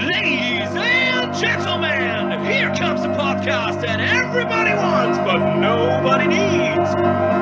Ladies 0.00 0.70
and 0.74 1.34
gentlemen, 1.34 2.42
here 2.46 2.74
comes 2.74 3.02
the 3.02 3.08
podcast 3.08 3.82
that 3.82 4.00
everybody 4.00 4.74
wants 4.74 5.18
but 5.18 5.56
nobody 5.58 6.26
needs. 6.26 7.39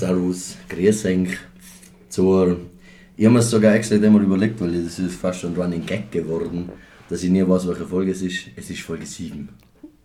Servus, 0.00 0.56
grüß 0.70 1.04
euch 1.04 1.36
zur... 2.08 2.56
Ich 3.18 3.26
habe 3.26 3.34
mir 3.34 3.42
sogar 3.42 3.74
extra 3.74 3.96
einmal 3.96 4.22
überlegt, 4.22 4.58
weil 4.58 4.82
das 4.82 4.98
ist 4.98 5.16
fast 5.16 5.40
schon 5.40 5.54
Running 5.54 5.84
Gag 5.84 6.10
geworden, 6.10 6.70
dass 7.10 7.22
ich 7.22 7.28
nie 7.28 7.46
weiß, 7.46 7.68
welche 7.68 7.84
Folge 7.84 8.12
es 8.12 8.22
ist. 8.22 8.46
Es 8.56 8.70
ist 8.70 8.80
Folge 8.80 9.04
7. 9.04 9.50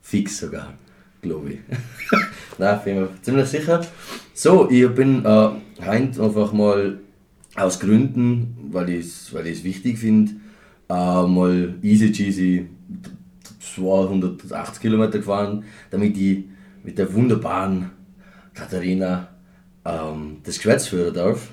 Fix 0.01 0.39
sogar, 0.39 0.73
glaube 1.21 1.53
ich. 1.53 1.59
Nein, 2.57 2.79
bin 2.83 2.95
mir 2.95 3.09
ziemlich 3.21 3.47
sicher. 3.47 3.87
So, 4.33 4.69
ich 4.69 4.85
bin 4.89 5.23
äh, 5.23 5.49
heute 5.79 6.21
einfach 6.21 6.51
mal 6.51 6.99
aus 7.55 7.79
Gründen, 7.79 8.67
weil 8.71 8.89
ich 8.89 9.05
es 9.05 9.33
weil 9.33 9.45
wichtig 9.45 9.97
finde, 9.97 10.33
äh, 10.89 10.93
mal 11.25 11.73
easy 11.81 12.11
cheesy 12.11 12.67
280 13.61 14.81
Kilometer 14.81 15.19
gefahren, 15.19 15.63
damit 15.89 16.17
ich 16.17 16.43
mit 16.83 16.97
der 16.97 17.13
wunderbaren 17.13 17.91
Katharina 18.53 19.29
ähm, 19.85 20.41
das 20.43 20.55
Geschwätz 20.55 20.87
führen 20.87 21.13
darf. 21.13 21.51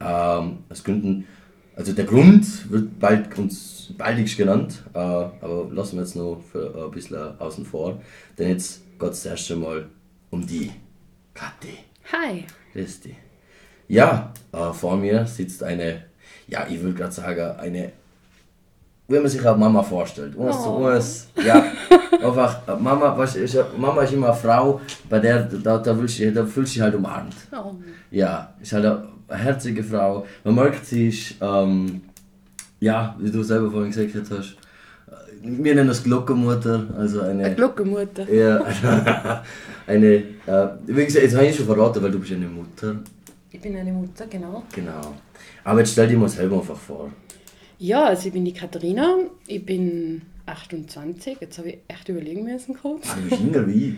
Ähm, 0.00 0.58
aus 0.68 0.84
Gründen, 0.84 1.26
also 1.74 1.92
der 1.92 2.04
Grund 2.04 2.70
wird 2.70 2.98
bald 2.98 3.36
uns 3.38 3.94
baldigst 3.96 4.36
genannt, 4.36 4.82
äh, 4.94 4.98
aber 4.98 5.68
lassen 5.70 5.96
wir 5.96 6.02
jetzt 6.02 6.16
noch 6.16 6.42
für 6.50 6.86
ein 6.86 6.90
bisschen 6.90 7.38
außen 7.38 7.64
vor, 7.64 8.00
denn 8.38 8.48
jetzt 8.50 8.82
geht 8.98 9.10
es 9.10 9.24
erst 9.24 9.50
einmal 9.52 9.88
um 10.30 10.46
die 10.46 10.72
Kathi. 11.34 11.78
Hi. 12.12 12.44
Grüß 12.72 13.00
dich. 13.00 13.16
Ja, 13.88 14.32
äh, 14.52 14.72
vor 14.72 14.96
mir 14.96 15.26
sitzt 15.26 15.62
eine, 15.62 16.06
ja, 16.48 16.66
ich 16.68 16.82
will 16.82 16.94
gerade 16.94 17.12
sagen, 17.12 17.58
eine, 17.58 17.92
wie 19.08 19.18
man 19.18 19.28
sich 19.28 19.46
eine 19.46 19.56
Mama 19.56 19.82
vorstellt. 19.82 20.34
Zu 20.34 20.40
Oh. 20.40 20.84
eins, 20.86 21.28
ja, 21.44 21.64
einfach, 22.22 22.66
äh, 22.68 22.74
Mama, 22.80 23.16
weißt, 23.16 23.36
ja- 23.54 23.66
Mama 23.78 24.02
ist 24.02 24.12
immer 24.12 24.28
eine 24.28 24.36
Frau, 24.36 24.80
bei 25.08 25.18
der, 25.20 25.44
da, 25.44 25.78
da, 25.78 25.98
willst 25.98 26.18
du, 26.18 26.32
da 26.32 26.44
fühlst 26.44 26.72
du 26.72 26.78
dich 26.78 26.80
halt 26.82 26.94
umarmt. 26.94 27.34
Oh. 27.52 27.74
Ja, 28.10 28.52
ist 28.60 28.72
halt 28.72 28.84
eine 28.86 29.04
herzige 29.28 29.82
Frau. 29.84 30.26
Man 30.44 30.54
merkt, 30.56 30.84
sie 30.86 31.08
ist, 31.08 31.34
ähm, 31.40 32.00
ja, 32.80 33.14
wie 33.18 33.30
du 33.30 33.42
selber 33.42 33.70
vorhin 33.70 33.90
gesagt 33.92 34.30
hast, 34.30 34.52
äh, 34.52 35.14
wir 35.42 35.74
nennen 35.74 35.88
das 35.88 36.02
Glockenmutter, 36.02 36.86
also 36.98 37.20
eine... 37.20 37.44
Eine 37.44 37.54
Glockenmutter. 37.54 38.28
Ja, 38.32 38.60
eine, 39.86 40.06
äh, 40.06 40.22
wie 40.86 41.04
gesagt, 41.04 41.24
jetzt 41.24 41.36
habe 41.36 41.46
ich 41.46 41.56
schon 41.56 41.66
verraten, 41.66 42.02
weil 42.02 42.10
du 42.10 42.18
bist 42.18 42.32
eine 42.32 42.46
Mutter. 42.48 42.96
Ich 43.50 43.60
bin 43.60 43.76
eine 43.76 43.92
Mutter, 43.92 44.26
genau. 44.26 44.64
Genau. 44.74 45.14
Aber 45.64 45.78
jetzt 45.78 45.92
stell 45.92 46.08
dir 46.08 46.18
mal 46.18 46.28
selber 46.28 46.56
einfach 46.58 46.76
vor. 46.76 47.10
Ja, 47.78 48.04
also 48.06 48.28
ich 48.28 48.32
bin 48.32 48.44
die 48.44 48.54
Katharina, 48.54 49.18
ich 49.46 49.64
bin 49.64 50.22
28, 50.46 51.38
jetzt 51.40 51.58
habe 51.58 51.70
ich 51.70 51.78
echt 51.88 52.08
überlegen 52.08 52.44
müssen 52.44 52.74
kurz. 52.74 53.08
Ah, 53.10 53.16
du 53.16 53.28
bist 53.28 53.42
jünger 53.42 53.66
wie 53.66 53.88
ich. 53.88 53.94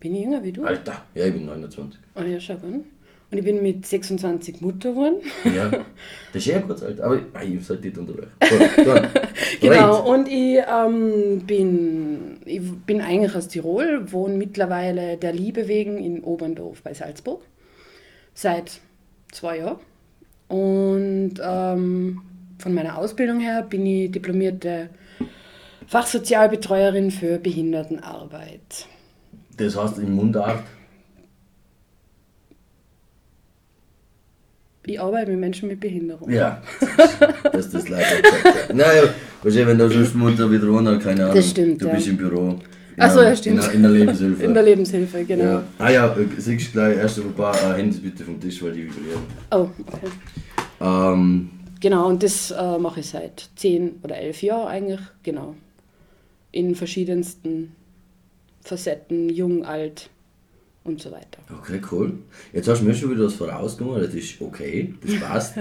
Bin 0.00 0.14
ich 0.14 0.22
jünger 0.22 0.42
wie 0.42 0.52
du? 0.52 0.64
Alter, 0.64 1.04
ja, 1.14 1.26
ich 1.26 1.32
bin 1.34 1.44
29. 1.44 2.00
Oh 2.14 2.22
ja, 2.22 2.40
schau 2.40 2.54
an. 2.54 2.84
Und 3.30 3.36
ich 3.36 3.44
bin 3.44 3.62
mit 3.62 3.84
26 3.84 4.62
Mutter 4.62 4.92
geworden. 4.92 5.16
Ja, 5.44 5.68
das 5.68 5.84
ist 6.36 6.46
ja 6.46 6.60
kurz 6.60 6.82
alt, 6.82 6.98
aber 7.02 7.20
ah, 7.34 7.42
ich 7.42 7.62
sollte 7.66 7.88
nicht 7.88 7.98
unterbrechen. 7.98 8.32
Genau, 9.60 10.10
und 10.10 10.28
ich, 10.28 10.60
ähm, 10.66 11.42
bin, 11.46 12.38
ich 12.44 12.62
bin 12.86 13.00
eigentlich 13.00 13.34
aus 13.34 13.48
Tirol, 13.48 14.10
wohne 14.12 14.34
mittlerweile 14.34 15.16
der 15.16 15.32
Liebe 15.32 15.68
wegen 15.68 15.98
in 15.98 16.22
Oberndorf 16.22 16.82
bei 16.82 16.94
Salzburg. 16.94 17.42
Seit 18.34 18.80
zwei 19.32 19.58
Jahren. 19.58 19.80
Und 20.48 21.34
ähm, 21.42 22.22
von 22.58 22.74
meiner 22.74 22.98
Ausbildung 22.98 23.40
her 23.40 23.62
bin 23.68 23.86
ich 23.86 24.10
diplomierte 24.10 24.90
Fachsozialbetreuerin 25.86 27.10
für 27.10 27.38
Behindertenarbeit. 27.38 28.86
Das 29.56 29.76
heißt 29.76 29.98
in 29.98 30.12
Mundart, 30.12 30.62
Ich 34.86 34.98
arbeite 34.98 35.30
mit 35.32 35.40
Menschen 35.40 35.68
mit 35.68 35.80
Behinderung. 35.80 36.30
ja, 36.30 36.62
das 37.52 37.66
ist 37.66 37.74
das 37.74 37.88
leider. 37.90 38.06
Naja, 38.72 39.02
wahrscheinlich, 39.42 39.66
wenn 39.68 39.78
du 39.78 39.90
sonst 39.90 40.14
Mutter 40.14 40.50
wieder 40.50 40.66
wohnen, 40.72 40.98
keine 40.98 41.24
Ahnung. 41.24 41.36
Das 41.36 41.50
stimmt, 41.50 41.82
Du 41.82 41.88
ja. 41.88 41.94
bist 41.94 42.06
im 42.08 42.16
Büro. 42.16 42.48
In 42.52 42.58
Ach 42.96 43.10
so, 43.10 43.20
der- 43.20 43.28
ja, 43.28 43.36
stimmt. 43.36 43.56
In 43.56 43.60
der, 43.62 43.72
in 43.74 43.82
der 43.82 43.90
Lebenshilfe. 43.90 44.42
In 44.42 44.54
der 44.54 44.62
Lebenshilfe, 44.62 45.24
genau. 45.24 45.44
ja. 45.44 45.62
Ah 45.78 45.90
ja, 45.90 46.06
äh, 46.16 46.26
siehst 46.38 46.68
du 46.68 46.72
gleich 46.72 46.96
erst 46.96 47.18
ein 47.18 47.32
paar 47.34 47.54
äh, 47.54 47.76
Handys 47.76 48.00
bitte 48.00 48.24
vom 48.24 48.40
Tisch, 48.40 48.62
weil 48.62 48.72
die 48.72 48.84
vibrieren. 48.86 49.20
Oh, 49.50 49.68
okay. 49.86 50.08
Ähm, 50.80 51.50
Genau, 51.80 52.08
und 52.08 52.22
das 52.22 52.50
äh, 52.50 52.78
mache 52.78 53.00
ich 53.00 53.06
seit 53.06 53.50
zehn 53.56 54.00
oder 54.02 54.16
elf 54.16 54.42
Jahren 54.42 54.68
eigentlich, 54.68 55.00
genau. 55.22 55.54
In 56.50 56.74
verschiedensten 56.74 57.72
Facetten, 58.62 59.28
jung, 59.28 59.64
alt 59.64 60.10
und 60.84 61.00
so 61.00 61.12
weiter. 61.12 61.38
Okay, 61.60 61.80
cool. 61.92 62.14
Jetzt 62.52 62.68
hast 62.68 62.80
du 62.80 62.86
mir 62.86 62.94
schon 62.94 63.10
wieder 63.12 63.24
was 63.24 63.34
vorausgenommen, 63.34 64.02
das 64.02 64.14
ist 64.14 64.40
okay, 64.40 64.94
das 65.04 65.20
passt. 65.20 65.54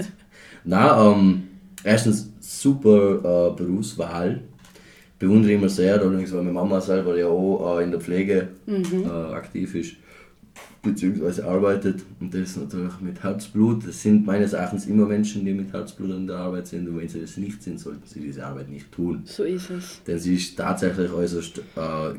Na, 0.63 1.11
ähm, 1.11 1.43
erstens 1.83 2.31
super 2.39 3.51
äh, 3.51 3.55
Berufswahl. 3.55 4.41
Bewundere 5.19 5.51
ich 5.51 5.57
immer 5.57 5.69
sehr, 5.69 5.99
allerdings 5.99 6.31
weil 6.31 6.43
meine 6.43 6.53
Mama 6.53 6.79
selber 6.79 7.17
ja 7.17 7.27
auch 7.27 7.79
äh, 7.79 7.83
in 7.83 7.91
der 7.91 7.99
Pflege 7.99 8.49
äh, 8.67 9.07
aktiv 9.33 9.73
ist, 9.73 9.95
beziehungsweise 10.87 11.45
arbeitet. 11.45 12.01
Und 12.19 12.33
das 12.33 12.55
natürlich 12.57 12.99
mit 13.01 13.21
Herzblut. 13.23 13.87
Das 13.87 14.01
sind 14.01 14.25
meines 14.25 14.53
Erachtens 14.53 14.85
immer 14.87 15.05
Menschen, 15.05 15.45
die 15.45 15.53
mit 15.53 15.71
Herzblut 15.73 16.09
in 16.11 16.27
der 16.27 16.37
Arbeit 16.37 16.67
sind. 16.67 16.87
Und 16.89 16.99
wenn 16.99 17.07
sie 17.07 17.21
das 17.21 17.37
nicht 17.37 17.61
sind, 17.63 17.79
sollten 17.79 18.05
sie 18.05 18.19
diese 18.21 18.45
Arbeit 18.45 18.69
nicht 18.69 18.91
tun. 18.91 19.21
So 19.25 19.43
ist 19.43 19.69
es. 19.69 20.01
Denn 20.07 20.17
sie 20.19 20.35
ist 20.35 20.57
tatsächlich 20.57 21.11
äußerst 21.11 21.59
äh, 21.59 21.61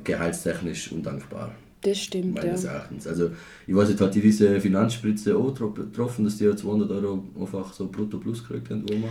gehaltstechnisch 0.05 0.93
undankbar. 0.93 1.51
Das 1.81 1.99
stimmt, 1.99 2.37
ja. 2.39 2.45
meines 2.45 2.65
Erachtens. 2.65 3.07
Also, 3.07 3.31
ich 3.67 3.75
weiß 3.75 3.89
nicht, 3.89 4.01
hat 4.01 4.15
die 4.15 4.21
diese 4.21 4.61
Finanzspritze 4.61 5.37
auch 5.37 5.55
tro- 5.55 5.71
getroffen, 5.71 6.25
dass 6.25 6.37
die 6.37 6.45
ja 6.45 6.57
200 6.57 6.91
Euro 6.91 7.25
einfach 7.41 7.73
so 7.73 7.87
brutto 7.89 8.19
plus 8.19 8.43
gekriegt 8.47 8.71
haben, 8.71 8.85
einmal? 8.91 9.11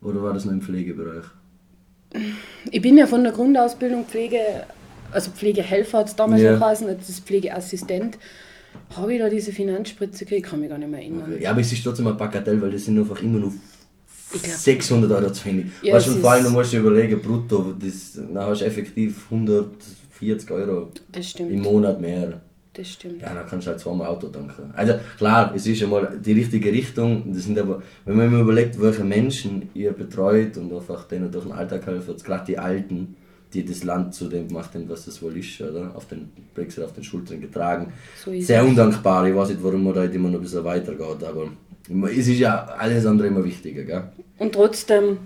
Oder 0.00 0.22
war 0.22 0.32
das 0.34 0.44
nur 0.44 0.54
im 0.54 0.60
Pflegebereich? 0.62 1.24
Ich 2.70 2.80
bin 2.80 2.96
ja 2.96 3.06
von 3.08 3.24
der 3.24 3.32
Grundausbildung 3.32 4.04
Pflege, 4.04 4.38
also 5.10 5.32
Pflegehelfer 5.32 5.98
hat 5.98 6.08
es 6.08 6.14
damals 6.14 6.42
Ja. 6.42 6.52
noch 6.52 6.60
geheißen, 6.60 6.86
jetzt 6.88 7.08
ist 7.08 7.26
Pflegeassistent. 7.26 8.18
Habe 8.96 9.12
ich 9.14 9.18
da 9.20 9.28
diese 9.28 9.52
Finanzspritze 9.52 10.24
gekriegt? 10.24 10.44
Ich 10.46 10.50
kann 10.50 10.60
mich 10.60 10.68
gar 10.68 10.78
nicht 10.78 10.90
mehr 10.90 11.00
erinnern. 11.00 11.36
Ja, 11.40 11.50
aber 11.50 11.60
es 11.60 11.72
ist 11.72 11.82
trotzdem 11.84 12.06
ein 12.06 12.16
Bagatell, 12.16 12.60
weil 12.60 12.70
das 12.70 12.84
sind 12.84 12.98
einfach 12.98 13.20
immer 13.22 13.38
nur 13.40 13.52
Ich 14.32 14.42
glaub- 14.42 14.56
600 14.56 15.10
Euro 15.10 15.32
zu 15.32 15.44
wenig. 15.46 15.66
Ja, 15.82 15.94
weißt 15.94 16.08
du, 16.08 16.12
vor 16.12 16.30
allem, 16.32 16.44
du 16.44 16.50
musst 16.50 16.72
dir 16.72 16.80
überlegen, 16.80 17.20
brutto, 17.20 17.74
das, 17.78 18.12
dann 18.14 18.36
hast 18.38 18.60
du 18.60 18.64
effektiv 18.66 19.26
140 19.30 20.50
Euro 20.50 20.90
im 21.38 21.60
Monat 21.60 22.00
mehr. 22.00 22.40
das 22.72 22.88
stimmt. 22.88 23.22
Ja, 23.22 23.32
dann 23.34 23.46
kannst 23.46 23.66
du 23.66 23.70
halt 23.70 23.80
zweimal 23.80 24.08
Auto 24.08 24.28
tanken. 24.28 24.72
Also 24.74 24.94
klar, 25.16 25.52
es 25.54 25.66
ist 25.66 25.82
einmal 25.82 26.18
die 26.24 26.32
richtige 26.32 26.72
Richtung. 26.72 27.32
Das 27.32 27.44
sind 27.44 27.58
aber, 27.58 27.82
wenn 28.04 28.16
man 28.16 28.32
mal 28.32 28.40
überlegt, 28.40 28.80
welche 28.80 29.04
Menschen 29.04 29.68
ihr 29.74 29.92
betreut 29.92 30.56
und 30.56 30.72
einfach 30.72 31.04
denen 31.04 31.30
durch 31.30 31.44
den 31.44 31.52
Alltag 31.52 31.86
helfen, 31.86 32.10
jetzt 32.10 32.24
gerade 32.24 32.44
die 32.46 32.58
Alten, 32.58 33.16
die 33.54 33.64
das 33.64 33.84
Land 33.84 34.14
zu 34.14 34.28
dem 34.28 34.48
gemacht 34.48 34.74
haben, 34.74 34.88
was 34.88 35.06
das 35.06 35.22
wohl 35.22 35.36
ist, 35.36 35.60
oder? 35.60 35.92
Auf 35.94 36.06
den 36.08 36.30
Brexit 36.54 36.84
auf 36.84 36.92
den 36.92 37.04
Schultern 37.04 37.40
getragen. 37.40 37.92
So 38.22 38.38
Sehr 38.40 38.64
undankbar. 38.64 39.26
Ich 39.28 39.34
weiß 39.34 39.50
nicht, 39.50 39.62
warum 39.62 39.84
man 39.84 39.94
da 39.94 40.00
halt 40.00 40.14
immer 40.14 40.28
noch 40.28 40.38
ein 40.38 40.42
bisschen 40.42 40.64
weitergeht, 40.64 41.22
aber 41.24 41.48
es 42.10 42.28
ist 42.28 42.38
ja 42.38 42.64
alles 42.78 43.06
andere 43.06 43.28
immer 43.28 43.44
wichtiger, 43.44 43.84
gell? 43.84 44.02
Und 44.38 44.52
trotzdem 44.52 45.18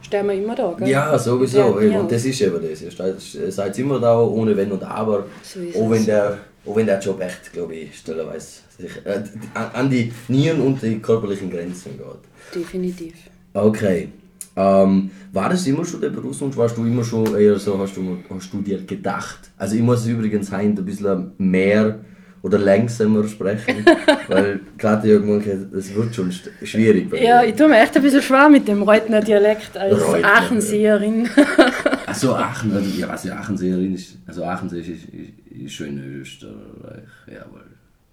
stehen 0.00 0.26
wir 0.26 0.34
immer 0.34 0.54
da, 0.54 0.74
gell? 0.78 0.88
Ja, 0.88 1.18
sowieso. 1.18 1.80
Ja. 1.80 2.00
Und 2.00 2.12
das 2.12 2.24
ist 2.24 2.40
eben 2.40 2.60
das. 2.62 3.34
Ihr 3.34 3.50
seid 3.50 3.78
immer 3.78 3.98
da, 3.98 4.20
ohne 4.20 4.56
Wenn 4.56 4.70
und 4.70 4.84
Aber. 4.84 5.26
So 5.42 5.60
auch, 5.80 5.90
wenn 5.90 6.06
der, 6.06 6.38
auch 6.64 6.76
wenn 6.76 6.86
der 6.86 7.00
Job 7.00 7.20
echt, 7.20 7.52
glaube 7.52 7.74
ich, 7.74 7.98
stellerweise 7.98 8.60
sich, 8.78 8.92
äh, 9.04 9.22
an 9.54 9.90
die 9.90 10.12
Nieren 10.28 10.60
und 10.60 10.80
die 10.80 10.98
körperlichen 11.00 11.50
Grenzen 11.50 11.98
geht. 11.98 12.54
Definitiv. 12.62 13.14
Okay. 13.52 14.08
Ähm, 14.58 15.10
war 15.32 15.50
das 15.50 15.64
immer 15.68 15.84
schon 15.84 16.00
der 16.00 16.10
Berufswunsch? 16.10 16.56
Warst 16.56 16.76
du 16.76 16.84
immer 16.84 17.04
schon 17.04 17.38
eher 17.38 17.56
so, 17.60 17.78
hast 17.78 17.96
du, 17.96 18.18
hast 18.28 18.52
du 18.52 18.60
dir 18.60 18.82
gedacht? 18.84 19.50
Also 19.56 19.76
ich 19.76 19.82
muss 19.82 20.04
übrigens 20.04 20.50
heute 20.50 20.80
ein 20.80 20.84
bisschen 20.84 21.30
mehr 21.38 22.00
oder 22.42 22.58
langsamer 22.58 23.26
sprechen, 23.28 23.84
weil 24.28 24.60
gerade 24.76 25.08
irgendwann, 25.08 25.70
das 25.72 25.94
wird 25.94 26.12
schon 26.12 26.32
schwierig 26.64 27.12
Ja, 27.20 27.44
ich 27.44 27.54
tue 27.54 27.68
mir 27.68 27.80
echt 27.80 27.96
ein 27.96 28.02
bisschen 28.02 28.22
schwer 28.22 28.48
mit 28.48 28.66
dem 28.66 28.82
Reutner 28.82 29.20
Dialekt 29.20 29.76
als 29.76 30.04
Reutner, 30.04 30.34
Aachenseherin. 30.34 31.28
Achso, 32.06 32.34
Aachen, 32.34 32.72
also, 32.72 32.98
ja, 32.98 33.08
was 33.08 33.24
ja 33.24 33.36
Aachen 33.36 33.94
ist, 33.94 34.18
also 34.26 34.44
Aachen 34.44 34.68
ist, 34.70 34.88
ist, 34.88 35.04
ist, 35.50 35.72
schön 35.72 36.02
Österreich, 36.20 37.04
jawohl. 37.26 37.67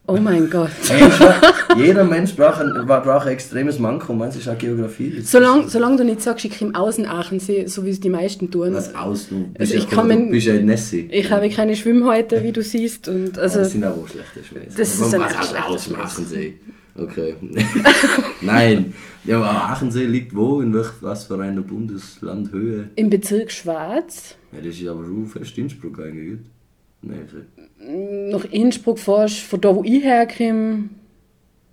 Oh 0.07 0.17
mein 0.17 0.49
Gott. 0.49 0.69
Jeder 1.77 2.03
Mensch 2.03 2.35
braucht 2.35 2.61
ein, 2.61 2.85
braucht 2.85 3.25
ein 3.25 3.33
extremes 3.33 3.79
Manko, 3.79 4.13
meinst 4.13 4.35
du, 4.35 4.39
ist 4.39 4.47
auch 4.47 4.57
Geografie. 4.57 5.19
Solange, 5.21 5.67
solange 5.67 5.97
du 5.97 6.05
nicht 6.05 6.21
sagst, 6.21 6.45
ich 6.45 6.59
komme 6.59 6.75
aus 6.75 6.97
dem 6.97 7.05
Aachensee, 7.05 7.65
so 7.65 7.83
wie 7.85 7.89
es 7.89 7.99
die 7.99 8.09
meisten 8.09 8.51
tun. 8.51 8.73
Was 8.73 8.93
aus, 8.93 9.29
du 9.29 9.47
bist, 9.47 9.59
Also 9.59 9.73
ja 9.73 9.79
ich 9.79 9.89
kann 9.89 10.09
du 10.09 10.29
bist 10.29 10.47
ja 10.47 10.53
ein 10.53 10.65
Nessie. 10.65 11.09
Ich 11.11 11.31
habe 11.31 11.49
keine 11.49 11.75
Schwimmhäute, 11.75 12.43
wie 12.43 12.51
du 12.51 12.61
siehst. 12.61 13.07
Und 13.07 13.39
also, 13.39 13.59
das 13.59 13.71
sind 13.71 13.83
auch 13.83 14.07
schlechte 14.07 14.43
Schwäche. 14.43 14.77
Das 14.77 14.93
ist 14.93 15.13
ein 15.13 15.21
schlechter 15.21 15.67
aus 15.67 15.87
dem. 15.87 15.95
Aachensee. 15.95 16.53
Okay. 16.97 17.35
Nein. 18.41 18.93
Ja, 19.25 19.37
aber 19.37 19.49
Aachensee 19.49 20.05
liegt 20.05 20.35
wo? 20.35 20.61
In 20.61 20.73
welch, 20.73 20.91
was 21.01 21.25
für 21.25 21.41
einer 21.41 21.61
Bundeslandhöhe? 21.61 22.89
Im 22.95 23.09
Bezirk 23.09 23.51
Schwarz, 23.51 24.35
Ja, 24.53 24.59
das 24.63 24.75
ist 24.79 24.87
aber 24.87 25.03
schon 25.03 25.25
fest 25.25 25.57
Innsbruck 25.57 25.99
eigentlich. 25.99 26.39
Nein, 27.05 28.29
nach 28.31 28.45
Innsbruck 28.45 28.99
fährst, 28.99 29.39
von 29.39 29.61
da 29.61 29.75
wo 29.75 29.83
ich 29.83 30.03
herkomme, 30.03 30.89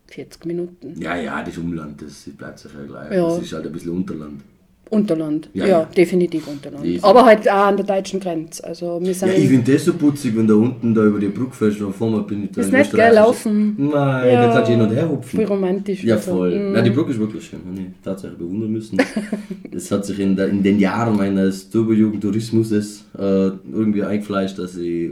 40 0.08 0.44
Minuten. 0.44 1.00
ja, 1.00 1.17
ja, 1.17 1.43
das 1.43 1.56
Umland, 1.56 2.02
das 2.02 2.29
bleibt 2.37 2.58
sich 2.58 2.73
ja 2.73 2.84
gleich. 2.84 3.12
Ja. 3.12 3.29
Das 3.29 3.43
ist 3.43 3.52
halt 3.52 3.67
ein 3.67 3.73
bisschen 3.73 3.93
Unterland. 3.93 4.43
Unterland. 4.92 5.48
Ja, 5.54 5.66
Ja, 5.66 5.84
definitiv 5.96 6.46
Unterland. 6.46 6.84
Easy. 6.84 7.00
Aber 7.02 7.24
halt 7.24 7.48
auch 7.50 7.66
an 7.68 7.76
der 7.78 7.86
deutschen 7.86 8.20
Grenze. 8.20 8.62
Also 8.64 9.00
wir 9.02 9.14
sind 9.14 9.28
Ja, 9.30 9.34
ich 9.34 9.48
finde 9.48 9.72
das 9.72 9.84
so 9.86 9.94
putzig, 9.94 10.36
wenn 10.36 10.46
da 10.46 10.54
unten 10.54 10.94
da 10.94 11.04
über 11.04 11.18
die 11.18 11.28
Brücke 11.28 11.52
fährst, 11.56 11.80
da 11.80 11.88
vor 11.90 12.10
mir 12.10 12.22
bin 12.22 12.44
ich 12.44 12.50
da 12.50 12.60
Das 12.60 12.68
in 12.68 12.74
ist 12.74 12.78
nicht 12.92 12.96
geil, 12.96 13.14
laufen. 13.14 13.74
Nein, 13.78 13.92
Ja. 14.32 14.46
da 14.46 14.52
kannst 14.54 14.68
du 14.68 14.72
hin 14.72 14.82
und 14.82 14.90
her 14.94 15.08
hupfen. 15.08 15.36
voll 15.38 15.44
romantisch. 15.46 16.04
Ja, 16.04 16.16
und 16.16 16.22
so. 16.22 16.30
voll. 16.32 16.50
Mm. 16.58 16.74
Ja, 16.76 16.82
die 16.82 16.90
Brücke 16.90 17.10
ist 17.12 17.18
wirklich 17.18 17.44
schön, 17.44 17.60
habe 17.66 17.78
ich 17.80 17.86
tatsächlich 18.04 18.38
bewundern 18.38 18.70
müssen. 18.70 18.98
Es 19.74 19.90
hat 19.90 20.04
sich 20.04 20.18
in, 20.20 20.36
der, 20.36 20.48
in 20.48 20.62
den 20.62 20.78
Jahren 20.78 21.16
meines 21.16 21.70
Turbojugendtourismuses 21.70 23.06
äh, 23.18 23.22
irgendwie 23.22 24.02
eingefleischt, 24.02 24.58
dass 24.58 24.76
ich 24.76 25.10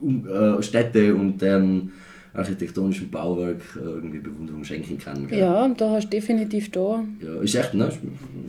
um, 0.00 0.26
äh, 0.26 0.62
Städte 0.62 1.14
und 1.14 1.40
deren 1.42 1.92
architektonischen 2.36 3.10
Bauwerk 3.10 3.60
äh, 3.76 3.80
irgendwie 3.80 4.18
Bewunderung 4.18 4.64
schenken 4.64 4.98
kann. 4.98 5.26
gell? 5.26 5.38
Ja, 5.40 5.68
da 5.68 5.90
hast 5.90 6.04
du 6.06 6.10
definitiv 6.10 6.70
da 6.70 7.02
ja. 7.22 7.40
Ist 7.42 7.54
echt, 7.54 7.74
ne? 7.74 7.90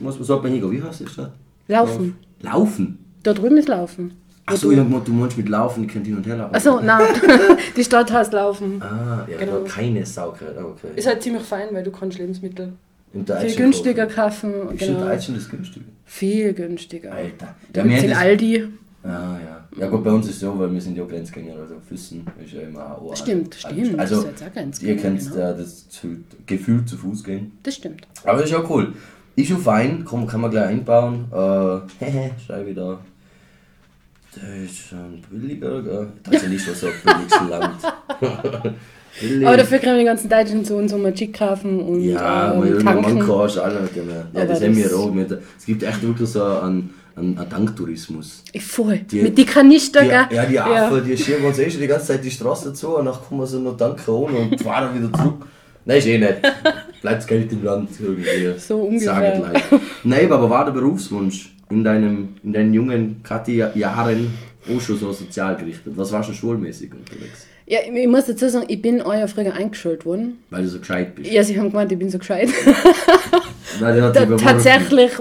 Muss 0.01 0.15
man 0.15 0.23
so 0.23 0.41
bei. 0.41 0.49
Wie 0.51 0.81
heißt 0.81 0.99
die 1.01 1.07
Stadt? 1.07 1.31
Laufen. 1.67 2.15
Laufen? 2.41 2.99
Da 3.23 3.33
drüben 3.33 3.57
ist 3.57 3.67
Laufen. 3.67 4.11
Achso, 4.45 4.71
ja, 4.71 4.81
du 4.83 5.11
meinst 5.11 5.37
mit 5.37 5.49
Laufen, 5.49 5.83
ich 5.83 5.89
kann 5.93 6.05
hin 6.05 6.15
und 6.15 6.25
her 6.25 6.37
laufen. 6.37 6.53
Also 6.55 6.79
nein, 6.79 7.01
die 7.75 7.83
Stadt 7.83 8.09
heißt 8.13 8.31
Laufen. 8.31 8.81
Ah, 8.81 9.27
ja, 9.29 9.37
Genau. 9.37 9.59
da 9.63 9.69
keine 9.69 10.05
Sau 10.05 10.31
gehört. 10.31 10.57
Ah, 10.57 10.63
okay. 10.65 10.87
Ist 10.95 11.05
halt 11.05 11.21
ziemlich 11.21 11.43
fein, 11.43 11.67
weil 11.73 11.83
du 11.83 11.91
kannst 11.91 12.17
Lebensmittel 12.17 12.71
viel 13.11 13.55
günstiger 13.55 14.05
kaufen. 14.05 14.53
kaufen. 14.53 14.75
Ist 14.75 14.79
genau. 14.79 14.99
Genau. 14.99 15.09
Deutschland 15.11 15.41
das 15.41 15.49
günstiger? 15.49 15.85
Viel 16.05 16.53
günstiger. 16.53 17.11
Alter. 17.11 17.55
Da 17.73 17.83
wir 17.83 17.89
gibt's 17.89 17.97
haben 18.03 18.05
in 18.05 18.09
das- 18.11 18.19
Aldi. 18.19 18.67
Ah, 19.07 19.37
ja. 19.43 19.67
Ja 19.79 19.87
gut, 19.89 20.03
bei 20.03 20.11
uns 20.11 20.25
ist 20.27 20.35
es 20.35 20.39
so, 20.41 20.57
weil 20.59 20.71
wir 20.73 20.81
sind 20.81 20.97
ja 20.97 21.05
Grenzgänger, 21.05 21.55
also 21.55 21.75
Füssen 21.87 22.25
ist 22.43 22.53
ja 22.53 22.61
immer 22.61 22.97
auch 22.97 23.15
Stimmt, 23.15 23.55
stimmt. 23.55 23.99
Also, 23.99 24.23
Das 24.23 24.41
ist 24.65 24.83
ihr 24.83 24.97
kennt 24.97 25.19
genau. 25.19 25.35
ja 25.37 25.53
das 25.53 25.87
zu, 25.89 26.07
Gefühl 26.45 26.83
zu 26.85 26.97
Fuß 26.97 27.23
gehen. 27.23 27.51
Das 27.63 27.75
stimmt. 27.75 28.07
Aber 28.23 28.39
das 28.41 28.49
ist 28.49 28.55
auch 28.55 28.69
cool. 28.69 28.93
Ist 29.35 29.49
schon 29.49 29.59
fein, 29.59 30.03
kann, 30.03 30.25
kann 30.25 30.41
man 30.41 30.51
gleich 30.51 30.67
einbauen. 30.67 31.25
Äh, 31.31 31.79
hehe, 32.05 32.31
schreibe 32.45 32.69
ich 32.71 32.75
da. 32.75 32.99
Deutschland 34.35 35.29
billiger, 35.31 35.81
gell? 35.81 36.07
Tatsächlich 36.23 36.63
schon 36.63 36.75
so 36.75 36.87
billigsten 37.03 37.49
Land. 37.49 37.75
Billig. 39.19 39.47
Aber 39.47 39.57
dafür 39.57 39.79
kriegen 39.79 39.93
wir 39.93 39.99
die 39.99 40.05
ganzen 40.05 40.29
Deutschen 40.29 40.63
zu 40.65 40.75
uns 40.75 40.93
um 40.93 41.01
Magic 41.01 41.33
kaufen 41.33 41.79
und 41.79 42.01
Ja, 42.03 42.53
mal 42.55 42.67
irgendein 42.67 43.01
tanken. 43.03 43.17
Manko 43.19 43.43
hast 43.43 43.55
du 43.57 43.61
alle. 43.61 43.89
Ja, 43.95 44.41
Aber 44.41 44.45
das 44.45 44.61
haben 44.61 44.75
wir 44.75 44.83
das- 44.83 44.93
auch. 44.93 45.11
Mit, 45.11 45.31
es 45.57 45.65
gibt 45.65 45.81
echt 45.83 46.03
wirklich 46.03 46.29
so 46.29 46.43
einen, 46.43 46.93
einen, 47.17 47.37
einen 47.37 47.49
Tanktourismus. 47.49 48.43
Ich 48.53 48.63
voll. 48.63 48.99
Die- 48.99 49.21
Mit 49.21 49.37
die 49.37 49.45
Kanister, 49.45 50.01
Die, 50.01 50.07
gell? 50.09 50.25
ja, 50.31 50.45
die 50.45 50.59
Affen, 50.59 51.03
die 51.05 51.17
schieben 51.17 51.45
uns 51.45 51.57
eh 51.59 51.69
schon 51.69 51.81
die 51.81 51.87
ganze 51.87 52.07
Zeit 52.07 52.23
die 52.23 52.31
Straße 52.31 52.73
zu 52.73 52.97
und 52.97 53.05
dann 53.05 53.15
kommen 53.15 53.45
sie 53.45 53.59
noch 53.59 53.75
tanken 53.77 54.09
ohne 54.11 54.37
und 54.37 54.61
fahren 54.61 54.95
wieder 54.97 55.11
zurück. 55.11 55.45
Nein, 55.85 55.97
ist 55.97 56.07
eh 56.07 56.17
nicht. 56.17 56.41
Bleibt 57.01 57.17
das 57.19 57.27
Geld 57.27 57.51
im 57.53 57.63
Land 57.63 57.89
irgendwie. 57.99 58.59
So 58.59 58.77
ungefähr. 58.81 59.13
Sagen. 59.13 59.43
Nein, 60.03 60.31
aber 60.31 60.49
war 60.49 60.65
der 60.65 60.73
Berufswunsch 60.73 61.53
in, 61.69 61.83
deinem, 61.83 62.29
in 62.43 62.53
deinen 62.53 62.73
jungen 62.73 63.21
Kathi-Jahren 63.23 64.31
auch 64.69 64.81
schon 64.81 64.97
so 64.97 65.11
sozial 65.13 65.55
gerichtet? 65.55 65.93
Was 65.95 66.11
warst 66.11 66.29
du 66.29 66.33
schulmäßig 66.33 66.91
unterwegs? 66.93 67.45
Ja, 67.69 67.79
ich 67.85 67.93
ich 67.93 68.07
muss 68.07 68.25
dazu 68.25 68.49
sagen, 68.49 68.65
ich 68.69 68.81
bin 68.81 69.01
euer 69.01 69.27
früher 69.27 69.53
eingeschult 69.53 70.05
worden. 70.05 70.37
Weil 70.49 70.63
du 70.63 70.69
so 70.69 70.79
gescheit 70.79 71.15
bist. 71.15 71.31
Ja, 71.31 71.43
sie 71.43 71.57
haben 71.59 71.69
gemeint, 71.69 71.91
ich 71.91 71.99
bin 71.99 72.09
so 72.09 72.17
gescheit. 72.17 72.49
Tatsächlich, 74.37 75.11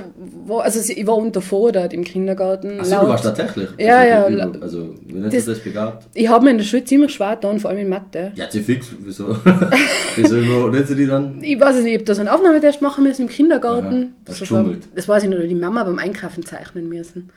wo, 0.47 0.59
also 0.59 0.81
ich 0.93 1.07
war 1.07 1.17
unterfordert 1.17 1.93
im 1.93 2.05
Kindergarten. 2.05 2.81
Achso, 2.81 3.01
du 3.01 3.09
warst 3.09 3.25
tatsächlich? 3.25 3.69
Ja, 3.79 3.99
also, 3.99 4.11
ja, 4.11 4.45
la- 4.45 4.53
Also, 4.61 4.95
wie 5.05 5.13
nennt 5.15 5.27
das- 5.27 5.45
das, 5.45 5.57
das 5.57 5.65
begabt? 5.65 6.07
Ich 6.15 6.29
habe 6.29 6.45
mir 6.45 6.51
in 6.53 6.59
der 6.59 6.65
Schule 6.65 6.85
ziemlich 6.85 7.13
schwer 7.13 7.35
getan, 7.37 7.59
vor 7.61 7.71
allem 7.71 7.81
in 7.81 7.89
Mathe. 7.89 8.33
Ja, 8.35 8.47
sie 8.51 8.61
fix. 8.63 8.89
Wieso? 9.01 9.37
Wieso 10.17 10.41
sie 10.85 10.95
die 10.95 11.07
dann? 11.07 11.39
Ich 11.43 11.61
weiß 11.61 11.77
es 11.77 11.83
nicht, 11.85 11.93
ich 11.93 11.99
habe 11.99 12.05
da 12.05 12.15
so 12.15 12.21
einen 12.21 12.29
Aufnahmetest 12.29 12.83
machen 12.83 13.05
müssen 13.05 13.23
im 13.23 13.29
Kindergarten. 13.29 14.03
Aha, 14.03 14.13
das, 14.25 14.41
hast 14.41 14.53
war, 14.53 14.65
das 14.95 15.09
weiß 15.09 15.25
ich 15.25 15.31
noch, 15.31 15.39
die 15.39 15.55
Mama 15.55 15.85
beim 15.85 15.99
Einkaufen 15.99 16.45
zeichnen 16.45 16.89
müssen. 16.89 17.31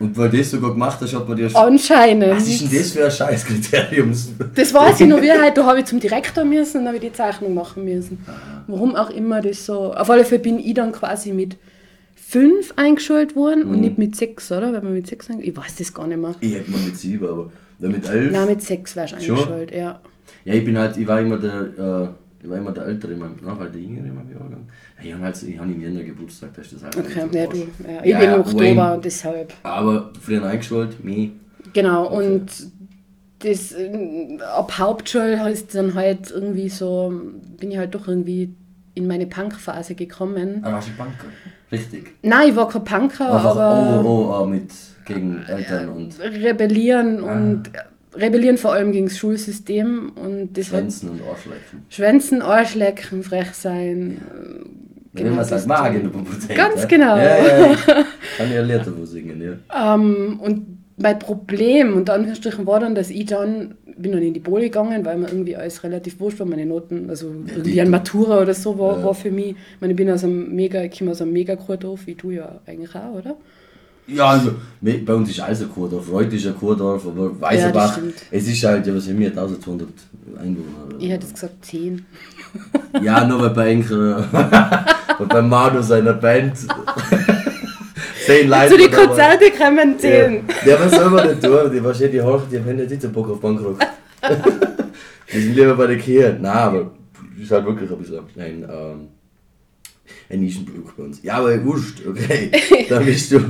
Und 0.00 0.16
weil 0.16 0.30
du 0.30 0.38
das 0.38 0.50
sogar 0.50 0.70
gemacht 0.72 0.98
hast, 1.00 1.14
hat 1.14 1.28
man 1.28 1.36
dir 1.36 1.48
schon. 1.50 1.60
Anscheinend. 1.60 2.30
Was 2.30 2.48
ist 2.48 2.62
denn 2.62 2.78
das 2.78 2.90
für 2.92 3.04
ein 3.04 3.10
Scheißkriterium? 3.10 4.12
Das 4.54 4.74
weiß 4.74 5.00
ich 5.00 5.06
noch, 5.06 5.20
wie 5.20 5.30
halt, 5.30 5.56
da 5.56 5.64
habe 5.66 5.80
ich 5.80 5.84
zum 5.84 6.00
Direktor 6.00 6.44
müssen 6.44 6.80
und 6.80 6.86
habe 6.86 6.96
ich 6.96 7.02
die 7.02 7.12
Zeichnung 7.12 7.52
machen 7.54 7.84
müssen. 7.84 8.18
Warum 8.66 8.96
auch 8.96 9.10
immer 9.10 9.40
das 9.42 9.64
so. 9.66 9.92
Auf 9.94 10.08
alle 10.10 10.24
Fälle 10.24 10.40
bin 10.40 10.58
ich 10.58 10.74
dann 10.74 10.90
quasi 10.92 11.32
mit 11.32 11.56
fünf 12.16 12.72
eingeschult 12.76 13.36
worden 13.36 13.64
Mhm. 13.66 13.70
und 13.70 13.80
nicht 13.80 13.98
mit 13.98 14.16
sechs, 14.16 14.50
oder? 14.50 14.72
Weil 14.72 14.82
man 14.82 14.94
mit 14.94 15.06
sechs 15.06 15.28
eingeschult 15.28 15.54
Ich 15.56 15.62
weiß 15.62 15.76
das 15.76 15.92
gar 15.94 16.06
nicht 16.06 16.18
mehr. 16.20 16.34
Ich 16.40 16.54
hätte 16.54 16.70
mal 16.70 16.80
mit 16.80 16.96
sieben, 16.96 17.28
aber 17.28 17.50
mit 17.78 18.08
elf. 18.08 18.32
Nein, 18.32 18.46
mit 18.48 18.62
sechs 18.62 18.96
wärst 18.96 19.12
du 19.12 19.16
eingeschult, 19.16 19.72
ja. 19.72 20.00
Ja, 20.44 20.54
ich 20.54 20.64
bin 20.64 20.78
halt, 20.78 20.96
ich 20.96 21.06
war 21.06 21.20
immer 21.20 21.36
der, 21.38 21.60
äh, 21.60 22.08
ich 22.42 22.48
war 22.48 22.56
immer 22.58 22.72
der 22.72 22.86
Ältere, 22.86 23.14
meinem, 23.16 23.36
na, 23.42 23.58
weil 23.58 23.70
der 23.70 23.80
Jüngere 23.80 24.12
meinem 24.12 24.30
Jahrgang. 24.30 24.66
Ja, 24.98 25.04
ich 25.04 25.12
habe 25.14 25.24
halt, 25.24 25.42
ich 25.42 25.58
habe 25.58 25.72
im 25.72 25.80
Jänner 25.80 26.02
Geburtstag, 26.02 26.50
da 26.54 26.62
ist 26.62 26.72
das 26.72 26.82
halt 26.82 26.96
Okay, 26.96 27.12
so 27.30 27.36
ja, 27.36 27.46
krass. 27.46 27.58
du. 27.58 27.92
Ja. 27.92 28.00
Ich 28.04 28.10
Ja, 28.10 28.18
bin 28.18 28.30
im. 28.30 28.40
Oktober 28.40 28.94
und 28.94 29.04
deshalb. 29.04 29.52
Aber 29.62 30.10
früher 30.20 30.44
eingeschult, 30.44 31.04
mich. 31.04 31.30
Genau, 31.72 32.06
Okay. 32.06 32.26
und 32.26 32.46
das, 33.40 33.72
äh, 33.72 34.38
ab 34.56 34.78
Hauptschule 34.78 35.50
ist 35.50 35.74
dann 35.74 35.94
halt 35.94 36.30
irgendwie 36.30 36.68
so, 36.68 37.12
bin 37.58 37.70
ich 37.70 37.78
halt 37.78 37.94
doch 37.94 38.06
irgendwie 38.08 38.54
in 38.94 39.06
meine 39.06 39.26
Punk-Phase 39.26 39.94
gekommen. 39.94 40.60
Ah, 40.62 40.72
warst 40.72 40.88
du 40.88 40.92
Banker? 40.98 41.26
Richtig. 41.72 42.16
Nein, 42.22 42.48
ich 42.50 42.56
war 42.56 42.68
kein 42.68 42.82
Punker, 42.84 43.28
aber 43.30 44.02
oh, 44.04 44.08
oh, 44.08 44.42
oh, 44.42 44.46
mit, 44.46 44.72
gegen 45.06 45.42
Eltern 45.46 45.88
und 45.90 46.18
rebellieren 46.20 47.22
Ah. 47.24 47.32
und 47.32 47.62
rebellieren 48.14 48.58
vor 48.58 48.72
allem 48.72 48.92
gegen 48.92 49.06
das 49.06 49.18
Schulsystem 49.18 50.12
und 50.14 50.56
das 50.56 50.66
hat 50.72 50.80
Schwänzen 50.80 51.10
und 51.10 51.20
Arschlecken. 51.28 51.84
Schwänzen, 51.88 52.42
Arschlecken, 52.42 53.22
frech 53.22 53.52
sein. 53.52 54.20
äh, 55.14 55.18
Wenn 55.24 55.28
man 55.30 55.38
das 55.38 55.48
sagt, 55.50 55.66
mag 55.66 55.94
in 55.94 56.02
der 56.02 56.08
Pubertät. 56.10 56.56
Ganz 56.56 56.82
ja? 56.82 56.86
genau. 56.88 57.16
Ja, 57.16 57.22
ja, 57.38 57.58
ja. 57.66 57.76
Kann 58.36 58.46
ich 58.48 58.52
ja 58.54 58.62
Lieder 58.62 59.06
singen, 59.06 59.42
ja. 59.42 59.94
Ähm, 59.94 60.40
und 60.40 60.78
mein 60.96 61.18
Problem 61.18 61.94
unter 61.96 62.14
Anführungsstrichen 62.14 62.66
war 62.66 62.80
dann, 62.80 62.94
dass 62.94 63.10
ich 63.10 63.26
dann 63.26 63.74
bin 63.96 64.12
dann 64.12 64.22
in 64.22 64.32
die 64.32 64.40
Poli 64.40 64.64
gegangen, 64.66 65.04
weil 65.04 65.18
mir 65.18 65.28
irgendwie 65.28 65.56
alles 65.56 65.84
relativ 65.84 66.20
wurscht 66.20 66.38
war, 66.40 66.46
meine 66.46 66.64
Noten, 66.64 67.10
also 67.10 67.26
irgendwie 67.46 67.80
ein 67.82 67.90
Matura 67.90 68.40
oder 68.40 68.54
so 68.54 68.78
war, 68.78 68.98
Ja. 68.98 69.04
war 69.04 69.14
für 69.14 69.30
mich. 69.30 69.50
Ich 69.50 69.80
meine, 69.80 69.92
ich 69.92 69.96
bin 69.96 70.10
aus 70.10 70.24
einem 70.24 70.54
mega, 70.54 70.82
ich 70.82 70.96
komme 70.98 71.10
aus 71.10 71.20
einem 71.20 71.32
mega 71.32 71.54
Kurdorf, 71.56 72.06
wie 72.06 72.14
du 72.14 72.30
ja 72.30 72.60
eigentlich 72.66 72.94
auch, 72.94 73.14
oder? 73.18 73.36
Ja, 74.06 74.26
also 74.30 74.52
bei 74.80 75.14
uns 75.14 75.30
ist 75.30 75.40
alles 75.40 75.62
ein 75.62 75.70
Kurdorf. 75.72 76.10
Reut 76.10 76.32
ist 76.32 76.46
ein 76.46 76.56
Kurdorf, 76.58 77.06
aber 77.06 77.40
Weißerbach, 77.40 77.92
stimmt. 77.92 78.14
es 78.30 78.48
ist 78.48 78.64
halt, 78.64 78.86
ja, 78.86 78.94
was 78.94 79.06
haben 79.08 79.18
wir, 79.18 79.28
1200 79.28 79.88
Einwohner. 80.38 80.98
Ich 80.98 81.08
hätte 81.10 81.26
jetzt 81.26 81.34
gesagt 81.34 81.64
10. 81.64 82.04
Ja, 83.02 83.24
nur 83.24 83.40
weil 83.42 83.50
bei 83.50 83.70
Enker 83.70 84.26
und 85.20 85.28
bei 85.28 85.40
Manu 85.40 85.80
seiner 85.80 86.14
Band 86.14 86.56
zehn 88.26 88.48
Leute. 88.48 88.70
Zu 88.70 88.76
die 88.78 88.90
dabei. 88.90 89.06
Konzerte 89.06 89.50
kommen 89.52 89.98
10. 89.98 90.44
Ja, 90.66 90.80
was 90.80 90.90
soll 90.92 91.10
man 91.10 91.28
nicht 91.28 91.40
tun? 91.42 91.70
Die 91.72 91.82
wahrscheinlich 91.84 92.10
die 92.12 92.20
Horch, 92.22 92.42
die 92.50 92.58
haben 92.58 92.76
nicht 92.76 93.00
so 93.00 93.08
Bock 93.10 93.30
auf 93.30 93.40
Punkrock. 93.40 93.78
die 95.32 95.40
sind 95.40 95.54
lieber 95.54 95.74
bei 95.76 95.86
der 95.86 95.98
Kirche. 95.98 96.36
Nein, 96.40 96.52
aber 96.52 96.90
ist 97.40 97.50
halt 97.52 97.64
wirklich 97.64 97.90
ein 97.90 97.98
bisschen 97.98 98.18
ein, 98.36 98.62
ähm, 98.68 99.08
ein 100.30 100.40
Nischenprodukt 100.40 100.96
bei 100.96 101.02
uns. 101.02 101.22
Ja, 101.22 101.34
aber 101.34 101.62
wurscht, 101.64 102.06
okay. 102.06 102.50
Dann 102.88 103.04
bist 103.04 103.32
du. 103.32 103.40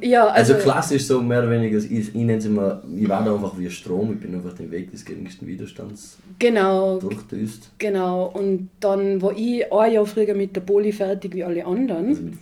Ja, 0.00 0.28
Also 0.28 0.54
also, 0.54 0.64
klassisch 0.64 1.04
so 1.04 1.20
mehr 1.20 1.40
oder 1.40 1.50
weniger, 1.50 1.78
ich, 1.78 1.90
ich 1.90 2.14
nenne 2.14 2.36
es 2.36 2.46
immer, 2.46 2.82
ich 2.96 3.08
war 3.08 3.24
da 3.24 3.34
einfach 3.34 3.58
wie 3.58 3.70
Strom, 3.70 4.12
ich 4.14 4.20
bin 4.20 4.34
einfach 4.34 4.54
den 4.54 4.70
Weg 4.70 4.90
des 4.90 5.04
geringsten 5.04 5.46
Widerstands 5.46 6.18
genau, 6.38 6.98
durchdüst. 6.98 7.70
genau. 7.78 8.26
Und 8.26 8.70
dann 8.80 9.20
war 9.20 9.36
ich 9.36 9.70
ein 9.72 9.92
Jahr 9.92 10.06
früher 10.06 10.34
mit 10.34 10.56
der 10.56 10.62
Poli 10.62 10.92
fertig 10.92 11.34
wie 11.34 11.44
alle 11.44 11.64
anderen. 11.66 12.08
Also 12.08 12.22
mit 12.22 12.34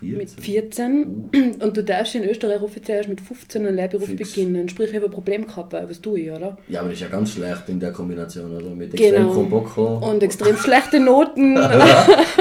14. 0.00 0.16
Mit 0.18 0.30
14 0.30 1.56
und 1.62 1.76
du 1.76 1.82
darfst 1.84 2.14
in 2.14 2.24
Österreich 2.24 2.60
offiziell 2.62 2.98
erst 2.98 3.08
mit 3.08 3.20
15 3.20 3.66
einen 3.66 3.76
Lehrberuf 3.76 4.06
Fix. 4.08 4.32
beginnen. 4.34 4.68
Sprich, 4.68 4.90
ich 4.90 4.96
habe 4.96 5.06
ein 5.06 5.10
Problem 5.10 5.46
gehabt, 5.46 5.72
was 5.72 6.00
tue 6.00 6.20
ich, 6.20 6.30
oder? 6.30 6.56
Ja, 6.68 6.80
aber 6.80 6.90
das 6.90 6.98
ist 6.98 7.02
ja 7.02 7.08
ganz 7.08 7.32
schlecht 7.32 7.62
in 7.68 7.80
der 7.80 7.92
Kombination, 7.92 8.56
oder? 8.56 8.70
Mit 8.70 8.92
Genau. 8.96 9.06
extrem 9.08 9.34
keinen 9.34 9.50
Bock 9.50 9.76
haben. 9.76 10.02
Und 10.02 10.22
extrem 10.22 10.56
schlechte 10.56 11.00
Noten. 11.00 11.56
und 11.56 11.62
dann, 11.62 11.78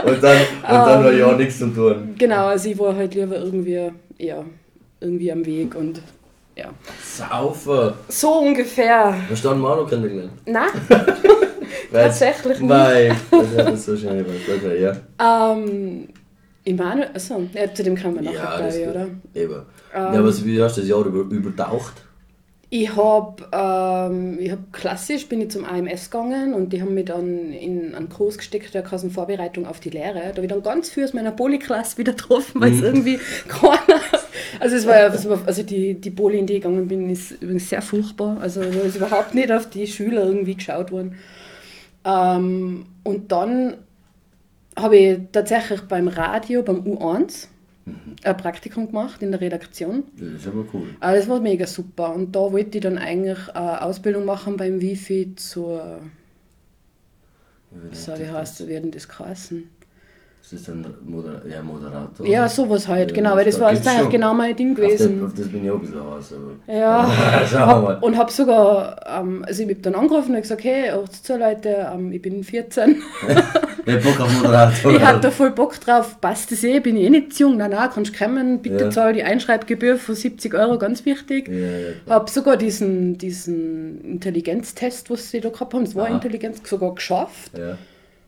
und 0.05 0.21
dann 0.63 1.05
Ähm. 1.05 1.11
noch 1.11 1.11
ja 1.17 1.37
nichts 1.37 1.59
zu 1.59 1.67
tun. 1.67 2.15
genau, 2.17 2.47
also 2.47 2.69
ich 2.69 2.77
war 2.77 2.95
halt 2.95 3.13
lieber 3.15 3.37
irgendwie, 3.37 3.89
ja, 4.17 4.43
irgendwie 4.99 5.31
am 5.31 5.45
Weg 5.45 5.75
und 5.75 6.01
ja. 6.55 6.69
Saufen! 7.03 7.93
So 8.07 8.39
ungefähr. 8.39 9.13
Hast 9.29 9.43
du 9.43 9.49
einen 9.49 9.59
Manu 9.61 9.85
kennengelernt? 9.85 10.31
Na? 10.45 10.67
Tatsächlich 11.91 12.59
nicht. 12.59 12.69
Nein, 12.69 13.15
das 13.31 13.87
ist 13.87 14.01
so 14.01 14.07
gemacht. 14.07 14.25
Okay, 14.57 14.81
ja. 14.83 15.51
Ähm, 15.53 16.07
Immanuel, 16.65 17.09
achso, 17.13 17.43
ja, 17.53 17.73
zu 17.73 17.83
dem 17.83 17.95
kommen 17.95 18.15
wir 18.15 18.21
nachher, 18.23 18.35
Ja, 18.35 18.45
glaube 18.57 18.63
das 18.63 18.75
ich, 18.75 18.81
geht. 18.81 18.89
oder? 18.89 19.07
Eben. 19.33 19.53
Ähm. 19.93 20.13
ja, 20.13 20.23
was, 20.23 20.43
wie 20.45 20.61
hast 20.61 20.77
du 20.77 20.81
das 20.81 20.89
Jahr 20.89 21.05
über, 21.05 21.19
übertaucht? 21.33 21.93
Ich 22.71 22.93
habe 22.95 23.45
ähm, 23.53 24.39
ich 24.39 24.51
hab 24.51 24.73
klassisch 24.73 25.27
bin 25.29 25.39
ich 25.39 25.51
zum 25.51 25.63
AMS 25.63 26.09
gegangen 26.09 26.53
und 26.55 26.73
die 26.73 26.81
haben 26.81 26.95
mich 26.95 27.05
dann 27.05 27.53
in 27.53 27.93
einen 27.93 28.09
Kurs 28.09 28.37
gesteckt, 28.39 28.73
der 28.73 28.81
Kassen 28.81 29.11
Vorbereitung 29.11 29.67
auf 29.67 29.79
die 29.79 29.91
Lehre. 29.91 30.19
Da 30.19 30.27
habe 30.29 30.41
ich 30.41 30.47
dann 30.49 30.63
ganz 30.63 30.89
viel 30.89 31.03
aus 31.05 31.13
meiner 31.13 31.31
Polyklasse 31.31 31.99
wieder 31.99 32.13
getroffen, 32.13 32.59
weil 32.59 32.73
es 32.73 32.81
irgendwie 32.81 33.19
keiner. 33.47 34.01
Also 34.59 34.77
es 34.77 34.85
war 34.85 34.97
ja, 34.97 35.07
also 35.45 35.63
die, 35.63 35.95
die 35.99 36.11
Poly, 36.11 36.39
in 36.39 36.45
die 36.47 36.53
ich 36.53 36.61
gegangen 36.61 36.87
bin, 36.87 37.09
ist 37.09 37.31
übrigens 37.41 37.69
sehr 37.69 37.81
furchtbar. 37.81 38.37
Also 38.39 38.61
da 38.61 38.67
ist 38.67 38.95
überhaupt 38.95 39.35
nicht 39.35 39.51
auf 39.51 39.69
die 39.69 39.85
Schüler 39.85 40.23
irgendwie 40.25 40.55
geschaut 40.55 40.91
worden. 40.91 41.15
Ähm, 42.05 42.85
und 43.03 43.31
dann 43.31 43.75
habe 44.75 44.97
ich 44.97 45.19
tatsächlich 45.31 45.81
beim 45.81 46.07
Radio, 46.07 46.63
beim 46.63 46.81
U1, 46.81 47.47
ein 48.23 48.37
Praktikum 48.37 48.87
gemacht 48.87 49.21
in 49.21 49.31
der 49.31 49.41
Redaktion. 49.41 50.03
Das 50.17 50.41
ist 50.41 50.47
aber 50.47 50.65
cool. 50.73 50.95
Ah, 50.99 51.13
das 51.13 51.29
war 51.29 51.39
mega 51.39 51.67
super. 51.67 52.13
Und 52.13 52.35
da 52.35 52.39
wollte 52.39 52.77
ich 52.77 52.83
dann 52.83 52.97
eigentlich 52.97 53.37
eine 53.55 53.81
Ausbildung 53.81 54.25
machen 54.25 54.57
beim 54.57 54.81
Wifi 54.81 55.33
zur. 55.35 55.99
So, 57.91 58.17
wie 58.17 58.27
heißt 58.27 58.59
das? 58.59 58.67
Werden 58.67 58.91
das 58.91 59.07
geheißen? 59.07 59.69
Das 60.47 60.59
ist 60.59 60.67
dann 60.67 60.85
Moder 61.03 61.41
ja, 61.49 61.63
Moderator. 61.63 62.23
Ja, 62.27 62.47
sowas 62.47 62.87
halt, 62.87 63.09
Ja, 63.09 63.15
genau, 63.15 63.35
weil 63.35 63.45
das 63.45 63.59
war 63.59 63.71
gibt's 63.71 63.87
eigentlich 63.87 64.09
genau 64.11 64.31
mein 64.35 64.55
Ding 64.55 64.73
Auf 64.73 64.79
das, 64.79 64.97
gewesen. 64.99 65.25
auf 65.25 65.33
das 65.35 65.47
bin 65.47 65.65
ich 65.65 65.71
auch 65.71 65.75
ein 65.75 65.81
bisschen 65.81 65.99
aus. 65.99 66.33
Aber 66.33 66.71
Ja, 66.71 67.07
hab, 67.65 68.03
und 68.03 68.15
habe 68.15 68.31
sogar, 68.31 68.95
ähm, 69.19 69.43
also 69.47 69.63
ich 69.63 69.69
habe 69.69 69.79
dann 69.81 69.95
angerufen 69.95 70.35
und 70.35 70.41
gesagt, 70.41 70.63
hey, 70.63 70.91
zu 71.23 71.37
Leute, 71.37 71.87
ähm, 71.91 72.11
ich 72.11 72.21
bin 72.21 72.43
14. 72.43 73.01
Wer 73.85 73.95
hat 73.95 74.03
Bock 74.03 74.19
auf 74.19 74.33
Moderator? 74.43 74.91
ich 74.95 75.01
da 75.01 75.31
voll 75.31 75.49
Bock 75.49 75.79
drauf, 75.79 76.21
passt 76.21 76.51
das 76.51 76.63
eh, 76.63 76.79
bin 76.79 76.95
ich 76.95 77.05
eh 77.05 77.09
nicht 77.09 77.33
zu 77.33 77.43
jung, 77.43 77.57
nein, 77.57 77.71
nein, 77.71 77.89
kannst 77.91 78.15
kommen, 78.15 78.61
bitte 78.61 78.83
Ja. 78.85 78.89
zahl 78.91 79.13
die 79.13 79.23
Einschreibgebühr 79.23 79.97
von 79.97 80.13
70 80.13 80.53
Euro, 80.53 80.77
ganz 80.77 81.05
wichtig. 81.05 81.49
Ja. 81.49 82.13
Habe 82.13 82.29
sogar 82.29 82.55
diesen, 82.57 83.17
diesen 83.17 83.99
Intelligenztest, 84.01 85.09
was 85.09 85.31
sie 85.31 85.41
da 85.41 85.49
gehabt 85.49 85.73
haben, 85.73 85.85
das 85.85 85.95
war 85.95 86.05
Aha. 86.05 86.13
Intelligenz, 86.13 86.61
sogar 86.63 86.93
geschafft. 86.93 87.57
ja. 87.57 87.77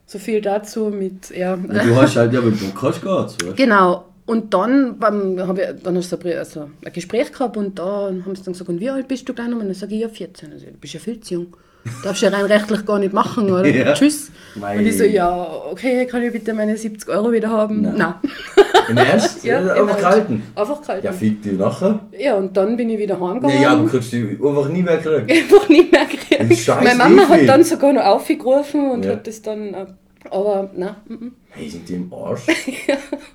So 0.10 0.20
viel 0.20 0.40
dazu 0.40 0.86
mit, 0.86 1.30
ja. 1.32 1.54
Und 1.54 1.70
du 1.70 1.96
hast 1.96 2.16
halt, 2.16 2.32
ja, 2.32 2.40
du 2.40 2.50
Bock 2.50 2.82
hast, 2.82 3.06
weißt 3.06 3.58
Genau. 3.58 4.06
Und 4.26 4.54
dann, 4.54 4.98
beim, 4.98 5.40
hab 5.46 5.58
ich, 5.60 5.68
dann 5.84 5.98
hast 5.98 6.12
du 6.12 6.38
also 6.38 6.70
ein 6.84 6.94
Gespräch 6.94 7.32
gehabt 7.32 7.56
und 7.58 7.78
da 7.78 8.08
haben 8.08 8.36
sie 8.36 8.44
dann 8.44 8.54
gesagt, 8.54 8.70
und 8.70 8.80
wie 8.80 8.90
alt 8.90 9.08
bist 9.08 9.28
du 9.28 9.34
gleich 9.34 9.50
noch? 9.50 9.60
Und 9.60 9.66
dann 9.66 9.74
sage 9.74 9.96
ich, 9.96 10.02
ja 10.02 10.10
14. 10.10 10.54
Also, 10.54 10.66
du 10.66 10.72
bist 10.74 10.94
ja 10.94 11.00
viel 11.02 11.20
zu 11.20 11.34
jung. 11.34 11.58
Darfst 12.04 12.22
ja 12.22 12.30
rein 12.30 12.46
rechtlich 12.46 12.86
gar 12.86 13.00
nicht 13.00 13.14
machen, 13.14 13.50
oder? 13.50 13.66
Ja. 13.78 13.94
Tschüss. 13.94 14.32
Mei. 14.56 14.78
Und 14.78 14.86
ich 14.86 14.98
so, 14.98 15.04
ja, 15.04 15.48
okay, 15.72 16.06
kann 16.08 16.24
ich 16.24 16.32
bitte 16.34 16.54
meine 16.54 16.76
70 16.78 17.08
Euro 17.10 17.32
wieder 17.32 17.50
haben? 17.50 17.82
Nein. 17.82 17.96
Nein. 17.98 18.14
Im 18.90 18.98
Ernst? 18.98 19.44
Ja, 19.44 19.62
ja, 19.62 19.74
im 19.76 19.84
einfach 19.84 19.98
gehalten. 20.00 20.44
Einfach 20.56 20.82
gehalten. 20.82 21.06
Ja, 21.06 21.12
Ja, 21.12 21.18
fick 21.18 21.42
dich 21.42 21.54
nachher. 21.54 22.00
und 22.38 22.56
dann 22.58 22.78
bin 22.78 22.90
ich 22.90 22.98
wieder 22.98 23.20
heimgegangen. 23.20 23.58
Nee, 23.58 23.64
ja, 23.64 23.72
aber 23.74 23.90
kannst 23.90 24.14
du 24.14 24.18
einfach 24.48 24.70
nie 24.70 24.82
mehr 24.82 24.98
kriegen. 24.98 25.30
einfach 25.30 25.70
nicht 25.70 25.92
mehr 25.92 26.06
gekriegt. 26.06 26.58
Scheiß 26.60 26.84
Meine 26.84 26.96
Mama 26.96 27.28
hat 27.30 27.48
dann 27.48 27.64
sogar 27.64 27.94
noch 27.94 28.04
aufgerufen 28.06 28.90
und 28.92 29.06
Ja. 29.06 29.12
hat 29.14 29.28
das 29.28 29.42
dann, 29.42 29.74
äh, 29.74 29.86
aber 30.32 30.70
nein, 30.76 30.96
mm, 31.08 31.14
mm. 31.14 31.32
Hey, 31.50 31.70
sind 31.70 31.88
die 31.90 31.94
im 31.96 32.14
Arsch? 32.14 32.42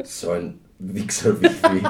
So 0.04 0.30
ein 0.30 0.58
Wichser 0.78 1.40
wie 1.40 1.46
ich. 1.46 1.82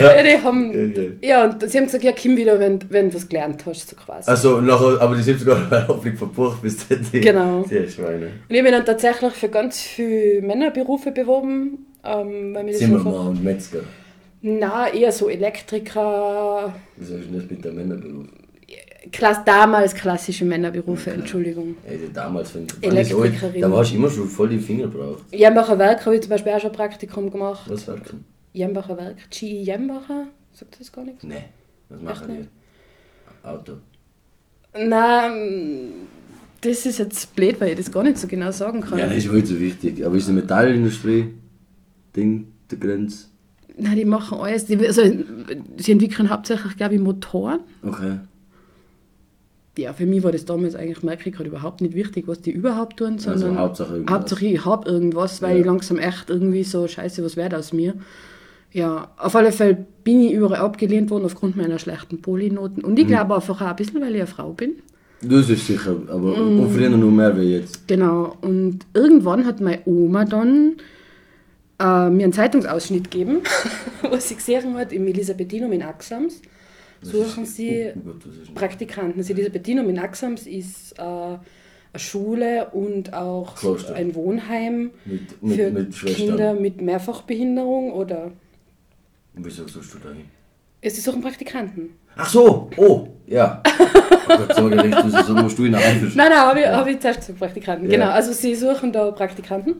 Ja, 0.00 0.22
die 0.22 0.42
haben, 0.42 0.72
Ja, 0.72 1.02
ja. 1.02 1.10
ja, 1.22 1.44
und 1.44 1.70
sie 1.70 1.78
haben 1.78 1.84
gesagt, 1.86 2.04
ja, 2.04 2.12
komm 2.12 2.36
wieder, 2.36 2.58
wenn, 2.58 2.78
wenn 2.90 3.08
du 3.10 3.14
was 3.16 3.28
gelernt 3.28 3.64
hast, 3.66 3.88
so 3.88 3.96
quasi. 3.96 4.30
Also, 4.30 4.60
nachher, 4.60 5.00
aber 5.00 5.14
die 5.16 5.22
sind 5.22 5.38
sogar 5.40 5.56
bei 5.70 5.86
Hoffnung 5.86 6.16
verbucht 6.16 6.62
bis 6.62 6.76
die, 6.88 7.20
Genau. 7.20 7.62
die 7.68 7.88
Schweine. 7.88 8.26
Und 8.26 8.32
ich 8.48 8.58
habe 8.58 8.62
mich 8.62 8.72
dann 8.72 8.84
tatsächlich 8.86 9.32
für 9.32 9.48
ganz 9.48 9.80
viele 9.80 10.42
Männerberufe 10.42 11.10
beworben, 11.12 11.86
ähm, 12.04 12.54
weil 12.54 12.64
mir 12.64 12.70
das 12.72 12.78
Zimmermann 12.80 13.06
einfach, 13.14 13.26
und 13.26 13.44
Metzger. 13.44 13.80
na 14.42 14.92
eher 14.92 15.12
so 15.12 15.28
Elektriker, 15.28 16.72
Wieso 16.96 17.16
ist 17.16 17.26
denn 17.30 17.34
das 17.40 17.50
mit 17.50 17.64
der 17.64 17.72
Männerberuf? 17.72 18.26
Klass, 19.12 19.38
damals 19.46 19.94
klassische 19.94 20.44
Männerberufe, 20.44 21.10
Entschuldigung. 21.10 21.74
Ey, 21.88 21.98
damals, 22.12 22.54
wenn 22.54 22.66
Elektrikerin. 22.82 23.62
da 23.62 23.70
hast 23.70 23.92
du 23.92 23.96
immer 23.96 24.10
schon 24.10 24.28
voll 24.28 24.50
die 24.50 24.58
Finger 24.58 24.88
gebraucht. 24.88 25.22
Jambacher 25.32 25.78
Werk 25.78 26.04
habe 26.04 26.16
ich 26.16 26.20
zum 26.20 26.28
Beispiel 26.30 26.52
auch 26.52 26.60
schon 26.60 26.70
ein 26.70 26.76
Praktikum 26.76 27.30
gemacht. 27.30 27.62
Was 27.68 27.88
werken? 27.88 28.24
Jambacher 28.52 28.96
Werk, 28.96 29.30
GE 29.30 29.62
Jambacher, 29.62 30.26
sagt 30.52 30.80
das 30.80 30.90
gar 30.90 31.04
nichts? 31.04 31.22
Nee. 31.24 31.44
Was 31.88 32.02
machen 32.02 32.36
nicht? 32.36 32.48
die? 33.42 33.46
Auto. 33.48 33.72
Nein, 34.76 35.92
das 36.60 36.86
ist 36.86 36.98
jetzt 36.98 37.34
blöd, 37.34 37.60
weil 37.60 37.70
ich 37.70 37.76
das 37.76 37.90
gar 37.90 38.02
nicht 38.02 38.18
so 38.18 38.26
genau 38.26 38.50
sagen 38.50 38.80
kann. 38.80 38.98
Ja, 38.98 39.06
das 39.06 39.16
ist 39.18 39.32
wohl 39.32 39.44
so 39.44 39.58
wichtig. 39.58 40.04
Aber 40.04 40.16
ist 40.16 40.28
die 40.28 40.32
Metallindustrie 40.32 41.28
Ding, 42.14 42.48
der 42.70 42.78
Grenze? 42.78 43.26
Nein, 43.76 43.96
die 43.96 44.04
machen 44.04 44.38
alles. 44.38 44.66
Die, 44.66 44.76
also, 44.76 45.02
sie 45.78 45.92
entwickeln 45.92 46.28
hauptsächlich, 46.30 46.76
glaube 46.76 46.94
ich, 46.96 47.00
Motoren. 47.00 47.60
Okay. 47.82 48.18
Ja, 49.78 49.92
für 49.94 50.04
mich 50.04 50.22
war 50.22 50.32
das 50.32 50.44
damals 50.44 50.74
eigentlich, 50.74 51.02
merke 51.02 51.30
ich 51.30 51.34
gerade 51.34 51.48
überhaupt 51.48 51.80
nicht 51.80 51.94
wichtig, 51.94 52.28
was 52.28 52.40
die 52.42 52.50
überhaupt 52.50 52.98
tun, 52.98 53.18
sondern 53.18 53.56
Hauptsache 53.58 53.94
irgendwas. 53.94 54.14
Hauptsache 54.14 54.44
ich 54.46 54.64
habe 54.64 54.88
irgendwas, 54.90 55.40
weil 55.40 55.54
Ja. 55.54 55.60
ich 55.60 55.66
langsam 55.66 55.98
echt 55.98 56.28
irgendwie 56.28 56.64
so, 56.64 56.86
scheiße, 56.86 57.24
was 57.24 57.36
wird 57.36 57.54
aus 57.54 57.72
mir? 57.72 57.94
Ja, 58.72 59.10
auf 59.16 59.34
alle 59.34 59.50
Fälle 59.52 59.84
bin 60.04 60.20
ich 60.22 60.32
überall 60.32 60.60
abgelehnt 60.60 61.10
worden 61.10 61.24
aufgrund 61.24 61.56
meiner 61.56 61.78
schlechten 61.78 62.22
Polynoten. 62.22 62.84
Und 62.84 62.98
ich 62.98 63.04
Mhm. 63.06 63.08
glaube 63.08 63.34
einfach 63.34 63.60
auch 63.60 63.66
ein 63.66 63.76
bisschen, 63.76 64.00
weil 64.00 64.14
ich 64.14 64.20
eine 64.20 64.26
Frau 64.26 64.52
bin. 64.52 64.74
Das 65.22 65.50
ist 65.50 65.66
sicher, 65.66 65.96
aber 66.08 66.34
Mm. 66.36 66.60
und 66.60 66.70
früher 66.70 66.88
noch 66.88 67.10
mehr 67.10 67.36
wie 67.38 67.56
jetzt. 67.56 67.86
Genau. 67.86 68.36
Und 68.40 68.78
irgendwann 68.94 69.44
hat 69.44 69.60
meine 69.60 69.80
Oma 69.84 70.24
dann 70.24 70.76
äh, 71.78 72.08
mir 72.10 72.24
einen 72.24 72.32
Zeitungsausschnitt 72.32 73.10
gegeben, 73.10 73.40
wo 74.10 74.16
sie 74.16 74.34
gesehen 74.36 74.74
hat, 74.76 74.92
im 74.92 75.06
Elisabethinum 75.06 75.72
in 75.72 75.82
Axams 75.82 76.40
suchen 77.02 77.44
sie 77.46 77.92
Oh 77.96 78.00
Gott, 78.12 78.16
ist 78.42 78.54
Praktikanten. 78.54 79.18
Das 79.18 79.30
Elisabethinum 79.30 79.88
in 79.90 79.98
Axams 79.98 80.46
ist 80.46 80.98
äh, 80.98 81.02
eine 81.02 81.40
Schule 81.96 82.68
und 82.72 83.12
auch 83.14 83.56
Kloster. 83.56 83.94
ein 83.94 84.14
Wohnheim 84.14 84.90
mit, 85.06 85.42
mit, 85.42 85.56
für 85.56 85.70
mit. 85.70 85.94
Kinder 86.16 86.54
mit 86.54 86.80
Mehrfachbehinderung 86.82 87.92
oder 87.92 88.30
Wieso 89.34 89.66
sollst 89.66 89.94
du 89.94 89.98
da 89.98 90.10
hin? 90.10 90.26
es 90.80 90.98
ist 90.98 91.08
auch 91.08 91.14
ein 91.14 91.20
Praktikanten. 91.20 91.90
Ach 92.16 92.28
so, 92.28 92.70
oh, 92.76 93.08
ja. 93.26 93.62
oh 93.64 94.36
Gott, 94.36 94.54
sag 94.54 94.72
ich 94.72 94.82
richtig, 94.82 95.26
so 95.26 95.34
musst 95.34 95.58
du 95.58 95.64
ihn 95.64 95.74
einfischen. 95.74 96.16
Nein, 96.16 96.30
nein, 96.30 96.38
habe 96.38 96.60
ich, 96.60 96.66
hab 96.66 96.86
ich 96.86 97.00
zuerst 97.00 97.20
gesagt 97.20 97.38
Praktikanten. 97.38 97.90
Ja. 97.90 97.98
Genau, 97.98 98.10
also 98.10 98.32
sie 98.32 98.54
suchen 98.54 98.92
da 98.92 99.10
Praktikanten. 99.10 99.76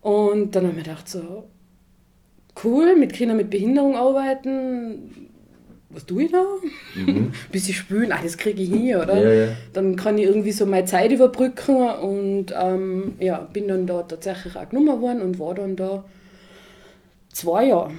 Und 0.00 0.54
dann 0.54 0.66
haben 0.66 0.76
wir 0.76 0.82
gedacht, 0.82 1.08
so, 1.08 1.48
cool, 2.64 2.96
mit 2.96 3.12
Kindern 3.12 3.36
mit 3.36 3.50
Behinderung 3.50 3.96
arbeiten. 3.96 5.28
Was 5.90 6.04
tue 6.04 6.24
ich 6.24 6.32
da? 6.32 6.44
Ein 6.96 7.32
bisschen 7.50 7.74
spülen, 7.74 8.12
ah, 8.12 8.20
das 8.22 8.36
kriege 8.36 8.62
ich 8.62 8.68
hin, 8.68 8.96
oder? 8.96 9.14
Mhm. 9.14 9.22
Ja, 9.22 9.32
ja. 9.32 9.48
Dann 9.72 9.96
kann 9.96 10.18
ich 10.18 10.24
irgendwie 10.24 10.52
so 10.52 10.66
meine 10.66 10.84
Zeit 10.84 11.12
überbrücken 11.12 11.76
und 11.76 12.46
ähm, 12.60 13.14
ja, 13.20 13.38
bin 13.40 13.68
dann 13.68 13.86
da 13.86 14.02
tatsächlich 14.02 14.56
auch 14.56 14.68
genommen 14.68 15.00
worden 15.00 15.22
und 15.22 15.38
war 15.38 15.54
dann 15.54 15.76
da 15.76 16.04
zwei 17.32 17.66
Jahre, 17.66 17.92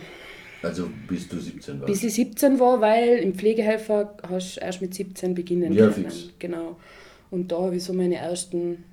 Also 0.61 0.89
bis 1.07 1.27
du 1.29 1.37
17 1.39 1.79
warst. 1.79 1.85
bis 1.91 2.03
ich 2.03 2.13
17 2.13 2.59
war, 2.59 2.81
weil 2.81 3.17
im 3.19 3.33
Pflegehelfer 3.33 4.15
hast 4.29 4.57
du 4.57 4.61
erst 4.61 4.81
mit 4.81 4.93
17 4.93 5.33
beginnen 5.33 5.73
Ja, 5.73 5.87
können. 5.89 6.05
fix. 6.09 6.29
Genau. 6.39 6.75
Und 7.31 7.51
da 7.51 7.61
habe 7.61 7.75
ich 7.77 7.83
so 7.83 7.93
meine 7.93 8.15
ersten 8.15 8.83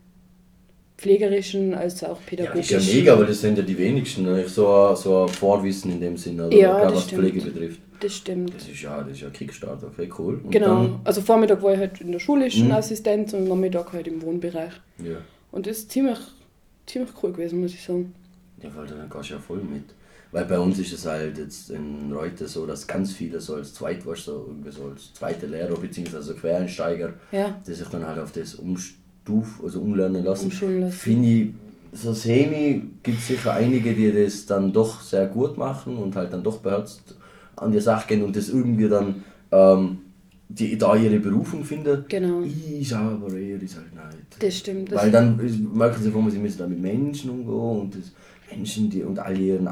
pflegerischen 0.98 1.74
als 1.74 2.02
auch 2.04 2.08
ja, 2.08 2.14
das 2.14 2.20
ist 2.20 2.26
pädagogischen. 2.26 2.80
ja 2.80 2.94
mega, 2.94 3.12
aber 3.12 3.24
das 3.26 3.40
sind 3.40 3.58
ja 3.58 3.64
die 3.64 3.76
wenigsten. 3.76 4.22
ne? 4.22 4.48
So, 4.48 4.66
ein- 4.72 4.96
so 4.96 5.22
ein 5.24 5.28
Vorwissen 5.28 5.92
in 5.92 6.00
dem 6.00 6.16
Sinne, 6.16 6.46
oder? 6.46 6.56
Ja, 6.56 6.78
Gerade 6.80 6.94
was 6.96 7.04
stimmt. 7.04 7.20
Pflege 7.22 7.40
betrifft. 7.42 7.80
Das 8.00 8.14
stimmt. 8.14 8.54
Das 8.54 8.68
ist 8.68 8.82
ja, 8.82 9.02
das 9.02 9.12
ist 9.12 9.20
ja 9.22 9.30
Kickstart, 9.30 9.82
okay, 9.84 10.08
cool. 10.18 10.40
Und 10.44 10.50
Genau. 10.50 11.00
Also 11.04 11.20
Vormittag 11.22 11.62
war 11.62 11.72
ich 11.72 11.78
halt 11.78 12.00
in 12.00 12.12
der 12.12 12.18
schulischen 12.18 12.66
Mhm. 12.66 12.72
Assistenz 12.72 13.32
und 13.32 13.44
Nachmittag 13.48 13.92
halt 13.92 14.06
im 14.06 14.20
Wohnbereich. 14.22 14.72
ja. 15.02 15.16
Und 15.52 15.66
das 15.66 15.78
ist 15.78 15.90
ziemlich, 15.90 16.18
ziemlich 16.84 17.10
cool 17.22 17.32
gewesen, 17.32 17.60
muss 17.60 17.72
ich 17.72 17.82
sagen. 17.82 18.12
Ja, 18.62 18.68
weil 18.74 18.86
dann 18.86 19.08
gehst 19.08 19.30
du 19.30 19.34
ja 19.34 19.40
voll 19.40 19.58
mit. 19.58 19.84
Weil 20.36 20.44
bei 20.44 20.58
uns 20.58 20.78
ist 20.78 20.92
es 20.92 21.06
halt 21.06 21.38
jetzt 21.38 21.70
in 21.70 22.12
Reute 22.12 22.46
so, 22.46 22.66
dass 22.66 22.86
ganz 22.86 23.10
viele 23.14 23.40
so 23.40 23.54
als 23.54 23.72
Zweitwurst, 23.72 24.26
so, 24.26 24.44
irgendwie 24.48 24.70
so 24.70 24.84
als 24.84 25.14
zweite 25.14 25.46
Lehrer 25.46 25.74
bzw. 25.76 26.34
Quereinsteiger, 26.34 27.14
Ja. 27.32 27.58
die 27.66 27.72
sich 27.72 27.88
dann 27.88 28.06
halt 28.06 28.18
auf 28.18 28.32
das 28.32 28.54
umstuf, 28.56 29.62
also 29.64 29.80
umlernen 29.80 30.22
lassen. 30.22 30.50
Lassen. 30.50 30.92
Finde 30.92 31.28
ich, 31.28 31.48
so 31.92 32.12
semi 32.12 32.82
gibt 33.02 33.20
es 33.20 33.28
sicher 33.28 33.54
einige, 33.54 33.94
die 33.94 34.12
das 34.12 34.44
dann 34.44 34.74
doch 34.74 35.00
sehr 35.00 35.26
gut 35.26 35.56
machen 35.56 35.96
und 35.96 36.14
halt 36.14 36.34
dann 36.34 36.42
doch 36.42 36.58
beherzt 36.58 37.14
an 37.56 37.72
die 37.72 37.80
Sache 37.80 38.06
gehen 38.08 38.22
und 38.22 38.36
das 38.36 38.50
irgendwie 38.50 38.90
dann 38.90 39.24
ähm, 39.50 40.00
die 40.50 40.76
da 40.76 40.94
ihre 40.96 41.18
Berufung 41.18 41.64
finden. 41.64 42.04
Genau. 42.10 42.42
Ich 42.42 42.94
aber 42.94 43.32
eher 43.32 43.62
ist 43.62 43.76
halt 43.76 43.94
nicht. 43.94 44.42
Das 44.42 44.54
stimmt. 44.54 44.92
Das 44.92 45.02
Weil 45.02 45.10
dann 45.10 45.40
merken 45.72 46.02
sie, 46.02 46.10
sie 46.30 46.38
müssen 46.38 46.58
dann 46.58 46.68
mit 46.68 46.80
Menschen 46.82 47.30
umgehen 47.30 47.80
und 47.80 47.94
das 47.94 48.12
Menschen, 48.50 48.90
die 48.90 49.02
und 49.02 49.18
all 49.18 49.38
ihren 49.38 49.68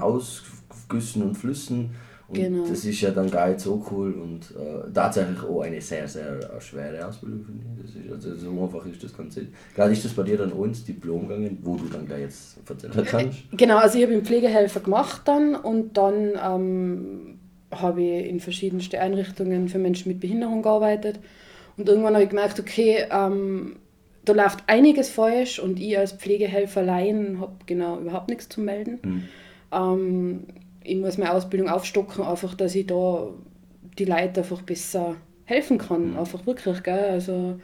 Ausgüssen 0.85 1.23
und 1.23 1.35
Flüssen 1.37 1.91
Und 2.27 2.37
Genau. 2.37 2.67
das 2.67 2.87
ist 2.87 3.03
ja 3.03 3.11
dann 3.11 3.31
gar 3.31 3.49
nicht 3.49 3.61
so 3.61 3.85
cool 3.91 4.13
und 4.13 4.51
äh, 4.57 4.91
tatsächlich 4.95 5.43
auch 5.43 5.61
eine 5.61 5.79
sehr, 5.81 6.09
sehr 6.09 6.39
äh, 6.39 6.61
schwere 6.61 7.07
Ausbildung, 7.07 7.45
finde 7.45 7.65
ich. 7.85 8.09
Das 8.09 8.25
ist, 8.25 8.33
also 8.33 8.51
so 8.51 8.65
einfach 8.65 8.87
ist 8.87 9.05
das 9.05 9.15
Ganze. 9.15 9.47
Gerade 9.75 9.93
ist 9.93 10.07
das 10.07 10.15
bei 10.15 10.23
dir 10.23 10.39
dann 10.39 10.51
auch 10.55 10.65
ins 10.65 10.83
Diplom 10.85 11.29
gegangen, 11.29 11.59
wo 11.63 11.77
du 11.77 11.85
dann 11.93 12.07
gleich 12.07 12.23
jetzt 12.23 12.57
erzählen 12.67 13.05
kannst. 13.05 13.39
Genau, 13.53 13.77
also 13.77 13.99
ich 13.99 14.05
habe 14.05 14.15
einen 14.15 14.25
Pflegehelfer 14.25 14.81
gemacht 14.81 15.21
dann 15.27 15.55
und 15.55 15.99
dann 15.99 16.33
ähm, 16.43 17.39
habe 17.71 18.03
ich 18.03 18.27
in 18.27 18.41
verschiedensten 18.41 18.97
Einrichtungen 18.97 19.69
für 19.69 19.79
Menschen 19.79 20.09
mit 20.09 20.21
Behinderung 20.21 20.63
gearbeitet. 20.63 21.19
Und 21.77 21.87
irgendwann 21.89 22.15
habe 22.15 22.25
ich 22.25 22.31
gemerkt, 22.31 22.59
okay, 22.59 23.05
ähm, 23.11 23.77
da 24.25 24.33
läuft 24.33 24.65
einiges 24.67 25.11
falsch 25.11 25.59
und 25.59 25.79
ich 25.79 25.99
als 25.99 26.13
Pflegehelferlein 26.13 27.39
habe 27.39 27.53
genau 27.67 28.01
überhaupt 28.01 28.31
nichts 28.31 28.49
zu 28.49 28.63
melden. 28.63 29.29
Ähm, 29.71 30.45
ich 30.85 30.97
muss 30.97 31.19
meine 31.19 31.33
Ausbildung 31.33 31.69
aufstocken, 31.69 32.23
einfach, 32.23 32.55
dass 32.55 32.75
ich 32.75 32.87
da 32.87 33.31
die 33.99 34.05
Leute 34.05 34.41
einfach 34.41 34.63
besser 34.63 35.17
helfen 35.45 35.79
kann. 35.79 36.17
Einfach 36.17 36.47
wirklich, 36.47 36.83
gell? 36.83 37.11
Also, 37.11 37.59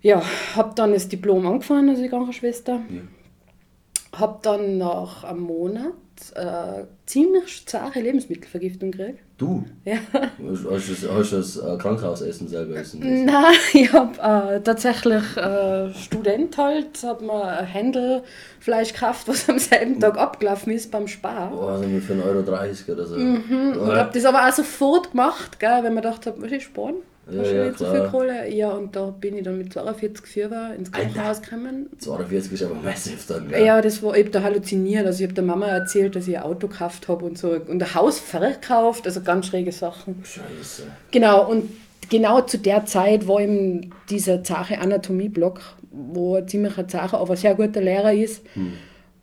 ja, 0.00 0.22
habe 0.54 0.72
dann 0.74 0.92
das 0.92 1.08
Diplom 1.08 1.46
angefangen 1.46 1.90
als 1.90 2.08
Krankenschwester. 2.08 2.80
Ja. 2.88 4.18
Habe 4.18 4.38
dann 4.42 4.78
nach 4.78 5.24
einem 5.24 5.40
Monat 5.40 5.92
äh, 6.34 6.84
ziemlich 7.06 7.66
zahre 7.66 8.00
Lebensmittelvergiftung 8.00 8.92
gekriegt. 8.92 9.25
Du? 9.38 9.64
Ja. 9.84 9.96
Hast, 10.14 10.64
du 10.64 10.70
das- 10.70 11.10
hast 11.10 11.32
du 11.32 11.36
das 11.36 11.56
äh, 11.58 11.76
Krankenhausessen 11.76 12.48
selber 12.48 12.76
essen 12.76 13.00
müssen? 13.00 13.26
Nein, 13.26 13.54
ich 13.74 13.92
habe 13.92 14.54
äh, 14.54 14.60
tatsächlich 14.62 15.22
äh, 15.36 15.92
Student 15.92 16.56
halt, 16.56 17.02
habe 17.04 17.22
mir 17.24 17.44
ein 17.44 17.66
Händelfleisch 17.66 18.94
gekauft, 18.94 19.28
was 19.28 19.46
am 19.50 19.58
selben 19.58 20.00
Tag 20.00 20.16
abgelaufen 20.16 20.72
ist 20.72 20.90
beim 20.90 21.06
Spar. 21.06 21.50
Boah, 21.50 21.72
also 21.72 21.84
für 22.00 22.14
1,30 22.14 22.24
Euro 22.24 22.92
oder 22.92 23.06
so. 23.06 23.14
Und 23.16 23.94
habe 23.94 24.10
das 24.14 24.24
aber 24.24 24.48
auch 24.48 24.52
sofort 24.52 25.10
gemacht, 25.10 25.60
gell, 25.60 25.82
wenn 25.82 25.92
man 25.92 26.02
gedacht 26.02 26.24
hat, 26.26 26.38
muss 26.38 26.50
ich 26.50 26.64
sparen? 26.64 26.94
Ja, 27.28 27.42
du 27.42 27.56
ja, 27.56 27.64
so 27.72 27.84
klar. 27.84 27.94
viel 27.94 28.10
Kohle? 28.10 28.48
Ja, 28.54 28.70
und 28.70 28.94
da 28.94 29.06
bin 29.06 29.36
ich 29.36 29.42
dann 29.42 29.58
mit 29.58 29.72
42 29.72 30.24
Fieber 30.26 30.72
ins 30.78 30.92
Krankenhaus 30.92 31.42
gekommen. 31.42 31.88
42 31.98 32.52
ist 32.52 32.62
aber 32.62 32.74
massiv 32.76 33.26
dann, 33.26 33.48
gell? 33.48 33.64
Ja, 33.64 33.80
das 33.82 34.00
war, 34.02 34.14
ich 34.16 34.22
habe 34.24 34.30
da 34.30 34.42
halluziniert. 34.42 35.04
Also 35.06 35.20
ich 35.20 35.24
habe 35.24 35.34
der 35.34 35.42
Mama 35.44 35.66
erzählt, 35.66 36.14
dass 36.14 36.28
ich 36.28 36.36
ein 36.36 36.44
Auto 36.44 36.68
gekauft 36.68 37.08
habe 37.08 37.24
und 37.24 37.36
so 37.36 37.50
und 37.50 37.82
ein 37.82 37.94
Haus 37.94 38.20
verkauft, 38.20 39.06
also 39.06 39.22
ganz 39.22 39.46
schräge 39.46 39.72
Sachen. 39.72 40.22
Scheiße. 40.24 40.84
Genau, 41.10 41.50
und 41.50 41.68
genau 42.10 42.42
zu 42.42 42.58
der 42.58 42.86
Zeit 42.86 43.26
war 43.26 43.40
eben 43.40 43.90
dieser 44.08 44.44
Zache 44.44 44.78
Anatomie-Block, 44.78 45.60
wo 45.90 46.36
ein 46.36 46.46
ziemlicher 46.46 46.86
Zache, 46.86 47.18
aber 47.18 47.32
ein 47.32 47.36
sehr 47.36 47.56
guter 47.56 47.80
Lehrer 47.80 48.12
ist. 48.12 48.42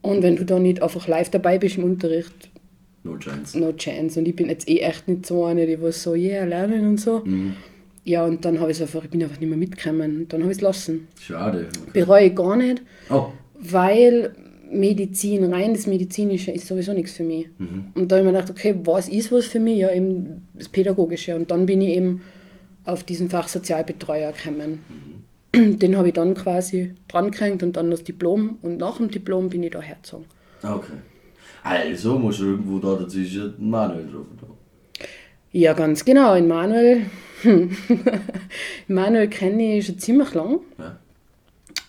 Und 0.01 0.21
wenn 0.23 0.35
du 0.35 0.43
da 0.43 0.59
nicht 0.59 0.81
einfach 0.83 1.07
live 1.07 1.29
dabei 1.29 1.57
bist 1.57 1.77
im 1.77 1.85
Unterricht, 1.85 2.49
No 3.05 3.17
chance. 3.17 3.57
no 3.57 3.71
chance. 3.73 4.19
Und 4.19 4.27
ich 4.27 4.35
bin 4.35 4.49
jetzt 4.49 4.67
eh 4.67 4.79
echt 4.79 5.07
nicht 5.07 5.25
so 5.25 5.45
eine, 5.45 5.65
die 5.67 5.81
was 5.81 6.03
so, 6.03 6.15
yeah, 6.15 6.43
lernen 6.45 6.87
und 6.89 6.99
so. 6.99 7.23
Ja, 8.05 8.25
und 8.25 8.43
dann 8.45 8.59
habe 8.59 8.71
ich 8.71 8.77
es 8.77 8.81
einfach, 8.81 9.03
ich 9.03 9.09
bin 9.09 9.23
einfach 9.23 9.39
nicht 9.39 9.49
mehr 9.49 9.57
mitgekommen. 9.57 10.17
Und 10.21 10.33
dann 10.33 10.41
habe 10.41 10.51
ich 10.51 10.57
es 10.57 10.61
lassen. 10.61 11.07
Schade. 11.21 11.67
Bereue 11.93 12.25
ich 12.27 12.35
gar 12.35 12.55
nicht, 12.57 12.81
Oh, 13.09 13.27
weil 13.59 14.33
Medizin, 14.71 15.53
rein 15.53 15.73
das 15.73 15.87
Medizinische 15.87 16.51
ist 16.51 16.67
sowieso 16.67 16.93
nichts 16.93 17.13
für 17.13 17.23
mich. 17.23 17.47
Und 17.95 18.11
da 18.11 18.17
habe 18.17 18.25
ich 18.27 18.31
mir 18.31 18.37
gedacht, 18.37 18.49
okay, 18.49 18.75
was 18.83 19.07
ist 19.07 19.31
was 19.31 19.45
für 19.45 19.59
mich? 19.59 19.77
Ja, 19.77 19.91
eben 19.91 20.47
das 20.53 20.67
Pädagogische. 20.67 21.35
Und 21.35 21.49
dann 21.51 21.65
bin 21.65 21.79
ich 21.81 21.89
eben 21.95 22.21
auf 22.85 23.03
diesen 23.03 23.29
Fach 23.29 23.47
Sozialbetreuer 23.47 24.33
gekommen. 24.33 24.79
Den 25.55 25.95
habe 25.95 26.07
ich 26.07 26.13
dann 26.15 26.33
quasi 26.33 26.95
dran 27.07 27.29
gehängt 27.31 27.61
und 27.63 27.77
dann 27.77 27.91
das 27.91 28.03
Diplom. 28.03 28.57
Und 28.63 28.77
nach 28.77 28.97
dem 28.97 29.09
Diplom 29.11 29.49
bin 29.49 29.63
ich 29.63 29.71
da 29.71 29.81
hergezogen. 29.81 30.25
okay. 30.63 30.97
Also 31.63 32.17
musst 32.19 32.39
du 32.41 32.45
irgendwo 32.45 32.79
da 32.79 32.95
dazwischen 32.95 33.53
Manuel 33.59 34.05
drauf. 34.11 34.25
Ja, 35.53 35.71
ganz 35.73 36.03
genau. 36.03 36.33
In 36.33 36.47
Manuel, 36.47 37.05
Manuel 38.87 39.27
kenne 39.27 39.77
ich 39.77 39.85
schon 39.85 39.99
ziemlich 39.99 40.33
lang. 40.33 40.59
Ja. 40.77 40.97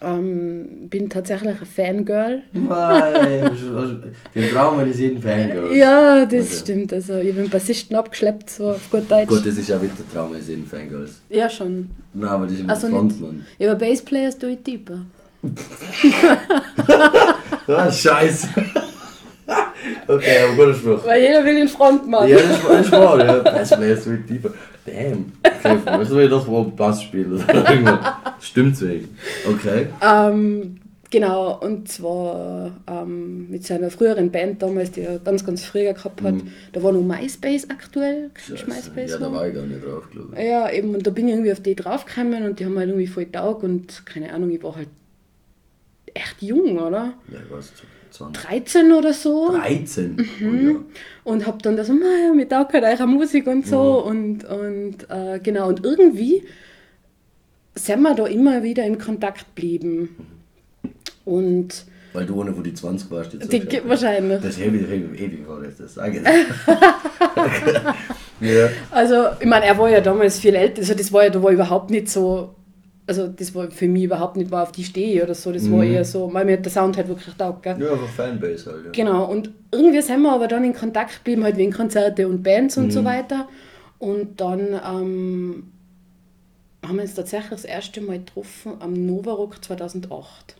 Ähm, 0.02 0.88
bin 0.90 1.08
tatsächlich 1.08 1.58
ein 1.60 1.66
Fangirl. 1.66 2.42
Nein, 2.52 3.50
den 4.34 4.48
Traum 4.50 4.78
eines 4.80 4.98
jeden 4.98 5.22
Fangirls. 5.22 5.74
Ja, 5.76 6.26
das 6.26 6.46
Okay. 6.46 6.56
stimmt. 6.60 6.92
Also, 6.92 7.18
ich 7.18 7.34
den 7.34 7.48
Bassisten 7.48 7.96
abgeschleppt, 7.96 8.50
so 8.50 8.70
auf 8.72 8.90
gut 8.90 9.10
Deutsch. 9.10 9.28
Gut, 9.28 9.46
das 9.46 9.56
ist 9.56 9.68
ja 9.68 9.80
wieder 9.80 9.92
der 9.94 10.12
Traum 10.12 10.32
eines 10.34 10.48
jeden 10.48 10.66
Fangirls. 10.66 11.20
Ja, 11.30 11.48
schon. 11.48 11.88
Nein, 12.12 12.28
aber 12.28 12.46
das 12.46 12.54
ist 12.58 12.68
Also 12.68 12.86
ein 12.88 12.92
nicht. 13.06 13.16
Frontmann. 13.18 13.46
Ja, 13.58 13.70
aber 13.70 13.78
Bassplayers 13.86 14.36
tue 14.38 14.50
ich 14.50 14.58
tiefer. 14.62 14.98
Ah, 17.68 17.90
scheiße. 17.90 18.48
okay, 20.08 20.38
aber 20.44 20.56
guter 20.56 20.74
Spruch. 20.74 21.06
Weil 21.06 21.22
jeder 21.22 21.44
will 21.44 21.54
den 21.54 21.68
Frontmann. 21.68 22.28
Ja, 22.28 22.36
das 22.36 22.64
war, 22.64 22.76
das 22.76 22.92
war 22.92 23.24
ja. 23.24 23.38
Das 23.40 23.70
wäre 23.72 23.88
jetzt 23.88 24.04
viel 24.04 24.22
tiefer. 24.26 24.50
Damn. 24.86 25.32
Okay, 25.42 25.78
du, 25.84 26.18
wie 26.18 26.28
das 26.28 26.46
wohl 26.46 26.70
Bass 26.72 27.02
spielt 27.02 27.32
oder 27.32 27.70
irgendwas. 27.70 27.98
Stimmt's 28.40 28.82
wegen. 28.82 29.16
Okay. 29.48 29.86
Ähm, 30.02 30.76
genau, 31.10 31.58
und 31.58 31.88
zwar 31.88 32.72
ähm, 32.86 33.48
mit 33.50 33.64
seiner 33.64 33.90
früheren 33.90 34.30
Band 34.30 34.60
damals, 34.62 34.90
die 34.90 35.00
er 35.00 35.18
ganz, 35.20 35.46
ganz 35.46 35.64
früher 35.64 35.94
gehabt 35.94 36.20
hat. 36.22 36.34
Da 36.72 36.82
war 36.82 36.92
noch 36.92 37.02
MySpace 37.02 37.70
aktuell. 37.70 38.30
Scheiße. 38.34 38.66
MySpace 38.66 39.12
Ja, 39.12 39.18
da 39.18 39.32
war 39.32 39.48
ich 39.48 39.54
gar 39.54 39.62
nicht 39.62 39.84
drauf, 39.84 40.04
glaube 40.10 40.34
ich. 40.36 40.44
Ja, 40.44 40.70
eben, 40.70 40.94
und 40.94 41.06
da 41.06 41.10
bin 41.10 41.28
ich 41.28 41.34
irgendwie 41.34 41.52
auf 41.52 41.60
die 41.60 41.74
draufgekommen 41.74 42.44
und 42.44 42.60
die 42.60 42.66
haben 42.66 42.78
halt 42.78 42.88
irgendwie 42.88 43.06
voll 43.06 43.26
taug 43.26 43.62
und 43.62 44.04
keine 44.04 44.32
Ahnung, 44.32 44.50
ich 44.50 44.62
war 44.62 44.76
halt 44.76 44.88
echt 46.12 46.42
jung, 46.42 46.78
oder? 46.78 47.14
Ja, 47.32 47.38
ich 47.44 47.50
weiß, 47.50 47.72
20. 48.14 48.42
13 48.44 48.92
oder 48.92 49.12
so. 49.12 49.52
13. 49.56 50.16
Mhm. 50.40 50.84
Und 51.24 51.46
hab 51.46 51.62
dann 51.62 51.76
da 51.76 51.84
so, 51.84 51.92
"Ma, 51.94 52.04
ja, 52.26 52.32
mir 52.32 52.48
taugt 52.48 52.72
halt 52.72 52.84
eure 52.84 53.06
Musik 53.08 53.46
und 53.46 53.66
so. 53.66 54.04
Und, 54.04 54.44
und 54.44 54.96
äh, 55.10 55.40
genau, 55.42 55.68
und 55.68 55.84
irgendwie 55.84 56.44
sind 57.74 58.02
wir 58.02 58.14
da 58.14 58.26
immer 58.26 58.62
wieder 58.62 58.84
in 58.84 58.98
Kontakt 58.98 59.46
geblieben. 59.56 60.10
Und 61.24 61.84
Weil 62.12 62.26
du 62.26 62.40
ohne, 62.40 62.56
wo 62.56 62.60
die 62.60 62.74
20 62.74 63.10
warst, 63.10 63.32
jetzt. 63.32 63.52
die, 63.52 63.62
auch- 63.80 63.88
wahrscheinlich. 63.88 64.40
Das 64.42 64.58
ewig, 64.58 64.88
ewig 65.20 65.48
war 65.48 65.60
das, 65.60 65.76
das 65.78 65.94
sage 65.94 66.18
ich. 68.40 68.48
ja. 68.48 68.68
Also, 68.90 69.26
ich 69.40 69.46
meine, 69.46 69.66
er 69.66 69.76
war 69.78 69.88
ja 69.90 70.00
damals 70.00 70.38
viel 70.38 70.54
älter, 70.54 70.80
also 70.82 70.94
das 70.94 71.12
war 71.12 71.24
ja, 71.24 71.30
da 71.30 71.42
war 71.42 71.50
überhaupt 71.50 71.90
nicht 71.90 72.08
so, 72.08 72.54
also 73.06 73.28
das 73.28 73.54
war 73.54 73.70
für 73.70 73.86
mich 73.86 74.04
überhaupt 74.04 74.36
nicht, 74.36 74.50
war 74.50 74.62
auf 74.62 74.72
die 74.72 74.84
Stehe 74.84 75.22
oder 75.22 75.34
so, 75.34 75.52
das 75.52 75.70
war 75.70 75.84
eher 75.84 76.04
so, 76.04 76.32
weil 76.32 76.44
mir 76.46 76.54
hat 76.54 76.64
der 76.64 76.72
Sound 76.72 76.96
halt 76.96 77.08
wirklich 77.08 77.34
taugt, 77.34 77.62
gell? 77.62 77.76
Ja, 77.80 77.92
aber 77.92 78.06
Fanbase 78.06 78.70
halt. 78.70 78.84
Ja. 78.86 78.90
Genau, 78.92 79.30
und 79.30 79.50
irgendwie 79.70 80.00
sind 80.00 80.22
wir 80.22 80.32
aber 80.32 80.48
dann 80.48 80.64
in 80.64 80.72
Kontakt 80.72 81.18
geblieben, 81.18 81.44
halt 81.44 81.56
wegen 81.56 81.72
Konzerte 81.72 82.26
und 82.26 82.42
Bands 82.42 82.78
und 82.78 82.90
so 82.92 83.04
weiter. 83.04 83.48
Und 83.98 84.40
dann 84.40 84.68
ähm, 84.84 85.72
haben 86.82 86.96
wir 86.96 87.02
uns 87.02 87.14
tatsächlich 87.14 87.50
das 87.50 87.64
erste 87.64 88.00
Mal 88.00 88.18
getroffen 88.18 88.72
am 88.80 88.92
Novarock 88.92 89.62
2008. 89.62 90.56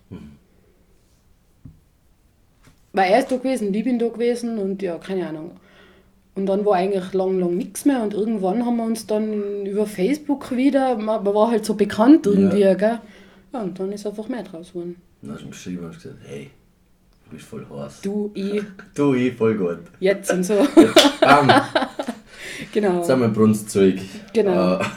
Weil 2.93 3.11
er 3.11 3.19
ist 3.19 3.33
da 3.33 3.37
gewesen, 3.37 3.75
ich 3.75 3.85
bin 3.85 3.99
da 3.99 4.09
gewesen 4.09 4.59
und 4.59 4.81
ja, 4.83 4.99
keine 4.99 5.29
Ahnung. 5.29 5.53
Und 6.37 6.47
dann 6.47 6.65
war 6.65 6.75
eigentlich 6.75 7.13
lang, 7.13 7.39
lang 7.39 7.57
nichts 7.57 7.85
mehr 7.85 8.03
und 8.03 8.13
irgendwann 8.13 8.67
haben 8.67 8.77
wir 8.77 8.85
uns 8.85 9.07
dann 9.07 9.65
über 9.67 9.87
Facebook 9.87 10.51
wieder, 10.57 10.97
man, 10.99 11.25
war 11.25 11.51
halt 11.51 11.65
so 11.65 11.75
bekannt 11.75 12.27
irgendwie, 12.27 12.61
Ja. 12.61 12.75
gell? 12.75 12.99
Ja, 13.53 13.61
und 13.63 13.79
dann 13.79 13.93
ist 13.93 14.05
einfach 14.05 14.27
mehr 14.29 14.43
draus 14.43 14.73
geworden. 14.73 14.97
Dann 15.23 15.35
hast 15.35 15.45
du 15.45 15.49
geschrieben 15.51 15.85
und 15.85 15.95
gesagt, 15.95 16.17
hey, 16.27 16.51
du 17.25 17.37
bist 17.37 17.47
voll 17.47 17.65
heiß. 17.71 18.01
Du, 18.03 18.33
ich, 18.35 18.63
Du, 18.95 19.15
ich, 19.15 19.35
voll 19.35 19.57
gut. 19.57 19.79
jetzt 20.01 20.33
und 20.33 20.43
so. 20.43 20.55
Bam, 21.21 21.49
genau. 22.73 22.99
jetzt 22.99 23.11
haben 23.11 23.21
wir 23.21 23.29
Brunstzeug. 23.29 24.01
Genau. 24.33 24.81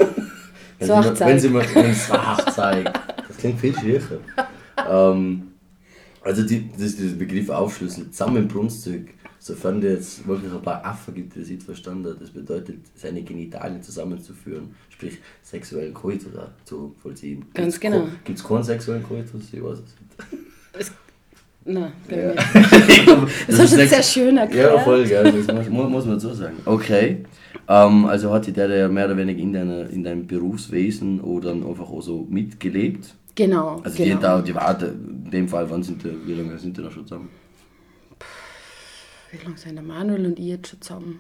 Äh, 0.80 0.88
wenn, 0.88 1.40
sie 1.40 1.50
mir, 1.50 1.60
wenn 1.76 1.92
sie 1.96 2.12
mir 2.12 2.28
wenn. 2.28 2.84
Das 2.84 3.38
klingt 3.40 3.60
viel 3.60 3.76
schwieriger. 3.76 4.20
ähm, 4.88 5.54
also 6.22 6.44
die, 6.44 6.70
das 6.72 6.82
ist 6.84 7.00
der 7.00 7.16
Begriff 7.18 7.50
aufschlüsseln. 7.50 8.12
Zusammen 8.12 8.48
Brunstzeug. 8.48 9.08
Sofern 9.40 9.82
der 9.82 9.94
jetzt 9.94 10.28
wirklich 10.28 10.52
ein 10.52 10.62
paar 10.62 10.84
Affen 10.86 11.14
gibt, 11.14 11.36
die 11.36 11.40
das 11.40 11.50
nicht 11.50 11.64
verstanden 11.64 12.10
hat, 12.10 12.22
das 12.22 12.32
bedeutet, 12.32 12.80
seine 12.96 13.22
Genitalien 13.22 13.82
zusammenzuführen, 13.82 14.76
sprich 14.90 15.20
sexuellen 15.42 15.94
Koitus 15.94 16.32
zu 16.66 16.96
vollziehen. 17.02 17.46
Ganz 17.54 17.80
Gibt's 17.80 17.80
genau. 17.80 18.08
Gibt 18.24 18.40
es 18.40 18.44
keinen 18.44 18.64
sexuellen 18.64 19.04
Koitus? 19.04 19.54
Ich 19.54 19.64
weiß 19.64 19.80
es 19.80 20.80
nicht. 20.80 20.92
Nein, 21.68 21.92
glaub 22.08 22.20
Ja. 22.20 22.32
ich 22.32 23.06
nicht. 23.08 23.50
Das 23.50 23.60
hast 23.60 23.74
du 23.74 23.80
jetzt 23.80 23.90
sehr 23.90 24.04
schön 24.04 24.38
erklärt. 24.38 24.74
Ja, 24.74 24.80
voll, 24.80 25.06
gell. 25.06 25.44
Das 25.46 25.70
muss, 25.70 25.90
muss, 25.90 26.06
man 26.06 26.20
so 26.20 26.34
sagen. 26.34 26.58
Okay. 26.64 27.26
Ähm, 27.68 28.06
also 28.06 28.34
hat 28.34 28.48
die 28.48 28.54
der 28.54 28.70
ja 28.70 28.88
mehr 28.88 29.06
oder 29.06 29.18
weniger 29.18 29.40
in, 29.40 29.52
deiner, 29.52 29.90
in 29.90 30.04
deinem 30.04 30.26
Berufswesen 30.26 31.20
oder 31.20 31.52
einfach 31.52 31.90
auch 31.90 32.02
so 32.02 32.26
mitgelebt. 32.30 33.14
Genau. 33.36 33.82
Also 33.84 34.02
genau. 34.02 34.16
die, 34.16 34.22
da, 34.22 34.42
die 34.42 34.56
war 34.56 34.82
in 34.82 35.30
dem 35.30 35.48
Fall, 35.50 35.70
wann 35.70 35.84
sind 35.84 36.04
die, 36.04 36.12
wie 36.26 36.34
lange 36.34 36.58
sind 36.58 36.78
die 36.78 36.82
da 36.82 36.90
schon 36.90 37.06
zusammen? 37.06 37.30
Wie 39.32 39.38
lange 39.44 39.58
sind 39.58 39.76
der 39.76 39.84
Manuel 39.84 40.26
und 40.26 40.40
ich 40.40 40.46
jetzt 40.46 40.70
schon 40.70 40.82
zusammen? 40.82 41.20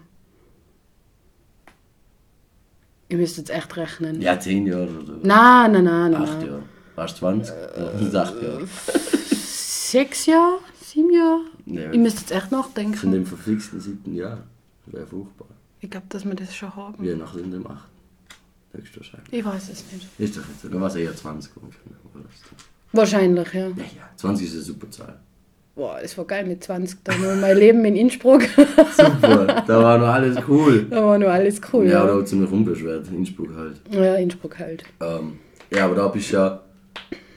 Ihr 3.09 3.17
müsst 3.17 3.37
jetzt 3.37 3.49
echt 3.49 3.75
rechnen. 3.77 4.21
Ja, 4.21 4.39
zehn 4.39 4.65
Jahre 4.67 4.89
oder 4.89 5.13
Nein, 5.23 5.71
nein, 5.71 5.83
nein, 5.83 6.11
nein. 6.11 6.21
acht. 6.21 6.41
Jahre. 6.43 6.63
Warst 6.95 7.15
du 7.15 7.19
20? 7.19 7.53
Äh, 7.55 8.17
acht 8.17 8.41
Jahre. 8.41 8.67
Sechs 8.67 10.25
Jahre? 10.25 10.59
Sieben 10.81 11.11
Jahre? 11.13 11.41
Ja. 11.65 11.91
Ich 11.91 11.99
müsste 11.99 12.21
jetzt 12.21 12.31
echt 12.31 12.51
nachdenken. 12.51 13.11
dem 13.11 13.25
verflixten 13.25 13.79
siebten 13.79 14.15
Jahr. 14.15 14.43
Wäre 14.87 15.05
fruchtbar. 15.07 15.47
Ich 15.79 15.89
glaube, 15.89 16.07
dass 16.09 16.25
wir 16.25 16.33
das 16.35 16.55
schon 16.55 16.75
haben. 16.75 17.03
Ja, 17.03 17.15
nach 17.15 17.33
dem 17.35 17.65
8. 17.67 17.87
Höchstwahrscheinlich. 18.73 19.31
Ich 19.33 19.45
weiß 19.45 19.69
es 19.69 19.83
nicht. 19.91 20.07
Ist 20.17 20.37
doch 20.37 20.43
jetzt, 20.47 20.65
oder 20.65 20.81
was 20.81 20.95
eher 20.95 21.15
20 21.15 21.55
ungefähr. 21.57 21.81
Wahrscheinlich, 22.93 23.53
ja. 23.53 23.67
Ja, 23.67 23.75
ja, 23.75 24.09
20 24.15 24.47
ist 24.47 24.53
eine 24.53 24.61
super 24.61 24.89
Zahl. 24.89 25.19
Boah, 25.77 25.99
das 26.01 26.17
war 26.17 26.25
geil 26.25 26.45
mit 26.47 26.63
20. 26.63 27.03
Da 27.03 27.13
war 27.21 27.35
mein 27.35 27.55
Leben 27.55 27.85
in 27.85 27.95
Innsbruck. 27.95 28.41
Super, 28.97 29.63
da 29.67 29.83
war 29.83 29.97
noch 29.99 30.07
alles 30.07 30.35
cool. 30.47 30.87
da 30.89 31.05
war 31.05 31.19
nur 31.19 31.29
alles 31.29 31.61
cool. 31.71 31.85
Ja, 31.85 31.91
Ja, 32.03 32.07
da 32.07 32.15
hat 32.17 32.27
ziemlich 32.27 32.51
unbeschwert, 32.51 33.05
Innsbruck 33.11 33.49
halt. 33.55 33.79
ja 33.91 34.15
Innsbruck 34.15 34.57
halt. 34.57 34.83
Ähm, 34.99 35.33
ja, 35.71 35.85
aber 35.85 35.95
da 35.95 36.07
bist 36.07 36.31
ja. 36.31 36.61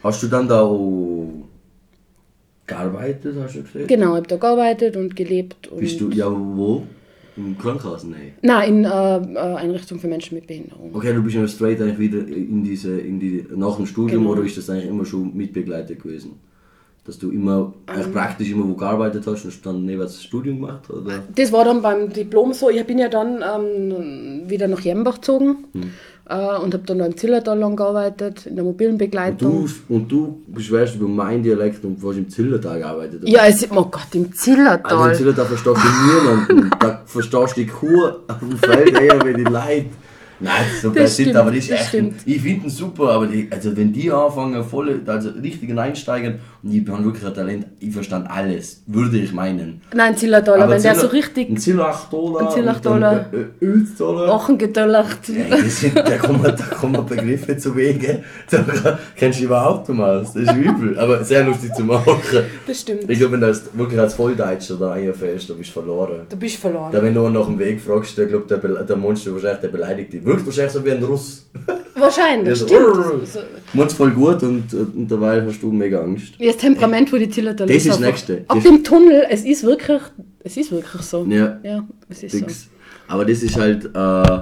Hast 0.02 0.22
du 0.22 0.28
dann 0.28 0.48
da 0.48 0.62
auch 0.62 1.28
gearbeitet, 2.66 3.36
hast 3.42 3.56
du 3.56 3.62
gesagt? 3.62 3.88
Genau, 3.88 4.12
ich 4.12 4.16
habe 4.18 4.26
da 4.28 4.36
gearbeitet 4.36 4.96
und 4.96 5.14
gelebt. 5.14 5.68
Und 5.68 5.80
Bist 5.80 6.00
du, 6.00 6.10
ja, 6.10 6.26
wo? 6.30 6.84
Im 7.36 7.56
Krankenhaus? 7.58 8.04
Nein. 8.04 8.32
Nein, 8.42 8.68
in 8.68 8.84
äh, 8.84 8.88
äh, 8.88 9.38
Einrichtung 9.56 9.98
für 9.98 10.08
Menschen 10.08 10.34
mit 10.36 10.46
Behinderung. 10.46 10.90
Okay, 10.94 11.12
du 11.12 11.22
bist 11.22 11.36
ja 11.36 11.46
straight 11.46 11.80
eigentlich 11.80 11.98
wieder 11.98 12.18
in 12.26 12.62
diese, 12.64 12.98
in 12.98 13.20
die, 13.20 13.44
nach 13.54 13.76
dem 13.76 13.86
Studium 13.86 14.22
Genau. 14.22 14.32
oder 14.32 14.42
ist 14.44 14.56
das 14.56 14.68
eigentlich 14.70 14.88
immer 14.88 15.04
schon 15.04 15.36
mitbegleitet 15.36 16.02
gewesen? 16.02 16.38
Dass 17.10 17.18
du 17.18 17.32
immer, 17.32 17.72
eigentlich 17.86 18.12
praktisch 18.12 18.50
immer 18.52 18.68
wo 18.68 18.74
gearbeitet 18.74 19.24
hast 19.26 19.44
und 19.44 19.66
dann 19.66 19.84
neben 19.84 20.00
das 20.00 20.22
Studium 20.22 20.60
gemacht, 20.60 20.88
oder? 20.90 21.24
Das 21.34 21.50
war 21.50 21.64
dann 21.64 21.82
beim 21.82 22.08
Diplom 22.12 22.52
so. 22.52 22.70
Ich 22.70 22.86
bin 22.86 22.98
ja 23.00 23.08
dann 23.08 23.42
ähm, 23.42 24.42
wieder 24.48 24.68
nach 24.68 24.78
Jembach 24.78 25.16
gezogen 25.16 25.64
Hm. 25.72 25.90
äh, 26.28 26.58
und 26.62 26.72
habe 26.72 26.84
dann 26.86 26.98
da 27.00 27.06
im 27.06 27.16
Zillertal 27.16 27.58
lang 27.58 27.74
gearbeitet, 27.74 28.46
in 28.46 28.54
der 28.54 28.64
mobilen 28.64 28.96
Begleitung. 28.96 29.66
Du, 29.88 29.94
und 29.94 30.06
du 30.12 30.40
beschwerst 30.46 30.94
dich 30.94 31.00
über 31.00 31.10
meinen 31.10 31.42
Dialekt 31.42 31.84
und 31.84 31.98
hast 32.00 32.16
im 32.16 32.28
Zillertal 32.30 32.78
gearbeitet. 32.78 33.22
oder? 33.22 33.28
Ja, 33.32 33.46
es, 33.48 33.68
oh 33.72 33.86
Gott, 33.86 34.06
im 34.14 34.32
Zillertal. 34.32 34.92
Also 34.96 35.08
im 35.10 35.14
Zillertal 35.16 35.46
verstehst 35.46 35.76
du 35.84 36.14
niemanden. 36.14 36.70
Da 36.78 37.02
verstehst 37.06 37.56
du 37.56 37.60
die 37.62 37.66
Kuh 37.66 38.04
auf 38.28 38.38
dem 38.38 38.56
Feld 38.56 39.00
eher 39.00 39.18
wie 39.26 39.34
die 39.34 39.42
Leute. 39.42 39.86
Nein, 40.42 40.64
so 40.80 40.88
Das 40.88 41.12
stimmt, 41.12 41.36
aber 41.36 41.50
das 41.50 41.58
ist 41.64 41.70
das 41.70 41.80
echt. 41.80 41.88
stimmt. 41.88 42.14
Ich 42.24 42.40
finde 42.40 42.64
ihn 42.66 42.70
super, 42.70 43.10
aber 43.10 43.26
die, 43.26 43.46
also 43.50 43.76
wenn 43.76 43.92
die 43.92 44.10
anfangen, 44.10 44.64
voll, 44.64 45.02
also 45.04 45.28
richtig 45.30 45.78
einsteigen, 45.78 46.36
und 46.62 46.74
ich 46.74 46.84
bin 46.84 47.04
wirklich 47.04 47.24
ein 47.24 47.34
Talent, 47.34 47.66
ich 47.78 47.92
verstand 47.92 48.30
alles, 48.30 48.82
würde 48.86 49.18
ich 49.18 49.32
meinen. 49.32 49.80
Nein, 49.94 50.16
Zillertal, 50.16 50.60
aber 50.60 50.74
wenn 50.74 50.82
der 50.82 50.94
so 50.94 51.06
richtig 51.06 51.48
Ein 51.48 51.56
Zillach-Dollar. 51.56 52.42
Ein 52.42 52.50
Zillach-Dollar. 52.50 53.26
Öl-Dollar. 53.62 54.34
Ochen 54.34 54.58
gedöllert. 54.58 55.28
Ey, 55.28 55.62
das 55.62 55.80
sind, 55.80 55.96
da, 55.96 56.18
kommen, 56.18 56.42
da 56.42 56.52
kommen 56.52 57.06
Begriffe 57.06 57.56
zu 57.56 57.74
Wege, 57.74 58.22
da 58.50 58.98
kennst 59.16 59.40
du 59.40 59.44
überhaupt 59.44 59.88
nicht 59.88 59.98
mehr 59.98 60.06
aus. 60.06 60.34
Das 60.34 60.42
ist 60.42 60.54
übel, 60.54 60.98
aber 60.98 61.24
sehr 61.24 61.44
lustig 61.44 61.74
zu 61.74 61.82
machen. 61.82 62.16
Das 62.66 62.80
stimmt. 62.80 63.08
Ich 63.08 63.18
glaube, 63.18 63.32
wenn 63.32 63.40
du 63.40 63.46
als, 63.46 63.62
wirklich 63.72 63.98
als 63.98 64.14
Volldeutscher 64.14 64.76
da 64.76 64.92
einfällst, 64.92 65.48
dann 65.48 65.56
bist 65.56 65.70
du 65.70 65.80
verloren. 65.80 66.26
Du 66.28 66.36
bist 66.36 66.56
verloren. 66.56 66.92
Da, 66.92 67.02
wenn 67.02 67.14
du 67.14 67.28
nach 67.28 67.46
dem 67.46 67.58
Weg 67.58 67.80
fragst, 67.80 68.18
der, 68.18 68.26
glaub, 68.26 68.46
der, 68.48 68.58
der 68.58 68.96
Monster 68.96 69.32
wahrscheinlich 69.32 69.60
der 69.60 69.68
beleidigt 69.68 70.12
dich. 70.12 70.24
Wirkt 70.24 70.44
wahrscheinlich 70.44 70.72
so 70.72 70.84
wie 70.84 70.92
ein 70.92 71.02
Russ. 71.02 71.46
Wahrscheinlich, 72.00 72.48
Ja, 72.48 72.54
so, 72.56 72.66
stimmt. 72.66 73.28
So, 73.28 73.38
Meinst 73.72 73.96
voll 73.96 74.10
gut 74.10 74.42
und, 74.42 74.72
und 74.74 75.08
dabei 75.08 75.42
hast 75.44 75.62
du 75.62 75.70
mega 75.72 76.00
Angst. 76.00 76.34
ja, 76.38 76.48
das 76.48 76.56
Temperament, 76.56 77.12
wo 77.12 77.16
die 77.16 77.28
Zillertal 77.28 77.66
Das 77.66 77.76
ist 77.76 77.88
das 77.88 78.00
Nächste. 78.00 78.44
Ab 78.48 78.56
Das- 78.56 78.64
dem 78.64 78.82
Tunnel, 78.82 79.26
es 79.30 79.44
ist 79.44 79.62
wirklich, 79.64 80.00
es 80.40 80.56
ist 80.56 80.72
wirklich 80.72 81.02
so. 81.02 81.24
Ja. 81.28 81.58
Ja, 81.62 81.86
es 82.08 82.22
ist 82.22 82.32
so. 82.32 82.38
Dings. 82.38 82.68
Aber 83.08 83.24
das 83.24 83.42
ist 83.42 83.56
halt. 83.56 83.84
Äh, 83.94 84.38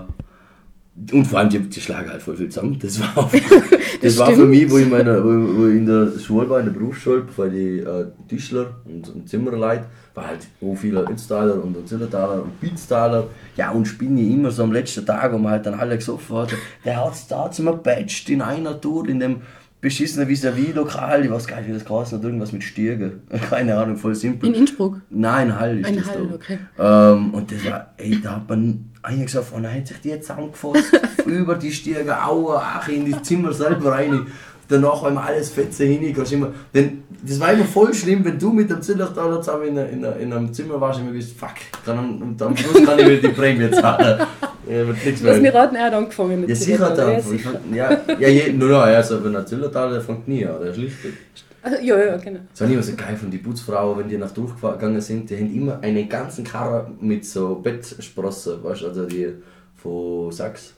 und 1.13 1.25
vor 1.27 1.39
allem, 1.39 1.49
die, 1.49 1.61
die 1.61 1.81
schlagen 1.81 2.11
halt 2.11 2.23
voll 2.23 2.37
viel 2.37 2.49
zusammen. 2.49 2.79
Das 2.81 3.01
war, 3.01 3.17
auch, 3.17 3.31
das, 4.03 4.19
war 4.19 4.33
für 4.33 4.47
mich, 4.47 4.71
wo 4.71 4.79
ich, 4.79 4.89
meine, 4.89 5.23
wo, 5.23 5.29
wo 5.59 5.67
ich 5.67 5.77
in 5.77 5.87
der 5.87 6.19
Schule 6.19 6.49
war, 6.51 6.61
in 6.61 6.67
der 6.67 6.73
Berufsschule, 6.73 7.25
bei 7.37 7.49
die 7.49 7.79
äh, 7.79 8.07
Tischler 8.29 8.75
und, 8.85 9.09
und 9.09 9.29
Zimmerleute, 9.29 9.85
war 10.15 10.29
halt 10.29 10.47
so 10.61 10.75
viele 10.75 11.03
Ötztaler 11.03 11.63
und 11.63 11.89
Zillertaler 11.89 12.43
und 12.43 12.61
Pitztaler. 12.61 13.25
Ja, 13.57 13.71
und 13.71 13.87
Spinni 13.87 14.33
immer 14.33 14.51
so 14.51 14.65
am 14.65 14.73
letzten 14.73 15.07
Tag, 15.07 15.33
wo 15.33 15.39
man 15.39 15.53
halt 15.53 15.67
dann 15.67 15.75
alle 15.75 15.97
gesoffen 15.97 16.37
hat. 16.37 16.55
Der 16.85 17.05
hat 17.05 17.15
es 17.15 17.27
da 17.29 17.51
zum 17.51 17.83
Patcht 17.83 18.29
in 18.29 18.43
einer 18.43 18.81
Tour, 18.81 19.09
in 19.09 19.21
dem 19.21 19.43
beschissenen 19.81 20.29
Vis-a-vis-Lokal, 20.29 21.25
ich 21.25 21.31
weiß 21.31 21.47
gar 21.47 21.61
nicht, 21.61 21.69
wie 21.69 21.73
das 21.73 22.13
hat, 22.13 22.23
irgendwas 22.25 22.53
mit 22.53 22.65
Stierge. 22.65 23.21
Keine 23.51 23.77
Ahnung, 23.77 23.97
voll 23.97 24.15
simpel. 24.15 24.49
In 24.49 24.55
Innsbruck. 24.55 25.01
Nein, 25.11 25.59
Hall 25.59 25.79
ist 25.79 25.87
Ein 25.87 25.97
das 25.97 26.07
Hall, 26.07 26.27
da. 26.29 26.35
okay. 26.35 26.59
Ähm, 26.79 27.35
und 27.35 27.53
das 27.53 27.65
war, 27.65 27.95
ey, 27.97 28.21
da 28.21 28.37
hat 28.37 28.49
man 28.49 28.91
einer 29.03 29.25
gesagt, 29.25 29.53
oh 29.55 29.59
nein, 29.59 29.81
hat 29.81 29.87
sich 29.87 30.01
die 30.01 30.09
jetzt 30.09 30.27
zusammengefasst, 30.27 31.01
über 31.27 31.55
die 31.55 31.73
Stiege, 31.73 32.23
aua, 32.23 32.81
ach, 32.81 32.89
in 32.89 33.05
die 33.05 33.23
Zimmer 33.23 33.53
selber 33.53 33.93
rein. 33.93 34.27
Danach 34.67 35.03
haben 35.03 35.15
wir 35.15 35.23
alles 35.23 35.49
Fetze 35.49 35.85
hin, 35.85 36.15
immer, 36.31 36.53
denn 36.75 37.03
das 37.27 37.41
war 37.41 37.55
immer 37.55 37.65
voll 37.65 37.95
schlimm, 37.95 38.23
wenn 38.23 38.39
du 38.39 38.53
mit 38.53 38.69
dem 38.69 38.83
Zillertaler 38.83 39.41
zusammen 39.41 39.69
in, 39.69 40.05
in, 40.05 40.05
in 40.05 40.33
einem 40.33 40.53
Zimmer 40.53 40.79
warst, 40.79 41.01
immer 41.01 41.11
gewusst, 41.11 41.39
fuck, 41.39 41.55
kann, 41.87 42.21
und 42.21 42.43
am 42.43 42.55
Schluss 42.55 42.85
kann 42.85 42.99
ich 42.99 43.07
wieder 43.07 43.29
die 43.29 43.35
Prämie 43.35 43.71
zahlen. 43.71 44.27
Ja, 44.71 44.87
wird 44.87 45.05
nichts 45.05 45.23
mehr. 45.23 45.55
raten, 45.55 45.77
er 45.77 45.85
hat 45.87 45.95
angefangen. 45.95 46.41
mit 46.41 46.51
Ja, 46.51 46.55
sicher 46.57 46.79
hat 46.87 46.99
er 46.99 47.09
Ja, 47.13 47.19
angefangen. 47.19 47.75
Ja, 47.75 48.01
ja, 48.19 48.29
je, 48.29 48.53
nur 48.53 48.69
noch, 48.69 48.81
also, 48.81 49.23
wenn 49.25 49.35
er 49.35 49.47
Zillertaler, 49.47 49.93
der 49.93 50.01
fängt 50.01 50.27
nie 50.29 50.45
an, 50.47 50.63
der 50.63 50.73
schlichtet. 50.75 51.15
Also, 51.63 51.83
ja, 51.83 51.99
ja, 51.99 52.17
genau. 52.17 52.41
Das 52.51 52.61
war 52.61 52.71
immer 52.71 52.83
so 52.83 52.95
geil 52.95 53.17
von 53.17 53.31
den 53.31 53.43
Putzfrauen, 53.43 53.99
wenn 53.99 54.09
die 54.09 54.17
nach 54.17 54.31
durchgegangen 54.31 55.01
sind, 55.01 55.29
die 55.29 55.37
haben 55.37 55.55
immer 55.55 55.81
einen 55.81 56.09
ganzen 56.09 56.45
Karren 56.45 56.97
mit 57.01 57.25
so 57.25 57.57
Bettsprossen, 57.57 58.63
weißt 58.63 58.83
du, 58.83 58.87
also 58.89 59.07
die 59.07 59.33
von 59.77 60.31
Sachs. 60.33 60.75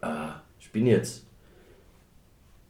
Ah, 0.00 0.34
ich 0.60 0.70
bin 0.70 0.86
jetzt. 0.86 1.24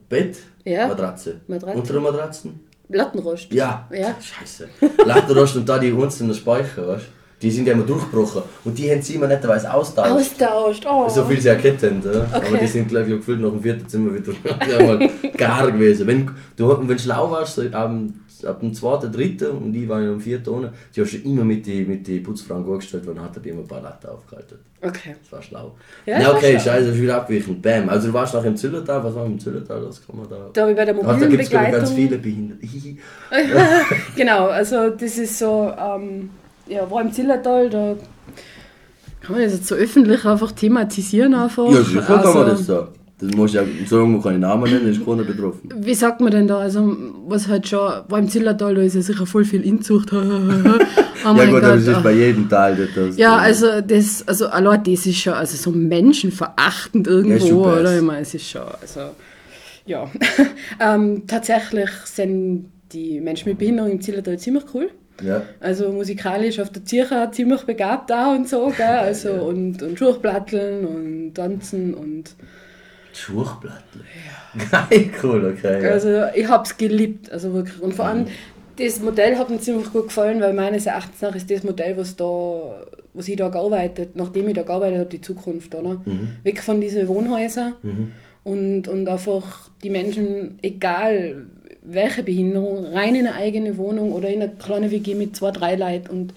Bett, 0.08 0.38
Ja. 0.64 0.88
Matratze. 0.88 1.40
Matratze. 1.46 1.76
Unter 1.78 1.92
der 1.92 2.02
Matratzen? 2.02 2.60
Lattenrost. 2.88 3.52
Ja. 3.52 3.86
Ja. 3.92 4.16
Scheiße. 4.18 4.68
Lattenrost 5.04 5.56
und 5.56 5.68
da 5.68 5.78
die 5.78 5.92
einzelnen 5.92 6.34
Speicher, 6.34 6.88
weißt 6.88 7.04
du? 7.04 7.17
Die 7.40 7.50
sind 7.52 7.66
ja 7.66 7.72
immer 7.72 7.84
durchgebrochen. 7.84 8.42
Und 8.64 8.76
die 8.76 8.90
haben 8.90 9.00
sie 9.00 9.14
immer 9.14 9.28
netterweise 9.28 9.72
austauscht. 9.72 10.10
Austauscht. 10.42 10.86
Oh. 10.90 11.08
So 11.08 11.24
viel 11.24 11.40
sie 11.40 11.48
erkannt 11.48 11.82
haben, 11.84 12.00
oder? 12.02 12.26
aber 12.32 12.46
Okay. 12.48 12.58
die 12.62 12.66
sind 12.66 12.88
gleich 12.88 13.06
gefühlt 13.06 13.40
nach 13.40 13.50
dem 13.50 13.62
vierten 13.62 13.88
Zimmer 13.88 14.10
wieder 14.14 14.32
gar 15.36 15.70
gewesen. 15.70 16.06
Wenn 16.08 16.28
du 16.56 16.68
wenn 16.78 16.88
du 16.88 16.98
schlau 16.98 17.30
warst, 17.30 17.54
so 17.54 17.62
ab, 17.62 17.88
dem- 17.90 18.14
ab 18.48 18.58
dem 18.60 18.74
zweiten, 18.74 19.12
dritten 19.12 19.50
und 19.52 19.74
ich 19.74 19.88
war 19.88 19.98
am 19.98 20.20
vierten 20.20 20.48
ohne, 20.50 20.72
die 20.94 21.00
hast 21.00 21.12
du 21.12 21.18
immer 21.18 21.44
mit 21.44 21.64
den 21.66 21.88
mit 21.88 22.06
die 22.08 22.18
Putzfrauen 22.20 22.64
angestellt, 22.68 23.04
dann 23.06 23.20
hat 23.22 23.36
er 23.36 23.40
die 23.42 23.50
immer 23.50 23.60
ein 23.62 23.68
paar 23.68 23.82
Latten 23.82 24.08
aufgehalten. 24.10 24.58
Okay. 24.82 25.14
Das 25.22 25.32
war 25.32 25.42
schlau. 25.42 25.74
Ja, 26.06 26.20
Ja, 26.20 26.34
okay, 26.34 26.58
scheiße, 26.58 26.96
wieder 27.00 27.16
abwichen. 27.16 27.60
Bam. 27.62 27.88
Also 27.88 28.08
du 28.08 28.14
warst 28.14 28.34
noch 28.34 28.44
im 28.44 28.56
Zillertal, 28.56 29.02
was 29.04 29.14
war 29.14 29.26
im 29.26 29.38
Zillertal? 29.38 29.80
Das 29.82 30.04
kann 30.04 30.16
man 30.16 30.28
da. 30.28 30.36
Da 30.52 30.60
habe 30.62 30.70
ich 30.72 30.76
bei 30.76 30.84
der 30.84 30.94
da 30.94 31.02
mobilen 31.02 31.30
gibt 31.30 31.42
es 31.44 31.50
ganz 31.50 31.90
viele 31.92 32.18
Behinderte. 32.18 32.66
Genau, 34.16 34.46
also 34.48 34.90
das 34.90 35.18
ist 35.18 35.38
so, 35.38 35.72
ähm, 35.78 36.30
ja, 36.68 36.90
war 36.90 37.02
im 37.02 37.12
Zillertal, 37.12 37.70
da 37.70 37.96
kann 39.20 39.36
man 39.36 39.44
das 39.44 39.54
jetzt 39.54 39.66
so 39.66 39.74
öffentlich 39.74 40.24
einfach 40.24 40.52
thematisieren 40.52 41.34
einfach. 41.34 41.70
Ja, 41.70 41.82
sicher 41.82 42.02
kann 42.02 42.16
man 42.16 42.26
Also, 42.26 42.44
das 42.44 42.66
sagen. 42.66 42.88
Das 43.20 43.32
muss 43.34 43.52
ja 43.52 43.64
sagen, 43.86 44.12
man 44.12 44.22
keine 44.22 44.38
Namen 44.38 44.70
nennen, 44.72 44.88
ist 44.92 45.04
keiner 45.04 45.24
betroffen. 45.24 45.68
Wie 45.76 45.94
sagt 45.94 46.20
man 46.20 46.30
denn 46.30 46.46
da? 46.46 46.58
Also, 46.58 46.96
was 47.26 47.48
halt 47.48 47.66
schon, 47.66 47.80
war 48.08 48.18
im 48.20 48.28
Zillertal, 48.28 48.76
da 48.76 48.82
ist 48.82 48.94
ja 48.94 49.02
sicher 49.02 49.26
voll 49.26 49.44
viel 49.44 49.62
Inzucht. 49.62 50.12
oh 50.12 50.16
ja 50.16 51.32
gut, 51.32 51.40
aber 51.48 51.60
das 51.60 51.84
Gott. 51.84 51.96
ist 51.96 52.02
bei 52.04 52.12
jedem 52.12 52.48
Teil 52.48 52.88
das. 52.94 53.16
Ja, 53.16 53.36
also 53.36 53.80
das, 53.80 54.22
also 54.28 54.46
allein 54.46 54.84
das 54.84 55.04
ist 55.04 55.16
schon, 55.18 55.32
also 55.32 55.56
so 55.56 55.76
menschenverachtend 55.76 57.08
Ja, 57.08 57.12
irgendwo, 57.12 57.64
best. 57.64 57.80
oder? 57.80 57.96
Ich 57.96 58.02
meine, 58.02 58.20
es 58.20 58.34
ist 58.34 58.48
schon, 58.48 58.62
also, 58.80 59.00
ja. 59.84 60.08
ähm, 60.80 61.24
tatsächlich 61.26 61.90
sind 62.04 62.66
die 62.92 63.20
Menschen 63.20 63.48
mit 63.48 63.58
Behinderung 63.58 63.90
im 63.90 64.00
Zillertal 64.00 64.38
ziemlich 64.38 64.62
cool. 64.74 64.90
Ja. 65.22 65.42
Also 65.60 65.90
musikalisch 65.92 66.60
auf 66.60 66.70
der 66.70 66.84
Zirche 66.84 67.28
ziemlich 67.32 67.62
begabt 67.62 68.10
da 68.10 68.32
und 68.32 68.48
so, 68.48 68.72
gell? 68.76 68.86
Also 68.86 69.32
und, 69.32 69.82
und 69.82 69.98
Schurchplatteln 69.98 70.86
und 70.86 71.34
tanzen 71.34 71.94
und 71.94 72.34
Schurchblattel. 73.12 74.02
Ja. 74.70 74.86
Geil, 74.90 75.10
cool, 75.22 75.54
okay. 75.56 75.82
Ja. 75.82 75.90
also 75.90 76.08
ich 76.34 76.48
hab's 76.48 76.76
geliebt, 76.76 77.30
also 77.32 77.52
wirklich. 77.52 77.80
Und 77.80 77.94
vor 77.94 78.06
allem 78.06 78.26
das 78.78 79.00
Modell 79.00 79.36
hat 79.36 79.50
mir 79.50 79.58
ziemlich 79.58 79.92
gut 79.92 80.04
gefallen, 80.04 80.40
weil 80.40 80.52
meines 80.52 80.86
Erachtens 80.86 81.20
nach 81.20 81.34
ist 81.34 81.50
das 81.50 81.64
Modell, 81.64 81.96
was 81.96 82.14
da, 82.14 82.84
was 83.12 83.26
ich 83.26 83.36
da 83.36 83.48
gearbeitet, 83.48 84.10
nachdem 84.14 84.48
ich 84.48 84.54
da 84.54 84.62
gearbeitet 84.62 85.00
habe, 85.00 85.10
die 85.10 85.20
Zukunft, 85.20 85.74
oder? 85.74 86.00
Weg 86.44 86.62
von 86.62 86.80
diesen 86.80 87.08
Wohnhäusern 87.08 87.74
und, 88.44 88.86
und 88.86 89.08
einfach 89.08 89.68
die 89.82 89.90
Menschen, 89.90 90.58
egal 90.62 91.46
welche 91.90 92.22
Behinderung, 92.22 92.84
rein 92.84 93.14
in 93.14 93.26
eine 93.26 93.34
eigene 93.34 93.78
Wohnung 93.78 94.12
oder 94.12 94.28
in 94.28 94.42
eine 94.42 94.52
kleine 94.52 94.90
WG 94.90 95.14
mit 95.14 95.34
zwei, 95.34 95.50
drei 95.50 95.74
Leuten 95.74 96.10
und 96.10 96.34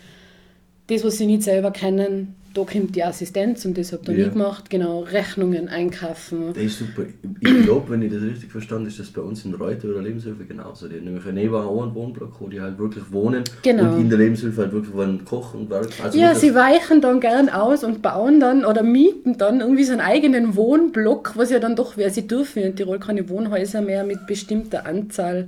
das, 0.88 1.04
was 1.04 1.18
sie 1.18 1.26
nicht 1.26 1.44
selber 1.44 1.72
kennen, 1.72 2.36
da 2.54 2.64
kommt 2.64 2.96
die 2.96 3.04
Assistenz 3.04 3.64
und 3.66 3.78
das 3.78 3.94
habt 3.94 4.08
ihr 4.10 4.16
Ja. 4.18 4.26
nie 4.26 4.32
gemacht, 4.32 4.70
genau, 4.70 5.00
Rechnungen 5.02 5.70
einkaufen. 5.70 6.54
Das 6.54 6.64
ist 6.64 6.80
super. 6.80 7.04
Ich 7.40 7.64
glaube, 7.64 7.90
wenn 7.92 8.02
ich 8.02 8.12
das 8.12 8.22
richtig 8.22 8.52
verstanden 8.52 8.84
habe, 8.86 8.90
ist 8.92 9.00
das 9.00 9.10
bei 9.10 9.22
uns 9.22 9.46
in 9.46 9.54
Reuter 9.54 9.88
oder 9.90 10.02
Lebenshilfe 10.02 10.44
genauso. 10.46 10.88
Die 10.88 10.98
haben 10.98 11.06
nämlich 11.06 11.24
neben 11.34 11.56
auch 11.56 11.82
einen 11.84 11.96
Wohnblock, 11.96 12.40
wo 12.40 12.48
die 12.48 12.60
halt 12.62 12.78
wirklich 12.78 13.04
wohnen 13.12 13.44
Genau. 13.64 13.96
und 13.96 14.02
in 14.02 14.10
der 14.10 14.20
Lebenshilfe 14.20 14.62
halt 14.62 14.72
wirklich 14.74 14.94
wollen 14.94 15.24
kochen 15.26 15.62
und 15.62 15.70
werken. 15.70 15.94
Also 16.04 16.18
Ja, 16.20 16.36
sie 16.36 16.54
weichen 16.54 17.02
dann 17.02 17.20
gern 17.20 17.50
aus 17.50 17.84
und 17.84 18.02
bauen 18.02 18.40
dann 18.40 18.66
oder 18.66 18.84
mieten 18.84 19.38
dann 19.38 19.62
irgendwie 19.62 19.84
so 19.84 19.94
einen 19.94 20.02
eigenen 20.02 20.56
Wohnblock, 20.56 21.34
was 21.36 21.52
ja 21.52 21.60
dann 21.60 21.76
doch 21.76 21.98
wäre. 21.98 22.10
Sie 22.10 22.28
dürfen 22.28 22.64
in 22.64 22.76
Tirol 22.76 23.00
keine 23.00 23.30
Wohnhäuser 23.30 23.82
mehr 23.82 24.04
mit 24.04 24.28
bestimmter 24.28 24.86
Anzahl 24.86 25.48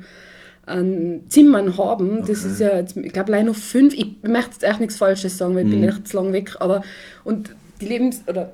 an 0.65 1.21
Zimmern 1.29 1.77
haben. 1.77 2.19
Das 2.25 2.39
Okay. 2.43 2.47
ist 2.53 2.59
ja, 2.59 2.77
jetzt, 2.77 2.95
ich 2.97 3.11
glaube, 3.13 3.31
leider 3.31 3.45
noch 3.47 3.55
fünf. 3.55 3.93
Ich 3.93 4.07
möchte 4.23 4.51
jetzt 4.53 4.63
echt 4.63 4.79
nichts 4.79 4.97
Falsches 4.97 5.37
sagen, 5.37 5.55
weil 5.55 5.65
ich 5.67 5.73
Mhm. 5.75 5.81
bin 5.81 5.89
echt 5.89 6.07
zu 6.07 6.17
lang 6.17 6.31
weg. 6.33 6.55
Aber, 6.59 6.83
und 7.23 7.55
die 7.81 7.85
Lebens- 7.87 8.23
oder 8.27 8.53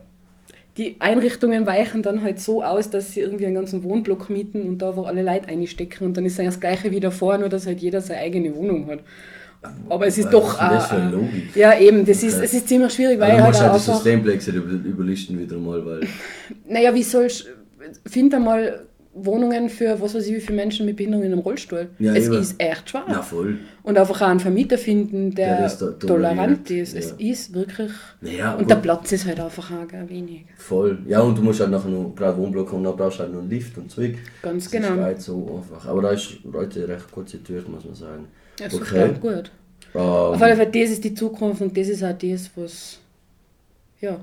die 0.78 0.96
Einrichtungen 1.00 1.66
weichen 1.66 2.02
dann 2.04 2.22
halt 2.24 2.40
so 2.40 2.64
aus, 2.64 2.90
dass 2.90 3.12
sie 3.12 3.20
irgendwie 3.20 3.46
einen 3.46 3.56
ganzen 3.56 3.84
Wohnblock 3.84 4.30
mieten 4.30 4.62
und 4.62 4.78
da 4.80 4.90
einfach 4.90 5.06
alle 5.08 5.24
Leute 5.24 5.48
einstecken. 5.50 6.06
Und 6.06 6.16
dann 6.18 6.26
ist 6.26 6.40
dann 6.40 6.46
das 6.46 6.60
Gleiche 6.60 6.90
wie 6.92 7.00
davor, 7.00 7.38
nur 7.38 7.50
dass 7.50 7.68
halt 7.68 7.80
jeder 7.80 8.02
seine 8.02 8.22
eigene 8.22 8.56
Wohnung 8.56 8.88
hat. 8.88 9.00
Aber 9.90 10.08
es 10.08 10.18
ist 10.18 10.26
Was 10.26 10.32
doch. 10.32 10.54
ist 10.54 10.60
das 10.62 10.92
eine 10.92 11.12
Logik? 11.12 11.54
Ja, 11.54 11.78
eben, 11.78 12.06
das 12.06 12.24
ist, 12.24 12.36
Okay. 12.38 12.46
es 12.46 12.54
ist 12.54 12.68
ziemlich 12.70 12.94
schwierig, 12.94 13.20
weil 13.20 13.32
Aber 13.32 13.38
du 13.40 13.44
halt 13.44 13.48
musst 13.52 13.62
halt 13.62 13.72
auch 13.72 13.76
das 13.76 13.90
einfach. 13.90 14.02
Systemplex 14.04 14.48
über, 14.48 14.72
überlisten 14.88 15.38
wieder 15.38 15.58
mal, 15.58 15.86
weil. 15.86 16.00
Naja, 16.68 16.94
wie 16.96 17.04
sollst 17.04 17.46
Find 18.06 18.34
einmal 18.34 18.86
Wohnungen 19.14 19.70
für, 19.70 20.00
was 20.00 20.14
weiß 20.14 20.28
ich, 20.28 20.36
wie 20.36 20.40
viele 20.40 20.56
Menschen 20.56 20.86
mit 20.86 20.96
Behinderung 20.96 21.26
in 21.26 21.34
einem 21.34 21.42
Rollstuhl. 21.42 21.90
Ja, 21.98 22.14
es 22.14 22.26
eben. 22.26 22.36
ist 22.36 22.56
echt 22.60 22.90
schwer. 22.90 23.06
Na 23.08 23.22
voll. 23.22 23.58
Und 23.82 23.98
einfach 23.98 24.22
auch 24.22 24.28
einen 24.28 24.40
Vermieter 24.40 24.78
finden, 24.78 25.34
der, 25.34 25.56
Der 25.56 25.62
das 25.64 25.78
da 25.80 25.92
tolerant 25.92 26.70
ist. 26.70 26.96
Es 26.96 27.16
ja. 27.18 27.32
ist 27.32 27.54
wirklich. 27.54 27.92
Naja, 28.22 28.54
und 28.54 28.60
gut. 28.60 28.70
der 28.70 28.76
Platz 28.76 29.12
ist 29.12 29.26
halt 29.26 29.40
einfach 29.40 29.72
auch 29.72 29.88
gar 29.88 30.08
wenig. 30.10 30.46
Voll. 30.58 31.00
Ja, 31.08 31.22
und 31.22 31.38
du 31.38 31.42
musst 31.42 31.60
halt 31.60 31.72
nachher 31.72 31.90
noch, 31.90 32.14
gerade 32.16 32.38
Wohnblock 32.38 32.72
haben, 32.72 32.84
dann 32.84 32.96
brauchst 32.96 33.18
du 33.18 33.24
halt 33.24 33.34
noch 33.34 33.42
einen 33.42 33.50
Lift 33.50 33.78
und 33.78 33.90
Zeug. 33.90 34.18
Ganz 34.44 34.66
das 34.66 34.72
genau. 34.72 35.02
ist 35.02 35.08
nicht 35.08 35.22
so 35.22 35.58
einfach. 35.58 35.88
Aber 35.88 36.02
da 36.04 36.12
ist 36.12 36.38
heute 36.54 36.88
recht 36.88 37.12
gut 37.12 37.30
situiert, 37.30 37.68
muss 37.68 37.86
man 37.86 37.96
sagen. 37.96 38.28
Ja, 38.60 38.70
super, 38.70 39.10
okay. 39.10 39.14
gut. 39.20 39.52
Ähm, 39.96 40.02
Auf 40.02 40.42
alle 40.42 40.56
Fälle, 40.56 40.72
das 40.72 40.92
ist 40.92 41.04
die 41.04 41.16
Zukunft 41.16 41.62
und 41.62 41.76
das 41.76 41.88
ist 41.88 42.04
auch 42.04 42.14
das, 42.14 42.52
was 42.56 43.00
ja, 44.02 44.20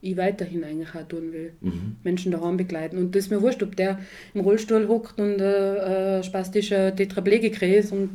ich 0.00 0.16
weiterhin 0.16 0.64
eigentlich 0.64 0.94
auch 0.94 1.06
tun 1.08 1.32
will. 1.32 1.52
Mhm. 1.60 1.96
Menschen 2.04 2.32
daheim 2.32 2.56
begleiten. 2.56 2.98
Und 2.98 3.14
das 3.14 3.24
ist 3.24 3.30
mir 3.30 3.42
wurscht, 3.42 3.62
ob 3.62 3.76
der 3.76 3.98
im 4.34 4.42
Rollstuhl 4.42 4.86
hockt 4.88 5.20
und 5.20 5.40
äh, 5.40 6.18
äh, 6.18 6.22
spastischer 6.22 6.94
Tetraplegiker 6.94 7.66
ist 7.66 7.92
und 7.92 8.10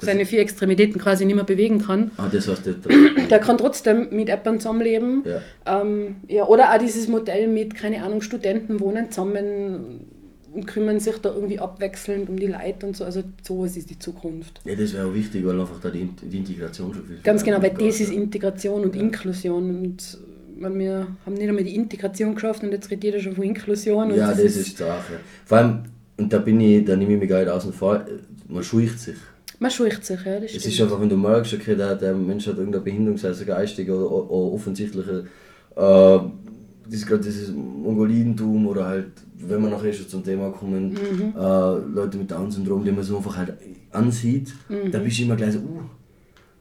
seine 0.00 0.26
vier 0.26 0.40
Extremitäten 0.40 1.00
quasi 1.00 1.24
nicht 1.24 1.34
mehr 1.34 1.44
bewegen 1.44 1.80
kann. 1.80 2.12
Ah, 2.18 2.28
das 2.30 2.46
heißt, 2.46 2.66
der, 2.66 2.74
Der 3.30 3.38
kann 3.40 3.58
trotzdem 3.58 4.08
mit 4.10 4.30
Appern 4.30 4.60
zusammenleben. 4.60 5.24
ja. 5.24 5.80
Ähm, 5.80 6.16
ja, 6.28 6.46
oder 6.46 6.72
auch 6.72 6.78
dieses 6.78 7.08
Modell 7.08 7.48
mit, 7.48 7.74
keine 7.74 8.02
Ahnung, 8.04 8.20
Studenten 8.22 8.80
wohnen 8.80 9.10
zusammen 9.10 10.00
und 10.54 10.66
kümmern 10.66 11.00
sich 11.00 11.16
da 11.18 11.34
irgendwie 11.34 11.58
abwechselnd 11.58 12.28
um 12.28 12.38
die 12.38 12.46
Leute 12.46 12.86
und 12.86 12.96
so. 12.96 13.04
Also 13.04 13.22
sowas 13.42 13.76
ist 13.76 13.90
die 13.90 13.98
Zukunft. 13.98 14.60
ja, 14.64 14.74
das 14.74 14.94
wäre 14.94 15.06
auch 15.08 15.14
wichtig, 15.14 15.44
weil 15.44 15.60
einfach 15.60 15.80
da 15.80 15.90
die, 15.90 16.08
die 16.22 16.38
Integration 16.38 16.94
schon 16.94 17.04
viel 17.04 17.18
Ganz 17.22 17.42
genau, 17.44 17.60
weil 17.60 17.70
das 17.70 18.00
ist 18.00 18.10
ja. 18.10 18.16
Integration 18.16 18.82
und 18.82 18.94
Inklusion. 18.96 19.70
Und 19.80 20.18
wir 20.60 21.06
haben 21.24 21.34
nicht 21.34 21.48
einmal 21.48 21.64
die 21.64 21.74
Integration 21.76 22.34
geschafft 22.34 22.62
und 22.62 22.72
jetzt 22.72 22.90
redet 22.90 23.04
jeder 23.04 23.20
schon 23.20 23.34
von 23.34 23.44
Inklusion. 23.44 24.10
Und 24.10 24.16
Ja, 24.18 24.28
das 24.30 24.40
ist 24.40 24.72
die 24.78 24.82
Sache. 24.82 25.14
Vor 25.44 25.58
allem, 25.58 25.78
und 26.16 26.32
da 26.32 26.38
bin 26.38 26.60
ich, 26.60 26.84
da 26.84 26.96
nehme 26.96 27.14
ich 27.14 27.20
mich 27.20 27.28
gar 27.28 27.38
nicht 27.40 27.48
außen 27.50 27.72
vor, 27.72 28.04
man 28.48 28.62
scheucht 28.62 28.98
sich. 28.98 29.16
Man 29.60 29.70
scheucht 29.70 30.04
sich, 30.04 30.24
ja, 30.24 30.34
das 30.40 30.44
Es 30.44 30.50
stimmt. 30.60 30.74
ist 30.74 30.80
einfach, 30.82 31.00
wenn 31.00 31.08
du 31.08 31.16
merkst, 31.16 31.54
okay, 31.54 31.74
der, 31.76 31.94
der 31.96 32.14
Mensch 32.14 32.46
hat 32.46 32.56
irgendeine 32.58 32.84
Behinderung, 32.84 33.18
sei 33.18 33.28
es 33.28 33.38
eine 33.38 33.46
geistige 33.46 33.94
oder, 33.94 34.30
oder 34.30 34.52
offensichtliche, 34.54 35.24
äh, 35.76 36.18
das 36.90 37.04
gerade 37.06 37.22
dieses 37.22 37.52
Mongolidentum 37.52 38.66
oder 38.66 38.86
halt, 38.86 39.06
wenn 39.36 39.60
wir 39.62 39.68
nachher 39.70 39.92
schon 39.92 40.08
zum 40.08 40.24
Thema 40.24 40.50
kommen, 40.50 40.90
Mhm. 40.92 41.34
äh, 41.36 41.78
Leute 41.94 42.18
mit 42.18 42.30
Down-Syndrom, 42.30 42.84
die 42.84 42.92
man 42.92 43.04
so 43.04 43.16
einfach 43.18 43.36
halt 43.36 43.54
ansieht, 43.92 44.52
Mhm. 44.68 44.90
da 44.90 44.98
bist 45.00 45.18
du 45.18 45.22
immer 45.24 45.36
gleich 45.36 45.52
so, 45.52 45.58
uh, 45.58 45.80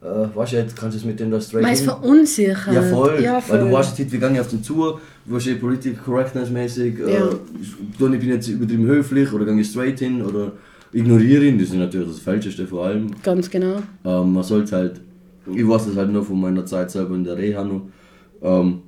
äh, 0.01 0.36
weißt 0.36 0.53
du, 0.53 0.57
jetzt 0.57 0.75
kannst 0.75 0.95
du 0.95 0.99
es 0.99 1.05
mit 1.05 1.19
dem 1.19 1.31
da 1.31 1.41
straight 1.41 1.63
Man 1.63 1.73
ist 1.73 1.83
verunsichert. 1.86 2.73
Ja, 2.73 2.81
voll. 2.83 3.19
Ja, 3.21 3.41
Weil 3.47 3.60
du 3.60 3.65
voll. 3.65 3.73
weißt 3.73 3.97
jetzt, 3.99 4.12
wie 4.12 4.17
gehe 4.19 4.31
ich 4.31 4.39
auf 4.39 4.47
den 4.49 4.63
zu, 4.63 4.99
wo 5.25 5.39
steht 5.39 5.60
Political 5.60 5.99
Correctness 6.03 6.49
mäßig, 6.49 6.99
äh, 6.99 7.13
Ja. 7.15 7.29
ich 7.60 7.97
bin 7.97 8.13
jetzt 8.29 8.47
übertrieben 8.47 8.86
höflich 8.86 9.31
oder 9.33 9.45
gehe 9.45 9.60
ich 9.60 9.67
straight 9.67 9.99
hin 9.99 10.21
oder 10.21 10.51
ignoriere 10.93 11.45
ihn, 11.45 11.57
das 11.60 11.69
ist 11.69 11.75
natürlich 11.75 12.07
das 12.10 12.19
Falscheste 12.19 12.65
vor 12.67 12.86
allem. 12.86 13.07
Ganz 13.23 13.49
genau. 13.49 13.77
Ähm, 14.05 14.33
man 14.33 14.43
sollte 14.43 14.75
halt, 14.75 15.01
ich 15.53 15.67
weiß 15.67 15.88
das 15.88 15.95
halt 15.95 16.12
nur 16.12 16.23
von 16.23 16.39
meiner 16.39 16.65
Zeit 16.65 16.91
selber 16.91 17.15
in 17.15 17.23
der 17.23 17.38
Reha 17.38 17.63
noch, 17.63 17.81
ähm, 18.41 18.81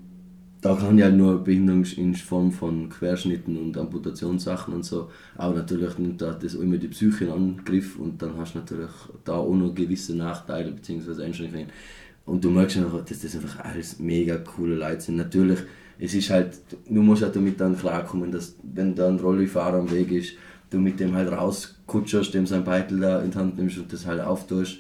da 0.61 0.75
kann 0.75 0.97
ich 0.97 1.03
halt 1.03 1.15
nur 1.15 1.43
Behinderung 1.43 1.85
in 1.95 2.15
Form 2.15 2.51
von 2.51 2.89
Querschnitten 2.89 3.57
und 3.57 3.77
Amputationssachen 3.77 4.73
und 4.73 4.83
so, 4.83 5.09
aber 5.35 5.55
natürlich 5.55 5.97
nimmt 5.97 6.21
da 6.21 6.33
das 6.33 6.53
immer 6.55 6.77
die 6.77 6.89
Psyche 6.89 7.25
in 7.25 7.31
Angriff 7.31 7.97
und 7.97 8.21
dann 8.21 8.35
hast 8.37 8.55
du 8.55 8.59
natürlich 8.59 8.91
da 9.23 9.33
auch 9.33 9.55
noch 9.55 9.73
gewisse 9.73 10.15
Nachteile 10.15 10.71
bzw. 10.71 11.23
Einschränkungen. 11.23 11.67
Und 12.25 12.43
du 12.43 12.51
merkst 12.51 12.77
einfach, 12.77 13.03
dass 13.05 13.21
das 13.21 13.35
einfach 13.35 13.63
alles 13.63 13.99
mega 13.99 14.37
coole 14.37 14.75
Leute 14.75 15.01
sind. 15.01 15.15
Natürlich, 15.15 15.59
es 15.97 16.13
ist 16.13 16.29
halt, 16.29 16.59
du 16.87 17.01
musst 17.01 17.23
halt 17.23 17.35
damit 17.35 17.59
dann 17.59 17.77
klarkommen, 17.77 18.31
dass 18.31 18.55
wenn 18.61 18.93
da 18.93 19.07
ein 19.07 19.19
Rollifahrer 19.19 19.79
am 19.79 19.89
Weg 19.91 20.11
ist, 20.11 20.33
du 20.69 20.77
mit 20.77 20.99
dem 20.99 21.15
halt 21.15 21.31
rauskutscherst, 21.31 22.33
dem 22.33 22.45
sein 22.45 22.63
Beitel 22.63 22.99
da 22.99 23.21
in 23.21 23.31
die 23.31 23.37
Hand 23.37 23.57
nimmst 23.57 23.77
und 23.77 23.91
das 23.91 24.05
halt 24.05 24.21
auftust. 24.21 24.77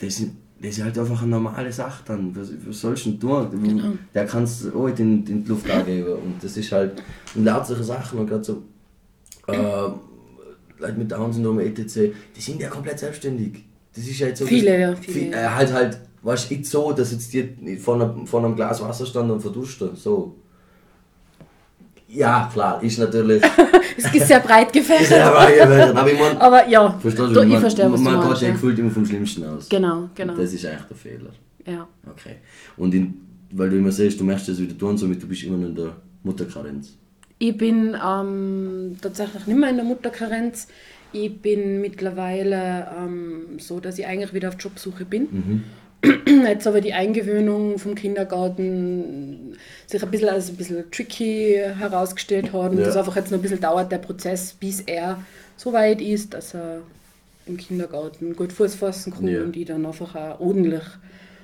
Das 0.00 0.20
ist, 0.20 0.30
das 0.62 0.78
ist 0.78 0.84
halt 0.84 0.96
einfach 0.98 1.22
eine 1.22 1.30
normale 1.32 1.72
Sache 1.72 2.02
dann. 2.06 2.34
Was, 2.36 2.50
was 2.66 2.80
sollst 2.80 3.06
du 3.06 3.10
denn 3.10 3.20
tun? 3.20 3.98
Der 4.14 4.26
kannst 4.26 4.64
du 4.64 4.78
auch 4.78 4.86
in, 4.86 5.26
in 5.26 5.42
die 5.42 5.48
Luft 5.48 5.68
angeben. 5.68 6.12
Und 6.12 6.42
das 6.42 6.56
ist 6.56 6.70
halt 6.70 7.02
und 7.34 7.44
lauter 7.44 7.66
solche 7.66 7.84
Sachen 7.84 8.20
und 8.20 8.26
gerade 8.28 8.44
so 8.44 8.62
äh, 9.48 9.56
Leute 10.78 10.98
mit 10.98 11.10
Down-Syndrom, 11.10 11.58
etc., 11.60 12.12
die 12.36 12.40
sind 12.40 12.60
ja 12.60 12.68
komplett 12.68 12.98
selbstständig. 12.98 13.64
Das 13.94 14.06
ist 14.06 14.18
jetzt 14.18 14.38
so. 14.38 14.46
Viele, 14.46 14.80
ja, 14.80 14.96
Viel, 14.96 15.14
viele. 15.14 15.36
äh, 15.36 15.48
halt 15.48 15.72
halt, 15.72 15.98
weißt 16.22 16.50
du, 16.50 16.64
so, 16.64 16.92
dass 16.92 17.12
jetzt 17.12 17.32
die 17.32 17.76
vor 17.76 17.96
einem, 17.96 18.26
vor 18.26 18.44
einem 18.44 18.54
Glas 18.54 18.80
Wasser 18.80 19.04
stand 19.04 19.30
und 19.30 19.40
verduscht. 19.40 19.82
So. 19.96 20.36
Ja, 22.14 22.50
klar, 22.52 22.82
ist 22.82 22.98
natürlich. 22.98 23.42
Es 23.96 24.12
ist 24.14 24.26
sehr 24.28 24.40
breit 24.40 24.74
ist 24.76 24.88
ja 24.88 24.96
gefächert. 24.96 25.20
aber, 25.20 26.00
aber 26.00 26.10
ich 26.12 26.18
mein, 26.18 26.36
Aber 26.38 26.66
ja, 26.68 26.90
verstehst 26.98 27.36
du, 27.36 27.40
ich 27.42 27.48
man, 27.48 27.60
verstehe, 27.60 27.92
was 27.92 28.00
man 28.00 28.20
du 28.20 28.28
geht 28.32 28.40
Ja. 28.40 28.50
gefühlt 28.52 28.78
immer 28.78 28.90
vom 28.90 29.04
Schlimmsten 29.06 29.44
aus. 29.44 29.68
Genau, 29.68 30.08
genau. 30.14 30.34
Das 30.34 30.52
ist 30.52 30.64
eigentlich 30.64 30.86
der 30.88 30.96
Fehler. 30.96 31.30
Ja. 31.66 31.86
Okay. 32.10 32.36
Und 32.76 32.94
in, 32.94 33.14
weil 33.52 33.70
du 33.70 33.76
immer 33.76 33.92
siehst, 33.92 34.18
du 34.18 34.24
möchtest 34.24 34.48
das 34.50 34.58
wieder 34.60 34.76
tun, 34.76 34.96
somit 34.96 35.22
du 35.22 35.26
bist 35.28 35.42
immer 35.44 35.58
noch 35.58 35.68
in 35.68 35.74
der 35.74 35.96
Mutterkarenz. 36.22 36.96
Ich 37.38 37.56
bin 37.56 37.96
ähm, 38.04 38.96
tatsächlich 39.00 39.46
nicht 39.46 39.58
mehr 39.58 39.70
in 39.70 39.76
der 39.76 39.84
Mutterkarenz. 39.84 40.68
Ich 41.12 41.36
bin 41.40 41.80
mittlerweile 41.80 42.88
ähm, 42.98 43.58
so, 43.58 43.78
dass 43.80 43.98
ich 43.98 44.06
eigentlich 44.06 44.32
wieder 44.32 44.48
auf 44.48 44.56
Jobsuche 44.58 45.04
bin. 45.04 45.22
Mhm. 45.30 45.64
Jetzt 46.26 46.66
aber 46.66 46.80
die 46.80 46.92
Eingewöhnung 46.94 47.78
vom 47.78 47.94
Kindergarten 47.94 49.56
sich 49.86 50.02
ein 50.02 50.10
bisschen 50.10 50.28
als 50.30 50.48
ein 50.50 50.56
bisschen 50.56 50.90
tricky 50.90 51.56
herausgestellt 51.78 52.52
hat 52.52 52.72
und 52.72 52.78
Ja. 52.78 52.86
das 52.86 52.96
einfach 52.96 53.16
jetzt 53.16 53.30
noch 53.30 53.38
ein 53.38 53.42
bisschen 53.42 53.60
dauert, 53.60 53.92
der 53.92 53.98
Prozess, 53.98 54.52
bis 54.54 54.80
er 54.80 55.22
so 55.56 55.72
weit 55.72 56.00
ist, 56.00 56.34
dass 56.34 56.54
er 56.54 56.78
im 57.46 57.56
Kindergarten 57.56 58.34
gut 58.34 58.52
Fuß 58.52 58.74
fassen 58.74 59.12
kann 59.12 59.28
Ja. 59.28 59.42
und 59.42 59.56
ich 59.56 59.66
dann 59.66 59.86
einfach 59.86 60.14
auch 60.16 60.40
ordentlich 60.40 60.82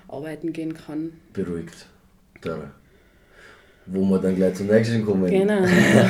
arbeiten 0.09 0.53
gehen 0.53 0.75
kann. 0.75 1.13
Beruhigt. 1.33 1.87
Da. 2.41 2.73
Wo 3.87 4.05
wir 4.05 4.19
dann 4.19 4.35
gleich 4.37 4.55
zum 4.55 4.67
nächsten 4.67 5.05
kommen. 5.05 5.31
Genau. 5.31 5.65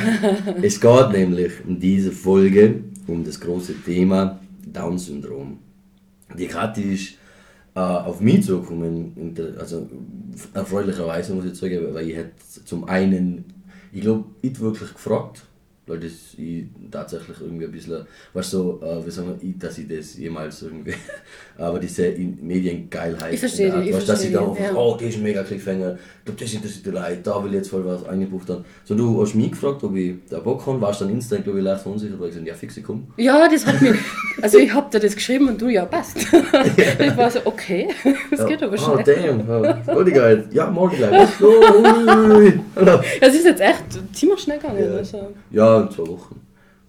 Es 0.61 0.79
geht 0.81 1.11
nämlich 1.11 1.51
in 1.67 1.79
dieser 1.79 2.11
Folge 2.11 2.81
um 3.07 3.23
das 3.23 3.39
große 3.39 3.73
Thema 3.85 4.39
Down-Syndrom. 4.65 5.59
Die 6.37 6.47
Kathi 6.47 6.93
ist 6.93 7.13
äh, 7.75 7.79
auf 7.79 8.19
mich 8.21 8.45
zugekommen, 8.45 9.35
also 9.59 9.89
erfreulicherweise 10.53 11.33
muss 11.33 11.45
ich 11.45 11.55
sagen, 11.55 11.93
weil 11.93 12.09
ich 12.09 12.15
hätte 12.15 12.33
zum 12.65 12.85
einen, 12.85 13.45
ich 13.91 14.01
glaube, 14.01 14.25
nicht 14.41 14.59
wirklich 14.59 14.93
gefragt, 14.93 15.43
weil 15.89 15.99
das 15.99 16.11
ich 16.37 16.65
tatsächlich 16.91 17.41
irgendwie 17.41 17.65
ein 17.65 17.71
bisschen, 17.71 18.05
weißt 18.33 18.53
du, 18.53 18.57
so, 18.57 18.81
äh, 18.85 19.05
wie 19.05 19.09
sagen 19.11 19.35
wir, 19.41 19.53
dass 19.57 19.77
ich 19.77 19.87
das 19.87 20.17
jemals 20.17 20.61
irgendwie, 20.61 20.93
aber 21.57 21.79
diese 21.79 22.11
Mediengeilheit, 22.11 23.33
Ich 23.33 23.39
verstehe 23.39 23.71
dich, 23.71 23.87
ich 23.89 23.93
Art, 23.93 24.01
weißt, 24.01 24.09
dass 24.09 24.23
ich 24.23 24.31
da 24.31 24.43
verstehe 24.43 24.67
dich, 24.67 24.73
ja. 24.73 24.79
oh, 24.79 24.95
das 24.99 25.09
ist 25.09 25.21
mega 25.21 25.43
Cliffhanger, 25.43 25.97
ich 26.19 26.25
glaube, 26.25 26.39
das 26.39 26.53
interessiert 26.53 26.85
die 26.85 26.89
Leute, 26.91 27.17
da 27.23 27.43
will 27.43 27.49
ich 27.51 27.57
jetzt 27.57 27.69
voll 27.69 27.85
was 27.85 28.05
eingebucht 28.05 28.49
haben. 28.49 28.63
So, 28.85 28.93
du 28.93 29.19
hast 29.21 29.33
mich 29.33 29.51
gefragt, 29.51 29.83
ob 29.83 29.95
ich 29.95 30.15
da 30.29 30.39
Bock 30.39 30.65
habe, 30.67 30.79
warst 30.79 31.01
dann 31.01 31.09
instant, 31.09 31.43
glaube 31.43 31.59
ich, 31.59 31.65
leicht 31.65 31.81
verunsichert, 31.81 32.19
weil 32.19 32.27
ich 32.27 32.33
gesagt 32.33 32.47
ja, 32.47 32.53
fix, 32.53 32.77
ich 32.77 32.83
komm. 32.83 33.07
Ja, 33.17 33.49
das 33.49 33.65
hat 33.65 33.81
mich. 33.81 33.95
Also 34.41 34.57
ich 34.59 34.73
hab 34.73 34.91
dir 34.91 34.99
das 34.99 35.15
geschrieben 35.15 35.49
und 35.49 35.61
du 35.61 35.67
ja 35.69 35.85
passt. 35.85 36.17
ich 36.99 37.17
war 37.17 37.31
so, 37.31 37.39
okay, 37.45 37.89
das 38.31 38.45
geht 38.45 38.61
aber 38.61 38.73
Oh, 38.73 38.99
schnell. 39.01 39.03
damn, 39.03 39.95
oh, 39.97 40.03
die 40.03 40.11
geil. 40.11 40.47
Ja, 40.51 40.69
morgen 40.69 40.95
gleich. 40.95 41.27
Hallo. 42.75 43.01
Das 43.19 43.33
ist 43.35 43.45
jetzt 43.45 43.61
echt 43.61 43.83
ziemlich 44.13 44.39
schnell 44.39 44.59
gegangen. 44.59 44.83
Ja. 44.83 44.97
Also. 44.97 45.33
Ja, 45.51 45.78
in 45.83 45.91
zwei 45.91 46.07
Wochen. 46.07 46.41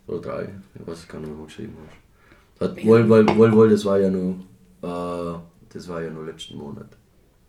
Oder 0.06 0.20
drei. 0.20 0.48
Ich 0.74 0.86
weiß 0.86 1.08
gar 1.08 1.20
nicht, 1.20 1.30
was 1.30 1.38
du 1.38 1.44
geschrieben 1.44 1.76
hast. 1.86 2.60
Hat, 2.70 2.84
wohl, 2.84 3.08
wohl, 3.08 3.26
wohl, 3.36 3.52
wohl, 3.52 3.70
das 3.70 3.84
war 3.84 3.98
ja 3.98 4.10
nur, 4.10 4.34
äh, 4.82 5.38
das 5.72 5.88
war 5.88 6.02
ja 6.02 6.10
nur 6.10 6.26
letzten 6.26 6.56
Monat. 6.58 6.88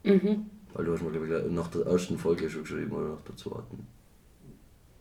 Mhm. 0.04 0.46
Weil 0.74 0.86
du 0.86 0.94
hast 0.94 1.02
mir, 1.04 1.12
glaube 1.12 1.44
ich, 1.48 1.52
nach 1.52 1.68
der 1.68 1.86
ersten 1.86 2.18
Folge 2.18 2.50
schon 2.50 2.62
geschrieben 2.64 2.92
oder 2.92 3.10
nach 3.10 3.22
der 3.28 3.36
zweiten. 3.36 3.88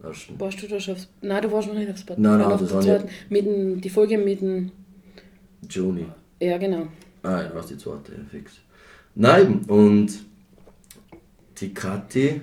Ersten. 0.03 0.41
Warst 0.41 0.63
du 0.63 0.67
da 0.67 0.81
schon 0.81 0.95
aufs. 0.95 1.09
Nein, 1.21 1.43
du 1.43 1.53
warst 1.53 1.69
noch 1.69 1.75
nicht 1.75 1.91
aufs 1.91 2.05
Bad. 2.05 2.19
Nein, 2.19 2.39
nein, 2.39 2.51
das 2.59 2.73
war 2.75 2.81
zweiten- 2.81 3.09
Mit 3.29 3.45
dem, 3.47 3.81
die 3.81 3.91
Folge 3.91 4.17
mit 4.19 4.41
dem. 4.41 4.73
Juni. 5.69 6.07
Ja, 6.41 6.57
genau. 6.59 6.89
Ah, 7.23 7.43
ja, 7.43 7.61
die 7.61 7.77
zweite, 7.77 8.13
ja, 8.13 8.19
fix. 8.31 8.53
Nein, 9.15 9.61
und 9.69 10.09
die 11.59 11.75
Kathi 11.75 12.41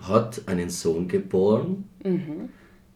hat 0.00 0.42
einen 0.46 0.70
Sohn 0.70 1.08
geboren, 1.08 1.84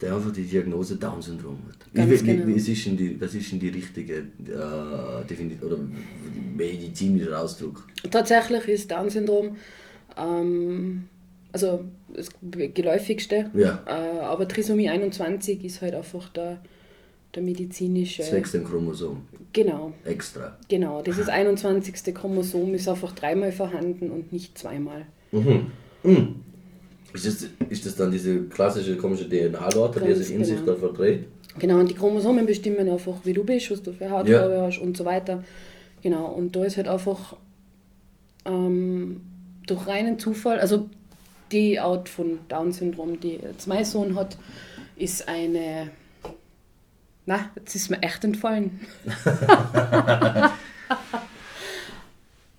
der 0.00 0.14
einfach 0.14 0.32
die 0.32 0.44
Diagnose 0.44 0.96
Down-Syndrom 0.96 1.58
hat. 1.68 1.94
Ganz 1.94 2.10
wie, 2.10 2.26
wie, 2.26 2.36
genau. 2.36 2.54
was, 2.56 2.68
ist 2.68 2.84
die, 2.86 3.20
was 3.20 3.34
ist 3.34 3.52
denn 3.52 3.60
die 3.60 3.68
richtige 3.68 4.16
äh, 4.18 5.24
Definition 5.28 5.72
oder 5.72 5.78
medizinischer 6.56 7.40
Ausdruck? 7.40 7.86
Tatsächlich 8.10 8.68
ist 8.68 8.90
Down-Syndrom 8.90 9.56
ähm, 10.16 11.04
also 11.52 11.84
das 12.12 12.28
geläufigste, 12.42 13.50
Ja. 13.54 13.80
äh, 13.86 14.18
aber 14.20 14.48
Trisomie 14.48 14.88
21 14.88 15.64
ist 15.64 15.82
halt 15.82 15.94
einfach 15.94 16.28
der, 16.30 16.60
der 17.34 17.42
medizinische. 17.42 18.22
Zwecks 18.22 18.52
dem 18.52 18.64
Chromosom. 18.64 19.22
Genau, 19.52 19.92
Extra. 20.04 20.56
genau. 20.68 21.00
Dieses 21.02 21.28
21. 21.28 22.12
Chromosom 22.12 22.74
ist 22.74 22.88
einfach 22.88 23.12
dreimal 23.12 23.52
vorhanden 23.52 24.10
und 24.10 24.32
nicht 24.32 24.58
zweimal. 24.58 25.06
Mhm. 25.30 25.66
Mhm. 26.02 26.34
Ist, 27.14 27.26
das, 27.26 27.48
ist 27.70 27.86
das 27.86 27.94
dann 27.94 28.10
diese 28.10 28.42
klassische 28.42 28.96
komische 28.96 29.28
DNA-Lorte, 29.28 30.00
die 30.00 30.14
sich 30.14 30.34
in 30.34 30.44
sich 30.44 30.56
genau. 30.56 30.72
da 30.72 30.78
verdreht? 30.78 31.26
Genau, 31.60 31.78
und 31.78 31.88
die 31.88 31.94
Chromosomen 31.94 32.44
bestimmen 32.44 32.88
einfach, 32.88 33.14
wie 33.22 33.32
du 33.32 33.44
bist, 33.44 33.70
was 33.70 33.82
du 33.82 33.92
für 33.92 34.10
Hautfarbe 34.10 34.62
hast 34.62 34.78
und 34.78 34.96
so 34.96 35.04
weiter. 35.04 35.44
Genau, 36.02 36.26
und 36.26 36.56
da 36.56 36.64
ist 36.64 36.76
halt 36.76 36.88
einfach 36.88 37.36
ähm, 38.44 39.20
durch 39.66 39.86
reinen 39.86 40.18
Zufall, 40.18 40.58
also 40.58 40.90
die 41.52 41.78
Art 41.78 42.08
von 42.08 42.40
Down-Syndrom, 42.48 43.20
die 43.20 43.36
jetzt 43.36 43.68
mein 43.68 43.84
Sohn 43.84 44.16
hat, 44.16 44.36
ist 44.96 45.28
eine. 45.28 45.90
Na, 47.26 47.50
jetzt 47.54 47.76
ist 47.76 47.90
mir 47.90 48.02
echt 48.02 48.24
entfallen. 48.24 48.80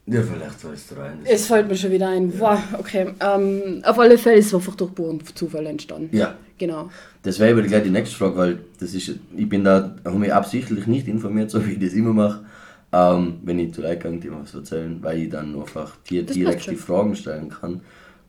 Ja, 0.07 0.21
vielleicht 0.21 0.61
fällst 0.61 0.91
du 0.91 0.95
rein. 0.95 1.19
Es 1.23 1.47
fällt 1.47 1.67
mir 1.67 1.75
schon 1.75 1.91
wieder 1.91 2.09
ein. 2.09 2.39
Wow, 2.39 2.59
okay. 2.77 3.07
Ähm, 3.19 3.81
auf 3.83 3.97
alle 3.97 4.17
Fälle 4.19 4.37
ist 4.37 4.47
es 4.47 4.53
einfach 4.53 4.75
durch 4.75 4.93
puren 4.93 5.19
Zufall 5.33 5.65
entstanden. 5.65 6.15
Ja. 6.15 6.35
Genau. 6.57 6.89
Das 7.23 7.39
wäre 7.39 7.51
aber 7.51 7.63
gleich 7.63 7.83
die 7.83 7.89
nächste 7.89 8.15
Frage, 8.15 8.37
weil 8.37 8.59
das 8.79 8.93
ist, 8.93 9.11
ich 9.35 9.49
bin 9.49 9.63
da, 9.63 9.95
habe 10.05 10.17
mich 10.17 10.31
absichtlich 10.31 10.87
nicht 10.87 11.07
informiert, 11.07 11.49
so 11.51 11.65
wie 11.65 11.71
ich 11.73 11.79
das 11.79 11.93
immer 11.93 12.13
mache, 12.13 12.45
ähm, 12.93 13.39
wenn 13.43 13.59
ich 13.59 13.73
zu 13.73 13.81
Leuten 13.81 14.11
gehe, 14.11 14.19
die 14.21 14.29
mir 14.29 14.41
was 14.41 14.53
erzählen, 14.53 14.99
weil 15.01 15.23
ich 15.23 15.29
dann 15.29 15.59
einfach 15.59 15.95
dir 16.09 16.23
direkt 16.23 16.69
die 16.69 16.75
Fragen 16.75 17.15
stellen 17.15 17.49
kann. 17.49 17.81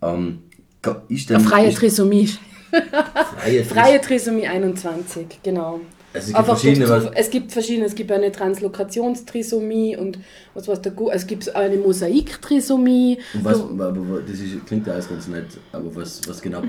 Ähm, 0.02 0.38
ist 1.08 1.30
denn, 1.30 1.36
Eine 1.36 1.44
freie 1.46 1.68
ist, 1.68 1.78
Trisomie. 1.78 2.30
freie, 3.38 3.64
Freie 3.64 4.00
Trisomie 4.00 4.46
21, 4.46 5.40
genau. 5.42 5.80
Also 6.16 6.22
es 6.22 6.26
gibt 6.28 6.38
Einfach 6.38 6.58
verschiedene, 6.58 6.86
durch 6.86 7.10
es 7.14 7.30
gibt 7.30 7.52
verschiedene, 7.52 7.86
es 7.86 7.94
gibt 7.94 8.10
eine 8.12 8.32
Translokationstrisomie 8.32 9.96
und 9.96 10.18
was 10.54 10.66
weiß 10.68 10.80
der 10.82 10.92
Gu- 10.92 11.10
es 11.10 11.26
gibt 11.26 11.54
eine 11.54 11.76
Mosaiktrisomie. 11.76 13.18
und 13.34 13.44
was, 13.44 13.60
aber, 13.60 14.20
das 14.26 14.40
ist, 14.40 14.66
klingt 14.66 14.86
ja 14.86 14.94
alles 14.94 15.08
ganz 15.08 15.28
nett, 15.28 15.46
aber 15.72 15.94
was, 15.94 16.20
was 16.26 16.40
genau, 16.40 16.62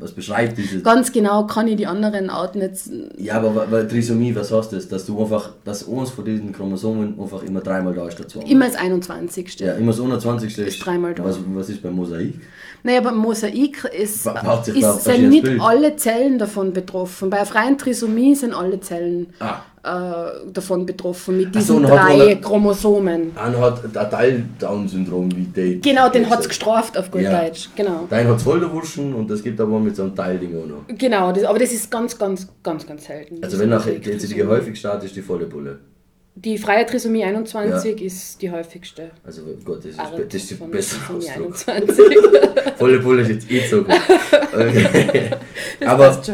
was 0.00 0.12
beschreibt 0.12 0.56
diese, 0.58 0.80
Ganz 0.82 1.12
genau 1.12 1.46
kann 1.46 1.66
ich 1.68 1.76
die 1.76 1.86
anderen 1.86 2.30
Arten 2.30 2.60
jetzt. 2.60 2.90
ja, 3.16 3.34
aber 3.34 3.70
weil 3.70 3.86
Trisomie, 3.88 4.34
was 4.34 4.52
heißt 4.52 4.72
das, 4.72 4.88
dass 4.88 5.06
du 5.06 5.20
einfach, 5.22 5.50
dass 5.64 5.88
eins 5.88 6.10
von 6.10 6.24
diesen 6.24 6.52
Chromosomen 6.52 7.18
einfach 7.20 7.42
immer 7.42 7.60
dreimal 7.60 7.94
da 7.94 8.06
ist 8.08 8.18
dazu. 8.20 8.40
Immer 8.40 8.66
das 8.66 8.76
21. 8.76 9.60
Ja, 9.60 9.74
immer 9.74 9.92
das 9.92 10.00
21. 10.00 10.58
Ist 10.58 10.78
dreimal 10.84 11.14
da. 11.14 11.24
Was, 11.24 11.38
was 11.54 11.68
ist 11.68 11.82
beim 11.82 11.94
Mosaik? 11.94 12.34
Naja, 12.84 13.00
beim 13.00 13.16
Mosaik 13.16 13.84
ist, 13.98 14.24
Ba- 14.24 14.62
ist, 14.66 15.04
sind 15.04 15.28
nicht 15.30 15.42
Bild. 15.44 15.60
alle 15.60 15.96
Zellen 15.96 16.38
davon 16.38 16.72
betroffen. 16.72 17.28
Bei 17.30 17.38
einer 17.38 17.46
freien 17.46 17.76
Trisomie 17.76 18.34
sind 18.34 18.54
alle 18.54 18.80
Zellen 18.80 19.26
Ah. 19.40 19.62
Äh, 19.88 20.50
davon 20.52 20.84
betroffen 20.86 21.38
mit 21.38 21.54
so, 21.54 21.58
diesen 21.78 21.84
hat 21.90 21.98
drei 21.98 22.12
alle- 22.22 22.36
Chromosomen. 22.40 23.32
Einer 23.36 23.58
hat 23.60 23.84
ein 23.96 24.10
Teil 24.10 24.44
Down-Syndrom 24.58 25.34
wie 25.34 25.44
der. 25.44 25.76
Genau, 25.80 26.08
den 26.10 26.28
hat 26.28 26.40
es 26.40 26.48
gestraft 26.48 26.96
auf 26.98 27.10
gut 27.10 27.22
Ja. 27.22 27.40
Deutsch. 27.42 27.68
Genau. 27.76 28.06
Dein 28.10 28.28
hat 28.28 28.40
voll 28.40 28.60
der 28.60 28.72
Wurschen 28.72 29.14
und 29.14 29.30
es 29.30 29.42
gibt 29.42 29.60
aber 29.60 29.78
mit 29.80 29.96
so 29.96 30.02
einem 30.02 30.14
Teilding 30.14 30.50
auch 30.62 30.66
noch. 30.66 30.96
Genau, 30.98 31.32
das, 31.32 31.44
aber 31.44 31.58
das 31.58 31.72
ist 31.72 31.90
ganz, 31.90 32.18
ganz, 32.18 32.48
ganz, 32.62 32.86
ganz 32.86 33.06
selten. 33.06 33.42
Also 33.42 33.58
wenn 33.58 33.70
nachher 33.70 33.94
die, 33.94 34.16
die 34.16 34.44
häufig 34.44 34.78
startet, 34.78 35.04
ist 35.06 35.16
die 35.16 35.22
volle 35.22 35.46
Bulle. 35.46 35.78
Die 36.34 36.56
freie 36.56 36.86
Trisomie 36.86 37.24
21 37.24 38.00
ist 38.00 38.40
die 38.40 38.48
häufigste. 38.48 39.10
Also 39.24 39.42
Gott, 39.64 39.78
das 39.78 39.86
ist, 39.86 39.98
Art 39.98 40.12
das 40.32 40.34
ist 40.34 40.70
beste 40.70 40.96
Trisomie 40.96 41.46
Ausdruck. 41.48 41.68
21. 41.68 41.96
Volle 42.78 43.00
Bulle 43.00 43.22
ist 43.22 43.28
jetzt 43.30 43.50
eh 43.50 43.66
so 43.66 43.82
gut. 43.82 43.88
Okay. 44.52 45.30
Das 45.80 46.30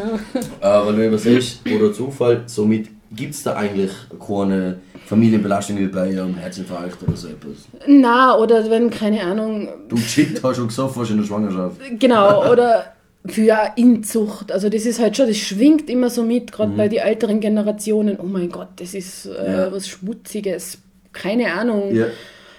aber 0.60 0.86
weil 0.86 0.96
du 0.96 1.06
übersiehst, 1.06 1.60
oder 1.66 1.92
Zufall, 1.92 2.42
somit 2.46 2.88
gibt 3.14 3.34
es 3.34 3.42
da 3.42 3.54
eigentlich 3.56 3.90
keine 4.26 4.78
Familienbelastung 5.06 5.78
wie 5.78 5.86
bei 5.86 6.02
einem 6.02 6.34
Herzinfarkt 6.36 7.02
oder 7.02 7.16
so 7.16 7.28
etwas. 7.28 7.66
Na, 7.86 8.36
oder 8.38 8.68
wenn, 8.70 8.90
keine 8.90 9.22
Ahnung, 9.22 9.68
Du 9.88 9.96
shit, 9.96 10.42
hast 10.42 10.56
schon 10.56 10.68
gesagt, 10.68 10.96
hast 10.96 11.10
in 11.10 11.18
der 11.18 11.24
Schwangerschaft. 11.24 11.76
genau, 11.98 12.50
oder 12.52 12.86
für 13.26 13.56
eine 13.58 13.72
Inzucht. 13.76 14.52
Also 14.52 14.68
das 14.68 14.84
ist 14.86 15.00
halt 15.00 15.16
schon, 15.16 15.28
das 15.28 15.36
schwingt 15.38 15.88
immer 15.88 16.10
so 16.10 16.22
mit, 16.22 16.52
gerade 16.52 16.72
bei 16.72 16.88
den 16.88 16.98
älteren 17.00 17.40
Generationen. 17.40 18.18
Oh 18.20 18.26
mein 18.26 18.50
Gott, 18.50 18.68
das 18.76 18.94
ist 18.94 19.26
äh, 19.26 19.52
Ja. 19.52 19.72
was 19.72 19.88
Schmutziges. 19.88 20.78
Keine 21.12 21.52
Ahnung. 21.54 21.94
Ja. 21.94 22.06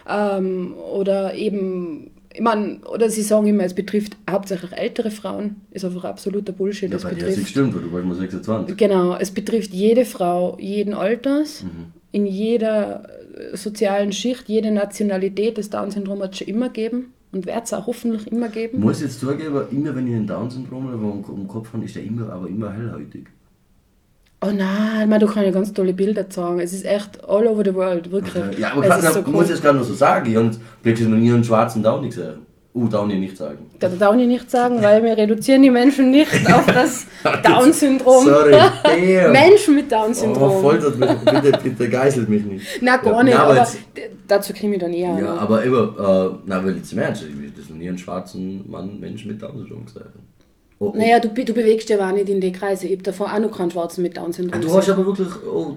Ähm, 0.08 0.74
oder 0.94 1.34
eben, 1.36 2.12
ich 2.36 2.42
meine, 2.42 2.80
oder 2.94 3.10
sie 3.10 3.22
sagen 3.22 3.48
immer, 3.48 3.64
es 3.64 3.74
betrifft 3.74 4.18
hauptsächlich 4.30 4.74
ältere 4.74 5.10
Frauen. 5.10 5.56
Ist 5.72 5.86
einfach 5.86 6.04
absoluter 6.04 6.52
Bullshit. 6.52 6.90
Ja, 6.90 6.98
es 6.98 7.04
betrifft 7.06 7.40
gestimmt, 7.40 7.74
weil 7.76 7.82
du 7.84 7.94
warst 7.94 8.06
mal 8.06 8.16
26. 8.16 8.76
Genau, 8.78 9.16
es 9.16 9.32
betrifft 9.32 9.74
jede 9.74 10.04
Frau, 10.06 10.58
jeden 10.60 10.94
Alters, 10.94 11.64
Mhm. 11.64 11.70
in 12.12 12.26
jeder 12.26 13.08
äh, 13.54 13.56
sozialen 13.56 14.12
Schicht, 14.12 14.50
jede 14.50 14.72
Nationalität. 14.72 15.58
Das 15.58 15.70
Down-Syndrom 15.70 16.22
hat 16.22 16.34
es 16.34 16.40
schon 16.40 16.48
immer 16.48 16.68
gegeben 16.70 17.14
und 17.32 17.46
wird 17.46 17.64
es 17.64 17.74
auch 17.74 17.88
hoffentlich 17.88 18.28
immer 18.32 18.50
geben. 18.50 18.82
Muss 18.82 19.02
jetzt 19.02 19.20
zugeben, 19.22 19.62
immer 19.72 19.96
wenn 19.96 20.08
ich 20.08 20.16
ein 20.16 20.28
Down-Syndrom 20.28 20.88
habe, 20.92 20.96
im 21.30 21.36
im 21.42 21.48
Kopf 21.48 21.72
habe, 21.74 21.86
ist 21.86 21.96
der 21.96 22.04
immer, 22.04 22.30
aber 22.34 22.48
immer 22.50 22.72
hellhäutig. 22.74 23.28
Oh 24.48 24.52
nein, 24.52 25.02
ich 25.04 25.08
meine, 25.08 25.20
du 25.20 25.26
kannst 25.28 25.46
ja 25.46 25.52
ganz 25.52 25.74
tolle 25.74 25.94
Bilder 25.94 26.30
zeigen. 26.30 26.60
Es 26.60 26.74
ist 26.74 26.86
echt 26.86 27.24
all 27.28 27.48
over 27.48 27.64
the 27.64 27.74
world, 27.74 28.12
wirklich. 28.12 28.60
Ja, 28.60 28.74
aber 28.74 28.86
es 28.88 29.04
ist 29.04 29.14
so 29.14 29.20
ich 29.22 29.28
cool. 29.28 29.34
muss 29.34 29.50
jetzt 29.50 29.62
gerade 29.62 29.78
noch 29.78 29.86
so 29.86 29.94
sagen, 29.94 30.30
ich 30.30 30.36
habe 30.38 30.52
plötzlich 30.84 31.08
noch 31.08 31.18
nie 31.18 31.32
einen 31.32 31.44
schwarzen 31.44 31.82
Downy 31.84 32.08
gesehen. 32.10 32.46
Uh, 32.74 32.90
Downy 32.90 33.16
nicht 33.16 33.38
sagen. 33.38 33.70
Darf 33.80 33.94
ich 34.18 34.28
nicht 34.28 34.52
sagen, 34.52 34.82
weil 34.84 35.02
wir 35.02 35.16
reduzieren 35.18 35.62
die 35.64 35.70
Menschen 35.70 36.12
nicht 36.12 36.30
auf 36.54 36.66
das 36.66 37.06
Down-Syndrom. 37.42 38.26
Sorry, 38.26 38.52
damn. 38.84 39.32
Menschen 39.32 39.76
mit 39.76 39.86
Oh, 39.86 39.90
Down-Syndrom. 39.92 40.62
foltert 40.62 41.00
mich, 41.00 41.10
bitte, 41.20 41.58
bitte 41.64 41.90
geißelt 41.90 42.28
mich 42.28 42.44
nicht. 42.44 42.66
Na, 42.82 42.98
gar 42.98 43.14
Ja, 43.14 43.24
nicht, 43.24 43.34
nein, 43.34 43.42
aber, 43.44 43.56
jetzt- 43.56 43.78
dazu 44.28 44.52
komme 44.54 44.74
ich 44.76 44.82
dann 44.82 44.92
eher. 44.92 45.18
Ja, 45.18 45.36
aber 45.38 45.64
immer, 45.64 45.84
äh, 46.34 46.38
na, 46.46 46.66
weil 46.66 46.76
jetzt 46.76 46.92
im 46.92 47.00
Ernst, 47.00 47.24
ich 47.24 47.30
habe 47.34 47.50
das 47.56 47.70
noch 47.70 47.78
nie 47.78 47.88
einen 47.88 47.98
schwarzen 47.98 48.70
Mann, 48.70 49.00
Menschen 49.00 49.32
mit 49.32 49.42
Down-Syndrom. 49.42 49.86
Oh, 49.96 50.00
oh. 50.80 50.94
Naja, 50.96 51.20
du, 51.20 51.30
du 51.30 51.54
bewegst 51.54 51.90
dich 51.90 52.00
aber 52.00 52.10
auch 52.10 52.16
nicht 52.16 52.30
in 52.30 52.42
die 52.42 52.52
Kreise. 52.52 52.86
Ich 52.86 52.94
habe 52.94 53.04
davor 53.04 53.34
auch 53.34 53.40
noch 53.40 53.56
keinen 53.56 53.72
Schwarzen 53.72 54.02
mit 54.02 54.18
Down-Syndrom. 54.18 54.62
Ah, 54.62 54.64
du 54.64 54.74
hast 54.74 54.90
aber 54.90 55.06
wirklich 55.06 55.30
oh, 55.46 55.76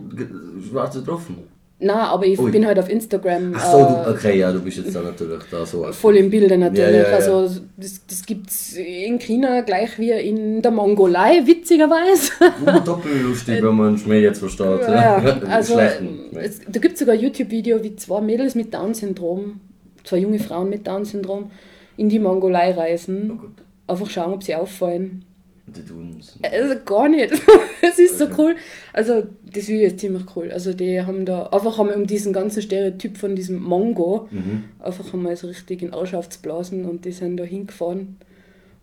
schwarze 0.68 1.00
getroffen. 1.00 1.36
Nein, 1.80 1.96
aber 1.96 2.26
ich 2.26 2.40
Ui. 2.40 2.50
bin 2.50 2.66
halt 2.66 2.76
auf 2.80 2.88
Instagram 2.88 3.52
Ach 3.54 3.70
so, 3.70 3.78
äh, 3.78 4.04
du, 4.04 4.10
okay, 4.10 4.38
ja, 4.38 4.50
du 4.50 4.60
bist 4.60 4.78
jetzt 4.78 4.96
da 4.96 5.00
natürlich 5.00 5.44
da 5.48 5.64
so. 5.64 5.84
voll 5.92 6.16
im 6.16 6.28
Bilde 6.28 6.58
natürlich. 6.58 6.90
Ja, 6.90 7.02
ja, 7.02 7.08
ja. 7.10 7.14
Also 7.14 7.60
das, 7.76 8.04
das 8.04 8.26
gibt 8.26 8.50
es 8.50 8.72
in 8.76 9.20
China 9.20 9.60
gleich 9.60 9.96
wie 9.96 10.10
in 10.10 10.60
der 10.60 10.72
Mongolei, 10.72 11.46
witzigerweise. 11.46 12.32
Uh, 12.66 12.80
doppellustig, 12.84 13.62
wenn 13.62 13.76
man 13.76 13.96
Schmäh 13.96 14.20
jetzt 14.20 14.40
versteht. 14.40 14.80
ja, 14.88 15.22
ja. 15.22 15.38
also 15.48 15.78
es, 15.78 16.60
da 16.66 16.80
gibt 16.80 16.94
es 16.94 16.98
sogar 16.98 17.14
ein 17.14 17.20
YouTube-Video, 17.20 17.80
wie 17.84 17.94
zwei 17.94 18.22
Mädels 18.22 18.56
mit 18.56 18.74
Down-Syndrom, 18.74 19.60
zwei 20.02 20.18
junge 20.18 20.40
Frauen 20.40 20.70
mit 20.70 20.84
Down-Syndrom, 20.84 21.52
in 21.96 22.08
die 22.08 22.18
Mongolei 22.18 22.72
reisen. 22.72 23.38
Oh 23.40 23.62
Einfach 23.88 24.08
schauen, 24.10 24.32
ob 24.34 24.42
sie 24.42 24.54
auffallen. 24.54 25.24
die 25.66 25.84
tun's. 25.84 26.38
Also 26.42 26.74
gar 26.84 27.08
nicht. 27.08 27.32
Es 27.80 27.98
ist 27.98 28.18
so 28.18 28.26
cool. 28.38 28.54
Also 28.92 29.26
das 29.52 29.66
Video 29.68 29.86
ist 29.86 29.98
ziemlich 30.00 30.24
cool. 30.36 30.50
Also 30.50 30.72
die 30.72 31.00
haben 31.02 31.24
da 31.24 31.46
einfach 31.46 31.78
haben 31.78 31.90
um 31.90 32.06
diesen 32.06 32.32
ganzen 32.32 32.62
Stereotyp 32.62 33.16
von 33.16 33.34
diesem 33.34 33.62
Mongo 33.62 34.28
Mhm. 34.30 34.64
einfach 34.78 35.12
einmal 35.14 35.36
so 35.36 35.46
richtig 35.46 35.82
in 35.82 35.92
Auschwitz 35.92 36.38
und 36.44 37.04
die 37.04 37.12
sind 37.12 37.36
da 37.38 37.44
hingefahren. 37.44 38.16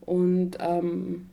Und 0.02 0.58
ähm, 0.60 1.28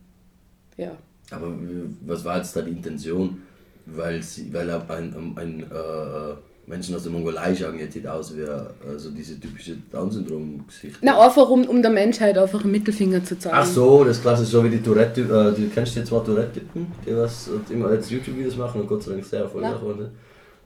ja. 0.76 0.96
Aber 1.30 1.46
äh, 1.48 1.88
was 2.06 2.24
war 2.24 2.38
jetzt 2.38 2.54
da 2.56 2.62
die 2.62 2.70
Intention? 2.70 3.42
Weil, 3.86 4.22
sie, 4.22 4.52
weil 4.54 4.68
er 4.68 4.88
ein, 4.90 5.14
ein, 5.14 5.38
ein 5.38 5.60
äh, 5.62 6.34
Menschen 6.66 6.94
aus 6.94 7.02
der 7.02 7.12
Mongolei 7.12 7.54
schauen 7.54 7.78
jetzt 7.78 7.96
nicht 7.96 8.06
aus 8.06 8.36
wie 8.36 8.44
also 8.88 9.10
diese 9.10 9.38
typische 9.38 9.76
Down-Syndrom-Gesicht. 9.90 10.98
Na, 11.02 11.18
einfach 11.20 11.48
um, 11.48 11.64
um 11.64 11.82
der 11.82 11.90
Menschheit 11.90 12.38
einfach 12.38 12.62
einen 12.62 12.70
Mittelfinger 12.70 13.24
zu 13.24 13.38
zeigen. 13.38 13.56
Ach 13.58 13.66
so, 13.66 14.04
das 14.04 14.20
klasse 14.20 14.44
so 14.44 14.62
wie 14.64 14.70
die 14.70 14.80
Tourette, 14.80 15.22
äh, 15.22 15.56
die 15.58 15.68
kennst 15.68 15.96
du 15.96 16.00
jetzt 16.00 16.08
zwei 16.08 16.20
Tourette-Typen, 16.20 16.86
die 17.04 17.16
was 17.16 17.48
und 17.48 17.68
immer 17.70 17.92
jetzt 17.92 18.10
YouTube-Videos 18.10 18.56
machen 18.56 18.80
und 18.80 18.86
Gott 18.86 19.02
sei 19.02 19.12
Dank 19.12 19.24
sehr 19.24 19.40
erfolgreich 19.40 19.82
waren. 19.82 20.10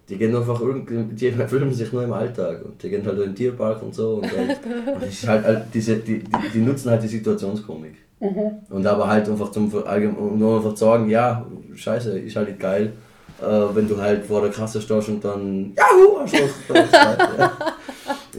Die 0.08 0.16
gehen 0.16 0.36
einfach 0.36 0.60
irgendwie, 0.60 1.14
die 1.14 1.32
filmen 1.48 1.72
sich 1.72 1.92
nur 1.92 2.04
im 2.04 2.12
Alltag 2.12 2.64
und 2.64 2.80
die 2.82 2.90
gehen 2.90 3.04
halt 3.04 3.16
in 3.18 3.24
den 3.24 3.34
Tierpark 3.34 3.82
und 3.82 3.94
so 3.94 4.16
und, 4.16 4.24
halt, 4.36 4.60
und 4.64 5.28
halt, 5.28 5.44
halt 5.44 5.64
diese, 5.72 5.96
die, 5.96 6.18
die, 6.18 6.48
die 6.52 6.60
nutzen 6.60 6.90
halt 6.90 7.02
die 7.02 7.08
Situationskomik. 7.08 7.96
Und 8.18 8.86
aber 8.86 9.08
halt 9.08 9.28
einfach 9.28 9.50
zum 9.50 9.72
um 9.72 10.38
nur 10.38 10.56
einfach 10.56 10.74
zu 10.74 10.84
sagen, 10.84 11.10
ja, 11.10 11.46
scheiße, 11.74 12.18
ist 12.18 12.36
halt 12.36 12.48
nicht 12.48 12.60
geil, 12.60 12.92
äh, 13.40 13.74
wenn 13.74 13.88
du 13.88 14.00
halt 14.00 14.24
vor 14.24 14.40
der 14.40 14.50
Kasse 14.50 14.80
stehst 14.80 15.08
und 15.08 15.24
dann, 15.24 15.72
Juhu, 15.74 16.18
Arschloch, 16.18 16.48
dann 16.68 16.84
ist 16.84 16.92
ja. 16.92 17.52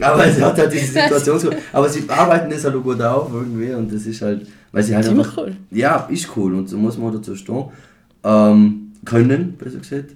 Aber 0.00 0.26
es 0.26 0.40
hat 0.40 0.58
halt 0.58 0.72
diese 0.72 0.86
Situationskomik. 0.86 1.58
Aber 1.72 1.88
sie 1.88 2.08
arbeiten 2.08 2.50
das 2.50 2.64
halt 2.64 2.76
auch 2.76 2.82
gut 2.82 3.00
auf 3.02 3.32
irgendwie 3.32 3.72
und 3.72 3.92
das 3.92 4.06
ist 4.06 4.22
halt, 4.22 4.46
weil 4.72 4.82
sie 4.82 4.94
halt 4.94 5.04
Ziemlich 5.04 5.26
einfach, 5.26 5.42
cool. 5.42 5.56
ja, 5.70 6.08
ist 6.10 6.28
cool 6.36 6.54
und 6.54 6.68
so 6.68 6.76
muss 6.76 6.96
man 6.98 7.12
dazu 7.12 7.34
stehen. 7.34 7.64
Ähm, 8.24 8.92
können, 9.04 9.56
besser 9.56 9.78
gesagt. 9.78 10.14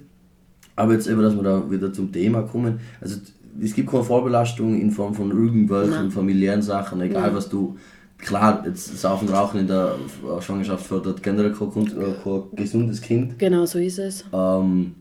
Aber 0.75 0.93
jetzt 0.93 1.07
eben, 1.07 1.21
dass 1.21 1.35
wir 1.35 1.43
da 1.43 1.69
wieder 1.69 1.91
zum 1.93 2.11
Thema 2.11 2.41
kommen. 2.43 2.79
Also 2.99 3.17
es 3.61 3.73
gibt 3.73 3.89
keine 3.89 4.03
Vorbelastung 4.03 4.79
in 4.79 4.91
Form 4.91 5.13
von 5.13 5.31
irgendwelchen 5.31 5.91
Nein. 5.91 6.11
familiären 6.11 6.61
Sachen, 6.61 7.01
egal 7.01 7.35
was 7.35 7.49
du. 7.49 7.77
Klar, 8.23 8.63
jetzt 8.65 8.97
Saufen, 8.97 9.27
Rauchen 9.29 9.59
in 9.59 9.67
der 9.67 9.95
Schwangerschaft 10.39 10.85
fördert 10.85 11.21
generell 11.21 11.51
kein, 11.51 11.87
äh, 11.87 12.13
kein 12.23 12.41
gesundes 12.55 13.01
Kind. 13.01 13.37
Genau, 13.37 13.65
so 13.65 13.79
ist 13.79 13.99
es. 13.99 14.23
Ähm, 14.31 14.95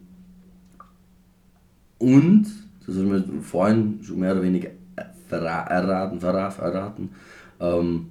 und, 1.99 2.47
das 2.87 2.97
haben 2.97 3.13
wir 3.13 3.25
vorhin 3.43 4.01
schon 4.03 4.19
mehr 4.19 4.33
oder 4.33 4.43
weniger 4.43 4.71
erraten, 5.31 6.21
verra 6.21 6.49
erraten 6.49 7.09
ähm, 7.61 8.07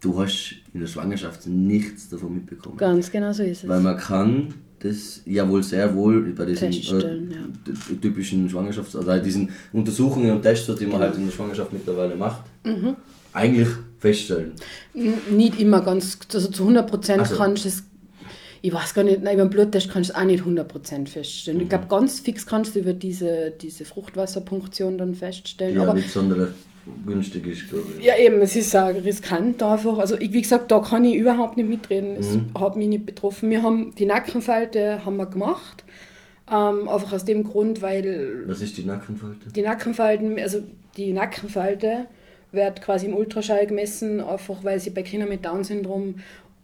du 0.00 0.20
hast 0.20 0.54
in 0.72 0.80
der 0.80 0.86
Schwangerschaft 0.86 1.46
nichts 1.46 2.08
davon 2.08 2.34
mitbekommen. 2.34 2.76
Ganz 2.76 3.10
genau 3.10 3.32
so 3.32 3.42
ist 3.42 3.64
es. 3.64 3.68
Weil 3.68 3.80
man 3.80 3.96
kann 3.96 4.54
das 4.80 5.22
ja 5.26 5.48
wohl 5.48 5.62
sehr 5.62 5.94
wohl 5.94 6.32
bei 6.32 6.44
diesen 6.44 6.72
Feststellen, 6.72 7.30
ja. 7.30 7.94
typischen 8.00 8.48
Schwangerschafts- 8.48 8.96
oder 8.96 9.18
diesen 9.20 9.50
Untersuchungen 9.72 10.32
und 10.32 10.42
Tests, 10.42 10.74
die 10.74 10.86
man 10.86 11.00
halt 11.00 11.16
in 11.16 11.26
der 11.26 11.32
Schwangerschaft 11.32 11.72
mittlerweile 11.72 12.16
macht, 12.16 12.42
Mhm. 12.64 12.96
eigentlich 13.32 13.68
feststellen. 14.02 14.52
Nicht 15.30 15.58
immer 15.60 15.80
ganz, 15.80 16.18
also 16.34 16.50
zu 16.50 16.62
100 16.64 16.90
Prozent 16.90 17.26
so. 17.26 17.36
kannst 17.36 17.64
du 17.64 17.68
es, 17.68 17.84
ich 18.60 18.72
weiß 18.72 18.94
gar 18.94 19.04
nicht, 19.04 19.22
nein, 19.22 19.34
über 19.34 19.44
den 19.44 19.50
Bluttest 19.50 19.90
kannst 19.90 20.10
du 20.10 20.14
es 20.14 20.18
auch 20.20 20.24
nicht 20.24 20.40
100 20.40 20.68
Prozent 20.68 21.08
feststellen. 21.08 21.58
Mhm. 21.58 21.62
Ich 21.64 21.68
glaube, 21.70 21.86
ganz 21.88 22.20
fix 22.20 22.44
kannst 22.46 22.74
du 22.74 22.80
über 22.80 22.92
diese, 22.92 23.52
diese 23.60 23.84
Fruchtwasserpunktion 23.84 24.98
dann 24.98 25.14
feststellen. 25.14 25.76
Ja, 25.76 25.82
aber 25.82 25.94
nicht 25.94 26.10
sonderlich 26.10 26.50
günstig 27.06 27.46
ist, 27.46 27.68
glaube 27.70 27.86
ich. 27.98 28.04
ja, 28.04 28.16
eben, 28.18 28.40
es 28.40 28.56
ist 28.56 28.74
auch 28.74 28.88
riskant 28.88 29.62
einfach. 29.62 29.98
Also, 29.98 30.16
ich, 30.18 30.32
wie 30.32 30.42
gesagt, 30.42 30.70
da 30.72 30.80
kann 30.80 31.04
ich 31.04 31.14
überhaupt 31.14 31.56
nicht 31.56 31.68
mitreden. 31.68 32.16
Es 32.18 32.34
Mhm. 32.34 32.50
hat 32.58 32.76
mich 32.76 32.88
nicht 32.88 33.06
betroffen. 33.06 33.50
Wir 33.50 33.62
haben 33.62 33.94
die 33.96 34.04
Nackenfalte 34.06 35.04
haben 35.04 35.16
wir 35.16 35.26
gemacht. 35.26 35.84
Ähm, 36.50 36.88
einfach 36.88 37.12
aus 37.12 37.24
dem 37.24 37.44
Grund, 37.44 37.82
weil 37.82 38.42
Was 38.46 38.60
ist 38.60 38.76
die 38.76 38.82
Nackenfalte? 38.84 39.50
die 39.54 39.62
Nackenfalten, 39.62 40.38
also 40.40 40.60
die 40.96 41.12
Nackenfalte 41.12 42.06
wird 42.52 42.82
quasi 42.82 43.06
im 43.06 43.14
Ultraschall 43.16 43.66
gemessen, 43.66 44.20
einfach 44.20 44.62
weil 44.62 44.78
sie 44.80 44.90
bei 44.90 45.02
Kindern 45.02 45.28
mit 45.30 45.44
Down-Syndrom 45.44 46.16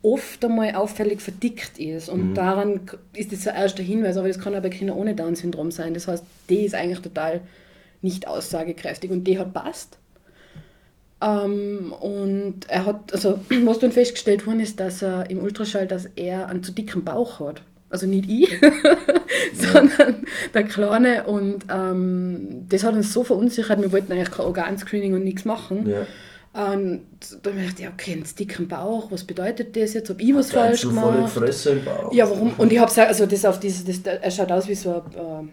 oft 0.03 0.45
einmal 0.45 0.75
auffällig 0.75 1.21
verdickt 1.21 1.79
ist. 1.79 2.09
Und 2.09 2.35
daran 2.35 2.87
k- 2.87 2.99
ist 3.15 3.33
das 3.33 3.43
der 3.45 3.55
erste 3.55 3.83
Hinweis, 3.83 4.17
aber 4.17 4.29
das 4.29 4.39
kann 4.39 4.55
auch 4.55 4.63
bei 4.63 4.69
Kindern 4.71 4.97
ohne 4.97 5.15
Down-Syndrom 5.15 5.71
sein. 5.71 5.95
Das 5.95 6.07
heißt, 6.07 6.25
die 6.49 6.65
ist 6.65 6.75
eigentlich 6.75 7.01
total 7.01 7.41
nicht 8.01 8.29
aussagekräftig 8.29 9.11
und 9.11 9.25
die 9.25 9.39
hat 9.39 9.53
passt. 9.55 9.99
Ähm, 11.21 11.93
und 12.01 12.69
er 12.69 12.87
hat, 12.87 13.13
also 13.13 13.41
was 13.65 13.79
dann 13.81 13.93
festgestellt 13.93 14.47
worden 14.47 14.61
ist, 14.61 14.79
dass 14.79 15.03
er 15.03 15.29
im 15.31 15.41
Ultraschall, 15.41 15.87
dass 15.87 16.07
er 16.17 16.49
einen 16.49 16.63
zu 16.63 16.73
dicken 16.73 17.05
Bauch 17.05 17.41
hat. 17.41 17.63
Also 17.91 18.07
nicht 18.07 18.29
ich, 18.29 18.51
sondern 19.55 20.27
der 20.53 20.65
Kleine. 20.65 21.25
Und 21.25 21.65
ähm, 21.73 22.67
das 22.69 22.85
hat 22.85 22.95
uns 22.95 23.13
so 23.13 23.25
verunsichert, 23.25 23.81
wir 23.81 23.93
wollten 23.93 24.13
eigentlich 24.13 24.31
kein 24.31 24.45
Organscreening 24.47 25.15
und 25.15 25.25
nichts 25.25 25.45
machen. 25.47 25.89
Ja. 25.89 26.07
Und 26.53 27.07
dann 27.43 27.53
habe 27.53 27.63
ich 27.63 27.77
gedacht, 27.77 27.81
ja, 27.81 27.91
okay, 27.91 28.13
einen 28.13 28.25
dicken 28.39 28.69
Bauch, 28.69 29.11
was 29.11 29.25
bedeutet 29.25 29.77
das 29.77 29.95
jetzt? 29.95 30.11
Habe 30.11 30.21
ich 30.21 30.35
was 30.35 30.49
Da 30.49 30.65
falsch 30.65 30.83
gemacht? 30.83 31.31
Fresse 31.31 31.71
im 31.73 31.85
Bauch. 31.85 32.13
Ja, 32.13 32.29
warum? 32.29 32.53
Und 32.59 32.73
ich 32.73 32.79
habe 32.79 32.89
gesagt, 32.89 33.09
also 33.09 33.27
das 33.27 33.45
auf 33.45 33.61
diese, 33.61 33.85
das, 33.85 34.01
er 34.01 34.31
schaut 34.31 34.51
aus 34.51 34.67
wie 34.67 34.75
so 34.75 34.95
ein, 34.95 35.03
äh, 35.15 35.49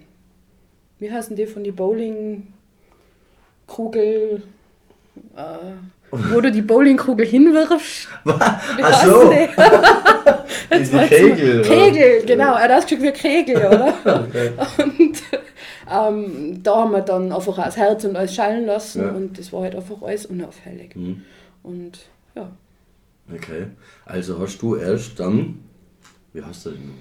wie 1.00 1.12
heißen 1.12 1.36
die 1.36 1.46
von 1.46 1.64
die 1.64 1.72
Bowlingkugel, 1.72 2.44
äh, 5.36 5.58
wo 6.12 6.40
du 6.42 6.52
die 6.52 6.62
Bowlingkugel 6.62 7.26
hinwirfst. 7.26 8.08
Ach 8.26 9.06
so, 9.06 9.30
die? 9.32 10.78
diese 10.80 11.00
Kegel. 11.08 11.60
oder? 11.60 11.70
Kegel, 11.70 12.26
genau, 12.26 12.54
er 12.56 12.62
hat 12.64 12.72
ausgeschaut 12.72 13.04
wie 13.04 13.08
ein 13.08 13.14
Kegel, 13.14 13.58
oder? 13.58 13.94
Okay. 14.28 14.52
Und 14.78 15.22
ähm, 15.92 16.64
da 16.64 16.76
haben 16.78 16.92
wir 16.92 17.02
dann 17.02 17.32
einfach 17.32 17.56
das 17.58 17.78
Herz 17.78 18.04
und 18.06 18.16
alles 18.16 18.34
schallen 18.34 18.66
lassen 18.66 19.02
Ja. 19.02 19.10
und 19.12 19.38
das 19.38 19.52
war 19.54 19.64
halt 19.64 19.76
einfach 19.76 20.02
alles 20.02 20.26
unauffällig. 20.26 20.96
Mhm. 20.96 21.22
Und 21.64 22.00
ja, 22.36 22.50
Okay, 23.34 23.66
also 24.06 24.40
hast 24.40 24.62
du 24.62 24.76
erst 24.76 25.20
dann, 25.20 25.60
wie 26.34 26.42
heißt 26.44 26.66
der 26.68 26.74
denn? 26.74 26.92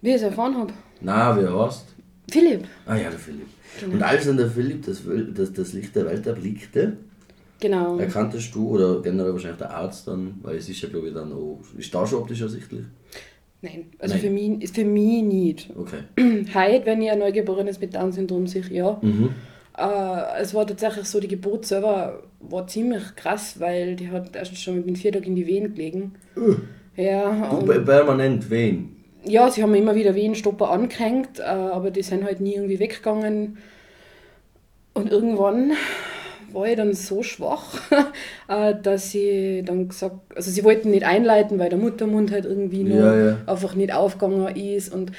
wie 0.00 0.10
ich 0.10 0.14
es 0.16 0.22
erfahren 0.22 0.56
habe. 0.56 0.72
Na, 1.00 1.36
wie 1.40 1.46
heißt? 1.46 1.86
Philipp, 2.30 2.64
Ah 2.86 2.96
ja, 2.96 3.10
der 3.10 3.18
Philipp. 3.18 3.46
Genau. 3.80 3.94
Und 3.94 4.02
als 4.02 4.24
dann 4.26 4.36
der 4.36 4.48
Philipp 4.50 4.86
das, 4.86 5.02
das, 5.34 5.52
das 5.52 5.72
Licht 5.72 5.94
der 5.96 6.06
Welt 6.06 6.26
erblickte, 6.26 6.96
genau. 7.62 7.96
erkanntest 7.98 8.54
du, 8.54 8.68
oder 8.74 9.00
generell 9.00 9.32
wahrscheinlich 9.32 9.58
der 9.58 9.70
Arzt 9.70 10.06
dann, 10.08 10.34
weil 10.42 10.56
es 10.56 10.68
ist 10.68 10.82
ja 10.82 10.88
glaube 10.90 11.08
ich 11.08 11.14
dann 11.14 11.32
auch, 11.32 11.60
ist 11.78 11.94
da 11.94 12.06
schon 12.06 12.18
optisch 12.20 12.42
ersichtlich? 12.42 12.84
Nein, 13.62 13.86
also 13.98 14.14
Nein. 14.14 14.22
Für, 14.24 14.30
mich, 14.30 14.70
für 14.72 14.84
mich 14.84 15.22
nicht. 15.22 15.70
Okay. 15.78 16.00
Heute, 16.54 16.84
wenn 16.86 17.00
ich 17.00 17.10
ein 17.10 17.20
Neugeborenes 17.20 17.80
mit 17.80 17.94
Down-Syndrom 17.94 18.46
sehe, 18.48 18.64
ja. 18.70 18.98
Mhm. 19.00 19.30
Äh, 19.78 20.40
es 20.42 20.52
war 20.52 20.66
tatsächlich 20.66 21.06
so, 21.06 21.20
die 21.20 21.28
Geburt 21.28 21.64
selber 21.64 22.24
war 22.40 22.66
ziemlich 22.66 23.14
krass, 23.16 23.60
weil 23.60 23.94
die 23.96 24.10
hat 24.10 24.34
erst 24.34 24.56
schon 24.58 24.84
mit 24.84 24.98
vier 24.98 25.12
Tagen 25.12 25.26
in 25.26 25.36
die 25.36 25.46
Wehen 25.46 25.72
gelegen. 25.74 26.12
Ja, 26.96 27.48
Du, 27.50 27.56
und, 27.58 27.66
per- 27.66 27.78
permanent 27.80 28.50
wen? 28.50 28.96
ja, 29.24 29.48
sie 29.48 29.62
haben 29.62 29.70
mir 29.70 29.78
immer 29.78 29.94
wieder 29.94 30.14
Wehenstopper 30.16 30.68
angehängt, 30.70 31.38
äh, 31.38 31.42
aber 31.44 31.92
die 31.92 32.02
sind 32.02 32.24
halt 32.24 32.40
nie 32.40 32.54
irgendwie 32.56 32.80
weggegangen. 32.80 33.58
Und 34.94 35.10
irgendwann 35.10 35.72
war 36.54 36.66
ich 36.66 36.76
dann 36.76 36.92
so 36.94 37.22
schwach, 37.22 37.64
äh, 38.48 38.74
dass 38.82 39.10
sie 39.10 39.62
dann 39.64 39.88
gesagt, 39.88 40.16
also 40.36 40.50
sie 40.50 40.64
wollten 40.64 40.90
nicht 40.90 41.04
einleiten, 41.04 41.58
weil 41.58 41.68
der 41.70 41.78
Muttermund 41.78 42.30
halt 42.30 42.44
irgendwie 42.44 42.84
nur 42.84 42.98
Ja, 43.00 43.26
ja. 43.30 43.36
einfach 43.46 43.74
nicht 43.74 43.92
aufgegangen 43.92 44.54
ist. 44.56 44.92
Und 44.92 45.12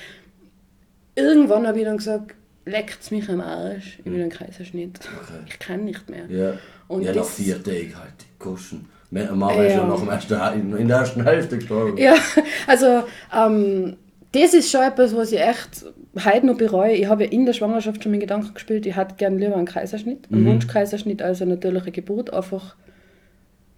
irgendwann 1.16 1.68
habe 1.68 1.80
ich 1.80 1.86
dann 1.86 1.98
gesagt, 1.98 2.36
leckt's 2.66 3.12
mich 3.12 3.30
am 3.30 3.42
Arsch, 3.42 4.00
ich 4.00 4.06
will 4.12 4.22
einen 4.22 4.30
Kaiserschnitt. 4.30 5.00
Okay. 5.02 5.40
Ich 5.48 5.60
kann 5.60 5.86
nicht 5.86 6.10
mehr. 6.10 6.26
Ja. 6.30 6.54
Und 6.88 7.04
ja, 7.04 7.14
nach 7.14 7.26
vier 7.26 7.62
Tagen 7.64 7.94
halt, 8.00 8.14
die 8.22 8.40
Kosten. 8.40 8.90
Mama 9.12 9.52
ist 9.54 9.74
Ja. 9.74 9.80
schon 9.80 9.90
nach 9.90 10.00
dem 10.00 10.10
ersten, 10.10 10.40
Hal- 10.40 10.56
in 10.80 10.88
der 10.88 10.98
ersten 10.98 11.24
Hälfte 11.24 11.58
gestorben. 11.58 11.98
Ja, 11.98 12.16
also 12.68 13.04
ähm, 13.36 13.96
das 14.34 14.54
ist 14.54 14.70
schon 14.72 14.82
etwas, 14.82 15.16
was 15.16 15.32
ich 15.32 15.40
echt 15.40 15.86
heute 16.26 16.46
noch 16.46 16.58
bereue. 16.58 16.94
Ich 16.94 17.08
habe 17.08 17.24
ja 17.26 17.30
in 17.32 17.46
der 17.46 17.54
Schwangerschaft 17.54 18.04
schon 18.04 18.12
mit 18.12 18.22
Gedanken 18.22 18.54
gespielt, 18.54 18.86
ich 18.86 18.96
hätte 18.96 19.16
gern 19.16 19.38
lieber 19.40 19.56
einen 19.56 19.66
Kaiserschnitt, 19.66 20.28
einen 20.32 20.46
Wunschkaiserschnitt 20.46 21.22
als 21.22 21.42
eine 21.42 21.56
natürliche 21.56 21.92
Geburt. 21.92 22.34
Einfach, 22.34 22.76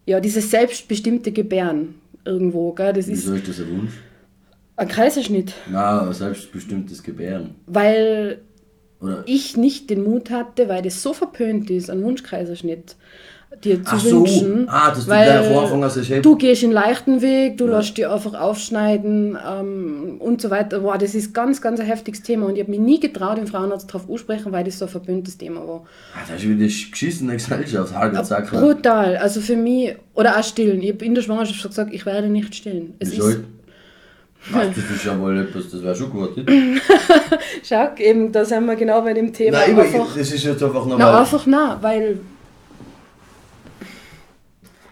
ja, 0.06 0.20
dieses 0.20 0.50
selbstbestimmte 0.52 1.32
Gebären 1.32 1.96
irgendwo, 2.26 2.72
gell? 2.74 2.94
das 2.94 3.08
ist 3.08 3.24
Wieso 3.24 3.36
ist 3.36 3.48
das 3.48 3.60
ein 3.60 3.78
Wunsch? 3.78 3.92
ein 4.78 4.88
Kaiserschnitt, 4.88 5.54
Na, 5.70 6.06
ein 6.08 6.14
selbstbestimmtes 6.14 7.02
Gebären. 7.04 7.56
weil 7.66 8.42
Oder? 9.00 9.24
ich 9.26 9.56
nicht 9.58 9.90
den 9.90 10.04
Mut 10.04 10.30
hatte, 10.32 10.68
weil 10.70 10.82
das 10.82 11.02
so 11.02 11.14
verpönt 11.14 11.70
ist, 11.70 11.90
einen 11.90 12.04
Wunschkaiserschnitt 12.04 12.96
dir 13.64 13.84
zu 13.84 13.96
Ach 13.96 14.00
so. 14.00 14.22
wünschen. 14.22 14.68
Ah, 14.70 14.90
dass 14.90 15.06
du 15.06 15.12
weil 15.12 15.30
Anfang 15.30 15.84
an 15.84 15.90
sagst, 15.90 16.10
hey, 16.10 16.22
du 16.22 16.36
gehst 16.36 16.62
den 16.64 16.72
leichten 16.72 17.22
Weg, 17.22 17.58
du 17.58 17.68
lässt 17.68 17.98
dich 17.98 18.08
einfach 18.08 18.34
aufschneiden 18.34 19.38
ähm, 19.48 20.16
und 20.20 20.42
so 20.42 20.50
weiter. 20.50 20.80
Boah, 20.80 20.98
das 20.98 21.16
ist 21.16 21.34
ganz, 21.34 21.62
ganz 21.62 21.80
ein 21.80 21.86
heftiges 21.86 22.22
Thema 22.22 22.48
und 22.48 22.56
ich 22.56 22.62
habe 22.62 22.72
mich 22.72 22.80
nie 22.80 23.00
getraut, 23.00 23.38
den 23.38 23.48
Frauenarzt 23.48 23.90
darauf 23.90 24.10
ansprechen, 24.10 24.52
weil 24.52 24.64
das 24.64 24.80
so 24.80 24.86
ein 24.86 24.92
verpöntes 24.92 25.38
Thema 25.38 25.66
war. 25.68 25.84
Ah, 26.16 26.20
das 26.28 26.38
ist 26.44 26.50
wieder 26.50 26.68
die 26.68 26.92
geschissene 26.92 27.34
Gesellschaft, 27.34 27.96
halbe 27.96 28.22
Zack. 28.24 28.50
Brutal, 28.50 29.18
also 29.18 29.42
für 29.42 29.56
mich, 29.56 29.96
oder 30.14 30.38
auch 30.38 30.44
stillen. 30.44 30.82
Ich 30.82 30.94
habe 30.94 31.06
in 31.06 31.16
der 31.16 31.22
Schwangerschaft 31.22 31.60
schon 31.60 31.72
gesagt, 31.72 31.94
ich 31.94 32.06
werde 32.06 32.28
nicht 32.28 32.56
stillen. 32.56 32.96
Es 33.00 33.12
Wieso? 33.12 33.28
ist, 33.30 33.40
Ach, 34.54 34.64
das 34.68 34.78
ist 34.78 35.04
ja 35.06 35.20
wohl 35.20 35.40
etwas, 35.40 35.72
das 35.72 35.82
wäre 35.82 35.96
schon 35.96 36.12
gut. 36.12 36.36
schau, 37.64 37.96
eben, 37.98 38.32
da 38.32 38.46
sind 38.46 38.66
wir 38.66 38.76
genau 38.76 39.02
bei 39.02 39.14
dem 39.14 39.34
Thema. 39.34 39.58
Nein, 39.58 39.74
aber 39.74 39.84
einfach, 39.84 40.16
das 40.16 40.32
ist 40.32 40.44
jetzt 40.44 40.62
einfach 40.62 40.86
normal. 40.86 41.16
einfach 41.16 41.46
nein, 41.48 41.78
weil 41.82 42.20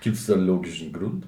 Gibt 0.03 0.17
es 0.17 0.25
da 0.25 0.33
einen 0.33 0.45
logischen 0.45 0.91
Grund? 0.91 1.25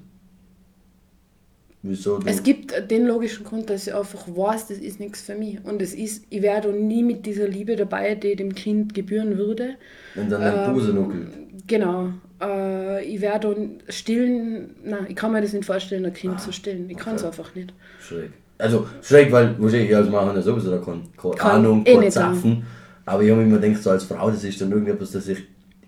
Wieso 1.82 2.18
du? 2.18 2.26
Es 2.26 2.42
gibt 2.42 2.90
den 2.90 3.06
logischen 3.06 3.42
Grund, 3.42 3.70
dass 3.70 3.86
ich 3.86 3.94
einfach 3.94 4.28
weiß, 4.28 4.68
das 4.68 4.76
ist 4.76 5.00
nichts 5.00 5.22
für 5.22 5.34
mich. 5.34 5.64
Und 5.64 5.80
es 5.80 5.94
ist, 5.94 6.26
ich 6.28 6.42
werde 6.42 6.72
nie 6.74 7.02
mit 7.02 7.24
dieser 7.24 7.48
Liebe 7.48 7.74
dabei, 7.74 8.14
die 8.16 8.36
dem 8.36 8.54
Kind 8.54 8.92
gebühren 8.92 9.38
würde. 9.38 9.76
wenn 10.14 10.28
dann 10.28 10.42
ein 10.42 10.68
ähm, 10.68 10.74
Busen 10.74 10.94
nuckelt. 10.94 11.28
Genau. 11.66 12.10
Äh, 12.38 13.02
ich 13.06 13.22
werde 13.22 13.70
stillen, 13.88 14.74
nein, 14.84 15.06
ich 15.08 15.16
kann 15.16 15.32
mir 15.32 15.40
das 15.40 15.54
nicht 15.54 15.64
vorstellen, 15.64 16.04
ein 16.04 16.12
Kind 16.12 16.38
zu 16.38 16.52
stillen. 16.52 16.90
Ich 16.90 16.98
kann 16.98 17.14
es 17.14 17.22
okay. 17.22 17.28
einfach 17.28 17.54
nicht. 17.54 17.72
Schräg. 17.98 18.30
Also 18.58 18.86
schräg, 19.00 19.32
weil 19.32 19.54
wahrscheinlich 19.58 19.88
ich 19.88 19.96
als 19.96 20.10
Mann 20.10 20.36
ja 20.36 20.42
sowieso 20.42 20.70
da 20.70 20.78
keine, 20.78 21.00
keine 21.16 21.34
Kann 21.34 21.50
Ahnung, 21.52 21.82
eh 21.86 21.92
kein 21.92 22.00
nicht 22.00 22.12
Zaffen. 22.12 22.66
Aber 23.06 23.22
ich 23.22 23.30
habe 23.30 23.42
immer 23.42 23.58
gedacht, 23.58 23.82
so 23.82 23.90
als 23.90 24.04
Frau, 24.04 24.30
das 24.30 24.44
ist 24.44 24.60
dann 24.60 24.70
irgendetwas, 24.70 25.12
dass 25.12 25.28
ich 25.28 25.38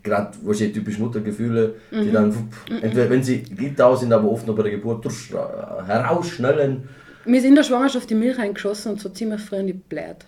gerade 0.08 0.36
wahrscheinlich 0.42 0.74
typisch 0.74 0.98
Muttergefühle, 0.98 1.74
Mhm. 1.90 2.02
die 2.02 2.10
dann, 2.12 2.48
entweder 2.82 3.10
wenn 3.10 3.22
sie 3.22 3.42
da 3.76 3.96
sind, 3.96 4.12
aber 4.12 4.30
oft 4.30 4.46
noch 4.46 4.56
bei 4.56 4.62
der 4.64 4.72
Geburt 4.72 5.04
durch, 5.04 5.30
äh, 5.32 5.86
herausschnellen. 5.86 6.88
Mir 7.24 7.38
ist 7.38 7.44
in 7.46 7.54
der 7.54 7.62
Schwangerschaft 7.62 8.08
die 8.10 8.14
Milch 8.14 8.38
eingeschossen 8.38 8.92
und 8.92 9.00
so 9.00 9.08
ziemlich 9.10 9.40
früh 9.40 9.56
in 9.56 9.66
die 9.66 9.72
Bläht. 9.74 10.26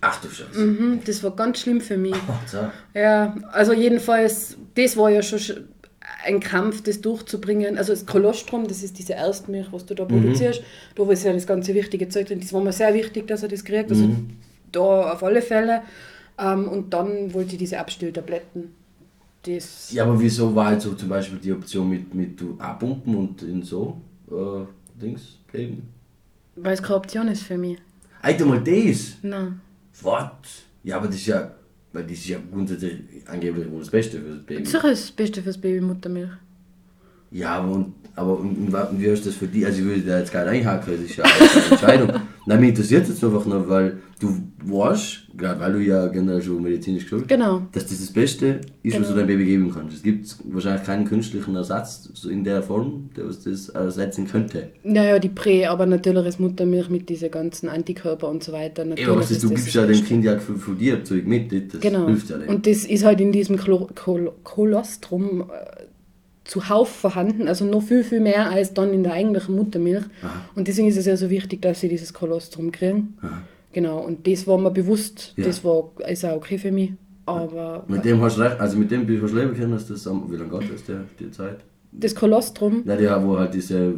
Ach 0.00 0.18
du 0.22 0.28
Scheiße. 0.28 0.58
Mhm, 0.58 1.00
das 1.04 1.22
war 1.22 1.32
ganz 1.36 1.60
schlimm 1.60 1.80
für 1.80 1.98
mich. 1.98 2.14
Ach, 2.28 2.48
so. 2.48 2.58
Ja, 2.94 3.34
also 3.52 3.72
jedenfalls, 3.74 4.56
das 4.74 4.96
war 4.96 5.10
ja 5.10 5.22
schon 5.22 5.38
sch- 5.38 5.60
ein 6.24 6.40
Kampf, 6.40 6.82
das 6.82 7.00
durchzubringen. 7.02 7.76
Also 7.76 7.92
das 7.92 8.06
Kolostrum, 8.06 8.66
das 8.66 8.82
ist 8.82 8.98
diese 8.98 9.12
Erstmilch, 9.12 9.66
was 9.72 9.84
du 9.86 9.94
da 9.94 10.04
Mhm. 10.04 10.08
produzierst. 10.08 10.62
Da 10.96 11.10
ist 11.10 11.24
ja 11.24 11.32
das 11.34 11.46
ganze 11.46 11.74
wichtige 11.74 12.08
Zeug 12.08 12.26
drin. 12.28 12.40
Das 12.40 12.52
war 12.54 12.62
mir 12.62 12.72
sehr 12.72 12.94
wichtig, 12.94 13.26
dass 13.28 13.42
er 13.42 13.48
das 13.50 13.62
kriegt. 13.64 13.90
Also 13.90 14.04
Mhm. 14.06 14.30
da 14.72 14.80
auf 15.12 15.22
alle 15.22 15.42
Fälle. 15.42 15.82
Ähm, 16.38 16.66
und 16.68 16.94
dann 16.94 17.34
wollte 17.34 17.52
ich 17.52 17.58
diese 17.58 17.78
Abstilltabletten. 17.78 18.74
Das, 19.42 19.90
Ja, 19.92 20.04
aber 20.04 20.20
wieso 20.20 20.54
war 20.54 20.72
jetzt 20.72 20.84
so 20.84 20.92
zum 20.92 21.08
Beispiel 21.08 21.38
die 21.38 21.52
Option 21.52 21.88
mit, 21.88 22.14
mit 22.14 22.40
du 22.40 22.56
abpumpen 22.58 23.14
und 23.14 23.42
in 23.42 23.62
so 23.62 24.00
äh, 24.30 24.64
Dings 25.00 25.38
geben? 25.50 25.88
weil 26.62 26.74
es 26.74 26.82
keine 26.82 26.96
Option 26.96 27.28
ist 27.28 27.42
für 27.42 27.56
mich. 27.56 27.78
Alter, 28.22 28.44
mal 28.46 28.62
das! 28.62 29.16
Nein. 29.22 29.60
Was? 30.02 30.30
Ja, 30.82 30.96
aber 30.96 31.06
das 31.06 31.16
ist 31.16 31.26
ja, 31.26 31.50
weil 31.92 32.04
das 32.04 32.12
ist 32.12 32.28
ja 32.28 32.38
grundsätzlich 32.50 33.00
angeblich 33.26 33.70
wohl 33.70 33.80
das 33.80 33.90
Beste 33.90 34.20
für 34.20 34.34
das 34.34 34.42
Baby. 34.44 34.64
Sicher 34.64 34.90
ist 34.90 35.04
das 35.04 35.12
Beste 35.12 35.42
fürs 35.42 35.58
Baby 35.58 35.80
Muttermilch. 35.80 36.30
Ja, 37.30 37.58
aber, 37.58 37.72
und, 37.72 37.94
aber 38.16 38.38
und, 38.38 38.74
und, 38.74 39.00
wie 39.00 39.06
ist 39.06 39.24
das 39.26 39.34
für 39.34 39.46
dich? 39.46 39.64
Also 39.64 39.78
ich 39.78 39.84
würde 39.84 40.02
da 40.02 40.18
jetzt 40.18 40.32
gar 40.32 40.44
nicht 40.44 40.66
einhaken, 40.66 40.94
das 40.94 41.10
ist 41.10 41.16
ja 41.16 41.24
eine 41.24 41.64
Entscheidung. 41.70 42.22
Nein, 42.46 42.60
mich 42.60 42.70
interessiert 42.70 43.08
jetzt 43.08 43.22
einfach 43.22 43.46
nur, 43.46 43.68
weil 43.68 43.98
du 44.20 44.36
weißt, 44.64 45.28
gerade 45.36 45.58
weil 45.60 45.72
du 45.72 45.78
ja 45.80 46.06
generell 46.08 46.40
schon 46.42 46.62
medizinisch 46.62 47.04
geschult 47.04 47.26
Genau. 47.26 47.62
dass 47.72 47.86
das 47.86 47.98
das 47.98 48.12
Beste 48.12 48.60
ist, 48.82 48.94
was 48.94 49.08
du 49.08 49.14
Genau. 49.14 49.16
deinem 49.16 49.26
Baby 49.26 49.44
geben 49.46 49.72
kannst. 49.74 49.96
Es 49.96 50.02
gibt 50.02 50.36
wahrscheinlich 50.44 50.84
keinen 50.84 51.06
künstlichen 51.06 51.56
Ersatz 51.56 52.10
so 52.14 52.28
in 52.28 52.44
der 52.44 52.62
Form, 52.62 53.08
der 53.16 53.26
was 53.26 53.42
das 53.44 53.70
ersetzen 53.70 54.28
könnte. 54.28 54.68
Naja, 54.84 55.18
die 55.18 55.30
Prä, 55.30 55.66
aber 55.66 55.86
natürlich 55.86 56.26
ist 56.26 56.38
Muttermilch 56.38 56.90
mit 56.90 57.08
diesen 57.08 57.30
ganzen 57.30 57.68
Antikörper 57.68 58.28
und 58.28 58.44
so 58.44 58.52
weiter. 58.52 58.84
Natürlich 58.84 59.08
Ja, 59.08 59.16
was 59.16 59.30
ist, 59.30 59.42
du 59.42 59.48
das 59.48 59.56
gibst 59.62 59.74
ja 59.74 59.86
dem. 59.86 60.04
Kind 60.04 60.24
ja 60.24 60.38
von, 60.38 60.56
von 60.58 60.76
dir 60.78 61.02
Zeug 61.02 61.26
mit, 61.26 61.50
das 61.72 61.80
Genau. 61.80 62.06
hilft 62.06 62.28
ja 62.30 62.36
dem. 62.38 62.48
Und 62.50 62.66
das 62.66 62.84
ist 62.84 63.04
halt 63.04 63.20
in 63.20 63.32
diesem 63.32 63.56
Klo 63.56 63.88
Kol 63.94 64.30
Kolostrum 64.44 65.42
äh, 65.42 65.44
zuhauf 66.44 66.88
vorhanden, 66.88 67.46
also 67.48 67.64
noch 67.64 67.82
viel, 67.82 68.02
viel 68.02 68.20
mehr 68.20 68.50
als 68.50 68.74
dann 68.74 68.92
in 68.92 69.04
der 69.04 69.12
eigentlichen 69.12 69.54
Muttermilch. 69.54 70.04
Und 70.56 70.66
deswegen 70.66 70.88
ist 70.88 70.96
es 70.96 71.06
ja 71.06 71.16
so 71.16 71.30
wichtig, 71.30 71.62
dass 71.62 71.80
sie 71.80 71.88
dieses 71.88 72.12
Kolostrum 72.12 72.72
kriegen. 72.72 73.14
Genau, 73.72 74.00
und 74.00 74.26
das 74.26 74.46
war 74.46 74.58
mir 74.58 74.70
bewusst, 74.70 75.34
Ja. 75.36 75.44
das 75.46 75.62
war, 75.64 75.90
ist 76.08 76.24
auch 76.24 76.36
okay 76.36 76.58
für 76.58 76.72
mich. 76.72 76.92
Aber 77.26 77.84
mit 77.86 78.04
dem 78.04 78.20
hast 78.22 78.38
du 78.38 78.42
recht, 78.42 78.58
also 78.58 78.76
mit 78.76 78.90
dem 78.90 79.06
bist 79.06 79.20
du 79.22 79.26
hast 79.26 79.34
leben 79.34 79.54
können, 79.54 79.72
dass 79.72 79.86
das, 79.86 80.06
wie 80.06 80.36
lange 80.36 80.58
geht 80.58 80.74
das, 80.74 80.84
der, 80.84 81.04
die 81.18 81.30
Zeit? 81.30 81.58
das 81.92 82.14
Kolostrum, 82.14 82.82
Nein, 82.84 83.02
ja, 83.02 83.24
wo 83.24 83.36
halt 83.38 83.52
diese 83.54 83.92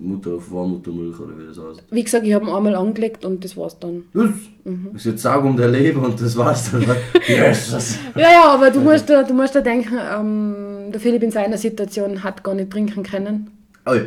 Mutter, 0.00 0.38
Vormuttermilch 0.38 1.18
oder 1.18 1.36
wie 1.38 1.46
das 1.48 1.58
heißt. 1.58 1.84
wie 1.90 2.04
gesagt, 2.04 2.24
ich 2.26 2.32
habe 2.32 2.44
ihn 2.46 2.52
einmal 2.54 2.74
angelegt 2.76 3.24
und 3.24 3.42
das 3.44 3.56
war's 3.56 3.78
dann. 3.78 4.04
Das 4.14 4.30
Mhm. 4.64 4.90
ist 4.94 5.06
jetzt 5.06 5.22
Sag 5.22 5.42
um 5.44 5.56
der 5.56 5.68
Leber 5.68 6.02
und 6.06 6.20
das 6.20 6.36
war's 6.36 6.70
dann. 6.70 6.82
yes! 7.28 7.70
das- 7.72 7.98
Ja, 8.14 8.30
ja, 8.30 8.44
aber 8.54 8.70
du 8.70 8.80
musst 8.80 9.08
du 9.08 9.34
musst 9.34 9.54
da 9.54 9.60
denken, 9.60 9.94
ähm, 10.16 10.92
der 10.92 11.00
Philipp 11.00 11.22
in 11.22 11.30
seiner 11.30 11.56
Situation 11.58 12.22
hat 12.22 12.44
gar 12.44 12.54
nicht 12.54 12.70
trinken 12.70 13.02
können. 13.02 13.50
Oh, 13.86 13.94
ja. 13.94 14.02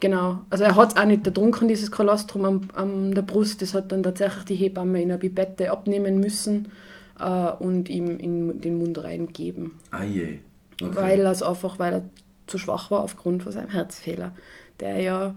Genau. 0.00 0.40
Also 0.50 0.64
er 0.64 0.76
hat 0.76 0.92
es 0.92 0.96
auch 0.96 1.06
nicht 1.06 1.24
getrunken, 1.24 1.68
dieses 1.68 1.90
Kolostrum 1.90 2.44
am, 2.44 2.60
am 2.74 3.14
der 3.14 3.22
Brust. 3.22 3.62
Das 3.62 3.72
hat 3.74 3.92
dann 3.92 4.02
tatsächlich 4.02 4.44
die 4.44 4.54
Hebamme 4.54 5.00
in 5.02 5.10
einer 5.10 5.18
Bibette 5.18 5.70
abnehmen 5.70 6.20
müssen 6.20 6.68
äh, 7.18 7.50
und 7.52 7.88
ihm 7.88 8.18
in 8.18 8.60
den 8.60 8.78
Mund 8.78 9.02
reingeben. 9.02 9.72
Ah 9.90 10.04
je. 10.04 10.38
Okay. 10.82 10.94
Weil 10.94 11.20
er 11.20 11.30
einfach, 11.48 11.78
weil 11.78 11.92
er 11.94 12.02
zu 12.46 12.58
schwach 12.58 12.90
war 12.90 13.00
aufgrund 13.02 13.42
von 13.42 13.52
seinem 13.52 13.70
Herzfehler. 13.70 14.32
Der 14.80 15.00
ja 15.00 15.34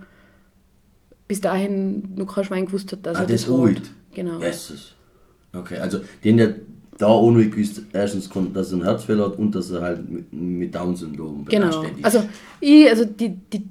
bis 1.27 1.39
dahin 1.39 2.15
noch 2.15 2.35
kein 2.35 2.43
Schwein 2.43 2.65
gewusst 2.65 2.91
hat, 2.91 3.05
dass 3.05 3.17
ah, 3.17 3.21
er 3.21 3.27
das 3.27 3.45
das 3.45 3.53
hat. 3.53 3.59
alt. 3.65 3.81
Genau. 4.13 4.39
Jesus. 4.41 4.95
Okay, 5.53 5.77
also 5.77 5.99
den 6.23 6.37
der 6.37 6.55
da 6.97 7.07
noch 7.07 7.33
gewusst, 7.33 7.81
erstens, 7.93 8.29
kon- 8.29 8.53
dass 8.53 8.71
er 8.71 8.73
einen 8.73 8.83
Herzfehler 8.83 9.27
hat 9.27 9.37
und 9.37 9.55
dass 9.55 9.71
er 9.71 9.81
halt 9.81 10.09
mit, 10.09 10.33
mit 10.33 10.75
Down-Syndrom 10.75 11.45
Genau. 11.45 11.81
ist. 11.83 12.03
Also 12.03 12.23
ich, 12.59 12.89
also 12.89 13.05
die, 13.05 13.29
die, 13.37 13.63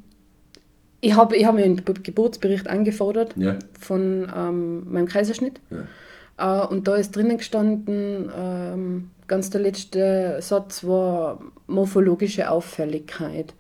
ich 1.01 1.15
habe 1.15 1.37
ich 1.37 1.45
hab 1.45 1.55
mir 1.55 1.65
einen 1.65 1.77
Be- 1.85 1.95
Geburtsbericht 1.95 2.69
angefordert 2.69 3.35
Ja. 3.37 3.57
von 3.79 4.29
ähm, 4.37 4.93
meinem 4.93 5.07
Kaiserschnitt. 5.07 5.61
Ja. 5.71 6.63
Äh, 6.65 6.67
und 6.67 6.89
da 6.89 6.97
ist 6.97 7.15
drinnen 7.15 7.39
gestanden, 7.39 8.31
ähm, 8.37 9.11
ganz 9.27 9.51
der 9.51 9.61
letzte 9.61 10.39
Satz 10.41 10.85
war 10.85 11.41
morphologische 11.67 12.51
Auffälligkeit. 12.51 13.55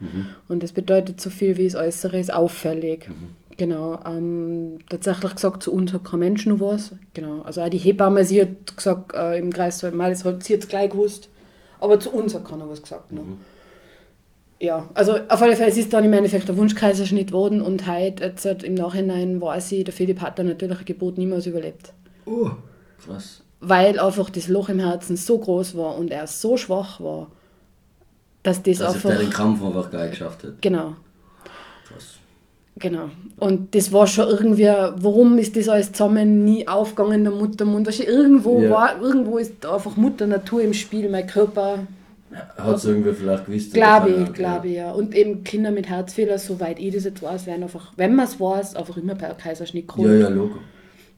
Und 0.48 0.62
das 0.62 0.72
bedeutet 0.72 1.20
so 1.20 1.28
viel 1.30 1.56
wie 1.58 1.64
das 1.68 1.74
Äußere 1.74 2.18
ist 2.18 2.32
auffällig. 2.32 3.10
Genau. 3.58 3.98
Ähm, 4.06 4.78
tatsächlich 4.88 5.34
gesagt, 5.34 5.62
zu 5.62 5.72
uns 5.72 5.92
hat 5.92 6.04
kein 6.04 6.20
Mensch 6.20 6.46
noch 6.46 6.60
was. 6.60 6.92
Genau. 7.12 7.42
Also 7.42 7.60
auch 7.60 7.68
die 7.68 7.76
Hebamme, 7.78 8.24
sie 8.24 8.40
hat 8.40 8.76
gesagt, 8.76 9.14
äh, 9.14 9.38
im 9.38 9.52
Kreis 9.52 9.82
mal, 9.92 10.10
das 10.10 10.24
hat 10.24 10.42
sie 10.42 10.54
jetzt 10.54 10.68
gleich 10.70 10.90
gewusst. 10.90 11.28
Aber 11.80 12.00
zu 12.00 12.10
uns 12.12 12.34
hat 12.34 12.44
keiner 12.46 12.68
was 12.68 12.80
gesagt. 12.82 13.12
Noch. 13.12 13.24
Ja, 14.60 14.88
also 14.94 15.12
auf 15.28 15.40
alle 15.40 15.54
Fälle 15.54 15.70
es 15.70 15.76
ist 15.76 15.92
dann 15.92 16.04
im 16.04 16.12
Endeffekt 16.12 16.48
der 16.48 16.56
Wunschkaiserschnitt 16.56 17.30
worden 17.32 17.62
und 17.62 17.86
heute, 17.86 18.24
jetzt 18.24 18.44
halt 18.44 18.64
im 18.64 18.74
Nachhinein 18.74 19.40
weiß 19.40 19.70
ich, 19.72 19.84
der 19.84 19.94
Philipp 19.94 20.20
hat 20.20 20.38
dann 20.38 20.46
natürlich 20.48 20.80
ein 20.80 20.84
Gebot 20.84 21.16
niemals 21.16 21.46
überlebt. 21.46 21.92
Oh, 22.26 22.50
krass. 23.04 23.42
Weil 23.60 23.98
einfach 24.00 24.30
das 24.30 24.48
Loch 24.48 24.68
im 24.68 24.80
Herzen 24.80 25.16
so 25.16 25.38
groß 25.38 25.76
war 25.76 25.96
und 25.96 26.10
er 26.10 26.26
so 26.26 26.56
schwach 26.56 27.00
war, 27.00 27.28
dass 28.42 28.62
das 28.62 28.78
Dass 28.78 28.94
einfach. 28.96 29.10
er 29.10 29.18
den 29.18 29.30
Kampf 29.30 29.62
einfach 29.64 29.90
geil 29.92 30.10
geschafft 30.10 30.42
hat. 30.42 30.60
Genau, 30.60 30.94
Krass. 31.86 32.14
genau. 32.76 33.10
Und 33.38 33.74
das 33.76 33.92
war 33.92 34.06
schon 34.08 34.26
irgendwie, 34.28 34.64
warum 34.66 35.38
ist 35.38 35.56
das 35.56 35.68
alles 35.68 35.92
zusammen 35.92 36.44
nie 36.44 36.66
aufgegangen, 36.66 37.22
der 37.22 37.32
Muttermund? 37.32 37.88
Irgendwo, 38.00 38.60
Ja. 38.60 38.70
war, 38.70 39.00
irgendwo 39.00 39.38
ist 39.38 39.64
einfach 39.64 39.96
Mutter 39.96 40.26
Natur 40.26 40.62
im 40.62 40.74
Spiel, 40.74 41.08
mein 41.08 41.26
Körper 41.28 41.80
Hat 42.56 42.76
es 42.76 42.84
irgendwie 42.84 43.12
vielleicht 43.12 43.46
gewusst? 43.46 43.72
Glaube 43.74 44.10
ich, 44.10 44.32
glaube 44.34 44.68
ich, 44.68 44.74
ja. 44.74 44.92
Und 44.92 45.14
eben 45.14 45.44
Kinder 45.44 45.70
mit 45.70 45.88
Herzfehler, 45.88 46.38
soweit 46.38 46.78
ich 46.78 46.94
das 46.94 47.04
jetzt 47.04 47.22
weiß, 47.22 47.46
werden 47.46 47.62
einfach, 47.62 47.92
wenn 47.96 48.14
man 48.14 48.26
es 48.26 48.38
weiß, 48.38 48.76
einfach 48.76 48.96
immer 48.96 49.14
per 49.14 49.34
Kaiserschnitt 49.34 49.88
Ahnung. 49.90 50.04
Ja, 50.06 50.12
geholt. 50.12 50.22
ja, 50.22 50.28
Logo. 50.28 50.58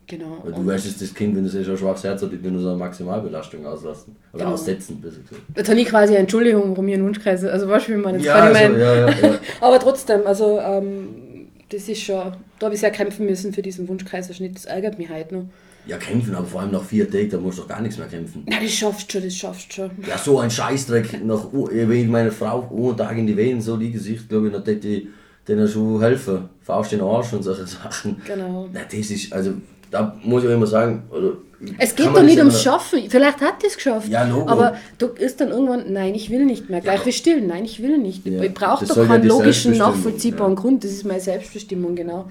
Genau. 0.06 0.38
Weil 0.42 0.52
du 0.52 0.66
weißt, 0.66 0.86
dass 0.86 0.98
das 0.98 1.14
Kind, 1.14 1.36
wenn 1.36 1.44
es 1.44 1.54
eh 1.54 1.62
schon 1.62 1.74
ein 1.74 1.78
schwaches 1.78 2.02
Herz 2.02 2.20
hat, 2.22 2.32
die 2.32 2.50
nur 2.50 2.60
so 2.60 2.70
eine 2.70 2.78
Maximalbelastung 2.78 3.64
auslassen. 3.64 4.16
Oder 4.32 4.42
Genau. 4.44 4.54
aussetzen, 4.54 5.00
besser 5.00 5.20
gesagt. 5.20 5.42
jetzt 5.56 5.68
habe 5.68 5.80
ich 5.80 5.86
quasi 5.86 6.12
eine 6.14 6.20
Entschuldigung, 6.22 6.70
warum 6.70 6.88
ich 6.88 6.94
einen 6.94 7.04
Wunschkreis, 7.04 7.44
also 7.44 7.68
weißt 7.68 7.88
du, 7.88 7.92
wie 7.92 7.96
man 7.96 8.14
jetzt 8.16 8.24
Ja, 8.24 8.48
gerade 8.48 8.58
also, 8.58 8.76
ja, 8.76 8.94
ja, 8.94 9.08
ja. 9.08 9.38
Aber 9.60 9.78
trotzdem, 9.78 10.26
also 10.26 10.58
ähm, 10.58 11.46
das 11.68 11.88
ist 11.88 12.02
schon, 12.02 12.32
da 12.58 12.66
habe 12.66 12.74
ich 12.74 12.80
sehr 12.80 12.90
kämpfen 12.90 13.26
müssen 13.26 13.52
für 13.52 13.62
diesen 13.62 13.86
Wunschkaiserschnitt, 13.86 14.56
das 14.56 14.64
ärgert 14.64 14.98
mich 14.98 15.10
heute 15.10 15.34
noch. 15.34 15.44
Ja, 15.86 15.96
kämpfen, 15.96 16.34
aber 16.34 16.46
vor 16.46 16.60
allem 16.60 16.72
nach 16.72 16.84
vier 16.84 17.10
Tagen, 17.10 17.30
da 17.30 17.38
musst 17.38 17.58
du 17.58 17.62
doch 17.62 17.68
gar 17.68 17.80
nichts 17.80 17.98
mehr 17.98 18.06
kämpfen. 18.06 18.44
Na, 18.46 18.56
das 18.60 18.70
schaffst 18.70 19.08
du 19.08 19.12
schon, 19.12 19.22
das 19.24 19.34
schaffst 19.34 19.70
du 19.70 19.74
schon. 19.74 19.90
Ja, 20.06 20.18
so 20.18 20.38
ein 20.38 20.50
Scheißdreck, 20.50 21.24
nach, 21.24 21.46
wenn 21.52 21.90
ich 21.92 22.08
meine 22.08 22.30
Frau 22.30 22.68
einen 22.70 22.96
Tag 22.96 23.16
in 23.16 23.26
die 23.26 23.36
Wehen 23.36 23.60
so 23.60 23.76
liegen 23.76 23.98
sich, 23.98 24.28
glaube 24.28 24.48
ich, 24.48 24.52
dann 24.52 24.64
hätte 24.64 24.86
ich 24.88 25.08
denen 25.48 25.66
schon 25.66 26.00
helfen. 26.00 26.48
Faust 26.62 26.92
in 26.92 26.98
den 26.98 27.08
Arsch 27.08 27.32
und 27.32 27.42
solche 27.42 27.66
Sachen. 27.66 28.20
Genau. 28.26 28.68
Na, 28.72 28.80
das 28.84 29.10
ist, 29.10 29.32
also, 29.32 29.54
da 29.90 30.16
muss 30.22 30.44
ich 30.44 30.50
auch 30.50 30.54
immer 30.54 30.66
sagen, 30.66 31.02
oder, 31.10 31.32
Es 31.78 31.96
geht 31.96 32.06
doch 32.06 32.22
nicht 32.22 32.38
ums 32.38 32.62
Schaffen. 32.62 33.00
Vielleicht 33.08 33.40
hat 33.40 33.64
es 33.66 33.74
geschafft. 33.74 34.08
Ja, 34.08 34.24
Logo. 34.24 34.48
aber 34.48 34.76
du 34.98 35.06
ist 35.06 35.40
dann 35.40 35.48
irgendwann, 35.48 35.92
nein, 35.92 36.14
ich 36.14 36.30
will 36.30 36.44
nicht 36.44 36.70
mehr. 36.70 36.80
Gleich 36.80 37.04
wie 37.06 37.12
still, 37.12 37.40
nein, 37.40 37.64
ich 37.64 37.82
will 37.82 37.98
nicht. 37.98 38.24
Ja, 38.26 38.42
Ich 38.42 38.54
brauche 38.54 38.86
doch 38.86 38.96
ja 38.96 39.04
keinen 39.06 39.26
logischen, 39.26 39.76
nachvollziehbaren 39.76 40.54
ja. 40.54 40.60
Grund. 40.60 40.84
Das 40.84 40.92
ist 40.92 41.04
meine 41.04 41.20
Selbstbestimmung, 41.20 41.96
genau. 41.96 42.30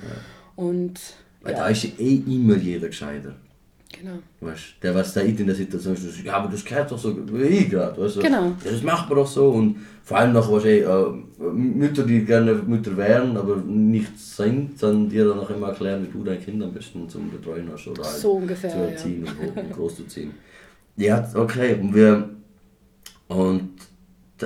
Und 0.55 0.99
Weil 1.41 1.53
ja, 1.53 1.59
da 1.59 1.67
ist 1.69 1.83
ja 1.83 1.89
eh 1.97 2.15
immer 2.27 2.55
jeder 2.57 2.87
gescheiter. 2.87 3.35
genau. 3.97 4.19
Weißt, 4.41 4.75
der, 4.83 4.93
was 4.95 5.13
da 5.13 5.21
in 5.21 5.45
der 5.45 5.55
Situation 5.55 5.95
ist, 5.95 6.23
ja, 6.23 6.33
aber 6.33 6.49
das 6.51 6.63
gehört 6.65 6.91
doch 6.91 6.97
so 6.97 7.15
wie 7.33 7.43
ich 7.43 7.69
gerade. 7.69 8.01
Weißt, 8.01 8.17
du? 8.17 8.21
Genau. 8.21 8.43
Ja, 8.63 8.71
das 8.71 8.83
macht 8.83 9.09
man 9.09 9.17
doch 9.19 9.27
so. 9.27 9.49
Und 9.49 9.77
vor 10.03 10.17
allem 10.17 10.33
noch 10.33 10.51
wahrscheinlich 10.51 10.85
äh, 10.85 11.43
Mütter, 11.53 12.03
die 12.03 12.25
gerne 12.25 12.53
Mütter 12.53 12.95
wären, 12.97 13.37
aber 13.37 13.57
nicht 13.57 14.17
sind, 14.19 14.81
dann 14.81 15.09
dir 15.09 15.27
dann 15.27 15.37
noch 15.37 15.49
immer 15.49 15.69
erklären, 15.69 16.05
wie 16.05 16.11
du 16.11 16.23
dein 16.23 16.43
Kind 16.43 16.61
am 16.63 16.73
besten 16.73 17.07
zum 17.07 17.29
Betreuen 17.31 17.69
hast 17.71 17.87
oder 17.87 18.03
halt 18.03 18.15
So 18.17 18.33
ungefähr, 18.33 18.69
zu 18.71 18.77
ja. 18.77 18.83
erziehen 18.85 19.23
und, 19.25 19.37
hoch- 19.39 19.55
und 19.63 19.71
groß 19.73 19.95
zu 19.97 20.07
ziehen. 20.07 20.31
Ja, 20.97 21.29
okay. 21.35 21.75
Und 21.79 21.93
wir. 21.95 22.29
Und 23.27 23.69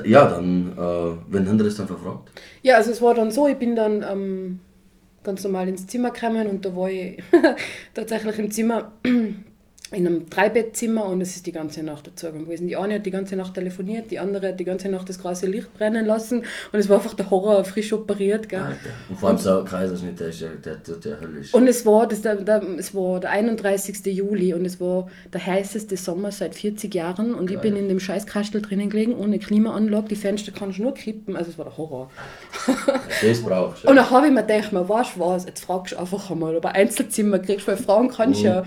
ja, 0.05 0.27
dann, 0.27 0.73
äh, 0.77 1.11
wenn 1.29 1.47
haben 1.47 1.57
das 1.57 1.75
dann 1.75 1.87
verfragt? 1.87 2.29
Ja, 2.63 2.75
also 2.77 2.91
es 2.91 3.01
war 3.01 3.13
dann 3.13 3.31
so, 3.31 3.47
ich 3.47 3.57
bin 3.57 3.75
dann 3.75 4.03
ähm, 4.03 4.59
ganz 5.24 5.43
normal 5.43 5.67
ins 5.67 5.88
Zimmer 5.88 6.11
gekommen 6.11 6.47
und 6.47 6.65
da 6.65 6.76
war 6.76 6.89
ich 6.89 7.21
tatsächlich 7.93 8.39
im 8.39 8.51
Zimmer, 8.51 8.93
in 9.93 10.07
einem 10.07 10.29
Dreibettzimmer 10.29 11.05
und 11.05 11.21
es 11.21 11.35
ist 11.35 11.45
die 11.45 11.51
ganze 11.51 11.83
Nacht 11.83 12.07
dazu 12.07 12.31
gewesen. 12.31 12.67
Die 12.67 12.75
eine 12.75 12.95
hat 12.95 13.05
die 13.05 13.11
ganze 13.11 13.35
Nacht 13.35 13.53
telefoniert, 13.53 14.11
die 14.11 14.19
andere 14.19 14.49
hat 14.49 14.59
die 14.59 14.63
ganze 14.65 14.89
Nacht 14.89 15.07
das 15.09 15.19
große 15.19 15.45
Licht 15.47 15.73
brennen 15.77 16.05
lassen 16.05 16.39
und 16.71 16.79
es 16.79 16.89
war 16.89 16.97
einfach 16.97 17.13
der 17.13 17.29
Horror, 17.29 17.63
frisch 17.63 17.93
operiert. 17.93 18.49
Gell? 18.49 18.59
Alter. 18.61 18.77
Und 19.09 19.19
vor 19.19 19.29
allem 19.29 19.37
so 19.37 19.59
ein 19.59 19.65
Kaiserschnitt, 19.65 20.19
der 20.19 20.29
der 20.29 20.83
tut 20.83 21.05
ja 21.05 21.17
höllisch. 21.21 21.53
Und 21.53 21.67
es 21.67 21.85
war, 21.85 22.07
das, 22.07 22.21
der, 22.21 22.35
der, 22.37 22.61
es 22.77 22.93
war 22.95 23.19
der 23.19 23.31
31. 23.31 24.05
Juli 24.05 24.53
und 24.53 24.65
es 24.65 24.79
war 24.81 25.07
der 25.31 25.45
heißeste 25.45 25.95
Sommer 25.97 26.31
seit 26.31 26.55
40 26.55 26.93
Jahren 26.93 27.33
und 27.33 27.51
ich 27.51 27.59
bin 27.59 27.75
in 27.75 27.87
dem 27.87 27.99
Scheißkastel 27.99 28.61
drinnen 28.61 28.89
gelegen, 28.89 29.15
ohne 29.15 29.39
Klimaanlage, 29.39 30.09
die 30.09 30.15
Fenster 30.15 30.51
kannst 30.51 30.79
du 30.79 30.83
nur 30.83 30.93
kippen, 30.93 31.35
also 31.37 31.51
es 31.51 31.57
war 31.57 31.65
der 31.65 31.77
Horror. 31.77 32.09
Das 33.21 33.41
brauchst 33.41 33.83
du. 33.83 33.89
Und 33.89 33.95
dann 33.95 34.09
habe 34.09 34.27
ich 34.27 34.33
mir 34.33 34.43
gedacht, 34.43 34.73
man 34.73 34.87
weißt 34.87 35.15
du 35.15 35.19
was, 35.19 35.45
jetzt 35.45 35.63
fragst 35.65 35.93
du 35.93 35.97
einfach 35.99 36.29
einmal, 36.31 36.55
ob 36.55 36.65
ein 36.65 36.73
Einzelzimmer 36.75 37.39
kriegst, 37.39 37.67
weil 37.67 37.77
Frauen 37.77 38.09
kannst 38.09 38.41
Mhm. 38.41 38.45
ja. 38.47 38.63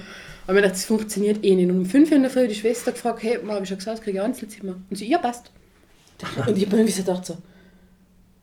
Aber 0.47 0.51
ich 0.51 0.55
mir 0.55 0.63
gedacht, 0.63 0.75
das 0.75 0.85
funktioniert 0.85 1.45
eh 1.45 1.55
nicht. 1.57 1.69
Und 1.71 1.79
um 1.79 1.87
5 1.87 2.11
Uhr 2.11 2.17
in 2.17 2.23
der 2.23 2.31
Früh 2.31 2.47
die 2.47 2.55
Schwester 2.55 2.93
gefragt, 2.93 3.23
hey, 3.23 3.39
habe 3.47 3.63
ich 3.63 3.69
schon 3.69 3.79
gesagt, 3.79 4.03
kriege 4.03 4.19
ich 4.19 4.23
ein 4.23 4.31
Einzelzimmer? 4.31 4.77
Und 4.89 4.97
sie, 4.97 5.09
ja, 5.09 5.19
passt. 5.19 5.51
Und 6.47 6.57
ich 6.57 6.67
habe 6.67 6.77
mir 6.77 6.89
so 6.89 7.03
gedacht, 7.03 7.27
so, 7.27 7.37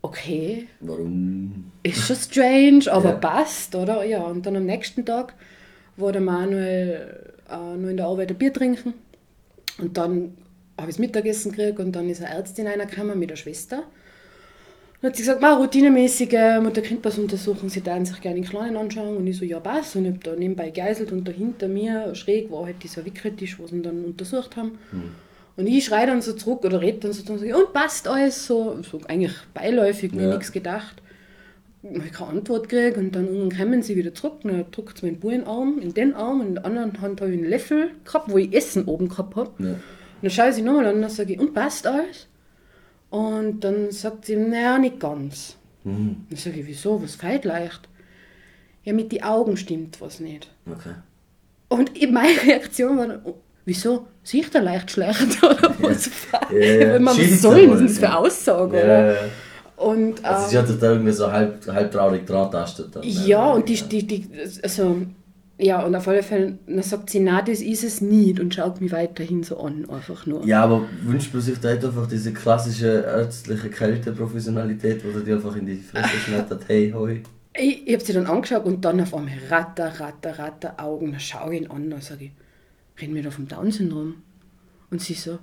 okay, 0.02 0.68
Warum? 0.82 1.72
ist 1.82 2.06
schon 2.06 2.16
strange, 2.18 2.92
aber 2.92 3.10
Ja. 3.12 3.16
passt, 3.16 3.74
oder? 3.76 4.04
Ja, 4.04 4.22
und 4.24 4.46
dann 4.46 4.56
am 4.58 4.66
nächsten 4.66 5.06
Tag 5.06 5.34
war 5.96 6.12
der 6.12 6.22
Manuel 6.22 7.32
äh, 7.50 7.78
nur 7.78 7.90
in 7.90 7.98
der 7.98 8.06
Arbeit 8.08 8.30
ein 8.32 8.38
Bier 8.38 8.52
trinken. 8.54 8.94
Und 9.80 9.98
dann 9.98 10.36
habe 10.78 10.90
ich 10.90 10.96
das 10.98 11.00
Mittagessen 11.00 11.52
gekriegt 11.52 11.80
und 11.80 11.94
dann 11.94 12.10
ist 12.10 12.22
eine 12.22 12.34
Ärztin 12.36 12.68
reingekommen 12.68 13.18
mit 13.18 13.30
der 13.30 13.38
Schwester. 13.38 13.84
Dann 15.04 15.10
hat 15.10 15.18
sie 15.18 15.24
gesagt, 15.24 15.42
ma, 15.42 15.54
routinemäßige 15.56 16.62
Mutter-Kind-Pass-Untersuchung, 16.64 17.68
sie 17.68 17.86
würden 17.86 18.06
sich 18.06 18.22
gerne 18.22 18.40
den 18.40 18.46
Kleinen 18.48 18.78
anschauen. 18.78 19.18
Und 19.18 19.28
ich 19.28 19.38
so, 19.38 19.44
ja, 19.44 19.60
passt. 19.60 19.98
Und 19.98 20.06
ich 20.06 20.12
habe 20.12 20.20
da 20.24 20.34
nebenbei 20.34 20.70
geiselt 20.70 21.12
und 21.12 21.28
da 21.28 21.34
hinter 21.34 21.68
mir 21.68 22.16
schräg 22.16 22.50
war 22.50 22.68
halt 22.68 22.82
dieser 22.82 23.04
Wickeltisch, 23.04 23.60
wo 23.60 23.68
sie 23.68 23.82
dann 23.82 24.06
untersucht 24.06 24.56
haben. 24.56 24.78
Und 25.58 25.68
ich 25.68 25.84
schreie 25.84 26.08
dann 26.08 26.22
so 26.22 26.32
zurück 26.32 26.64
oder 26.64 26.80
rede 26.80 27.00
dann 27.00 27.12
so 27.12 27.34
und 27.34 27.40
sage, 27.40 27.54
und 27.54 27.74
passt 27.74 28.08
alles 28.08 28.48
so, 28.48 28.82
so 28.82 29.02
eigentlich 29.10 29.34
beiläufig, 29.54 30.14
mir 30.14 30.30
Ja. 30.30 30.34
nichts 30.36 30.54
gedacht. 30.54 31.02
Dann 31.82 31.96
habe 31.96 32.06
ich 32.06 32.14
keine 32.14 32.30
Antwort 32.30 32.70
gekriegt 32.70 32.96
und 32.98 33.12
dann 33.14 33.28
irgendwann 33.28 33.58
kommen 33.60 33.84
sie 33.84 33.98
wieder 33.98 34.14
zurück. 34.14 34.36
Dann 34.44 34.64
drückt 34.72 35.00
sie 35.00 35.06
mir 35.06 35.12
den 35.12 35.20
Bullenarm 35.20 35.80
in 35.80 35.94
den 35.94 36.14
Arm 36.14 36.40
und 36.40 36.48
in 36.48 36.56
der 36.56 36.66
anderen 36.66 37.02
Hand 37.02 37.20
habe 37.20 37.30
ich 37.34 37.40
einen 37.42 37.50
Löffel 37.50 37.92
gehabt, 38.06 38.32
wo 38.32 38.38
ich 38.38 38.54
Essen 38.54 38.86
oben 38.86 39.10
gehabt 39.10 39.36
habe. 39.36 39.52
Ja. 39.60 39.72
Und 39.72 39.80
dann 40.22 40.32
schaue 40.32 40.48
ich 40.48 40.56
sie 40.56 40.62
nochmal 40.62 40.86
an 40.86 40.96
und 40.96 41.02
dann 41.02 41.10
sage 41.10 41.34
ich, 41.34 41.40
und 41.42 41.54
passt 41.54 41.86
alles? 41.86 42.30
Und 43.14 43.60
dann 43.60 43.92
sagt 43.92 44.26
sie, 44.26 44.36
naja, 44.36 44.80
nicht 44.80 45.00
ganz. 45.00 45.56
Mhm. 45.84 46.26
Dann 46.32 46.38
sage 46.40 46.62
ich, 46.62 46.66
wieso, 46.66 47.00
was 47.04 47.14
fehlt 47.14 47.46
leicht? 47.46 47.88
Ja, 48.84 48.94
mit 48.94 49.12
den 49.12 49.22
Augen 49.22 49.56
stimmt 49.56 50.02
was 50.02 50.20
nicht. 50.20 50.50
Okay. 50.66 50.96
Und 51.70 51.92
meine 52.12 52.42
Reaktion 52.42 52.98
war 52.98 53.22
oh, 53.24 53.36
wieso? 53.66 54.08
Sehe 54.24 54.42
ich 54.42 54.50
da 54.50 54.62
leicht 54.62 54.90
schlecht? 54.90 55.44
Oder 55.44 55.76
was? 55.80 56.10
Ja, 56.52 56.98
ja. 56.98 57.14
Schießt 57.14 57.34
was 57.34 57.42
soll 57.42 57.68
denn 57.68 57.86
das 57.86 58.00
für 58.00 58.06
ja. 58.06 58.18
Aussage? 58.18 58.80
Ja, 58.80 59.12
ja. 59.12 59.20
Und, 59.78 60.26
Also 60.26 60.46
ähm, 60.46 60.66
sie 60.66 60.74
hat 60.74 60.82
da 60.82 60.92
irgendwie 60.94 61.12
so 61.12 61.32
halb, 61.32 61.68
halb 61.68 61.92
traurig 61.92 62.26
dran 62.26 62.50
tastet. 62.50 62.96
Dann, 62.96 63.04
Ja, 63.04 63.52
und 63.52 63.70
die, 63.70 63.80
die, 63.80 64.08
die, 64.08 64.28
also, 64.64 65.04
ja, 65.60 65.84
und 65.84 65.96
auf 65.96 66.08
alle 66.08 66.24
Fälle, 66.24 66.58
dann 66.66 66.82
sagt 66.82 67.12
sie, 67.12 67.20
na, 67.20 67.42
das 67.42 67.62
ist 67.62 67.84
es 67.84 68.02
nicht 68.02 68.40
und 68.40 68.54
schaut 68.54 68.82
mich 68.82 68.92
weiterhin 68.92 69.44
so 69.44 69.60
an, 69.60 69.88
einfach 69.88 70.26
nur. 70.26 70.44
Ja, 70.46 70.64
aber 70.64 70.88
wünscht 71.04 71.34
man 71.34 71.44
sich 71.44 71.60
da 71.60 71.74
nicht 71.74 71.86
einfach 71.86 72.08
diese 72.08 72.34
klassische 72.34 73.04
ärztliche 73.06 73.70
Kälteprofessionalität, 73.70 75.06
wo 75.06 75.12
du 75.12 75.20
dir 75.24 75.36
einfach 75.36 75.56
in 75.56 75.68
die 75.68 75.78
Fresse 75.78 76.18
schneidert, 76.26 76.64
hey, 76.68 76.92
hoi. 76.92 77.22
Ich, 77.56 77.88
ich 77.88 77.94
habe 77.94 78.04
sie 78.04 78.14
dann 78.14 78.26
angeschaut 78.26 78.66
und 78.66 78.84
dann 78.84 79.00
auf 79.00 79.14
einmal 79.14 79.36
ratter, 79.50 80.00
ratter, 80.00 80.40
ratter 80.40 80.74
Augen, 80.78 81.12
dann 81.12 81.20
schaue 81.20 81.54
ich 81.54 81.62
ihn 81.62 81.70
an, 81.70 81.90
dann 81.90 82.02
sage 82.02 82.26
ich, 82.26 82.32
reden 83.00 83.14
wir 83.14 83.22
da 83.22 83.30
vom 83.30 83.48
Down-Syndrom? 83.48 84.16
Und 84.90 85.02
sie 85.02 85.14
so, 85.14 85.38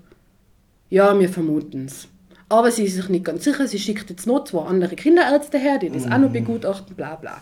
ja, 0.88 1.18
wir 1.18 1.28
vermuten 1.28 1.84
es. 1.86 2.08
Aber 2.48 2.72
sie 2.72 2.84
ist 2.84 2.96
sich 2.96 3.08
nicht 3.08 3.24
ganz 3.24 3.44
sicher, 3.44 3.68
sie 3.68 3.78
schickt 3.78 4.10
jetzt 4.10 4.26
noch 4.26 4.42
zwei 4.42 4.64
andere 4.64 4.96
Kinderärzte 4.96 5.56
her, 5.56 5.78
die 5.78 5.88
das 5.88 6.10
auch 6.10 6.18
noch 6.18 6.32
begutachten, 6.32 6.96
bla 6.96 7.14
bla. 7.14 7.40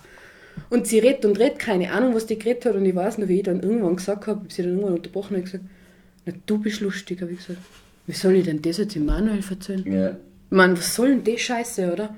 Und 0.71 0.87
sie 0.87 0.99
redet 0.99 1.25
und 1.25 1.39
redet, 1.39 1.59
keine 1.59 1.93
Ahnung, 1.93 2.15
was 2.15 2.27
die 2.27 2.39
geredet 2.39 2.65
hat. 2.65 2.75
Und 2.75 2.85
ich 2.85 2.95
weiß 2.95 3.19
noch, 3.19 3.29
wie 3.29 3.39
ich 3.39 3.43
dann 3.45 3.63
irgendwann 3.63 3.97
gesagt 3.97 4.27
habe, 4.27 4.47
sie 4.49 4.63
dann 4.63 4.73
irgendwann 4.73 4.95
unterbrochen 4.95 5.37
und 5.37 5.45
gesagt, 5.45 5.65
na, 6.27 6.33
du 6.47 6.59
bist 6.59 6.81
lustig, 6.81 7.21
habe 7.21 7.33
ich 7.33 7.39
gesagt. 7.39 7.61
Wie 8.07 8.13
soll 8.13 8.37
ich 8.37 8.45
denn 8.45 8.63
das 8.63 8.79
jetzt 8.79 8.97
im 8.97 9.07
Manuel 9.07 9.41
erzählen? 9.49 9.85
Ja. 9.87 10.11
Ich 10.11 10.17
meine, 10.57 10.77
was 10.79 10.95
soll 10.95 11.09
denn 11.09 11.25
das 11.25 11.41
Scheiße, 11.41 11.93
oder? 11.93 12.15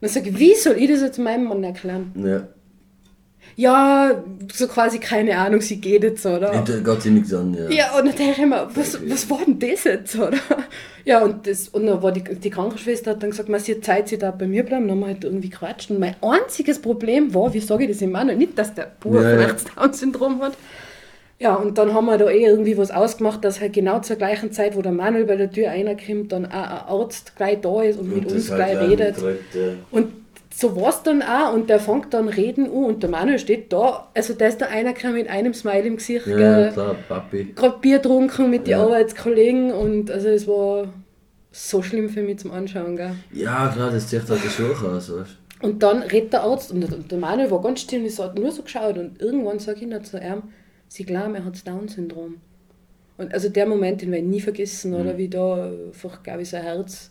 Dann 0.00 0.10
sage 0.10 0.30
ich, 0.30 0.38
wie 0.38 0.54
soll 0.54 0.76
ich 0.76 0.88
das 0.88 1.00
jetzt 1.02 1.18
meinem 1.18 1.44
Mann 1.44 1.64
erklären? 1.64 2.12
Ja. 2.14 2.48
Ja, 3.56 4.22
so 4.52 4.66
quasi 4.68 4.98
keine 4.98 5.36
Ahnung, 5.36 5.60
sie 5.60 5.80
geht 5.80 6.02
jetzt, 6.02 6.24
oder? 6.24 6.62
Da 6.64 6.78
geht 6.78 7.02
sie 7.02 7.10
nichts 7.10 7.34
an, 7.34 7.54
ja. 7.54 7.68
Ja, 7.68 7.98
und 7.98 8.06
dann 8.06 8.16
denke 8.16 8.40
ich 8.40 8.46
mir, 8.46 8.68
was, 8.74 8.98
was 9.08 9.28
war 9.28 9.40
denn 9.44 9.58
das 9.58 9.84
jetzt, 9.84 10.16
oder? 10.16 10.38
Ja, 11.04 11.22
und, 11.22 11.46
das, 11.46 11.68
und 11.68 11.86
dann 11.86 12.02
war 12.02 12.12
die, 12.12 12.22
die 12.22 12.50
Krankenschwester 12.50 13.12
hat 13.12 13.22
dann 13.22 13.30
gesagt, 13.30 13.48
man, 13.48 13.60
sie 13.60 13.74
hat 13.74 13.84
Zeit, 13.84 14.08
sie 14.08 14.18
da 14.18 14.30
bei 14.30 14.46
mir 14.46 14.64
bleiben, 14.64 14.86
dann 14.86 14.96
haben 14.96 15.00
wir 15.00 15.06
halt 15.08 15.24
irgendwie 15.24 15.50
quatscht. 15.50 15.90
Und 15.90 15.98
mein 15.98 16.14
einziges 16.22 16.80
Problem 16.80 17.34
war, 17.34 17.52
wie 17.52 17.60
sage 17.60 17.84
ich 17.84 17.90
das 17.90 18.02
im 18.02 18.12
Mann, 18.12 18.26
nicht, 18.38 18.58
dass 18.58 18.74
der 18.74 18.92
Bub 19.00 19.14
Ja, 19.14 19.22
ja. 19.22 19.36
vielleicht 19.36 19.76
Down-Syndrom 19.76 20.40
hat. 20.42 20.52
Ja, 21.38 21.54
und 21.54 21.78
dann 21.78 21.94
haben 21.94 22.04
wir 22.04 22.18
da 22.18 22.28
eh 22.28 22.44
irgendwie 22.44 22.76
was 22.76 22.90
ausgemacht, 22.90 23.42
dass 23.44 23.62
halt 23.62 23.72
genau 23.72 24.00
zur 24.00 24.16
gleichen 24.16 24.52
Zeit, 24.52 24.76
wo 24.76 24.82
der 24.82 24.92
Manuel 24.92 25.24
bei 25.24 25.36
der 25.36 25.50
Tür 25.50 25.68
reinkommt, 25.68 26.32
dann 26.32 26.44
auch 26.44 26.50
ein 26.50 27.00
Arzt 27.00 27.34
gleich 27.34 27.62
da 27.62 27.82
ist 27.82 27.98
und, 27.98 28.14
mit 28.14 28.26
das 28.26 28.32
uns 28.34 28.50
halt 28.50 28.58
gleich 28.58 28.90
redet. 28.90 29.16
mitkriegt, 29.16 29.54
ja. 29.54 29.72
Und 29.90 30.12
so 30.52 30.74
war 30.76 30.88
es 30.90 31.02
dann 31.02 31.22
auch 31.22 31.52
und 31.54 31.70
der 31.70 31.78
fängt 31.80 32.12
dann 32.12 32.28
reden 32.28 32.66
an 32.66 32.84
und 32.84 33.02
der 33.02 33.10
Manuel 33.10 33.38
steht 33.38 33.72
da, 33.72 34.08
also 34.14 34.34
da 34.34 34.46
ist 34.48 34.60
da 34.60 34.66
einer 34.66 34.92
gekommen 34.92 35.14
mit 35.14 35.28
einem 35.28 35.54
Smile 35.54 35.82
im 35.82 35.96
Gesicht, 35.96 36.26
Ja, 36.26 36.36
gell, 36.36 36.72
klar, 36.72 36.96
Papi. 37.08 37.52
gerade 37.54 37.78
Bier 37.80 37.98
getrunken 37.98 38.50
mit 38.50 38.66
den 38.66 38.72
Ja. 38.72 38.82
Arbeitskollegen 38.82 39.72
und 39.72 40.10
also 40.10 40.28
es 40.28 40.46
war 40.48 40.88
so 41.52 41.82
schlimm 41.82 42.08
für 42.08 42.22
mich 42.22 42.38
zum 42.38 42.50
Anschauen. 42.52 42.96
Gell. 42.96 43.12
Ja, 43.32 43.68
klar, 43.74 43.90
das 43.90 44.08
zieht 44.08 44.28
halt 44.28 44.40
Schuhe 44.40 44.70
aus, 44.88 45.12
weißt 45.12 45.38
Und 45.62 45.82
dann 45.82 46.02
redet 46.02 46.32
der 46.32 46.42
Arzt 46.42 46.72
und, 46.72 46.82
und 46.84 47.10
der 47.10 47.18
Manuel 47.18 47.50
war 47.50 47.60
ganz 47.62 47.80
still 47.80 48.00
und 48.00 48.06
ich 48.06 48.18
hat 48.18 48.38
nur 48.38 48.50
so 48.50 48.62
geschaut 48.62 48.98
und 48.98 49.20
irgendwann 49.20 49.58
sage 49.58 49.80
ich 49.82 49.86
noch 49.86 50.02
zu 50.02 50.18
ihm, 50.18 50.42
sie 50.88 51.04
glauben, 51.04 51.34
er 51.36 51.44
hat 51.44 51.66
Down-Syndrom. 51.66 52.36
Und 53.18 53.34
also 53.34 53.48
der 53.50 53.66
Moment, 53.66 54.00
den 54.02 54.10
werde 54.10 54.24
ich 54.24 54.30
nie 54.30 54.40
vergessen, 54.40 54.92
Mhm. 54.92 55.00
oder 55.00 55.18
wie 55.18 55.28
da 55.28 55.70
einfach, 55.88 56.22
glaube 56.22 56.42
ich, 56.42 56.48
sein 56.50 56.62
Herz 56.62 57.10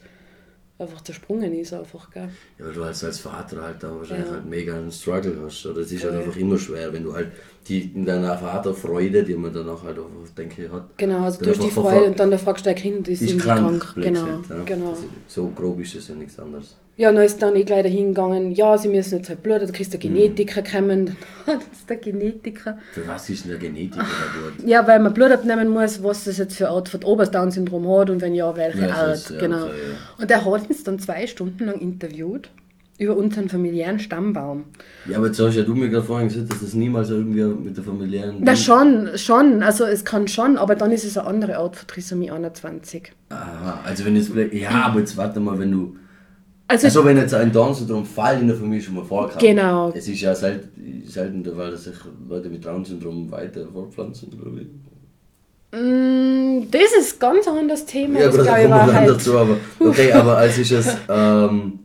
einfach 0.80 1.02
zersprungen 1.02 1.54
ist 1.54 1.74
einfach, 1.74 2.10
gell. 2.12 2.30
Ja, 2.58 2.66
weil 2.66 2.74
du 2.74 2.84
als, 2.84 3.04
als 3.04 3.20
Vater 3.20 3.62
halt 3.62 3.84
da 3.84 3.94
wahrscheinlich 3.96 4.28
Ja. 4.28 4.34
halt 4.34 4.46
mega 4.46 4.76
einen 4.76 4.92
Struggle 4.92 5.38
hast. 5.44 5.66
Oder 5.66 5.82
es 5.82 5.92
ist 5.92 6.04
halt 6.04 6.16
einfach 6.16 6.36
immer 6.38 6.58
schwer, 6.58 6.92
wenn 6.94 7.04
du 7.04 7.14
halt 7.14 7.32
die 7.68 7.92
in 7.94 8.06
deiner 8.06 8.38
Vaterfreude, 8.38 9.24
die 9.24 9.36
man 9.36 9.54
dann 9.54 9.70
auch 9.70 9.84
halt 9.84 9.98
einfach, 9.98 10.34
denke 10.38 10.64
ich, 10.66 10.72
hat. 10.72 10.98
Genau, 10.98 11.20
also 11.24 11.38
dann 11.40 11.46
durch 11.48 11.60
die 11.60 11.70
Freude 11.72 12.06
und 12.06 12.20
dann 12.20 12.30
der 12.30 12.40
fragst 12.40 12.66
du 12.66 12.70
dein 12.70 12.76
Kind, 12.78 13.08
ist, 13.08 13.22
ist 13.22 13.38
krank. 13.40 13.82
krank. 13.82 13.96
Genau, 14.06 14.26
ja. 14.28 14.64
genau. 14.66 14.90
Also, 14.92 15.04
so 15.28 15.48
grob 15.56 15.80
ist 15.82 15.96
es 15.96 16.08
ja 16.08 16.16
nichts 16.16 16.40
anderes. 16.40 16.76
Ja, 16.98 17.12
dann 17.14 17.24
ist 17.24 17.42
dann 17.42 17.56
eh 17.56 17.64
gleich 17.64 17.84
dahin 17.84 18.08
gegangen, 18.10 18.52
ja, 18.52 18.78
sie 18.78 18.90
müssen 18.90 19.20
jetzt 19.20 19.30
halt 19.30 19.42
Blut, 19.42 19.62
da 19.62 19.66
kriegst 19.68 19.94
du 19.94 19.98
Mhm. 19.98 20.04
einen 20.04 20.16
Genetiker 20.36 20.64
kommen. 20.64 21.16
das 21.46 21.56
ist 21.72 21.90
der 21.90 21.96
Genetiker. 21.98 22.78
Für 22.92 23.08
was 23.08 23.30
ist 23.30 23.44
denn 23.46 23.52
der 23.52 23.60
Genetiker 23.60 24.00
gut? 24.04 24.68
Ja, 24.68 24.86
weil 24.86 25.00
man 25.00 25.14
Blut 25.14 25.32
abnehmen 25.32 25.70
muss, 25.70 26.04
was 26.04 26.26
das 26.26 26.38
jetzt 26.40 26.58
für 26.58 26.70
Art 26.70 26.90
von 26.90 27.04
Oberdown-Syndrom 27.04 27.88
hat 28.00 28.10
und 28.10 28.22
wenn 28.22 28.34
ja, 28.36 28.54
welche 28.56 28.80
Ja, 28.88 28.94
Art. 28.96 29.16
ist- 29.16 29.30
ja, 29.30 29.40
genau. 29.40 29.66
okay, 29.66 29.74
ja. 30.18 30.24
Und 30.24 30.32
er 30.32 30.44
hat 30.46 30.70
uns 30.70 30.84
dann 30.84 31.00
zwei 31.00 31.26
Stunden 31.28 31.66
lang 31.68 31.80
interviewt 31.80 32.50
über 33.00 33.16
unseren 33.18 33.50
familiären 33.50 33.98
Stammbaum. 33.98 34.66
Ja, 35.06 35.18
aber 35.18 35.28
jetzt 35.28 35.40
hast 35.40 35.56
ja 35.56 35.64
du 35.64 35.74
mir 35.74 35.90
gerade 35.90 36.06
vorhin 36.06 36.28
gesagt, 36.28 36.52
dass 36.52 36.60
das 36.62 36.74
niemals 36.74 37.10
irgendwie 37.10 37.44
mit 37.44 37.76
der 37.76 37.84
familiären. 37.84 38.38
Na 38.42 38.56
schon, 38.56 39.10
schon, 39.16 39.64
also 39.64 39.86
es 39.86 40.06
kann 40.06 40.28
schon, 40.28 40.58
aber 40.58 40.76
dann 40.76 40.92
ist 40.92 41.06
es 41.06 41.18
eine 41.18 41.26
andere 41.28 41.58
Art 41.58 41.76
von 41.78 41.88
Trisomie 41.88 42.30
21. 42.30 43.12
Aha, 43.30 43.80
also 43.86 44.06
wenn 44.06 44.16
jetzt 44.16 44.30
vielleicht. 44.30 44.54
Ja, 44.54 44.86
aber 44.88 45.00
jetzt 45.00 45.18
warte 45.18 45.40
mal, 45.40 45.58
wenn 45.58 45.72
du. 45.72 45.96
Also, 46.68 46.86
Also 46.86 47.04
wenn 47.06 47.18
jetzt 47.18 47.34
ein 47.34 47.52
Down-Syndrom-Fall 47.52 48.42
in 48.42 48.48
der 48.48 48.56
Familie 48.58 48.82
schon 48.84 48.94
mal 48.96 49.04
vorkam. 49.06 49.40
Genau. 49.40 49.92
Es 49.96 50.08
ist 50.08 50.22
ja 50.22 50.36
selten, 50.36 51.04
selten 51.08 51.44
der 51.44 51.54
Fall, 51.56 51.72
dass 51.72 51.86
sich 51.86 51.96
Leute 52.28 52.48
mit 52.50 52.64
Down-Syndrom 52.64 53.32
weiter 53.32 53.66
fortpflanzen, 53.74 54.30
glaube 54.30 54.62
ich. 54.62 54.68
mh, 55.80 56.66
das 56.70 56.92
ist 57.00 57.20
ganz 57.20 57.48
ein 57.48 57.58
anderes 57.58 57.86
Thema. 57.86 58.20
Ja, 58.20 58.26
das 58.28 58.38
gut, 58.38 58.46
da 58.46 58.58
glaube 58.58 58.62
ich 58.62 58.70
kommen 58.70 58.88
wir 58.88 58.94
halt. 59.00 59.10
dazu, 59.10 59.38
aber 59.38 59.58
okay, 59.80 60.12
aber 60.12 60.38
als 60.38 60.58
ist 60.60 60.72
es 60.72 60.96
ähm, 61.10 61.80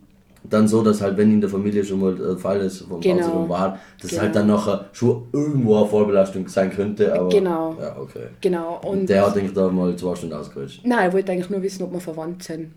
dann 0.44 0.68
so, 0.68 0.82
dass 0.82 1.00
halt, 1.00 1.16
wenn 1.16 1.32
in 1.32 1.40
der 1.40 1.48
Familie 1.50 1.82
schon 1.84 2.00
mal 2.00 2.14
der 2.14 2.36
Fall 2.36 2.60
ist, 2.60 2.82
vom 2.82 3.00
Genau. 3.00 3.16
Down-Syndrom 3.16 3.48
war, 3.48 3.78
dass 4.00 4.10
Genau. 4.10 4.22
halt 4.22 4.36
dann 4.36 4.46
nachher 4.46 4.84
schon 4.92 5.22
irgendwo 5.32 5.76
eine 5.78 5.86
Vorbelastung 5.86 6.46
sein 6.48 6.70
könnte, 6.70 7.12
aber. 7.18 7.28
Genau. 7.30 7.76
Ja, 7.80 7.96
okay. 7.98 8.26
Genau. 8.40 8.80
Und 8.84 9.00
Und 9.00 9.08
der 9.08 9.26
hat, 9.26 9.34
denke 9.34 9.48
ich, 9.48 9.54
da 9.54 9.68
mal 9.68 9.96
zwei 9.96 10.14
Stunden 10.14 10.34
ausgequetscht. 10.34 10.80
Nein, 10.84 11.08
ich 11.08 11.14
wollte 11.14 11.32
eigentlich 11.32 11.50
nur 11.50 11.62
wissen, 11.62 11.82
ob 11.84 11.92
wir 11.92 12.00
verwandt 12.00 12.42
sind. 12.42 12.72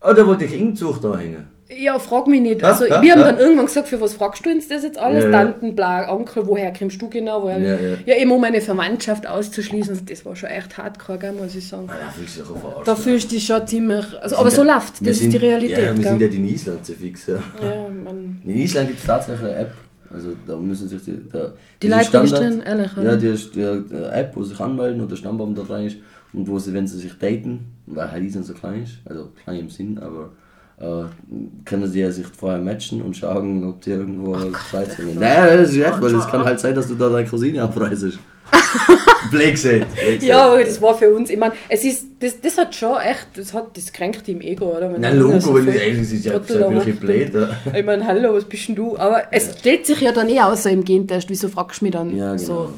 Oh, 0.00 0.12
der 0.12 0.26
wollte 0.26 0.44
ich 0.46 0.58
Ingzucht 0.58 1.02
da 1.04 1.16
hängen. 1.16 1.46
Ja, 1.68 1.98
frag 1.98 2.28
mich 2.28 2.40
nicht. 2.40 2.62
Also, 2.62 2.84
ja, 2.86 3.02
wir 3.02 3.12
haben 3.12 3.20
ja. 3.20 3.26
dann 3.32 3.38
irgendwann 3.38 3.66
gesagt, 3.66 3.88
für 3.88 4.00
was 4.00 4.14
fragst 4.14 4.46
du 4.46 4.50
uns 4.50 4.68
das 4.68 4.84
jetzt 4.84 4.98
alles? 4.98 5.24
Ja. 5.24 5.30
Tanten, 5.32 5.74
bla, 5.74 6.12
Onkel, 6.12 6.46
woher 6.46 6.72
kommst 6.72 7.02
du 7.02 7.08
genau? 7.08 7.42
Woher? 7.42 7.58
Ja, 7.58 7.74
ja. 7.74 7.96
ja, 8.06 8.14
eben 8.16 8.30
um 8.30 8.40
meine 8.40 8.60
Verwandtschaft 8.60 9.26
auszuschließen. 9.26 10.06
Das 10.06 10.24
war 10.24 10.36
schon 10.36 10.48
echt 10.50 10.78
hardcore, 10.78 11.18
gell, 11.18 11.32
muss 11.32 11.54
ich 11.56 11.66
sagen. 11.66 11.88
Ah, 11.90 11.94
da 12.04 12.10
fühlst 12.12 12.36
du 12.36 12.40
dich 12.42 12.50
auch 12.50 12.60
verarscht. 12.60 12.88
Da 12.88 12.94
fühlst 12.94 13.30
du 13.30 13.34
dich 13.34 13.46
schon 13.46 13.66
ziemlich. 13.66 14.04
Also, 14.22 14.36
aber 14.36 14.50
so 14.50 14.64
ja- 14.64 14.74
läuft 14.74 15.06
Das 15.06 15.18
sind- 15.18 15.26
ist 15.28 15.32
die 15.32 15.44
Realität. 15.44 15.78
Ja, 15.78 15.96
wir 15.96 16.04
sind 16.04 16.20
ja 16.20 16.28
gell? 16.28 16.34
in 16.36 16.48
Island 16.48 16.86
so 16.86 16.92
fix, 16.92 17.26
ja. 17.26 17.34
ja, 17.34 17.88
man, 17.88 18.40
In 18.44 18.56
Island 18.56 18.88
gibt 18.88 19.00
es 19.00 19.06
tatsächlich 19.06 19.48
eine 19.48 19.56
App. 19.58 19.72
Also 20.14 20.28
da 20.46 20.56
müssen 20.56 20.88
sich 20.88 21.02
die. 21.02 21.18
Da, 21.32 21.52
Die 21.82 21.88
Leute 21.88 22.14
registrieren, 22.14 22.62
ehrlich, 22.62 22.90
Ja, 23.02 23.16
die 23.16 23.32
die, 23.32 23.88
die 23.88 24.04
App, 24.12 24.36
wo 24.36 24.44
sie 24.44 24.50
sich 24.50 24.60
anmelden 24.60 25.00
und 25.00 25.10
der 25.10 25.16
Stammbaum 25.16 25.52
da 25.56 25.62
rein 25.64 25.86
ist. 25.86 25.96
Und 26.32 26.46
wo 26.46 26.58
sie, 26.60 26.72
wenn 26.74 26.86
sie 26.86 26.98
sich 26.98 27.18
daten, 27.18 27.72
weil 27.86 28.10
halt 28.12 28.22
Island 28.22 28.46
so 28.46 28.54
klein 28.54 28.84
ist, 28.84 28.98
also 29.04 29.30
klein 29.42 29.60
im 29.60 29.70
Sinn, 29.70 29.98
aber 29.98 30.30
können 30.78 31.90
sie 31.90 32.00
ja 32.00 32.10
sich 32.10 32.26
vorher 32.26 32.60
matchen 32.60 33.00
und 33.00 33.16
schauen, 33.16 33.64
ob 33.64 33.80
die 33.80 33.90
irgendwo 33.90 34.36
Zeit 34.70 34.92
sind. 34.92 35.18
Naja, 35.18 35.56
das 35.56 35.70
ist 35.70 35.78
echt, 35.78 36.02
weil 36.02 36.14
es 36.14 36.26
kann 36.26 36.44
halt 36.44 36.60
sein, 36.60 36.74
dass 36.74 36.88
du 36.88 36.94
da 36.94 37.08
deine 37.08 37.26
Cousine 37.26 37.66
blöd 39.30 39.52
gesagt. 39.52 39.86
ja, 40.20 40.46
aber 40.46 40.62
das 40.62 40.80
war 40.80 40.96
für 40.96 41.12
uns, 41.12 41.30
ich 41.30 41.38
meine, 41.38 41.54
es 41.68 41.82
ist, 41.82 42.06
das, 42.20 42.40
das 42.40 42.58
hat 42.58 42.74
schon 42.74 42.96
echt, 43.00 43.26
das 43.34 43.52
hat, 43.52 43.76
das 43.76 43.92
kränkt 43.92 44.28
im 44.28 44.40
Ego, 44.40 44.76
oder? 44.76 44.92
Wenn 44.92 45.00
Na, 45.00 45.08
einer 45.08 45.18
Logo, 45.18 45.40
so 45.40 45.54
wenn 45.54 45.64
viel 45.64 45.74
ich 45.74 45.82
ehrlich 45.82 46.12
ist, 46.12 46.24
ja 46.24 46.34
wirklich 46.34 47.00
blöd. 47.00 47.34
Ja. 47.34 47.48
Ich 47.74 47.84
meine, 47.84 48.06
hallo, 48.06 48.34
was 48.34 48.44
bist 48.44 48.68
denn 48.68 48.76
du? 48.76 48.96
Aber 48.98 49.24
es 49.32 49.58
stellt 49.58 49.86
sich 49.86 50.00
ja 50.00 50.12
dann 50.12 50.28
eh 50.28 50.40
außer 50.40 50.70
im 50.70 50.84
Gentest, 50.84 51.28
wieso 51.28 51.48
fragst 51.48 51.80
du 51.80 51.86
mich 51.86 51.92
dann 51.92 52.16
Ja, 52.16 52.36
genau. 52.36 52.38
so? 52.38 52.60
Halt 52.60 52.70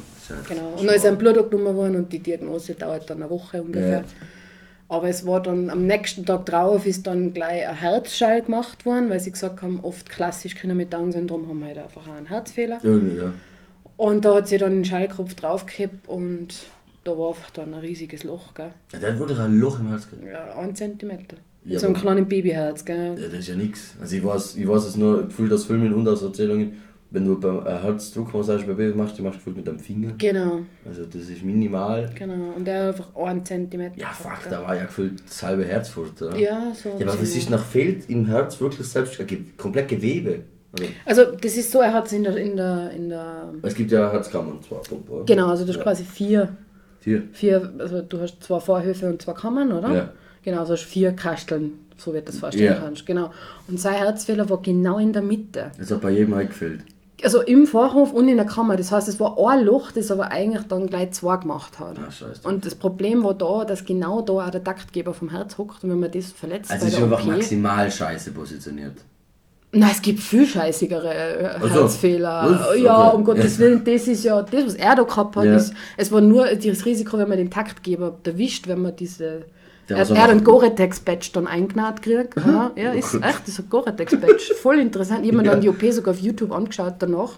Genau. 0.47 0.73
Und 0.77 0.85
dann 0.85 0.95
ist 0.95 1.05
ein 1.05 1.17
Blutdruck 1.17 1.51
genommen 1.51 1.75
worden 1.75 1.95
und 1.95 2.13
die 2.13 2.19
Diagnose 2.19 2.75
dauert 2.75 3.09
dann 3.09 3.21
eine 3.21 3.29
Woche 3.29 3.61
ungefähr. 3.61 4.03
Aber 4.89 5.07
es 5.07 5.25
war 5.25 5.41
dann 5.41 5.69
am 5.69 5.85
nächsten 5.85 6.25
Tag 6.25 6.47
drauf 6.47 6.87
ist 6.87 7.05
dann 7.05 7.31
gleich 7.31 7.67
ein 7.67 7.75
Herzschall 7.75 8.41
gemacht 8.41 8.87
worden, 8.87 9.09
weil 9.11 9.19
sie 9.19 9.31
gesagt 9.31 9.61
haben, 9.61 9.79
oft 9.83 10.09
klassisch 10.09 10.55
Kinder 10.55 10.75
mit 10.75 10.91
Down-Syndrom 10.91 11.47
haben 11.47 11.63
halt 11.63 11.77
einfach 11.77 12.07
auch 12.07 12.15
einen 12.15 12.25
Herzfehler. 12.25 12.79
Ja, 12.81 12.91
ja. 12.91 13.33
Und 13.97 14.25
da 14.25 14.35
hat 14.35 14.47
sie 14.47 14.57
dann 14.57 14.71
den 14.71 14.85
Schallkopf 14.85 15.35
draufgehabt 15.35 16.07
und 16.07 16.55
da 17.03 17.17
war 17.17 17.29
einfach 17.29 17.51
dann 17.51 17.73
ein 17.73 17.81
riesiges 17.81 18.23
Loch, 18.23 18.53
gell? 18.55 18.71
ja 18.91 18.99
hat 18.99 19.19
wirklich 19.19 19.37
ein 19.37 19.59
Loch 19.59 19.79
im 19.79 19.89
Herz 19.89 20.09
gehabt. 20.09 20.25
Ja, 20.25 20.57
ein 20.57 20.75
Zentimeter. 20.75 21.37
Ja, 21.65 21.79
so 21.79 21.87
ein 21.87 21.93
kleines 21.93 22.27
Babyherz, 22.27 22.83
gell? 22.83 23.15
Ja, 23.19 23.27
das 23.27 23.39
ist 23.39 23.49
ja 23.49 23.55
nichts. 23.55 23.93
Also 24.01 24.15
ich 24.15 24.23
weiß, 24.23 24.55
ich 24.55 24.67
weiß 24.67 24.85
es 24.85 24.95
nur, 24.95 25.27
gefühlt 25.27 25.51
aus 25.53 25.65
Filmen 25.65 25.93
und 25.93 26.07
aus 26.07 26.23
Erzählungen, 26.23 26.81
wenn 27.11 27.25
du 27.25 27.39
beim 27.39 27.65
äh, 27.65 27.69
Herzdruckmassage 27.81 28.63
bei 28.65 28.73
Babys 28.73 28.95
machst, 28.95 29.17
die 29.17 29.21
machst 29.23 29.35
du 29.35 29.39
gefühlt 29.39 29.57
mit 29.57 29.67
deinem 29.67 29.79
Finger. 29.79 30.13
Genau, 30.17 30.59
Also 30.87 31.05
das 31.05 31.23
ist 31.29 31.43
minimal. 31.43 32.09
genau. 32.15 32.53
Und 32.55 32.65
der 32.65 32.79
hat 32.83 32.87
einfach 32.95 33.15
einen 33.15 33.43
Zentimeter. 33.45 33.97
Ja, 33.97 34.09
fuck, 34.09 34.47
da 34.49 34.61
war 34.61 34.75
ja 34.75 34.85
gefühlt 34.85 35.23
das 35.27 35.41
halbe 35.43 35.65
Herz 35.65 35.89
fort, 35.89 36.21
oder? 36.21 36.37
Ja, 36.37 36.71
so. 36.75 36.89
Ja, 36.99 37.07
aber 37.07 37.19
was 37.21 37.35
ist 37.35 37.49
nach 37.49 37.65
fehlt 37.65 38.09
im 38.09 38.25
Herz 38.27 38.59
wirklich 38.61 38.87
selbst 38.87 39.19
komplett 39.57 39.87
Gewebe? 39.87 40.41
Also, 41.05 41.23
Also 41.23 41.35
das 41.35 41.57
ist 41.57 41.71
so, 41.71 41.79
er 41.81 41.93
hat 41.93 42.05
es 42.05 42.13
in 42.13 42.23
der, 42.23 42.37
in 42.37 42.55
der, 42.55 42.91
in 42.91 43.09
der 43.09 43.53
es 43.63 43.73
gibt 43.73 43.89
ja 43.91 44.11
Herzkammern 44.11 44.59
zwar. 44.61 44.81
oder? 45.09 45.25
Genau, 45.25 45.47
also 45.47 45.63
du 45.63 45.69
hast 45.69 45.77
ja. 45.77 45.83
quasi 45.83 46.03
vier, 46.03 46.49
Hier. 47.03 47.23
vier, 47.33 47.73
also 47.79 48.03
du 48.03 48.19
hast 48.21 48.43
zwei 48.43 48.59
Vorhöfe 48.59 49.07
und 49.09 49.19
zwei 49.19 49.33
Kammern, 49.33 49.71
oder? 49.71 49.91
Ja. 49.91 50.09
Genau, 50.43 50.59
also 50.59 50.73
hast 50.73 50.83
vier 50.83 51.13
Kasteln, 51.13 51.71
so 51.97 52.13
wie 52.13 52.17
du 52.19 52.25
das 52.25 52.37
vorstellen 52.37 52.65
Ja. 52.75 52.79
kannst. 52.81 53.05
Genau. 53.07 53.31
Und 53.67 53.79
sein 53.79 53.95
Herzfehler 53.95 54.47
war 54.47 54.61
genau 54.61 54.99
in 54.99 55.11
der 55.11 55.23
Mitte. 55.23 55.71
Das 55.79 55.89
hat 55.89 56.01
bei 56.01 56.11
jedem 56.11 56.35
eingefällt. 56.35 56.81
Also 57.23 57.41
im 57.41 57.67
Vorhof 57.67 58.13
und 58.13 58.27
in 58.27 58.37
der 58.37 58.45
Kammer. 58.45 58.77
Das 58.77 58.91
heißt, 58.91 59.07
es 59.07 59.19
war 59.19 59.37
ein 59.49 59.65
Loch, 59.65 59.91
das 59.91 60.09
aber 60.11 60.31
eigentlich 60.31 60.65
dann 60.67 60.87
gleich 60.87 61.11
zwei 61.11 61.37
gemacht 61.37 61.79
hat. 61.79 61.97
Ah, 61.99 62.11
scheiße. 62.11 62.47
Und 62.47 62.65
das 62.65 62.75
Problem 62.75 63.23
war 63.23 63.33
da, 63.33 63.65
dass 63.65 63.83
genau 63.85 64.21
da 64.21 64.33
auch 64.33 64.49
der 64.49 64.63
Taktgeber 64.63 65.13
vom 65.13 65.29
Herz 65.29 65.57
hockt 65.57 65.83
und 65.83 65.89
wenn 65.89 65.99
man 65.99 66.11
das 66.11 66.31
verletzt 66.31 66.71
Also 66.71 66.87
ist 66.87 66.95
einfach 67.01 67.21
OP, 67.21 67.27
maximal 67.27 67.89
scheiße 67.91 68.31
positioniert. 68.31 68.93
Nein, 69.71 69.91
es 69.91 70.01
gibt 70.01 70.19
viel 70.19 70.47
scheißigere 70.47 71.13
äh, 71.13 71.49
Ach 71.57 71.61
so. 71.63 71.81
Herzfehler. 71.81 72.59
Was? 72.71 72.79
Ja, 72.79 73.07
Okay. 73.09 73.15
um 73.17 73.23
Gottes 73.23 73.59
Willen, 73.59 73.83
das 73.83 74.07
ist 74.07 74.23
ja 74.23 74.41
das, 74.41 74.65
was 74.65 74.73
er 74.75 74.95
da 74.95 75.03
gehabt 75.03 75.35
hat. 75.35 75.45
Ja. 75.45 75.55
Ist, 75.57 75.73
es 75.95 76.11
war 76.11 76.21
nur 76.21 76.45
das 76.47 76.85
Risiko, 76.85 77.17
wenn 77.19 77.29
man 77.29 77.37
den 77.37 77.51
Taktgeber 77.51 78.15
erwischt, 78.23 78.67
wenn 78.67 78.81
man 78.81 78.95
diese. 78.95 79.43
Der 79.89 79.97
Er, 79.97 80.09
er 80.09 80.15
er 80.15 80.23
hat 80.23 80.29
einen. 80.29 80.43
Gore-Tex-Badge 80.43 81.29
dann 81.33 81.47
eingenäht 81.47 82.01
gekriegt. 82.01 82.33
Ja, 82.37 82.71
ja, 82.75 82.91
ist 82.93 83.15
echt, 83.15 83.41
das 83.41 83.49
ist 83.49 83.59
ein 83.59 83.69
Gore-Tex-Badge. 83.69 84.53
Voll 84.61 84.79
interessant. 84.79 85.21
Ich 85.23 85.27
habe 85.31 85.37
mir 85.37 85.45
Ja. 85.45 85.51
dann 85.53 85.61
die 85.61 85.69
OP 85.69 85.81
sogar 85.91 86.13
auf 86.13 86.19
YouTube 86.19 86.51
angeschaut 86.51 86.95
danach. 86.99 87.33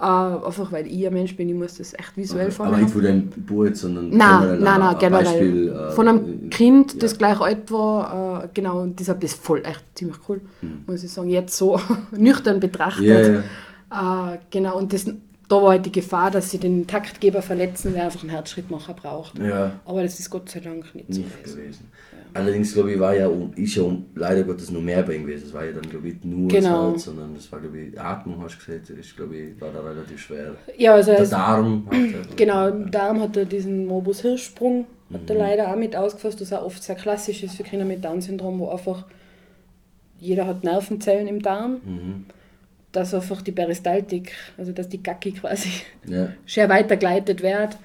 Äh, 0.00 0.04
einfach 0.04 0.70
weil 0.70 0.86
ich 0.86 1.04
ein 1.06 1.12
Mensch 1.12 1.34
bin, 1.36 1.48
ich 1.48 1.56
muss 1.56 1.76
das 1.78 1.92
echt 1.92 2.16
visuell 2.16 2.52
vor 2.52 2.66
mir 2.66 2.72
Aber 2.74 2.82
nicht 2.82 2.92
von 2.92 3.02
deinem 3.02 3.30
Geburt, 3.32 3.76
sondern 3.76 4.10
Nein, 4.10 4.40
generell 4.42 4.58
nein, 4.60 4.74
ein- 4.74 4.80
nein, 4.80 4.88
ein 4.94 4.98
generell. 5.00 5.24
Beispiel, 5.24 5.68
äh, 5.72 5.90
Von 5.90 6.08
einem 6.08 6.50
Kind, 6.50 6.92
ja. 6.92 6.98
das 7.00 7.18
gleich 7.18 7.40
alt 7.40 7.72
war, 7.72 8.44
äh, 8.44 8.48
genau, 8.54 8.80
und 8.82 9.00
deshalb 9.00 9.20
das 9.22 9.34
voll 9.34 9.60
echt 9.64 9.82
ziemlich 9.96 10.16
cool, 10.28 10.40
Hm. 10.60 10.84
muss 10.86 11.02
ich 11.02 11.10
sagen. 11.12 11.28
Jetzt 11.28 11.56
so 11.56 11.80
nüchtern 12.16 12.60
betrachtet. 12.60 13.44
Ja, 13.90 14.32
Äh, 14.34 14.38
genau, 14.50 14.76
und 14.78 14.92
das, 14.92 15.06
da 15.48 15.56
war 15.56 15.70
halt 15.70 15.86
die 15.86 15.92
Gefahr, 15.92 16.30
dass 16.30 16.50
sie 16.50 16.58
den 16.58 16.86
Taktgeber 16.86 17.40
verletzen, 17.42 17.94
der 17.94 18.04
einfach 18.04 18.20
einen 18.20 18.30
Herzschrittmacher 18.30 18.92
braucht. 18.94 19.38
Ja, 19.38 19.72
Aber 19.86 20.02
das 20.02 20.20
ist 20.20 20.28
Gott 20.30 20.48
sei 20.50 20.60
Dank 20.60 20.94
nicht 20.94 21.12
so 21.14 21.20
nicht 21.22 21.42
gewesen. 21.42 21.56
gewesen. 21.56 21.90
Allerdings, 22.34 22.74
glaube 22.74 22.92
ich, 22.92 23.00
war 23.00 23.14
ja, 23.14 23.30
ist 23.56 23.74
ja 23.74 23.84
leider 24.14 24.42
Gottes 24.44 24.70
noch 24.70 24.82
mehr 24.82 25.02
bei 25.02 25.14
ihm 25.16 25.22
gewesen. 25.26 25.46
Es 25.46 25.54
war 25.54 25.64
ja 25.64 25.72
dann, 25.72 25.88
glaube 25.88 26.08
ich, 26.08 26.22
nur 26.22 26.48
Genau. 26.48 26.92
das 26.92 26.92
Herz, 26.92 27.04
sondern 27.04 27.34
es 27.36 27.50
war, 27.50 27.60
glaube 27.60 27.78
ich, 27.80 27.98
Atmung, 27.98 28.42
hast 28.42 28.58
du 28.60 28.66
gesagt, 28.66 28.90
ist, 28.90 29.16
glaube 29.16 29.36
ich, 29.36 29.60
war 29.60 29.70
da 29.72 29.80
relativ 29.80 30.20
schwer. 30.20 30.54
Ja, 30.76 30.92
also 30.94 31.10
er 31.12 31.16
Der 31.16 31.24
ist, 31.24 31.32
Darm 31.32 31.86
hat 31.86 31.94
er- 31.94 32.34
genau, 32.36 32.68
im 32.68 32.90
Darm 32.90 33.20
hat 33.20 33.34
er 33.36 33.46
diesen 33.46 33.86
Mobus 33.86 34.20
Hirschsprung, 34.20 34.84
hat 35.12 35.22
Mhm. 35.22 35.28
er 35.28 35.34
leider 35.36 35.72
auch 35.72 35.76
mit 35.76 35.96
ausgefasst, 35.96 36.40
was 36.42 36.52
auch 36.52 36.66
oft 36.66 36.82
sehr 36.82 36.94
klassisch 36.96 37.42
ist 37.42 37.54
für 37.54 37.62
Kinder 37.62 37.86
mit 37.86 38.04
Down-Syndrom, 38.04 38.58
wo 38.58 38.68
einfach 38.68 39.06
jeder 40.20 40.46
hat 40.46 40.64
Nervenzellen 40.64 41.26
im 41.28 41.40
Darm, 41.40 41.80
Mhm. 41.84 42.26
Dass 42.92 43.12
einfach 43.14 43.42
die 43.42 43.52
Peristaltik, 43.52 44.32
also 44.56 44.72
dass 44.72 44.88
die 44.88 45.02
Gacki 45.02 45.32
quasi 45.32 45.68
Ja. 46.06 46.28
schwer 46.46 46.68
weitergeleitet 46.68 47.42
wird. 47.42 47.76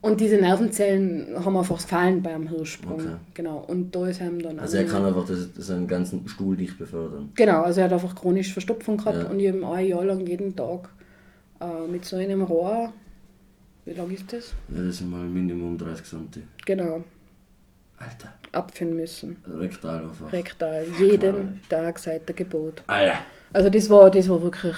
Und 0.00 0.20
diese 0.20 0.36
Nervenzellen 0.36 1.28
haben 1.44 1.56
einfach 1.56 1.78
Fallen 1.78 2.22
beim 2.22 2.48
Hirschsprung. 2.48 2.94
Okay. 3.00 3.14
Genau. 3.34 3.58
Und 3.68 3.94
da 3.94 4.08
ist 4.08 4.20
ihm 4.20 4.42
dann 4.42 4.58
Also 4.58 4.76
er 4.78 4.84
kann 4.84 5.04
einfach 5.04 5.24
das, 5.26 5.48
seinen 5.54 5.86
ganzen 5.86 6.26
Stuhl 6.28 6.56
nicht 6.56 6.76
befördern. 6.76 7.30
Genau, 7.36 7.62
also 7.62 7.80
er 7.80 7.84
hat 7.84 7.92
einfach 7.92 8.14
chronisch 8.16 8.52
Verstopfung 8.52 8.96
gehabt 8.96 9.18
Ja. 9.22 9.28
und 9.30 9.38
ich 9.38 9.48
habe 9.48 9.64
ein 9.76 9.86
Jahr 9.86 10.04
lang 10.04 10.26
jeden 10.26 10.56
Tag 10.56 10.88
äh, 11.60 11.86
mit 11.88 12.04
so 12.04 12.16
einem 12.16 12.42
Rohr, 12.42 12.92
wie 13.84 13.92
lang 13.92 14.10
ist 14.10 14.32
das? 14.32 14.52
Ja, 14.74 14.82
das 14.82 14.98
sind 14.98 15.08
mal 15.10 15.20
Minimum 15.24 15.78
30 15.78 16.04
cm. 16.04 16.28
Genau, 16.66 17.04
Alter, 17.98 18.32
abführen 18.50 18.96
müssen. 18.96 19.36
rektal 19.56 20.02
einfach. 20.02 20.32
Rektal, 20.32 20.84
jeden 20.98 21.60
Tag 21.68 22.00
seit 22.00 22.28
der 22.28 22.34
Geburt. 22.34 22.82
Alter. 22.88 23.18
Also 23.52 23.68
das 23.70 23.90
war, 23.90 24.10
das 24.10 24.28
war 24.28 24.42
wirklich 24.42 24.74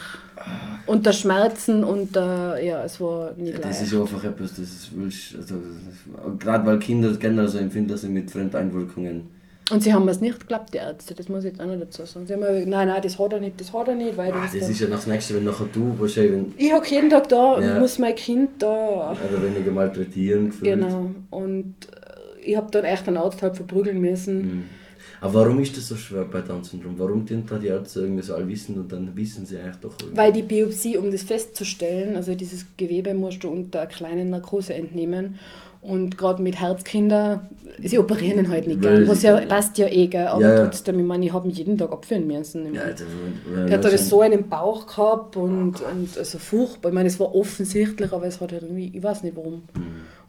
unter 0.86 1.12
Schmerzen 1.12 1.84
und 1.84 2.16
äh, 2.16 2.66
ja, 2.66 2.84
es 2.84 3.00
war 3.00 3.32
nicht 3.36 3.54
Ja, 3.54 3.58
das 3.60 3.80
leicht. 3.80 3.92
ist 3.92 4.00
einfach 4.00 4.24
etwas, 4.24 4.50
das 4.50 4.58
ist, 4.58 4.90
willst- 4.94 5.36
also, 5.36 5.54
das- 5.56 6.38
gerade 6.38 6.66
weil 6.66 6.78
Kinder 6.78 7.12
generell 7.18 7.48
so 7.48 7.58
empfinden 7.58 7.96
sind 7.96 8.12
mit 8.12 8.30
Fremdeinwirkungen. 8.30 9.28
Und 9.70 9.82
sie 9.82 9.94
haben 9.94 10.06
es 10.08 10.20
nicht 10.20 10.40
geglaubt, 10.40 10.74
die 10.74 10.78
Ärzte, 10.78 11.14
das 11.14 11.30
muss 11.30 11.44
ich 11.44 11.52
jetzt 11.52 11.60
auch 11.62 11.64
noch 11.66 11.78
dazu 11.80 12.04
sagen. 12.04 12.26
Sie 12.26 12.34
haben 12.34 12.42
gesagt, 12.42 12.66
nein, 12.66 12.88
nein, 12.88 13.00
das 13.00 13.18
hat 13.18 13.32
er 13.32 13.40
nicht, 13.40 13.58
das 13.58 13.72
hat 13.72 13.88
er 13.88 13.94
nicht, 13.94 14.14
weil 14.18 14.30
Ah, 14.30 14.42
das, 14.42 14.60
das 14.60 14.68
ist 14.68 14.80
ja 14.80 14.88
nach 14.88 14.96
das 14.96 15.06
nächste, 15.06 15.36
wenn 15.36 15.44
nachher 15.44 15.66
du 15.72 15.94
wahrscheinlich 15.98 16.32
wenn, 16.32 16.52
Ich 16.58 16.70
hocke 16.74 16.90
jeden 16.90 17.08
Tag 17.08 17.28
da 17.30 17.58
Ja. 17.60 17.78
muss 17.78 17.98
mein 17.98 18.14
Kind 18.14 18.50
da 18.62 19.12
oder 19.12 19.42
weniger 19.42 19.70
malträtieren 19.70 20.50
gefühlt. 20.50 20.70
Genau. 20.74 21.12
Und 21.30 21.74
äh, 21.92 22.40
ich 22.50 22.56
habe 22.58 22.70
dann 22.72 22.84
echt 22.84 23.08
einen 23.08 23.16
Arzt 23.16 23.40
halt 23.40 23.56
verprügeln 23.56 24.02
müssen. 24.02 24.36
Mhm. 24.42 24.64
Aber 25.20 25.34
warum 25.34 25.60
ist 25.60 25.76
das 25.76 25.88
so 25.88 25.96
schwer 25.96 26.24
bei 26.24 26.40
Down-Syndrom? 26.40 26.94
Warum 26.98 27.26
tun 27.26 27.44
da 27.48 27.58
die 27.58 27.68
Ärzte 27.68 28.00
irgendwie 28.00 28.22
so 28.22 28.34
allwissend 28.34 28.78
und 28.78 28.92
dann 28.92 29.16
wissen 29.16 29.46
sie 29.46 29.58
eigentlich 29.58 29.76
doch 29.76 29.94
irgendwie? 30.00 30.16
Weil 30.16 30.32
die 30.32 30.42
Biopsie, 30.42 30.96
um 30.96 31.10
das 31.10 31.22
festzustellen, 31.22 32.16
also 32.16 32.34
dieses 32.34 32.66
Gewebe 32.76 33.14
musst 33.14 33.42
du 33.44 33.48
unter 33.48 33.80
einer 33.80 33.88
kleinen 33.90 34.30
Narkose 34.30 34.74
entnehmen. 34.74 35.38
Und 35.80 36.16
gerade 36.16 36.42
mit 36.42 36.58
Herzkinder, 36.58 37.46
sie 37.82 37.98
operieren 37.98 38.38
ihn 38.38 38.48
halt 38.48 38.66
nicht 38.66 38.80
gern. 38.80 39.06
Was 39.06 39.22
ja 39.22 39.38
passt 39.42 39.76
ja 39.76 39.86
eh, 39.86 40.06
gell? 40.06 40.26
aber 40.28 40.40
Ja, 40.40 40.54
ja. 40.54 40.64
trotzdem, 40.64 40.98
ich 40.98 41.04
meine, 41.04 41.26
ich 41.26 41.32
habe 41.34 41.46
ihn 41.46 41.52
jeden 41.54 41.76
Tag 41.76 41.92
abführen 41.92 42.26
müssen. 42.26 42.72
ja, 42.74 42.80
Alter, 42.84 43.04
Er 43.66 43.74
hat 43.74 43.84
das 43.84 44.08
so 44.08 44.22
einen 44.22 44.48
Bauch 44.48 44.86
gehabt 44.86 45.36
und, 45.36 45.82
und 45.82 46.16
also 46.16 46.38
furchtbar. 46.38 46.88
Ich 46.88 46.94
meine, 46.94 47.08
es 47.08 47.20
war 47.20 47.34
offensichtlich, 47.34 48.10
aber 48.12 48.24
es 48.26 48.40
hat 48.40 48.52
halt 48.52 48.62
irgendwie, 48.62 48.92
ich 48.94 49.02
weiß 49.02 49.24
nicht 49.24 49.36
warum. 49.36 49.64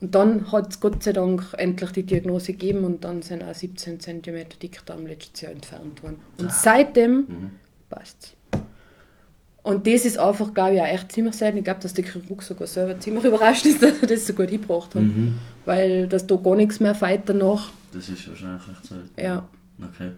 Und 0.02 0.14
dann 0.14 0.52
hat 0.52 0.72
es 0.72 0.80
Gott 0.80 1.04
sei 1.04 1.14
Dank 1.14 1.44
endlich 1.58 1.92
die 1.92 2.04
Diagnose 2.04 2.54
gegeben 2.54 2.84
und 2.84 3.04
dann 3.04 3.22
sind 3.22 3.44
auch 3.44 3.54
17 3.54 4.00
cm 4.00 4.46
Dickdarm 4.62 5.06
letztes 5.08 5.42
Jahr 5.42 5.52
entfernt 5.52 6.04
worden. 6.04 6.20
Und 6.38 6.52
seitdem 6.52 7.52
passt 7.90 8.36
Und 9.64 9.88
das 9.88 10.06
ist 10.06 10.20
einfach, 10.20 10.54
glaube 10.54 10.76
ich, 10.76 10.82
auch 10.82 10.86
echt 10.88 11.12
ziemlich 11.12 11.36
selten. 11.36 11.60
Ich 11.60 11.64
glaube, 11.64 11.80
dass 11.82 11.94
der 11.94 12.06
Chirurg 12.06 12.44
sogar 12.44 12.68
selber 12.68 13.00
ziemlich 13.00 13.24
überrascht 13.26 13.66
ist, 13.66 13.82
dass 13.82 14.02
er 14.02 14.08
das 14.08 14.28
so 14.28 14.34
gut 14.34 14.50
hingebracht 14.50 14.94
hat. 14.96 15.02
Mhm. 15.02 15.38
Weil 15.66 16.08
dass 16.08 16.28
da 16.28 16.36
gar 16.36 16.56
nichts 16.56 16.80
mehr 16.80 16.96
feit 16.96 17.28
danach. 17.28 17.72
Das 17.94 18.10
ist 18.10 18.28
wahrscheinlich 18.28 18.64
echt 18.70 18.86
selten. 18.86 19.22
Ja. 19.22 19.48
Okay. 19.82 20.12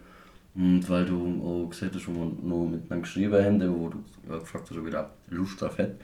Und 0.55 0.89
weil 0.89 1.05
du 1.05 1.43
auch 1.43 1.69
gesagt 1.69 1.93
hast, 1.95 2.07
wo 2.07 2.13
wir 2.13 2.31
noch 2.41 2.65
mit 2.65 2.91
einem 2.91 3.03
geschrieben 3.03 3.45
haben, 3.45 3.79
wo 3.79 3.89
du 3.89 4.03
gefragt 4.39 4.69
hast, 4.71 4.77
ob 4.77 4.87
ich 4.87 4.91
da 4.91 5.11
Lust 5.29 5.61
drauf 5.61 5.77
hätte, 5.77 5.97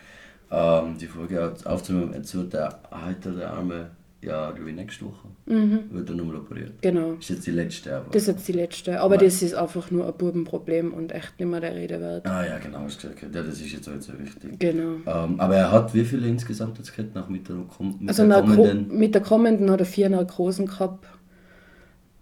ähm, 0.53 0.97
die 0.97 1.07
Folge 1.07 1.53
aufzunehmen, 1.65 2.13
jetzt 2.13 2.33
wird 2.35 2.53
der 2.53 2.79
heute 2.91 3.31
der 3.31 3.51
Arme, 3.53 3.89
ja, 4.21 4.51
glaube 4.51 4.69
ich, 4.69 4.75
nächste 4.75 5.05
Woche, 5.05 5.27
wird 5.45 6.09
er 6.09 6.15
nochmal 6.15 6.37
operiert. 6.37 6.81
Genau. 6.81 7.13
Ist 7.13 7.29
jetzt 7.29 7.45
die 7.45 7.51
letzte, 7.51 7.97
aber. 7.97 8.09
Das 8.11 8.21
ist 8.21 8.27
jetzt 8.29 8.47
die 8.47 8.53
letzte. 8.53 9.01
Aber 9.01 9.15
Nein. 9.17 9.25
das 9.25 9.41
ist 9.41 9.53
einfach 9.55 9.91
nur 9.91 10.07
ein 10.07 10.13
Bubenproblem 10.13 10.93
und 10.93 11.11
echt 11.11 11.37
nicht 11.39 11.49
mehr 11.49 11.59
der 11.59 11.75
Rede 11.75 11.99
wert. 11.99 12.25
ah 12.25 12.45
ja, 12.45 12.57
genau, 12.59 12.79
hast 12.79 13.01
gesagt. 13.01 13.21
Ja, 13.21 13.27
das 13.29 13.59
ist 13.59 13.71
jetzt 13.73 13.87
nicht 13.89 14.03
so 14.03 14.13
wichtig. 14.17 14.57
Genau. 14.59 14.95
Ähm, 15.05 15.39
aber 15.39 15.55
er 15.55 15.71
hat 15.71 15.93
wie 15.93 16.05
viele 16.05 16.27
insgesamt 16.27 16.77
jetzt 16.77 16.95
gehabt, 16.95 17.13
nach 17.15 17.27
mit 17.27 17.49
der, 17.49 17.55
mit 17.57 18.07
Also 18.09 18.25
der 18.25 18.41
kommenden? 18.41 18.97
mit 18.97 19.13
der 19.13 19.21
kommenden 19.21 19.69
hat 19.71 19.79
er 19.81 19.85
vier 19.85 20.07
Narkosen 20.09 20.67
gehabt. 20.67 21.05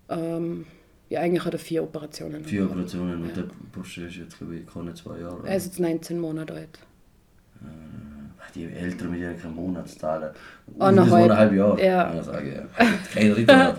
Ähm, 0.09 0.65
ja, 1.09 1.19
eigentlich 1.19 1.45
hat 1.45 1.53
er 1.53 1.59
vier 1.59 1.83
Operationen. 1.83 2.43
Vier. 2.45 2.65
Operationen 2.65 3.21
und 3.21 3.35
der 3.37 3.45
Bursche 3.73 4.05
ist 4.05 4.15
jetzt, 4.15 4.37
glaube 4.39 4.55
ich, 4.55 4.65
keine 4.65 4.93
zwei 4.95 5.19
Jahre. 5.19 5.45
Er 5.47 5.55
ist 5.57 5.65
jetzt 5.65 5.79
19 5.79 6.19
Monate 6.19 6.53
alt. 6.53 6.79
Die 8.53 8.65
Eltern 8.65 9.11
mit 9.11 9.21
ihren 9.21 9.55
Monatszahlen. 9.55 10.29
Eineinhalb. 10.79 11.23
Eineinhalb 11.25 11.53
Jahre. 11.53 11.79
Ja. 11.81 12.13
Ja, 12.13 12.23
sage 12.23 12.49
ich. 12.49 13.13
Kein 13.15 13.31
Ritter. 13.31 13.75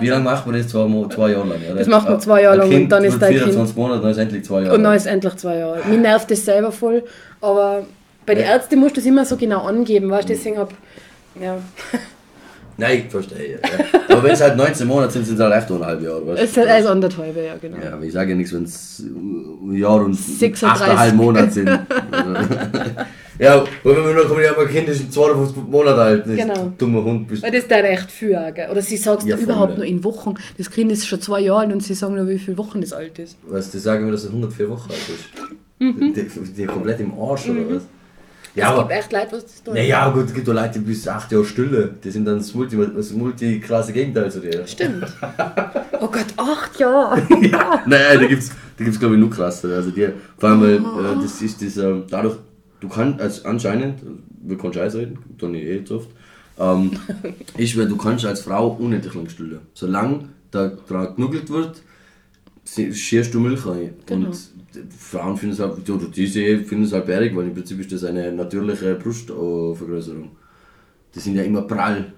Wie 0.00 0.08
lange 0.08 0.24
macht 0.24 0.46
man 0.46 0.56
das? 0.56 0.68
Zwei, 0.68 0.86
zwei 1.08 1.30
Jahre 1.32 1.48
lang? 1.48 1.58
Ja? 1.66 1.74
Das 1.74 1.86
macht 1.86 2.08
man 2.08 2.20
zwei 2.20 2.42
Jahre 2.42 2.56
lang 2.58 2.72
und 2.74 2.88
dann 2.90 3.04
ist 3.04 3.20
dein 3.20 3.30
Kind- 3.30 3.42
24 3.44 3.76
Monate, 3.76 4.02
dann 4.02 4.10
ist 4.10 4.18
endlich 4.18 4.44
zwei 4.44 4.62
Jahre. 4.62 4.74
Und 4.76 4.84
dann 4.84 4.94
ist 4.94 5.06
endlich 5.06 5.36
zwei 5.36 5.56
Jahre. 5.56 5.80
Mir 5.88 5.98
nervt 5.98 6.30
das 6.30 6.44
selber 6.44 6.70
voll. 6.70 7.02
Aber 7.40 7.86
bei 8.26 8.34
den 8.34 8.44
Ja. 8.44 8.52
Ärzten 8.52 8.78
musst 8.78 8.96
du 8.96 9.00
das 9.00 9.06
immer 9.06 9.24
so 9.24 9.36
genau 9.36 9.62
angeben. 9.64 10.10
Weißt? 10.10 10.28
du? 10.28 10.34
Deswegen 10.34 10.58
hab, 10.58 10.72
ja. 11.40 11.56
Nein, 12.80 13.02
ich 13.04 13.10
verstehe. 13.10 13.60
Ja. 13.62 13.84
Aber 14.08 14.22
wenn 14.24 14.32
es 14.32 14.40
halt 14.40 14.56
19 14.56 14.86
Monate 14.86 15.12
sind, 15.12 15.26
sind 15.26 15.34
es 15.36 15.40
halt 15.40 15.54
echt 15.54 15.70
eineinhalb 15.70 16.02
Jahre. 16.02 16.26
Weißt? 16.26 16.42
Es 16.42 16.50
ist 16.50 16.56
halt 16.56 16.68
also 16.68 16.88
anderthalb, 16.88 17.36
ja, 17.36 17.56
genau. 17.60 17.76
Ja, 17.76 17.92
aber 17.92 18.04
ich 18.04 18.12
sage 18.12 18.30
ja 18.30 18.36
nichts, 18.36 18.52
wenn 18.52 18.64
es 18.64 19.00
ein 19.00 19.74
Jahr 19.76 20.02
und 20.02 20.14
36. 20.14 20.86
8,5 20.86 21.12
Monate 21.14 21.50
sind. 21.50 21.68
Ja, 23.40 23.64
weil 23.82 23.96
wenn 23.96 24.04
wir 24.04 24.14
noch 24.14 24.28
kommen, 24.28 24.44
ja, 24.44 24.52
mein 24.54 24.68
Kind 24.68 24.86
ist 24.90 25.10
52 25.14 25.62
Monate 25.66 25.98
alt. 25.98 26.24
Genau. 26.26 26.52
ist 26.52 26.62
dummer 26.76 27.02
Hund 27.02 27.26
bist. 27.26 27.42
Weil 27.42 27.50
das 27.50 27.66
da 27.66 27.76
recht 27.76 28.10
viel? 28.10 28.38
Oder 28.70 28.82
sie 28.82 28.98
sagt 28.98 29.24
Ja, 29.24 29.38
überhaupt 29.38 29.78
nur 29.78 29.86
in 29.86 30.04
Wochen. 30.04 30.34
Das 30.58 30.70
Kind 30.70 30.92
ist 30.92 31.06
schon 31.06 31.22
zwei 31.22 31.40
Jahre 31.40 31.60
alt 31.60 31.72
und 31.72 31.82
sie 31.82 31.94
sagen 31.94 32.16
nur, 32.16 32.28
wie 32.28 32.38
viele 32.38 32.58
Wochen 32.58 32.82
das 32.82 32.92
alt 32.92 33.18
ist. 33.18 33.38
Weißt 33.48 33.72
du, 33.72 33.78
die 33.78 33.82
sagen 33.82 34.04
mir, 34.04 34.12
dass 34.12 34.24
er 34.24 34.30
104 34.30 34.68
Wochen 34.68 34.90
alt 34.90 35.08
ist. 35.08 35.50
Mhm. 35.78 36.12
Die, 36.12 36.22
die, 36.22 36.52
die 36.52 36.66
komplett 36.66 37.00
im 37.00 37.18
Arsch, 37.18 37.48
oder 37.48 37.76
was? 37.76 37.82
Ja, 38.54 38.64
es 38.66 38.70
aber. 38.70 38.88
gibt 38.88 38.92
echt 38.92 39.12
Leute, 39.12 39.32
was 39.32 39.44
das 39.44 39.62
tun. 39.62 39.74
Naja, 39.74 40.08
gut, 40.10 40.26
es 40.26 40.34
gibt 40.34 40.48
auch 40.48 40.54
Leute, 40.54 40.78
die 40.80 40.84
bis 40.84 41.06
8 41.06 41.30
Jahre 41.32 41.44
Stille. 41.44 41.94
Die 42.02 42.10
sind 42.10 42.24
dann 42.24 42.38
das 42.38 42.52
multi, 42.54 42.76
das 42.96 43.12
multi 43.12 43.60
krasse 43.60 43.92
Gegenteil 43.92 44.30
zu 44.30 44.40
dir. 44.40 44.66
Stimmt. 44.66 45.06
oh 46.00 46.08
Gott, 46.08 46.26
acht 46.36 46.78
Jahre. 46.80 47.22
ja, 47.42 47.82
naja, 47.86 48.16
da 48.18 48.26
gibt's, 48.26 48.50
da 48.76 48.84
gibt's 48.84 48.98
glaube 48.98 49.14
ich 49.14 49.20
nur 49.20 49.30
krasser. 49.30 49.68
Also 49.74 49.90
die, 49.90 50.08
vor 50.38 50.48
allem, 50.50 50.84
Oh. 50.84 51.00
äh, 51.00 51.22
das 51.22 51.40
ist 51.42 51.60
dieser, 51.60 52.00
dadurch, 52.00 52.36
du 52.80 52.88
kannst, 52.88 53.20
als 53.20 53.44
anscheinend, 53.44 54.00
wir 54.42 54.58
können 54.58 54.72
Scheiß 54.72 54.94
reden, 54.96 55.18
dann 55.38 55.52
nicht 55.52 55.64
eh 55.66 55.84
zu 55.84 55.96
oft, 55.98 56.08
ähm, 56.58 56.90
ist, 57.56 57.78
weil 57.78 57.86
du 57.88 57.96
kannst 57.96 58.24
als 58.26 58.40
Frau 58.40 58.68
unendlich 58.80 59.14
lang 59.14 59.28
stillen. 59.28 59.60
Solange 59.74 60.28
da 60.50 60.68
dran 60.88 61.14
genuggelt 61.14 61.48
wird, 61.50 61.82
schierst 62.92 63.32
du 63.32 63.40
Milch 63.40 63.64
rein. 63.66 63.94
Genau. 64.06 64.26
Und 64.26 64.38
Frauen 64.98 65.36
finden 65.36 65.54
es 65.54 65.60
halt, 65.60 65.88
oder 65.88 66.06
diese 66.06 66.58
finden 66.58 66.84
es 66.84 66.92
halt 66.92 67.06
bärig, 67.06 67.34
weil 67.34 67.46
im 67.46 67.54
Prinzip 67.54 67.80
ist 67.80 67.92
das 67.92 68.04
eine 68.04 68.30
natürliche 68.32 68.94
Brustvergrößerung. 68.94 70.30
Die 71.14 71.18
sind 71.18 71.34
ja 71.36 71.42
immer 71.42 71.62
prall. 71.62 72.12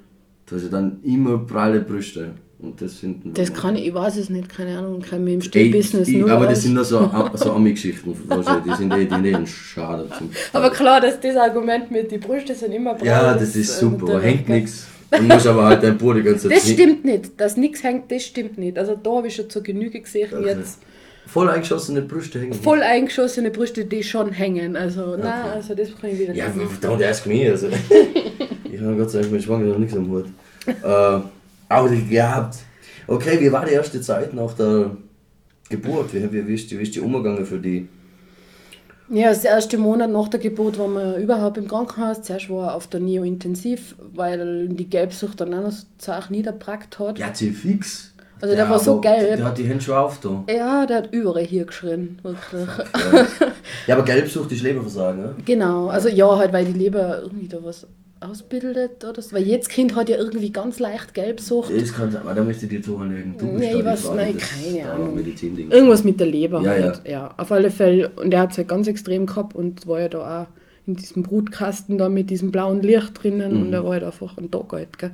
Du 0.46 0.56
hast 0.56 0.64
ja 0.64 0.68
dann 0.68 1.00
immer 1.02 1.38
pralle 1.38 1.80
Brüste. 1.80 2.32
Und 2.58 2.80
das 2.80 2.94
finden 2.94 3.34
Das 3.34 3.52
kann 3.52 3.74
ich, 3.74 3.88
ich 3.88 3.94
weiß 3.94 4.16
es 4.18 4.30
nicht, 4.30 4.48
keine 4.48 4.78
Ahnung, 4.78 5.02
kenne 5.02 5.24
mich 5.24 5.34
im 5.34 5.42
Stillbusiness 5.42 6.08
nur 6.08 6.30
aber 6.30 6.46
das 6.46 6.62
sind 6.62 6.74
nur 6.74 6.84
so, 6.84 7.10
so 7.34 7.52
Ami-Geschichten, 7.52 8.14
die 8.14 8.74
sind 8.76 8.92
eh, 8.92 9.04
die 9.04 9.30
sind 9.32 9.48
schade. 9.48 10.08
Aber 10.52 10.70
klar, 10.70 11.00
dass 11.00 11.18
das 11.18 11.36
Argument 11.36 11.90
mit 11.90 12.12
die 12.12 12.18
Brüste 12.18 12.54
sind 12.54 12.70
immer 12.72 12.94
braun 12.94 13.06
ja, 13.06 13.34
das 13.34 13.56
ist 13.56 13.80
super, 13.80 14.20
hängt 14.20 14.48
nichts. 14.48 14.86
Du 15.10 15.22
musst 15.24 15.46
aber 15.46 15.64
halt 15.64 15.82
dein 15.82 15.98
ganze 15.98 16.48
Zeit 16.48 16.58
Das 16.58 16.70
stimmt 16.70 17.04
nicht, 17.04 17.40
dass 17.40 17.56
nichts 17.56 17.82
hängt, 17.82 18.12
das 18.12 18.22
stimmt 18.22 18.56
nicht. 18.56 18.78
Also 18.78 18.94
da 18.94 19.10
habe 19.10 19.26
ich 19.26 19.34
schon 19.34 19.50
zur 19.50 19.62
Genüge 19.62 20.00
gesehen, 20.00 20.30
jetzt 20.44 20.78
Voll 21.26 21.48
eingeschossene 21.48 22.02
Brüste 22.02 22.40
hängen. 22.40 22.52
voll 22.52 22.82
eingeschossene 22.82 23.50
Brüste, 23.50 23.84
die 23.84 24.02
schon 24.02 24.32
hängen. 24.32 24.76
Also, 24.76 25.16
nein, 25.16 25.50
also 25.54 25.74
das 25.74 25.88
kann 25.98 26.10
ich 26.10 26.18
wieder 26.18 26.34
Ja, 26.34 26.46
don't 26.82 27.08
ask 27.08 27.26
me. 27.26 27.50
Also. 27.50 27.68
ich 28.64 28.80
habe 28.80 28.96
Gott 28.96 29.10
sei 29.10 29.20
Dank 29.20 29.32
mit 29.32 29.42
Schwanger 29.42 29.66
noch 29.66 29.78
nichts 29.78 29.96
am 29.96 30.10
Hut. 30.10 30.26
Äh, 30.66 31.20
aber 31.68 31.88
gehabt. 31.88 32.56
Okay, 33.06 33.40
wie 33.40 33.50
war 33.50 33.64
die 33.64 33.72
erste 33.72 34.00
Zeit 34.00 34.34
nach 34.34 34.52
der 34.54 34.96
Geburt? 35.68 36.12
Wie, 36.12 36.32
wie, 36.32 36.46
wie, 36.46 36.54
ist, 36.54 36.70
die, 36.70 36.78
wie 36.78 36.82
ist 36.82 36.94
die 36.94 37.00
umgegangen 37.00 37.46
für 37.46 37.58
die? 37.58 37.88
Ja, 39.08 39.28
das 39.28 39.44
erste 39.44 39.76
Monat 39.78 40.10
nach 40.10 40.28
der 40.28 40.40
Geburt 40.40 40.78
waren 40.78 40.94
wir 40.94 41.16
überhaupt 41.16 41.58
im 41.58 41.68
Krankenhaus. 41.68 42.22
Zuerst 42.22 42.48
war 42.48 42.68
er 42.68 42.74
auf 42.74 42.86
der 42.86 43.00
Neo-Intensiv, 43.00 43.94
weil 43.98 44.68
die 44.68 44.88
Gelbsucht 44.88 45.40
dann 45.40 45.52
auch 45.52 45.62
noch 45.62 45.72
so 45.98 46.12
niederbrackt 46.30 46.98
hat. 46.98 47.18
Ja, 47.18 47.34
sie 47.34 47.50
fix. 47.50 48.11
Also 48.42 48.54
der 48.56 48.68
war 48.68 48.78
so 48.78 49.00
gelb. 49.00 49.36
Der 49.36 49.44
hat 49.46 49.56
die 49.56 49.64
Hände 49.64 49.82
schon 49.82 49.94
auf 49.94 50.18
da. 50.20 50.44
Ja, 50.52 50.84
der 50.84 50.96
hat 50.98 51.12
überall 51.12 51.44
hier 51.44 51.64
geschrien, 51.64 52.18
wirklich. 52.22 52.66
Ja, 53.86 53.94
aber 53.96 54.04
Gelbsucht 54.04 54.52
ist 54.52 54.62
Leberversagen, 54.62 55.20
ne? 55.22 55.34
Genau, 55.44 55.86
also 55.88 56.08
ja, 56.08 56.36
halt, 56.36 56.52
weil 56.52 56.64
die 56.66 56.72
Leber 56.78 57.20
irgendwie 57.22 57.48
da 57.48 57.58
was 57.62 57.86
ausbildet 58.20 59.04
oder 59.04 59.20
so. 59.20 59.34
Weil 59.34 59.42
jedes 59.42 59.68
Kind 59.68 59.94
hat 59.96 60.08
ja 60.08 60.16
irgendwie 60.16 60.50
ganz 60.52 60.78
leicht 60.78 61.14
Gelbsucht. 61.14 61.70
Das 61.76 61.92
kann 61.92 62.10
sein, 62.10 62.22
aber 62.22 62.34
da 62.34 62.44
möchte 62.44 62.66
ich 62.66 62.70
dir 62.70 62.82
zuhören. 62.82 63.34
Du 63.38 63.46
bist 63.46 63.58
Nee, 63.58 63.74
ich 63.74 63.84
weiß- 63.84 64.14
nein, 64.14 64.36
keine 64.38 64.90
Ahnung. 64.92 65.18
Irgendwas 65.70 66.04
mit 66.04 66.20
der 66.20 66.26
Leber 66.28 66.60
Ja, 66.62 66.70
halt. 66.70 67.02
Ja. 67.06 67.34
auf 67.36 67.50
alle 67.50 67.70
Fälle. 67.70 68.10
Und 68.10 68.32
er 68.32 68.40
hat 68.40 68.52
es 68.52 68.58
halt 68.58 68.68
ganz 68.68 68.86
extrem 68.86 69.26
gehabt 69.26 69.54
und 69.56 69.86
war 69.86 70.00
ja 70.00 70.08
da 70.08 70.42
auch 70.42 70.46
in 70.86 70.94
diesem 70.96 71.22
Brutkasten 71.22 71.98
da 71.98 72.08
mit 72.08 72.30
diesem 72.30 72.50
blauen 72.52 72.82
Licht 72.82 73.22
drinnen 73.22 73.54
Mhm. 73.56 73.62
und 73.66 73.72
er 73.72 73.84
war 73.84 73.92
halt 73.92 74.04
einfach 74.04 74.36
ein 74.36 74.50
Tag 74.50 74.72
alt. 74.74 74.98
Gell. 74.98 75.12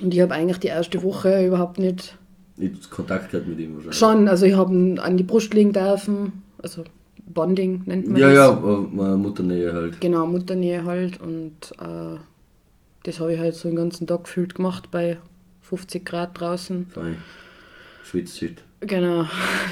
Und 0.00 0.12
ich 0.14 0.20
habe 0.20 0.34
eigentlich 0.34 0.58
die 0.58 0.68
erste 0.68 1.02
Woche 1.02 1.46
überhaupt 1.46 1.78
nicht. 1.78 2.16
Ich 2.58 2.90
Kontakt 2.90 3.30
gehabt 3.30 3.46
mit 3.48 3.58
ihm 3.58 3.74
wahrscheinlich. 3.74 3.98
Schon, 3.98 4.28
also 4.28 4.46
ich 4.46 4.54
habe 4.56 4.72
ihn 4.74 4.98
an 4.98 5.16
die 5.16 5.24
Brust 5.24 5.52
legen 5.54 5.72
dürfen. 5.72 6.42
Also 6.62 6.84
Bonding 7.26 7.82
nennt 7.86 8.08
man 8.08 8.20
Ja, 8.20 8.28
das. 8.28 8.36
ja, 8.36 8.50
äh, 8.52 9.16
Mutternähe 9.16 9.72
halt. 9.72 10.00
Genau, 10.00 10.26
Mutternähe 10.26 10.84
halt. 10.84 11.20
Und 11.20 11.52
äh, 11.78 12.18
das 13.02 13.20
habe 13.20 13.34
ich 13.34 13.38
halt 13.40 13.54
so 13.54 13.68
den 13.68 13.76
ganzen 13.76 14.06
Tag 14.06 14.24
gefühlt 14.24 14.54
gemacht 14.54 14.90
bei 14.90 15.18
50 15.62 16.04
Grad 16.04 16.38
draußen. 16.40 16.86
Fein. 16.88 17.16
Schwitzt 18.04 18.38
shit. 18.38 18.62
Genau. 18.80 19.22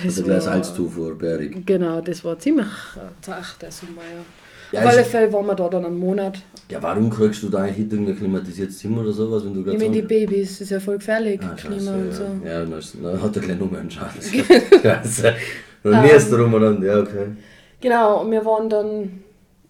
Das 0.03 0.05
Also 0.19 0.23
gleich 0.25 0.35
war- 0.37 0.41
Salzzufuhr, 0.43 1.17
bärig. 1.17 1.65
Genau, 1.67 2.01
das 2.01 2.25
war 2.25 2.39
ziemlich 2.39 2.67
äh, 2.97 3.01
zart, 3.23 3.57
der 3.63 3.71
Sommer, 3.71 4.03
ja. 4.03 4.25
Ja, 4.75 4.81
Auf 4.81 4.87
alle 4.87 5.05
Fälle 5.05 5.33
waren 5.33 5.47
wir 5.47 5.55
da 5.55 5.69
dann 5.69 5.85
einen 5.85 5.99
Monat. 5.99 6.39
Ja, 6.71 6.83
warum 6.83 7.11
kriegst 7.11 7.43
du 7.43 7.49
da 7.49 7.59
eigentlich 7.59 7.91
irgendein 7.93 8.17
klimatisiertes 8.17 8.79
Zimmer 8.79 9.03
oder 9.03 9.13
sowas, 9.13 9.45
wenn 9.45 9.55
du 9.55 9.61
Ich 9.61 9.67
gerade 9.67 9.79
meine, 9.79 9.93
die. 9.93 10.03
Babys, 10.03 10.51
das 10.53 10.61
ist 10.63 10.71
ja 10.71 10.81
voll 10.81 10.99
gefährlich, 10.99 11.41
Ah, 11.43 11.55
Klima 11.55 11.75
scheiße, 11.77 11.93
und 11.95 12.07
ja. 12.07 12.13
so. 12.13 12.25
Ja, 12.47 12.61
dann, 12.61 12.73
ist, 12.79 12.97
dann 13.03 13.23
hat 13.23 13.37
er 13.37 13.43
gleich 13.43 13.59
Nummer 13.59 13.79
einen 13.79 13.91
Schaden. 13.91 14.21
Scheiße. 14.83 15.35
Dann 15.83 16.03
näherst 16.03 16.33
du 16.33 16.37
rum 16.37 16.55
und 16.55 16.63
dann, 16.63 16.83
ja, 16.83 16.99
okay. 17.01 17.27
Genau, 17.81 18.23
und 18.23 18.31
wir 18.31 18.45
waren 18.45 18.69
dann 18.71 19.24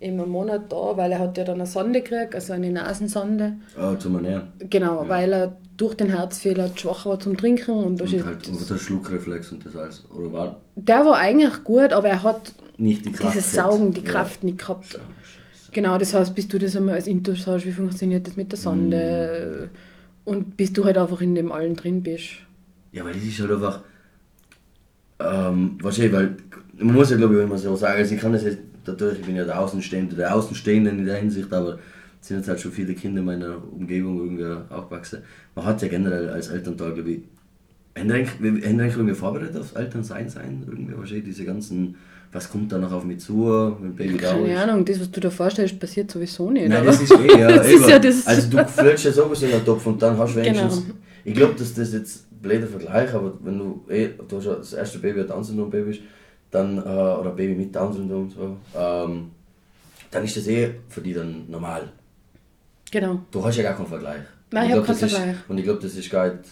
eben 0.05 0.21
einen 0.21 0.31
Monat 0.31 0.71
da, 0.71 0.97
weil 0.97 1.11
er 1.13 1.19
hat 1.19 1.37
ja 1.39 1.45
dann 1.45 1.57
eine 1.57 1.67
Sonde 1.67 2.03
gekriegt, 2.03 2.35
also 2.35 2.53
eine 2.53 2.71
Nasensonde. 2.71 3.55
Ah, 3.77 3.97
zum 3.99 4.15
Ernähren. 4.17 4.49
Genau, 4.71 5.09
weil 5.09 5.33
er 5.33 5.57
durch 5.77 5.95
den 5.95 6.11
Herzfehler 6.11 6.71
schwach 6.77 7.07
war 7.07 7.19
zum 7.19 7.37
Trinken 7.37 7.73
und, 7.73 8.01
Und 8.01 8.25
halt 8.25 8.49
und 8.49 8.71
der 8.71 8.79
Schluckreflex 8.79 9.51
und 9.53 9.67
das 9.67 9.75
alles. 9.77 10.05
Oder 10.15 10.33
war 10.33 10.61
der 10.77 11.05
war 11.05 11.17
eigentlich 11.17 11.65
gut, 11.65 11.93
aber 11.93 12.09
er 12.09 12.23
hat 12.23 12.53
nicht 12.79 13.05
die 13.07 13.13
Kraft. 13.13 13.35
dieses. 13.35 13.53
Saugen, 13.53 13.93
die 13.93 14.03
Ja. 14.03 14.11
Kraft 14.11 14.45
nicht 14.45 14.59
gehabt. 14.59 14.99
Genau, 15.73 15.99
das 15.99 16.15
heißt, 16.15 16.35
bis 16.37 16.47
du 16.47 16.59
das 16.59 16.77
einmal 16.77 16.95
als 16.95 17.09
Intus 17.09 17.47
hast, 17.49 17.67
wie 17.67 17.73
funktioniert 17.73 18.27
das 18.29 18.37
mit 18.37 18.53
der 18.53 18.59
Sonde 18.59 19.71
und 20.25 20.57
bis 20.57 20.73
du 20.73 20.85
halt 20.85 20.97
einfach 20.99 21.21
in 21.21 21.35
dem 21.35 21.51
allen 21.51 21.75
drin 21.75 22.03
bist. 22.03 22.27
Ja, 22.93 23.05
weil 23.05 23.15
das 23.15 23.25
ist 23.25 23.41
halt 23.41 23.51
einfach. 23.51 23.81
Ähm, 25.19 25.79
wahrscheinlich, 25.81 26.13
weil. 26.13 26.37
Man 26.77 26.95
muss 26.95 27.11
ja, 27.11 27.17
glaube 27.17 27.37
ich, 27.37 27.43
immer 27.43 27.57
so 27.59 27.75
sagen. 27.77 27.99
Also, 27.99 28.15
ich 28.15 28.21
kann 28.21 28.33
das 28.33 28.45
jetzt. 28.45 28.59
Dadurch, 28.85 29.19
ich 29.21 29.25
bin 29.27 29.37
ja 29.37 29.45
der 29.45 29.61
Außenstehende, 29.61 30.15
der 30.17 30.35
Außenstehende 30.35 30.91
in 30.91 31.05
der 31.05 31.17
Hinsicht, 31.17 31.53
aber 31.53 31.79
es 32.21 32.29
sind 32.29 32.39
jetzt 32.39 32.49
halt 32.49 32.61
schon 32.61 32.73
viele 32.73 32.95
Kinder 32.95 33.21
in 33.21 33.27
meiner 33.27 33.57
Umgebung 33.73 34.19
irgendwie 34.19 34.73
aufgewachsen. 34.73 35.21
Man 35.55 35.65
hat 35.65 35.83
ja 35.83 35.89
generell 35.89 36.29
als 36.31 36.49
Elternteil, 36.49 36.93
glaube 36.95 37.11
ich. 37.11 37.21
Die 37.97 38.01
eigentlich 38.01 38.97
irgendwie 38.97 39.15
vorbereitet 39.15 39.57
aufs 39.57 39.73
Elternsein 39.73 40.29
sein? 40.29 40.65
Irgendwie 40.67 40.97
wahrscheinlich 40.97 41.25
diese 41.27 41.45
ganzen. 41.45 41.95
Was 42.33 42.51
kommt 42.51 42.73
da 42.73 42.79
noch 42.79 42.91
auf 42.91 43.05
mich 43.05 43.21
zu, 43.21 43.47
wenn 43.81 43.95
Baby 43.95 44.19
da 44.19 44.33
Keine 44.33 44.53
ist? 44.53 44.59
Ahnung, 44.61 44.85
das, 44.85 44.99
was 44.99 45.09
du 45.13 45.21
dir 45.21 45.31
vorstellst, 45.31 45.79
passiert 45.79 46.11
sowieso 46.11 46.51
nicht. 46.51 46.67
Nein, 46.69 46.79
aber- 46.79 46.87
das 46.87 47.01
ist 47.03 47.13
eh, 47.13 47.39
ja. 47.39 47.47
Das 47.57 47.69
ist 47.69 47.89
ja 47.89 47.99
das- 48.01 48.27
Also 48.27 48.51
du 48.51 48.65
füllst 48.67 49.05
ja 49.05 49.13
sowieso 49.13 49.47
in 49.47 49.53
den 49.53 49.65
Topf 49.65 49.87
und 49.87 50.03
dann 50.03 50.19
hast 50.19 50.35
du 50.35 50.41
wenigstens... 50.41 50.83
Genau. 50.83 50.97
Ich 51.25 51.33
glaube, 51.35 51.55
dass 51.57 51.73
das 51.75 51.93
jetzt 51.93 52.43
blöder 52.43 52.67
Vergleich, 52.67 53.15
aber 53.15 53.35
wenn 53.45 53.57
du 53.59 53.85
eh, 53.89 54.09
du 54.29 54.37
hast 54.37 54.47
ja 54.47 54.55
das 54.57 54.73
erste 54.73 54.99
Baby 54.99 55.21
ein 55.21 55.29
Down-Syndrom-Baby 55.29 55.91
ist, 55.93 56.01
dann, 56.55 56.79
äh, 56.79 56.81
oder 56.83 57.31
Baby 57.31 57.55
mit 57.55 57.75
Down-Syndrom, 57.75 58.31
so, 58.31 58.57
ähm, 58.79 59.31
dann 60.11 60.25
ist 60.25 60.37
das 60.37 60.47
eh 60.47 60.71
für 60.89 61.01
die 61.01 61.13
dann 61.13 61.45
normal. 61.51 61.91
Genau, 62.91 63.21
Du 63.31 63.45
hast 63.45 63.57
ja 63.57 63.63
gar 63.65 63.75
keinen 63.75 63.87
Vergleich. 63.89 64.21
Nein, 64.53 64.67
ich 64.67 64.71
hab 64.73 64.85
glaub, 64.85 64.87
keinen 64.87 65.01
das 65.01 65.03
ist- 65.13 65.17
Vergleich. 65.17 65.37
Und 65.49 65.59
ich 65.59 65.65
glaube, 65.65 65.81
das 65.83 65.95
ist 65.97 66.11
gar 66.11 66.27
nicht 66.29 66.45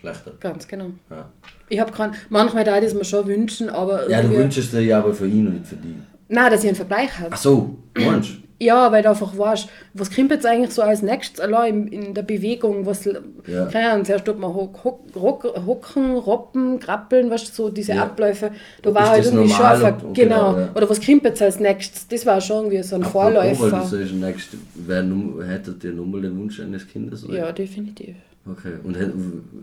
schlechter. 0.00 0.32
ganz 0.40 0.66
genau. 0.66 0.86
Ja, 1.10 1.28
Ich 1.68 1.78
habe 1.80 1.92
keinen, 1.92 2.14
manchmal 2.30 2.64
da 2.64 2.80
das 2.80 2.94
mir 2.94 3.04
schon 3.04 3.26
wünschen, 3.26 3.68
aber 3.68 4.08
ja 4.08 4.22
du 4.22 4.30
wünschst 4.30 4.72
dir 4.72 4.80
ja 4.80 4.98
aber 4.98 5.12
für 5.12 5.26
ihn 5.26 5.46
und 5.48 5.54
nicht 5.54 5.66
für 5.66 5.76
die. 5.76 5.96
Nein, 6.28 6.50
dass 6.50 6.62
ich 6.62 6.68
einen 6.68 6.76
Vergleich 6.76 7.18
habe. 7.18 7.28
Ach 7.32 7.36
so, 7.36 7.76
meinst 7.94 8.30
du? 8.30 8.34
Ja, 8.62 8.92
weil 8.92 9.02
du 9.02 9.08
einfach 9.10 9.36
weißt, 9.36 9.68
was 9.94 10.14
kommt 10.14 10.30
jetzt 10.30 10.46
eigentlich 10.46 10.70
so 10.72 10.82
als 10.82 11.02
nächstes 11.02 11.40
allein 11.40 11.88
in, 11.88 12.02
in 12.04 12.14
der 12.14 12.22
Bewegung, 12.22 12.86
was, 12.86 13.04
Ja. 13.04 13.66
keine 13.66 13.90
Ahnung, 13.90 14.04
zuerst 14.04 14.24
tut 14.24 14.38
man 14.38 14.54
hock, 14.54 14.84
hock, 14.84 15.00
rock, 15.16 15.44
hocken, 15.66 16.16
roppen, 16.16 16.78
krabbeln, 16.78 17.30
weißt 17.30 17.48
du, 17.48 17.52
so 17.64 17.68
diese 17.70 17.94
Ja. 17.94 18.04
Abläufe, 18.04 18.52
da 18.82 18.90
Ist 18.90 18.94
war 18.94 19.10
halt 19.10 19.24
irgendwie 19.24 19.48
schon, 19.52 19.66
genau, 19.66 20.12
genau, 20.14 20.58
ja. 20.58 20.70
oder 20.74 20.88
was 20.88 21.04
kommt 21.04 21.24
jetzt 21.24 21.42
als 21.42 21.58
nächstes, 21.58 22.06
das 22.06 22.24
war 22.24 22.40
schon 22.40 22.66
irgendwie 22.66 22.82
so 22.82 22.94
ein 22.96 23.02
Apropos, 23.02 23.34
Weil 23.34 23.50
du 23.50 23.54
Vorläufer. 23.56 23.86
sagst, 23.98 24.14
next, 24.14 24.48
wer 24.74 25.04
hättet 25.48 25.82
ihr 25.84 25.92
nochmal 25.92 26.20
den 26.22 26.38
Wunsch 26.38 26.60
eines 26.60 26.86
Kindes? 26.86 27.24
oder? 27.24 27.36
Ja, 27.36 27.52
definitiv. 27.52 28.14
Okay, 28.44 28.72
und 28.82 28.96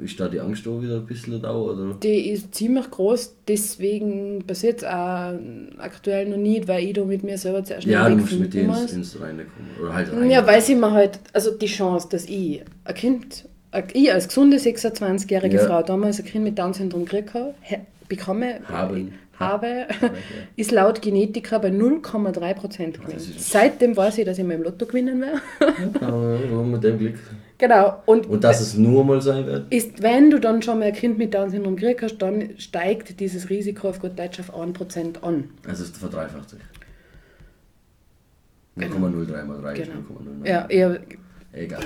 ist 0.01 0.17
da 0.21 0.29
die 0.29 0.39
Angst 0.39 0.65
auch 0.65 0.81
wieder 0.81 0.95
ein 0.97 1.05
bisschen 1.05 1.41
da, 1.41 1.53
oder? 1.53 1.95
Die 2.01 2.29
ist 2.29 2.55
ziemlich 2.55 2.89
groß, 2.89 3.35
deswegen 3.45 4.41
passiert 4.47 4.79
es 4.79 4.83
auch 4.85 5.33
aktuell 5.79 6.29
noch 6.29 6.37
nicht, 6.37 6.67
weil 6.69 6.85
ich 6.85 6.93
da 6.93 7.03
mit 7.03 7.21
mir 7.23 7.37
selber 7.37 7.61
zuerst 7.63 7.85
Ja, 7.85 8.07
du 8.09 8.15
musst 8.15 8.39
mit 8.39 8.53
denen 8.53 8.69
ins, 8.69 8.93
ins 8.93 9.19
Reine 9.19 9.43
kommen. 9.43 9.69
Oder 9.81 9.93
halt 9.93 10.31
Ja, 10.31 10.47
weil 10.47 10.61
sie 10.61 10.75
mir 10.75 10.91
halt, 10.91 11.19
also 11.33 11.51
die 11.51 11.65
Chance, 11.65 12.07
dass 12.09 12.23
ich 12.25 12.61
ein 12.85 12.95
Kind, 12.95 13.49
ich 13.93 14.13
als 14.13 14.29
gesunde 14.29 14.55
26-jährige 14.55 15.57
Ja. 15.57 15.65
Frau 15.67 15.83
damals 15.83 16.19
ein 16.19 16.25
Kind 16.25 16.45
mit 16.45 16.57
Down-Syndrom 16.57 17.03
gekriegt 17.03 17.33
habe, 17.33 17.53
bekomme, 18.07 18.61
Haben. 18.65 19.11
habe, 19.37 19.87
ist 20.55 20.71
laut 20.71 21.01
Genetiker 21.01 21.59
bei 21.59 21.69
0,3 21.69 22.53
Prozent 22.53 23.01
gewesen. 23.05 23.33
Seitdem 23.37 23.97
weiß 23.97 24.19
ich, 24.19 24.25
dass 24.25 24.37
ich 24.37 24.45
mal 24.45 24.53
im 24.53 24.63
Lotto 24.63 24.85
gewinnen 24.85 25.19
werde. 25.21 25.41
Aber 25.99 26.63
mit 26.63 26.81
dem 26.81 26.97
Glück. 26.97 27.19
Genau. 27.59 28.01
Und, 28.07 28.25
Und 28.27 28.43
dass 28.43 28.59
es 28.59 28.73
nur 28.75 29.03
mal 29.05 29.21
sein 29.21 29.45
wird? 29.45 29.71
ist, 29.71 30.01
wenn 30.01 30.31
du 30.31 30.39
dann 30.39 30.63
schon 30.63 30.79
mal 30.79 30.85
ein 30.85 30.93
Kind 30.93 31.19
mit 31.19 31.35
Down-Syndrom 31.35 31.75
gekriegt 31.75 32.01
hast, 32.01 32.17
dann 32.17 32.57
steigt 32.57 33.19
dieses 33.19 33.51
Risiko 33.51 33.89
auf 33.89 33.99
gut 33.99 34.17
Deutsch 34.17 34.39
auf 34.39 34.51
1% 34.55 35.21
an. 35.21 35.49
Also 35.67 35.83
es 35.83 35.91
verdreifacht 35.91 36.49
sich. 36.49 36.59
0,03 38.77 39.43
mal 39.45 39.61
3 39.61 39.73
ist 39.73 39.91
Genau. 39.91 39.99
0,09. 40.43 40.47
Ja, 40.47 40.65
eher 40.67 40.99
Egal. 41.51 41.81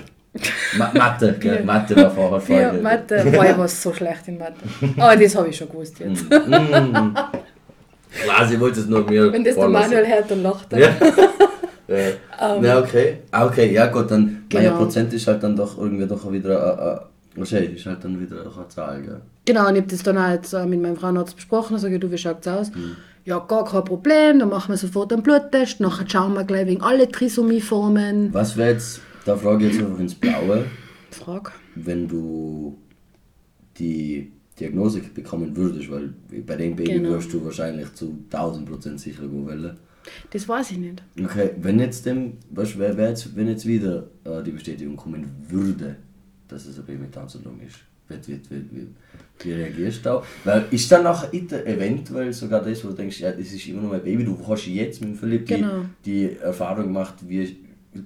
Ma 0.78 0.92
Mathe, 0.94 1.34
gell? 1.40 1.64
Mathe 1.64 1.96
war 1.96 2.12
vorher 2.12 2.40
für 2.42 2.54
Folge. 2.54 2.82
Mathe. 2.82 3.24
Boah, 3.34 3.46
ich 3.46 3.58
war 3.58 3.68
so 3.68 3.94
schlecht 3.94 4.28
in 4.28 4.38
Mathe. 4.40 4.56
Aber 4.98 5.16
das 5.16 5.36
habe 5.36 5.50
ich 5.50 5.58
schon 5.58 5.70
gewusst 5.70 6.00
jetzt. 6.00 6.28
Klar, 6.30 7.38
sie 8.48 8.60
wollte 8.60 8.80
es 8.80 8.88
nur 8.88 9.08
mir 9.10 9.32
Wenn 9.32 9.44
das 9.44 9.54
der. 9.56 9.70
Manuel 9.70 10.08
hört, 10.08 10.32
dann 10.32 10.42
lacht 10.44 10.74
er. 10.74 10.80
Ja. 10.80 10.90
äh, 11.88 12.12
ja, 12.62 12.80
okay. 12.80 13.18
Ah, 13.32 13.46
okay, 13.48 13.74
ja 13.74 13.88
gut, 13.88 14.10
dann, 14.12 14.46
mein 14.54 14.64
Genau. 14.64 14.78
Prozent 14.78 15.12
ist 15.14 15.28
halt 15.28 15.44
dann 15.44 15.56
doch 15.56 15.78
irgendwie 15.78 16.06
doch 16.08 16.32
wieder, 16.32 17.02
äh, 17.02 17.38
äh, 17.38 17.40
wahrscheinlich 17.40 17.76
ist 17.76 17.86
halt 17.86 18.04
dann 18.04 18.20
wieder 18.20 18.42
eine 18.42 18.68
Zahl, 18.70 19.02
gell? 19.02 19.22
Genau, 19.46 19.68
und 19.68 19.76
ich 19.76 19.82
habe 19.82 19.92
das 19.92 20.04
dann 20.04 20.18
äh, 20.18 20.66
mit 20.68 20.82
meinem 20.82 20.96
Frauenarzt 20.96 21.36
besprochen. 21.36 21.78
Sage 21.78 22.00
du, 22.00 22.10
wie 22.12 22.18
schaut 22.18 22.38
es 22.42 22.48
aus? 22.48 22.72
Ja, 23.26 23.40
gar 23.40 23.66
kein 23.66 23.84
Problem, 23.84 24.40
dann 24.40 24.50
machen 24.50 24.70
wir 24.70 24.78
sofort 24.78 25.12
einen 25.14 25.24
Bluttest. 25.24 25.80
Nachher 25.80 26.10
schauen 26.10 26.34
wir 26.34 26.44
gleich 26.46 26.68
wegen 26.68 26.82
alle 26.82 27.10
Trisomieformen. 27.10 28.34
Was 28.34 28.56
wäre 28.58 28.72
jetzt, 28.72 29.02
da 29.26 29.36
frage 29.36 29.66
ich 29.68 29.74
jetzt 29.74 29.84
einfach 29.86 30.00
ins 30.00 30.16
Blaue, 30.16 30.66
Frag. 31.12 31.52
wenn 31.76 32.08
du 32.08 32.78
die 33.80 34.32
Diagnose 34.60 35.02
bekommen 35.14 35.56
würdest, 35.56 35.90
weil 35.92 36.14
bei 36.46 36.56
dem 36.56 36.76
Baby 36.76 36.94
Genau. 36.94 37.10
wirst 37.12 37.34
du 37.34 37.44
wahrscheinlich 37.44 37.94
zu 37.94 38.18
1000% 38.32 38.98
sicher 39.00 39.24
wollen. 39.32 39.78
Das 40.32 40.48
weiß 40.48 40.72
ich 40.72 40.78
nicht. 40.78 41.02
Okay, 41.24 41.52
wenn 41.62 41.80
jetzt 41.80 42.06
dem, 42.06 42.34
weißt, 42.52 42.78
wer, 42.80 42.98
wer 42.98 43.10
jetzt, 43.10 43.36
wenn 43.36 43.48
jetzt 43.48 43.66
wieder 43.66 44.08
äh, 44.26 44.44
die 44.44 44.52
Bestätigung 44.52 44.96
kommen 44.98 45.26
würde, 45.48 45.96
dass 46.48 46.66
es 46.66 46.78
ein 46.78 46.86
Baby 46.86 47.00
mit 47.04 47.16
Down-Syndrom 47.16 47.60
ist, 47.66 47.76
wie, 48.10 48.34
wie, 48.34 48.66
wie, 48.72 48.88
wie, 49.44 49.52
reagierst 49.54 50.00
du 50.00 50.10
da? 50.10 50.24
Weil 50.44 50.66
ist 50.72 50.92
dann 50.92 51.04
nachher 51.04 51.34
ite- 51.34 51.66
eventuell 51.66 52.34
sogar 52.34 52.62
das, 52.62 52.84
wo 52.84 52.90
du 52.90 52.96
denkst, 52.96 53.20
ja, 53.22 53.32
das 53.32 53.48
ist 53.52 53.66
immer 53.68 53.82
noch 53.82 53.90
mein 53.92 54.04
Baby, 54.04 54.26
du 54.26 54.38
hast 54.48 54.68
jetzt 54.68 55.00
mit 55.02 55.12
dem 55.12 55.16
Philipp 55.18 55.46
die, 55.48 55.54
Genau. 55.56 55.86
die 56.06 56.36
Erfahrung 56.38 56.84
gemacht, 56.88 57.16
wie 57.28 57.58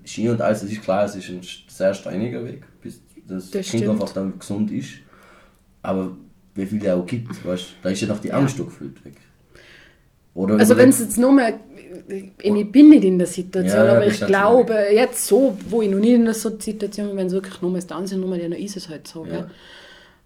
Ski 0.05 0.29
und 0.29 0.39
alles, 0.41 0.61
das 0.61 0.71
ist 0.71 0.81
klar, 0.81 1.05
es 1.05 1.15
ist 1.15 1.29
ein 1.29 1.41
sehr 1.67 1.93
steiniger 1.93 2.43
Weg, 2.45 2.61
bis 2.81 3.01
das, 3.27 3.49
Das 3.51 3.67
Kind 3.69 3.83
stimmt. 3.83 3.89
einfach 4.01 4.13
dann 4.13 4.37
gesund 4.37 4.71
ist. 4.71 4.89
Aber 5.81 6.15
wie 6.55 6.65
viel 6.65 6.79
der 6.79 6.95
auch 6.95 7.05
gibt, 7.05 7.43
weißt, 7.45 7.65
da 7.81 7.89
ist 7.89 8.01
ja 8.01 8.07
noch 8.07 8.19
die 8.19 8.31
Angst 8.31 8.57
gefühlt 8.57 9.03
weg. 9.03 9.15
Oder, 10.33 10.57
Also 10.59 10.77
wenn 10.77 10.89
es 10.89 10.99
jetzt 10.99 11.17
nur 11.17 11.31
mal, 11.31 11.59
ich 12.07 12.71
bin 12.71 12.89
nicht 12.89 13.03
in 13.03 13.17
der 13.17 13.27
Situation, 13.27 13.85
Ja, 13.85 13.91
aber 13.93 14.07
ich 14.07 14.19
glaube, 14.25 14.75
jetzt 14.93 15.27
so, 15.27 15.57
wo 15.69 15.81
ich 15.81 15.89
noch 15.89 15.99
nicht 15.99 16.13
in 16.13 16.25
der 16.25 16.33
Situation 16.33 17.07
bin, 17.07 17.17
wenn 17.17 17.27
es 17.27 17.33
wirklich 17.33 17.61
nur 17.61 17.71
mal 17.71 17.77
das 17.77 17.87
Down-Syndrom 17.87 18.33
ist, 18.33 18.43
dann 18.43 18.51
ist 18.53 18.77
es 18.77 18.89
halt 18.89 19.07
so. 19.07 19.25
Ja. 19.25 19.49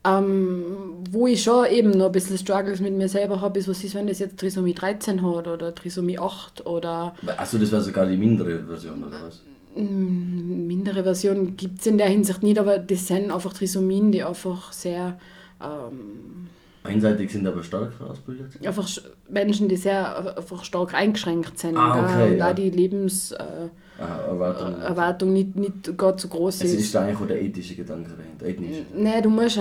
Ähm, 0.03 1.03
wo 1.11 1.27
ich 1.27 1.43
schon 1.43 1.67
eben 1.67 1.91
noch 1.91 2.07
ein 2.07 2.11
bisschen 2.11 2.37
Struggles 2.37 2.79
mit 2.79 2.93
mir 2.93 3.07
selber 3.07 3.39
habe, 3.39 3.59
ist, 3.59 3.67
was 3.67 3.83
ist, 3.83 3.93
wenn 3.93 4.07
das 4.07 4.19
jetzt 4.19 4.37
Trisomie 4.37 4.73
13 4.73 5.21
hat 5.21 5.47
oder 5.47 5.75
Trisomie 5.75 6.17
8 6.17 6.65
oder 6.65 7.13
Achso, 7.37 7.59
das 7.59 7.71
war 7.71 7.81
sogar 7.81 8.07
die 8.07 8.17
mindere 8.17 8.63
Version, 8.63 9.03
oder 9.03 9.17
was? 9.23 9.41
mindere 9.75 11.03
Version 11.03 11.55
gibt 11.55 11.79
es 11.79 11.85
in 11.85 11.97
der 11.97 12.07
Hinsicht 12.07 12.43
nicht, 12.43 12.59
aber 12.59 12.77
das 12.77 13.07
sind 13.07 13.31
einfach 13.31 13.53
Trisomien, 13.53 14.11
die 14.11 14.23
einfach 14.23 14.73
sehr, 14.73 15.17
ähm, 15.61 16.47
Einseitig 16.83 17.31
sind 17.31 17.45
aber 17.47 17.61
stark 17.63 17.91
ausgebildet. 18.01 18.65
einfach 18.65 18.87
sch- 18.87 19.03
Menschen, 19.29 19.67
die 19.69 19.75
sehr 19.75 20.35
einfach 20.37 20.63
stark 20.63 20.93
eingeschränkt 20.95 21.59
sind. 21.59 21.77
Ah, 21.77 22.03
okay, 22.03 22.31
und 22.33 22.37
ja. 22.39 22.49
auch 22.49 22.55
die 22.55 22.69
Lebenserwartung 22.71 23.69
äh, 23.99 24.27
Erwartung. 24.27 24.81
Erwartung 24.81 25.33
nicht, 25.33 25.55
nicht 25.55 25.95
gar 25.97 26.17
so 26.17 26.27
groß 26.27 26.55
es 26.63 26.73
ist. 26.73 26.79
ist 26.79 26.95
da 26.95 27.01
eigentlich 27.03 27.17
auch 27.19 27.27
der 27.27 27.39
ethische 27.41 27.75
Gedanke 27.75 28.09
dahinter. 28.17 28.45
Ethnische. 28.47 28.85
Nein, 28.95 29.21
du 29.21 29.29
musst 29.29 29.59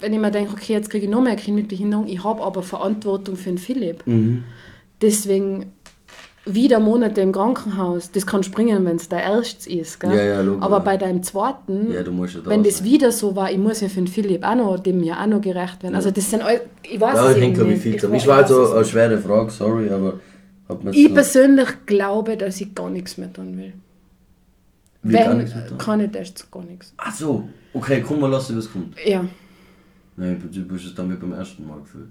wenn 0.00 0.12
ich 0.12 0.20
mir 0.20 0.30
denke, 0.30 0.52
okay, 0.52 0.74
jetzt 0.74 0.88
kriege 0.88 1.06
ich 1.06 1.10
noch 1.10 1.20
mehr 1.22 1.34
Kind 1.34 1.56
mit 1.56 1.66
Behinderung, 1.68 2.06
ich 2.06 2.22
habe 2.22 2.42
aber 2.42 2.62
Verantwortung 2.62 3.34
für 3.36 3.50
den 3.50 3.58
Philipp. 3.58 4.06
Mhm. 4.06 4.44
Deswegen 5.02 5.72
wieder 6.48 6.78
Monate 6.78 7.20
im 7.22 7.32
Krankenhaus, 7.32 8.12
das 8.12 8.24
kann 8.24 8.42
springen, 8.44 8.84
wenn 8.84 8.96
es 8.96 9.08
der 9.08 9.22
erstes 9.22 9.66
ist. 9.66 9.98
Gell? 9.98 10.14
Ja, 10.14 10.22
ja, 10.22 10.40
logisch, 10.42 10.62
aber 10.62 10.78
bei 10.80 10.96
deinem 10.96 11.22
zweiten, 11.24 11.90
Ja, 11.92 12.02
da 12.04 12.10
wenn 12.44 12.62
das 12.62 12.78
sein. 12.78 12.86
wieder 12.86 13.10
so 13.10 13.34
war, 13.34 13.50
ich 13.50 13.58
muss 13.58 13.80
ja 13.80 13.88
für 13.88 13.96
den 13.96 14.06
Philipp 14.06 14.44
auch 14.44 14.54
noch, 14.54 14.78
dem 14.78 15.02
ja 15.02 15.20
auch 15.22 15.26
noch 15.26 15.40
gerecht 15.40 15.82
werden. 15.82 15.96
Also 15.96 16.10
das 16.12 16.30
sind 16.30 16.42
all, 16.42 16.60
ich 16.82 17.00
weiß 17.00 17.14
Ja, 17.16 17.30
es 17.30 17.36
ich 17.36 17.42
eben 17.42 17.70
ich, 17.72 17.80
viel 17.80 17.98
zu. 17.98 18.06
weiß- 18.08 18.14
Ich 18.16 18.26
war 18.28 18.36
also 18.38 18.72
eine 18.72 18.84
schwere 18.84 19.18
Frage, 19.18 19.50
sorry, 19.50 19.90
aber 19.90 20.14
Ich 20.92 21.12
persönlich 21.12 21.68
glaube, 21.84 22.36
dass 22.36 22.60
ich 22.60 22.74
gar 22.74 22.90
nichts 22.90 23.18
mehr 23.18 23.32
tun 23.32 23.56
will. 23.58 23.72
Wie 25.02 25.12
gar 25.14 25.30
Wenn, 25.30 25.38
nichts 25.38 25.54
mehr 25.54 25.66
tun? 25.66 25.78
keine 25.78 26.10
Tests, 26.10 26.48
gar 26.50 26.62
nichts. 26.64 26.92
Ach 26.96 27.12
so, 27.14 27.48
okay, 27.74 28.02
komm 28.06 28.20
mal, 28.20 28.30
lass 28.30 28.48
dir 28.48 28.56
was 28.56 28.70
kommt. 28.72 28.94
Ja. 29.04 29.24
Nein, 30.16 30.42
du 30.50 30.60
bist 30.62 30.86
es 30.86 30.94
dann 30.94 31.10
wie 31.10 31.16
beim 31.16 31.32
ersten 31.32 31.66
Mal 31.66 31.78
gefühlt. 31.80 32.08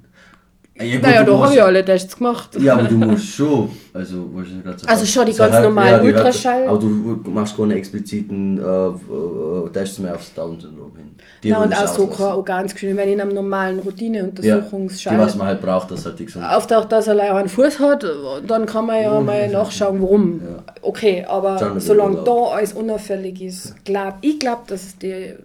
Ja, 0.77 0.95
gut, 0.95 1.03
Naja, 1.03 1.23
du 1.23 1.31
da 1.31 1.39
habe 1.39 1.53
ich 1.53 1.63
alle 1.63 1.85
Tests 1.85 2.17
gemacht. 2.17 2.49
Ja, 2.59 2.73
aber 2.73 2.83
du 2.83 2.97
musst 2.97 3.29
schon, 3.29 3.69
also, 3.93 4.29
was 4.33 4.47
ich 4.47 4.61
gerade 4.61 4.77
so 4.77 4.87
Also 4.87 5.05
schon 5.05 5.25
die 5.25 5.31
so 5.31 5.43
ganz 5.43 5.53
halt- 5.53 5.63
normalen 5.63 5.93
halt- 5.93 6.03
Ultraschall. 6.03 6.67
Aber 6.67 6.77
du 6.79 7.21
machst 7.31 7.55
keine 7.55 7.75
expliziten 7.75 8.57
äh, 8.57 8.87
äh, 8.87 9.69
Tests 9.71 9.99
mehr 9.99 10.15
aufs 10.15 10.33
Down-Syndrom 10.33 10.91
hin. 10.97 11.15
Die 11.41 11.47
Ja, 11.47 11.63
und 11.63 11.73
auch 11.73 11.87
so 11.87 12.07
kein 12.07 12.25
Organscreening, 12.25 12.97
wenn 12.97 13.07
in 13.07 13.21
einem 13.21 13.33
normalen 13.33 13.77
ja, 13.77 13.83
die, 13.83 13.87
Routineuntersuchungsschall 13.87 15.17
was 15.17 15.35
man 15.37 15.47
halt 15.47 15.61
braucht, 15.61 15.91
dass 15.91 16.05
halt 16.05 16.19
die 16.19 16.25
gesund 16.25 16.43
auftaucht, 16.45 16.91
dass 16.91 17.07
er 17.07 17.13
leider 17.13 17.35
einen 17.35 17.47
Fuß 17.47 17.79
hat, 17.79 18.05
dann 18.45 18.65
kann 18.65 18.85
man 18.85 19.01
ja 19.01 19.21
mal 19.21 19.47
nachschauen, 19.47 20.01
warum. 20.01 20.41
Ja. 20.43 20.63
Okay, 20.81 21.23
aber 21.25 21.79
solange 21.79 22.21
da 22.25 22.31
alles 22.53 22.73
unauffällig 22.73 23.41
ist, 23.41 23.75
glaub, 23.85 24.15
ich 24.19 24.39
glaube, 24.39 24.63
dass 24.67 24.83
es 24.83 24.97
die 24.97 25.35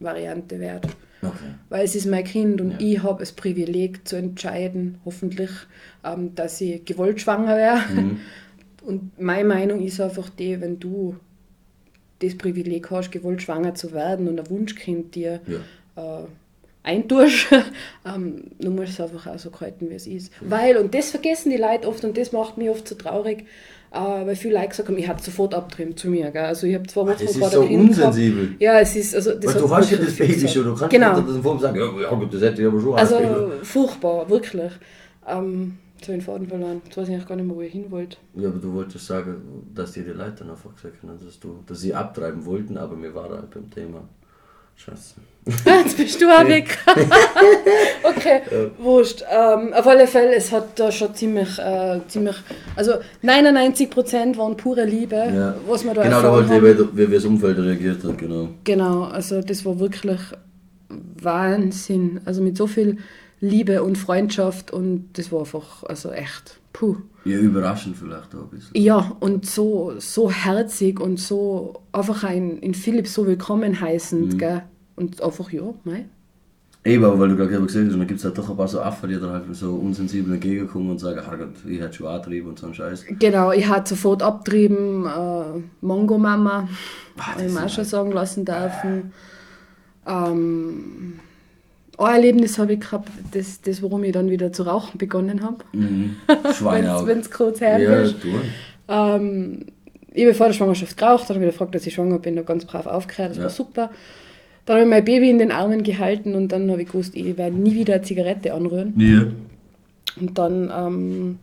Variante 0.00 0.60
wird. 0.60 0.84
Okay. 1.28 1.54
Weil 1.68 1.84
es 1.84 1.94
ist 1.94 2.06
mein 2.06 2.24
Kind 2.24 2.60
und 2.60 2.72
Ja. 2.72 2.76
ich 2.80 3.02
habe 3.02 3.20
das 3.20 3.32
Privileg 3.32 4.06
zu 4.06 4.16
entscheiden, 4.16 4.98
hoffentlich, 5.04 5.50
ähm, 6.04 6.34
dass 6.34 6.60
ich 6.60 6.84
gewollt 6.84 7.20
schwanger 7.20 7.56
wäre. 7.56 7.80
Mhm. 7.94 8.20
Und 8.86 9.20
meine 9.20 9.48
Meinung 9.48 9.80
ist 9.82 10.00
einfach 10.00 10.28
die, 10.28 10.60
wenn 10.60 10.78
du 10.78 11.16
das 12.20 12.38
Privileg 12.38 12.88
hast, 12.92 13.10
gewollt 13.10 13.42
schwanger 13.42 13.74
zu 13.74 13.92
werden 13.92 14.28
und 14.28 14.38
ein 14.38 14.48
Wunschkind 14.48 15.16
dir 15.16 15.40
Ja. 15.96 16.20
äh, 16.22 16.26
eintust, 16.86 17.48
ähm, 18.06 18.44
du 18.58 18.70
musst 18.70 18.92
es 18.92 19.00
einfach 19.00 19.26
auch 19.26 19.38
so 19.38 19.50
halten, 19.60 19.90
wie 19.90 19.94
es 19.94 20.06
ist. 20.06 20.32
Weil, 20.40 20.76
und 20.78 20.94
das 20.94 21.10
vergessen 21.10 21.50
die 21.50 21.56
Leute 21.56 21.86
oft 21.88 22.04
und 22.04 22.16
das 22.16 22.32
macht 22.32 22.56
mich 22.56 22.70
oft 22.70 22.86
so 22.88 22.94
traurig, 22.94 23.44
äh, 23.92 23.98
weil 23.98 24.36
viele 24.36 24.54
Leute 24.54 24.68
gesagt 24.68 24.88
haben, 24.88 24.96
ich 24.98 25.08
habe 25.08 25.20
sofort 25.20 25.54
abgetrieben 25.54 25.96
zu 25.96 26.08
mir. 26.08 26.30
Gell? 26.30 26.44
Also 26.44 26.66
ich 26.66 26.74
habe 26.74 26.86
zwei 26.86 27.02
Wochen 27.02 27.10
das 27.10 27.22
ist 27.22 27.38
vor 27.38 27.50
so 27.50 27.60
der 27.60 27.68
Kind 27.68 27.88
gehabt. 27.90 28.06
unsensibel. 28.06 28.54
Ja, 28.58 28.80
es 28.80 28.96
ist, 28.96 29.14
also 29.14 29.34
das 29.34 29.54
Weil 29.54 29.60
du 29.62 29.76
hast 29.76 29.90
ja 29.90 29.98
das 29.98 30.16
Baby 30.16 30.32
gesagt. 30.34 30.52
schon, 30.54 30.64
du 30.64 30.74
kannst 30.74 30.90
Genau. 30.90 31.16
nicht 31.20 31.28
das 31.28 31.36
vorm 31.38 31.58
sagen, 31.58 31.76
ja, 31.78 32.00
ja 32.02 32.14
gut, 32.14 32.32
das 32.32 32.40
hätte 32.42 32.62
ich 32.62 32.68
aber 32.68 32.80
schon 32.80 32.94
Also 32.94 33.50
furchtbar, 33.62 34.28
wirklich. 34.30 34.72
Ähm, 35.26 35.78
ich 35.98 36.06
den 36.06 36.20
Faden 36.20 36.46
verloren. 36.46 36.82
Jetzt 36.84 36.96
weiß 36.96 37.08
ich 37.08 37.26
gar 37.26 37.36
nicht 37.36 37.46
mehr, 37.46 37.56
wo 37.56 37.62
ich 37.62 37.72
hin 37.72 37.90
wollte. 37.90 38.18
Ja, 38.34 38.48
aber 38.48 38.58
du 38.58 38.72
wolltest 38.74 39.06
sagen, 39.06 39.66
dass 39.74 39.92
dir 39.92 40.04
die 40.04 40.10
Leute 40.10 40.36
dann 40.40 40.50
einfach 40.50 40.74
gesagt 40.74 40.96
haben, 41.02 41.18
dass, 41.24 41.40
du, 41.40 41.64
dass 41.66 41.80
sie 41.80 41.94
abtreiben 41.94 42.44
wollten, 42.44 42.76
aber 42.76 42.94
mir 42.96 43.14
war 43.14 43.30
halt 43.30 43.50
beim 43.50 43.70
Thema. 43.70 44.06
Scheiße. 44.76 45.14
Jetzt 45.64 45.96
bist 45.96 46.20
du 46.20 46.26
auch 46.26 46.44
weg. 46.48 46.76
okay, 48.02 48.40
wurscht. 48.78 49.22
Ähm, 49.30 49.72
auf 49.74 49.86
alle 49.86 50.06
Fälle, 50.08 50.34
es 50.34 50.50
hat 50.50 50.78
da 50.78 50.90
schon 50.90 51.14
ziemlich, 51.14 51.56
äh, 51.58 52.00
ziemlich, 52.08 52.34
also 52.74 52.94
99% 53.22 54.36
waren 54.36 54.56
pure 54.56 54.84
Liebe, 54.84 55.14
Ja. 55.14 55.54
was 55.68 55.84
wir 55.84 55.94
da 55.94 56.02
genau, 56.02 56.20
da 56.20 56.40
ich, 56.40 56.48
haben. 56.50 56.88
wie, 56.96 57.08
wie 57.10 57.14
das 57.14 57.24
Umfeld 57.24 57.58
reagiert 57.58 58.02
hat, 58.02 58.18
genau. 58.18 58.48
Genau, 58.64 59.04
also 59.04 59.40
das 59.40 59.64
war 59.64 59.78
wirklich 59.78 60.20
Wahnsinn. 61.22 62.20
Also 62.24 62.42
mit 62.42 62.56
so 62.56 62.66
viel 62.66 62.98
Liebe 63.40 63.82
und 63.82 63.96
Freundschaft 63.98 64.72
und 64.72 65.10
das 65.14 65.30
war 65.30 65.40
einfach, 65.40 65.84
also 65.84 66.10
echt, 66.10 66.58
puh. 66.72 66.96
Ja, 67.24 67.38
überraschend 67.38 67.96
vielleicht 67.96 68.34
auch 68.34 68.42
ein 68.44 68.48
bisschen. 68.50 68.70
Ja, 68.74 69.16
und 69.20 69.46
so, 69.46 69.92
so 69.98 70.30
herzig 70.30 71.00
und 71.00 71.18
so 71.20 71.82
einfach 71.92 72.24
ein, 72.24 72.58
in 72.58 72.74
Philipp 72.74 73.06
so 73.08 73.26
willkommen 73.26 73.80
heißend, 73.80 74.34
Mhm. 74.34 74.38
gell? 74.38 74.62
Und 74.96 75.22
einfach, 75.22 75.50
ja, 75.52 75.62
mei. 75.84 76.06
Eben, 76.84 77.04
aber 77.04 77.18
weil 77.18 77.28
du 77.30 77.36
gerade 77.36 77.50
gesagt 77.50 77.84
hast, 77.86 77.92
dann 77.92 78.06
gibt 78.06 78.20
es 78.20 78.24
halt 78.24 78.38
doch 78.38 78.48
ein 78.48 78.56
paar 78.56 78.68
so 78.68 78.80
Affen, 78.80 79.08
die 79.10 79.18
dann 79.18 79.30
halt 79.30 79.44
so 79.56 79.74
unsensibel 79.74 80.32
entgegenkommen 80.34 80.90
und 80.90 80.98
sagen, 81.00 81.18
ah 81.18 81.34
Gott, 81.34 81.48
ich 81.68 81.80
hätte 81.80 81.94
schon 81.94 82.06
antrieben 82.06 82.48
und 82.50 82.58
so 82.60 82.66
einen 82.66 82.74
Scheiß. 82.76 83.04
Genau, 83.18 83.50
ich 83.50 83.66
hatte 83.68 83.90
sofort 83.90 84.22
abtrieben, 84.22 85.04
äh, 85.04 85.60
Mongo 85.80 86.16
Mama, 86.16 86.68
habe 87.18 87.44
ich 87.44 87.52
mir 87.52 87.64
auch 87.64 87.68
schon 87.68 87.84
sagen 87.84 88.12
lassen 88.12 88.44
dürfen. 88.44 89.12
Ähm, 90.06 91.18
ein 91.98 92.14
Erlebnis 92.14 92.58
habe 92.58 92.74
ich 92.74 92.80
gehabt, 92.80 93.08
das, 93.32 93.60
das, 93.62 93.82
warum 93.82 94.04
ich 94.04 94.12
dann 94.12 94.30
wieder 94.30 94.52
zu 94.52 94.62
rauchen 94.64 94.98
begonnen 94.98 95.42
habe. 95.42 95.64
Mhm. 95.72 96.16
Wenn 96.60 97.18
es 97.20 97.30
kurz 97.30 97.60
her 97.60 97.78
Ja, 97.78 98.00
ist. 98.02 98.16
Ähm, 98.88 99.66
ich 100.12 100.24
habe 100.24 100.34
vor 100.34 100.46
der 100.46 100.52
Schwangerschaft 100.54 100.96
geraucht, 100.96 101.28
dann 101.28 101.36
habe 101.36 101.46
ich 101.46 101.52
gefragt, 101.52 101.74
dass 101.74 101.86
ich 101.86 101.94
schwanger 101.94 102.18
bin, 102.18 102.36
habe 102.36 102.46
ganz 102.46 102.64
brav 102.64 102.86
aufgehört, 102.86 103.30
das 103.30 103.38
Ja. 103.38 103.42
war 103.44 103.50
super. 103.50 103.90
Dann 104.66 104.76
habe 104.76 104.84
ich 104.84 104.90
mein 104.90 105.04
Baby 105.04 105.30
in 105.30 105.38
den 105.38 105.52
Armen 105.52 105.82
gehalten 105.82 106.34
und 106.34 106.48
dann 106.52 106.70
habe 106.70 106.82
ich 106.82 106.88
gewusst, 106.88 107.14
ich 107.14 107.36
werde 107.36 107.56
nie 107.56 107.74
wieder 107.74 107.94
eine 107.94 108.02
Zigarette 108.02 108.52
anrühren. 108.52 108.94
Ja. 108.98 109.26
Und 110.20 110.38
dann 110.38 110.72
ähm, 110.76 111.38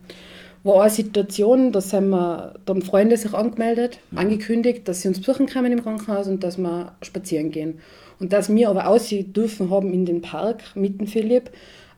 war 0.62 0.82
eine 0.82 0.90
Situation, 0.90 1.72
da, 1.72 1.80
sind 1.80 2.08
wir, 2.10 2.54
da 2.64 2.74
haben 2.74 2.82
Freunde 2.82 3.16
sich 3.16 3.32
angemeldet, 3.32 3.98
angekündigt, 4.14 4.86
dass 4.88 5.02
sie 5.02 5.08
uns 5.08 5.20
besuchen 5.20 5.46
kommen 5.46 5.72
im 5.72 5.82
Krankenhaus 5.82 6.26
und 6.28 6.44
dass 6.44 6.58
wir 6.58 6.92
spazieren 7.02 7.50
gehen. 7.50 7.78
Und 8.20 8.32
dass 8.32 8.54
wir 8.54 8.68
aber 8.68 8.88
aussehen 8.88 9.32
dürfen 9.32 9.70
haben 9.70 9.92
in 9.92 10.06
den 10.06 10.22
Park 10.22 10.62
mit 10.74 11.00
dem 11.00 11.06
Philipp, 11.06 11.50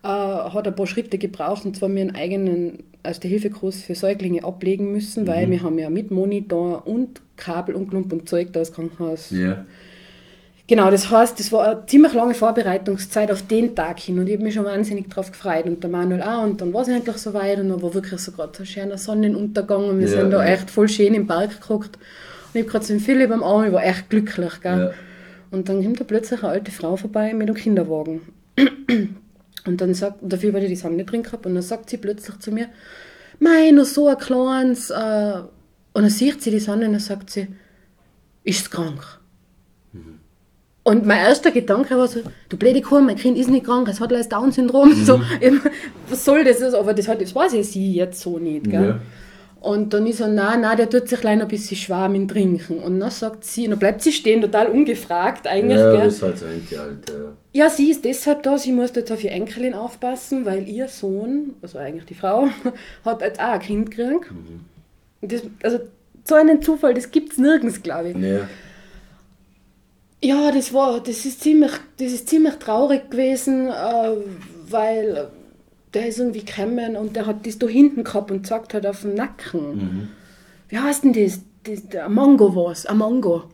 äh, 0.03 0.09
hat 0.09 0.67
ein 0.67 0.75
paar 0.75 0.87
Schritte 0.87 1.19
gebraucht 1.19 1.65
und 1.65 1.77
zwar 1.77 1.89
mir 1.89 2.03
einen 2.03 2.15
eigenen, 2.15 2.85
also 3.03 3.21
der 3.21 3.31
Hilfekurs 3.31 3.83
für 3.83 3.95
Säuglinge 3.95 4.45
ablegen 4.45 4.93
müssen, 4.93 5.25
Mhm. 5.25 5.29
weil 5.29 5.51
wir 5.51 5.63
haben 5.63 5.79
ja 5.79 5.91
mit 5.91 6.11
Monitor 6.11 6.87
und 6.87 7.21
Kabel 7.37 7.75
und 7.75 7.91
Klump 7.91 8.13
und 8.13 8.29
Zeug 8.29 8.53
da 8.53 8.61
das 8.61 8.73
Krankenhaus. 8.73 9.31
Ja. 9.31 9.65
Genau, 10.69 10.91
das 10.91 11.11
heißt, 11.11 11.39
das 11.39 11.53
war 11.53 11.69
eine 11.69 11.87
ziemlich 11.87 12.13
lange 12.13 12.35
Vorbereitungszeit 12.35 13.31
auf 13.31 13.43
den 13.47 13.77
Tag 13.77 14.01
hin 14.01 14.19
und 14.19 14.27
ich 14.27 14.35
habe 14.35 14.43
mich 14.43 14.55
schon 14.55 14.65
wahnsinnig 14.65 15.09
drauf 15.09 15.31
gefreut 15.31 15.67
und 15.67 15.81
der 15.83 15.91
Manuel 15.91 16.23
auch 16.23 16.43
und 16.43 16.61
dann 16.61 16.73
war 16.73 16.83
es 16.83 16.89
endlich 16.89 17.19
soweit 17.19 17.61
und 17.61 17.69
dann 17.69 17.81
war 17.81 17.95
wirklich 17.95 18.21
so 18.21 18.33
gerade 18.33 18.53
so 18.57 18.65
ein 18.65 18.67
schöner 18.67 18.99
Sonnenuntergang 18.99 19.89
und 19.89 20.01
wir 20.01 20.09
Ja, 20.09 20.21
sind 20.21 20.31
da 20.33 20.45
ja. 20.45 20.55
echt 20.55 20.71
voll 20.71 20.89
schön 20.89 21.15
im 21.15 21.29
Park 21.29 21.61
geguckt 21.61 21.97
und 21.97 22.55
ich 22.55 22.63
habe 22.63 22.71
gerade 22.73 22.85
so 22.85 22.95
den 22.95 23.01
Philipp 23.01 23.31
am 23.31 23.45
Arm, 23.45 23.67
ich 23.67 23.73
war 23.73 23.85
echt 23.85 24.11
glücklich, 24.11 24.61
gell. 24.61 24.79
Ja. 24.79 24.91
Und 25.53 25.69
dann 25.69 25.85
kommt 25.85 26.01
da 26.01 26.05
plötzlich 26.05 26.43
eine 26.43 26.51
alte 26.53 26.73
Frau 26.73 26.97
vorbei 26.97 27.33
mit 27.33 27.49
einem 27.49 27.57
Kinderwagen. 27.57 28.23
Und 29.67 29.81
dann 29.81 29.95
sagt, 29.95 30.19
dafür, 30.23 30.53
weil 30.53 30.63
ich 30.65 30.69
die 30.69 30.77
Sonne 30.77 31.05
drin 31.05 31.25
gehabt, 31.25 31.45
und 31.45 31.55
dann 31.55 31.63
sagt 31.63 31.91
sie 31.91 31.97
plötzlich 31.97 32.39
zu 32.39 32.53
mir, 32.53 32.69
mei, 33.41 33.73
noch 33.73 33.85
so 33.85 34.07
ein 34.07 34.17
kleines, 34.17 34.91
äh, 34.91 35.41
und 35.93 36.03
dann 36.03 36.09
sieht 36.11 36.41
sie 36.41 36.53
die 36.53 36.61
Sonne 36.61 36.87
und 36.87 36.93
dann 36.93 37.01
sagt 37.01 37.31
sie, 37.31 37.49
ist 38.45 38.71
krank? 38.71 39.19
Und 40.87 41.05
mein 41.05 41.19
erster 41.19 41.51
Gedanke 41.51 41.99
war 41.99 42.07
so, 42.07 42.21
du 42.49 42.57
blöde 42.57 42.81
Kuh, 42.81 43.01
mein 43.01 43.17
Kind 43.17 43.37
ist 43.37 43.51
nicht 43.51 43.67
krank, 43.67 43.89
es 43.89 43.99
hat 43.99 44.13
leider 44.13 44.29
Down-Syndrom. 44.29 44.93
So, 45.05 45.21
eben, 45.41 45.61
was 46.09 46.25
soll 46.25 46.45
das? 46.45 46.63
Aber 46.75 46.95
das, 46.95 47.09
hat, 47.09 47.21
das 47.21 47.35
weiß 47.35 47.55
ja 47.55 47.63
sie 47.65 47.93
jetzt 47.93 48.21
so 48.21 48.39
nicht. 48.39 48.71
Gell? 48.71 48.91
Ja. 48.91 49.01
Und 49.61 49.93
dann 49.93 50.07
ist 50.07 50.19
so, 50.19 50.29
nein, 50.29 50.61
nein, 50.61 50.77
der 50.77 50.89
tut 50.89 51.09
sich 51.09 51.21
leider 51.25 51.43
ein 51.43 51.49
bisschen 51.49 51.77
schwarm 51.77 52.15
im 52.15 52.29
Trinken. 52.29 52.79
Und 52.79 53.01
dann 53.01 53.11
sagt 53.11 53.43
sie, 53.45 53.65
und 53.65 53.71
dann 53.71 53.81
bleibt 53.81 54.01
sie 54.01 54.13
stehen, 54.13 54.41
total 54.41 54.69
ungefragt 54.69 55.49
eigentlich. 55.49 55.77
Ja, 55.77 55.91
gell? 55.91 56.05
das 56.05 56.15
ist 56.15 56.23
halt 56.23 56.39
so 56.39 56.47
ein 56.47 56.63
Alter. 56.79 57.33
Ja, 57.53 57.69
sie 57.69 57.91
ist 57.91 58.05
deshalb 58.05 58.45
da, 58.45 58.57
sie 58.57 58.71
muss 58.71 58.95
jetzt 58.95 59.11
auf 59.11 59.25
ihr 59.25 59.33
Enkelin 59.33 59.75
aufpassen, 59.75 60.47
weil 60.47 60.69
ihr 60.69 60.87
Sohn, 60.87 61.55
also 61.63 61.79
eigentlich 61.79 62.05
die 62.05 62.15
Frau, 62.15 62.47
hat 63.05 63.23
jetzt 63.23 63.41
auch 63.41 63.55
ein 63.55 63.59
Kind 63.61 63.91
gekriegt. 63.91 64.31
Und 65.21 65.33
Das, 65.33 65.43
also 65.65 65.81
so 66.23 66.37
einen 66.37 66.63
Zufall, 66.63 66.95
das 66.95 67.11
gibt 67.11 67.33
es 67.33 67.39
nirgends, 67.39 67.83
glaube 67.83 68.11
ich. 68.11 68.17
Ja. 68.19 68.49
Ja, 70.23 70.51
das 70.51 70.73
war, 70.73 71.01
das 71.01 71.25
ist 71.25 71.43
ziemlich, 71.43 71.73
das 71.99 72.13
ist 72.13 72.29
ziemlich 72.29 72.55
traurig 72.57 73.11
gewesen, 73.11 73.69
äh, 73.69 74.17
weil 74.69 75.29
der 75.95 76.09
ist 76.09 76.19
irgendwie 76.19 76.45
gekommen 76.45 76.97
und 76.97 77.17
der 77.17 77.27
hat 77.27 77.47
das 77.47 77.59
da 77.59 77.67
hinten 77.67 78.05
gehabt 78.05 78.31
und 78.31 78.47
sagt 78.47 78.75
halt 78.75 78.87
auf 78.87 79.03
dem 79.03 79.15
Nacken. 79.15 80.11
Wie 80.69 80.79
heißt 80.79 81.05
denn 81.05 81.13
das? 81.13 81.41
das 81.65 81.89
der 81.89 82.09
Mango 82.09 82.55
war's, 82.55 82.87
ein 82.87 82.99
Mango. 82.99 83.45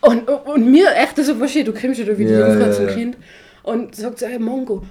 Und, 0.00 0.28
und 0.28 0.70
mir 0.70 0.94
echt, 0.96 1.18
also 1.18 1.34
verstehe, 1.34 1.64
du 1.64 1.72
kommst 1.72 1.98
ja 1.98 2.04
da 2.04 2.18
wie 2.18 2.26
die 2.26 2.32
Ja, 2.32 2.46
Jungfrau 2.46 2.66
ja, 2.66 2.72
zum 2.72 2.88
ja. 2.88 2.92
Kind 2.92 3.16
und 3.62 3.96
sagt 3.96 4.18
so, 4.18 4.26
hey, 4.26 4.38
Mango. 4.38 4.82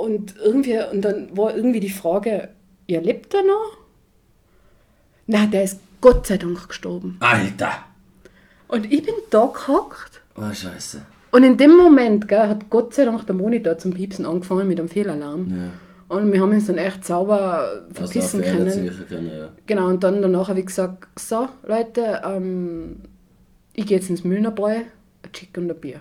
Und 0.00 0.36
irgendwie, 0.36 0.78
und 0.92 1.02
dann 1.02 1.36
war 1.36 1.56
irgendwie 1.56 1.80
die 1.80 1.90
Frage, 1.90 2.50
ja, 2.86 3.00
lebt 3.00 3.34
er 3.34 3.42
noch? 3.42 3.78
Nein, 5.26 5.50
der 5.50 5.64
ist 5.64 5.80
Gott 6.00 6.28
sei 6.28 6.36
Dank 6.38 6.68
gestorben. 6.68 7.16
Alter! 7.18 7.84
Und 8.70 8.90
ich 8.92 9.02
bin 9.02 9.14
da 9.30 9.46
gehockt 9.52 10.20
Oh, 10.36 10.52
scheiße. 10.52 11.02
und 11.32 11.42
in 11.44 11.56
dem 11.56 11.76
Moment 11.76 12.28
gell, 12.28 12.48
hat 12.48 12.70
Gott 12.70 12.94
sei 12.94 13.04
Dank 13.04 13.26
der 13.26 13.34
Monitor 13.34 13.76
zum 13.78 13.92
Piepsen 13.92 14.24
angefangen 14.26 14.68
mit 14.68 14.78
einem 14.78 14.88
Fehlalarm. 14.88 15.48
Ja. 15.50 16.16
Und 16.16 16.32
wir 16.32 16.40
haben 16.40 16.50
uns 16.52 16.66
dann 16.66 16.78
echt 16.78 17.04
sauber 17.04 17.68
Also 17.88 17.94
verpissen 17.94 18.42
ändert 18.42 18.74
können. 18.74 19.06
können, 19.08 19.30
ja. 19.38 19.48
Genau, 19.66 19.86
und 19.88 20.02
dann 20.02 20.22
danach 20.22 20.48
habe 20.48 20.60
ich 20.60 20.66
gesagt, 20.66 21.06
so 21.18 21.48
Leute, 21.66 22.22
ähm, 22.24 22.96
ich 23.74 23.86
gehe 23.86 23.98
jetzt 23.98 24.10
ins 24.10 24.24
Müllnerbräu, 24.24 24.70
ein 24.76 25.32
Chick 25.32 25.56
und 25.56 25.70
ein 25.70 25.76
Bier. 25.80 26.00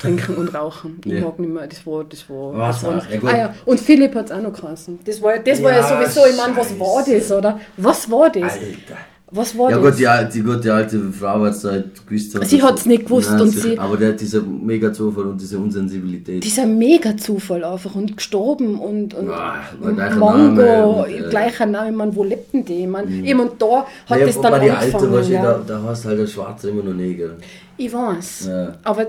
Trinken 0.00 0.36
und 0.36 0.54
rauchen. 0.54 1.00
Ich 1.04 1.12
Ja. 1.14 1.20
mag 1.22 1.38
nicht 1.40 1.52
mehr, 1.52 1.66
das 1.66 1.84
war, 1.84 2.04
das 2.04 2.28
war, 2.30 2.56
Was 2.56 2.82
das 2.82 2.90
war 2.90 2.98
auch, 2.98 3.10
ja 3.10 3.20
ah 3.32 3.36
ja, 3.36 3.54
und 3.66 3.80
Philipp 3.80 4.14
hat 4.14 4.26
es 4.26 4.32
auch 4.32 4.40
noch 4.40 4.52
geheißen. 4.52 5.00
Das 5.04 5.20
war, 5.20 5.36
das 5.38 5.60
war 5.62 5.72
ja 5.72 5.82
sowieso, 5.82 6.24
ich 6.30 6.36
meine, 6.36 6.56
was 6.56 6.78
war 6.78 7.04
das, 7.04 7.32
oder? 7.32 7.60
Was 7.76 8.08
war 8.08 8.30
das? 8.30 8.42
Alter. 8.52 8.96
Was 9.34 9.56
war 9.56 9.70
Ja 9.70 9.78
das? 9.78 9.90
gut, 9.92 9.98
die, 9.98 10.06
al- 10.06 10.28
die 10.28 10.42
gute 10.42 10.74
alte 10.74 11.00
Frau 11.10 11.40
hat 11.46 11.52
es 11.54 11.64
halt 11.64 12.06
gewusst. 12.06 12.32
Sie 12.32 12.58
dass- 12.58 12.68
hat's 12.70 12.84
nicht 12.86 13.04
gewusst 13.06 13.30
Nein, 13.30 13.40
und 13.40 13.48
sie- 13.48 13.60
sie- 13.60 13.78
Aber 13.78 13.96
der 13.96 14.10
hat 14.10 14.20
dieser 14.20 14.42
mega 14.42 14.92
Zufall 14.92 15.24
und 15.24 15.40
diese 15.40 15.58
Unsensibilität. 15.58 16.44
Dieser 16.44 16.66
Mega-Zufall 16.66 17.64
einfach 17.64 17.94
und 17.94 18.14
gestorben 18.16 18.78
und, 18.78 19.14
und, 19.14 19.28
Ja, 19.28 19.62
und 19.80 19.96
gleicher 19.96 20.16
Mango, 20.16 20.60
Name 20.62 20.86
und, 20.86 21.10
äh, 21.10 21.28
gleicher 21.30 21.64
Name, 21.66 21.90
ich 21.90 21.96
meine, 21.96 22.14
wo 22.14 22.24
lebten 22.24 22.62
die? 22.64 22.82
Ich 22.82 22.86
meine, 22.88 23.10
eben 23.10 23.40
und 23.40 23.52
da 23.62 23.78
hat 23.78 23.86
Naja, 24.10 24.26
das 24.26 24.40
dann 24.40 24.60
die 24.60 24.70
alte, 24.70 24.96
angefangen. 24.98 25.32
ja. 25.32 25.42
da, 25.42 25.62
da 25.66 25.82
hast 25.82 26.04
halt 26.04 26.18
der 26.18 26.26
Schwarze 26.26 26.68
immer 26.70 26.82
noch 26.82 26.92
Neger. 26.94 27.30
Ich 27.78 27.90
weiß, 27.92 28.48
Ja. 28.48 28.74
aber 28.84 29.06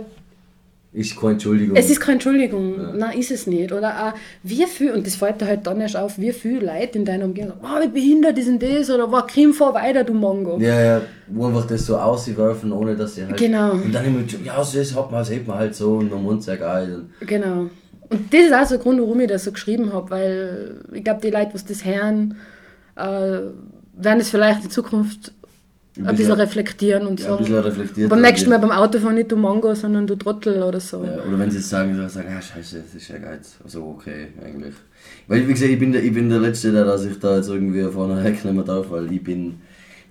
Ist 0.93 1.19
keine 1.19 1.33
Entschuldigung. 1.33 1.75
es 1.75 1.89
ist 1.89 1.99
keine 1.99 2.13
Entschuldigung, 2.13 2.97
nein, 2.97 3.17
ist 3.17 3.31
es 3.31 3.47
nicht. 3.47 3.71
Oder 3.71 4.07
auch, 4.07 4.13
wie 4.43 4.63
viel, 4.67 4.91
und 4.91 5.07
das 5.07 5.15
fällt 5.15 5.41
dir 5.41 5.47
halt 5.47 5.65
dann 5.65 5.81
erst 5.81 5.97
auf, 5.97 6.19
wie 6.19 6.31
viel 6.31 6.63
Leute 6.63 6.99
in 6.99 7.05
deiner 7.05 7.25
Umgebung 7.25 7.53
sagen, 7.53 7.61
oh, 7.63 7.81
wie 7.83 7.87
behindert 7.87 8.37
ist 8.37 8.47
denn 8.47 8.59
das? 8.59 8.91
Oder 8.91 9.11
wow, 9.11 9.25
Krim, 9.25 9.53
fahr 9.53 9.73
weiter, 9.73 10.03
du 10.03 10.13
Mongo. 10.13 10.59
ja, 10.59 10.79
ja, 10.79 11.01
wo 11.27 11.47
einfach 11.47 11.65
das 11.65 11.87
so 11.87 11.97
auswerfen, 11.97 12.71
ohne 12.71 12.95
dass 12.95 13.15
sie 13.15 13.25
halt. 13.25 13.37
Genau. 13.37 13.71
Und 13.71 13.91
dann 13.91 14.05
immer, 14.05 14.19
ja, 14.43 14.63
so 14.63 14.77
das 14.77 14.95
hat 14.95 15.11
man, 15.11 15.21
das 15.21 15.31
hat 15.31 15.47
man 15.47 15.57
halt 15.57 15.73
so 15.73 15.95
und 15.95 16.11
man 16.11 16.21
Mund 16.21 16.45
geil. 16.45 16.95
Und 17.19 17.27
Genau. 17.27 17.69
Und 18.09 18.31
das 18.31 18.41
ist 18.41 18.53
auch 18.53 18.65
so 18.65 18.75
ein 18.75 18.81
Grund, 18.81 19.01
warum 19.01 19.19
ich 19.21 19.27
das 19.27 19.45
so 19.45 19.51
geschrieben 19.51 19.91
habe, 19.91 20.11
weil 20.11 20.81
ich 20.93 21.03
glaube, 21.03 21.21
die 21.21 21.31
Leute, 21.31 21.53
was 21.53 21.65
das 21.65 21.83
hören, 21.83 22.35
äh, 22.95 23.39
werden 23.95 24.19
es 24.19 24.29
vielleicht 24.29 24.63
in 24.63 24.69
Zukunft 24.69 25.31
ein 25.97 26.15
bisschen 26.15 26.33
reflektieren 26.33 27.05
und 27.05 27.19
ja, 27.19 27.27
so. 27.27 27.33
ein 27.33 27.37
bisschen 27.39 27.59
reflektiert. 27.59 28.09
Beim 28.09 28.21
nächsten 28.21 28.49
Mal 28.49 28.59
beim 28.59 28.71
Autofahren 28.71 29.15
nicht 29.15 29.31
du 29.31 29.37
Mango, 29.37 29.75
sondern 29.75 30.07
du 30.07 30.15
Trottel 30.15 30.63
oder 30.63 30.79
so. 30.79 31.03
Ja, 31.03 31.23
oder 31.23 31.37
wenn 31.37 31.51
sie 31.51 31.57
jetzt 31.57 31.69
sagen, 31.69 31.95
so 31.95 32.07
sagen, 32.07 32.29
ja 32.31 32.41
scheiße, 32.41 32.83
das 32.85 32.95
ist 32.95 33.07
ja 33.09 33.17
geiz. 33.19 33.57
Also 33.63 33.95
okay, 33.97 34.29
eigentlich. 34.43 34.73
Weil 35.27 35.47
wie 35.47 35.53
gesagt, 35.53 35.71
ich 35.71 35.79
bin 35.79 35.91
der, 35.91 36.03
ich 36.03 36.13
bin 36.13 36.29
der 36.29 36.39
Letzte, 36.39 36.71
der 36.71 36.85
dass 36.85 37.05
ich 37.05 37.19
da 37.19 37.37
jetzt 37.37 37.49
irgendwie 37.49 37.83
vorne 37.91 38.23
wegnehmen 38.23 38.65
darf, 38.65 38.89
weil 38.89 39.11
ich 39.11 39.23
bin 39.23 39.59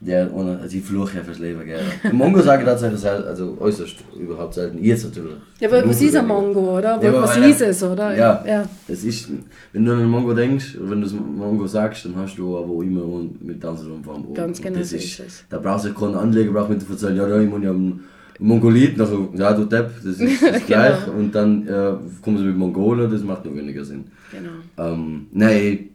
der 0.04 0.34
ohne, 0.34 0.58
also 0.58 0.76
ich 0.76 0.82
fluche 0.82 1.18
ja 1.18 1.22
fürs 1.22 1.38
Leben, 1.38 1.64
gell. 1.64 1.80
Im 2.10 2.16
Mongo 2.16 2.40
sage 2.40 2.62
ich 2.62 2.68
tatsächlich 2.68 3.00
sel- 3.00 3.24
also 3.24 3.56
äußerst 3.60 3.96
überhaupt 4.20 4.54
selten. 4.54 4.82
Jetzt 4.82 5.04
natürlich. 5.04 5.34
Ja, 5.60 5.68
aber 5.68 5.88
was 5.88 6.02
ist 6.02 6.16
ein. 6.16 6.26
Mango, 6.26 6.78
oder? 6.78 7.00
Ja, 7.02 7.12
was 7.22 7.36
ist 7.36 7.60
es, 7.60 7.82
oder? 7.84 8.16
Ja, 8.16 8.44
ja. 8.46 8.64
Das 8.88 9.04
ist, 9.04 9.28
wenn 9.72 9.84
du 9.84 9.92
an 9.92 10.00
einen 10.00 10.10
Mongo 10.10 10.34
denkst, 10.34 10.76
oder 10.78 10.90
wenn 10.90 11.00
du 11.02 11.06
das 11.06 11.14
Mongo 11.14 11.66
sagst, 11.66 12.04
dann 12.04 12.16
hast 12.16 12.36
du 12.36 12.56
aber 12.58 12.72
immer 12.82 13.04
mit 13.40 13.62
dem 13.62 13.68
Ohren. 13.68 14.34
Ganz 14.34 14.60
genau 14.60 14.78
das 14.78 14.92
ist, 14.92 15.20
es. 15.20 15.44
Da 15.48 15.58
brauchst 15.58 15.84
du 15.84 15.94
keinen 15.94 16.16
Anleger, 16.16 16.50
brauchst 16.52 16.70
mir 16.70 16.78
zu 16.78 16.90
erzählen, 16.92 17.16
ja, 17.16 17.40
ich 17.40 17.48
muss 17.48 17.62
ja 17.62 17.70
einen 17.70 18.00
Mongolit, 18.40 18.96
nachher, 18.96 19.28
ja, 19.34 19.52
du 19.52 19.64
Depp, 19.66 19.90
das 20.04 20.18
ist 20.18 20.42
das 20.42 20.66
gleich. 20.66 21.04
Genau. 21.04 21.16
Und 21.18 21.32
dann 21.32 21.68
äh, 21.68 21.92
kommen 22.22 22.38
sie 22.38 22.44
mit 22.44 22.56
Mongolen, 22.56 23.08
das 23.08 23.22
macht 23.22 23.44
noch 23.44 23.54
weniger 23.54 23.84
Sinn. 23.84 24.04
Genau. 24.32 24.50
Ähm, 24.92 25.26
nein, 25.32 25.90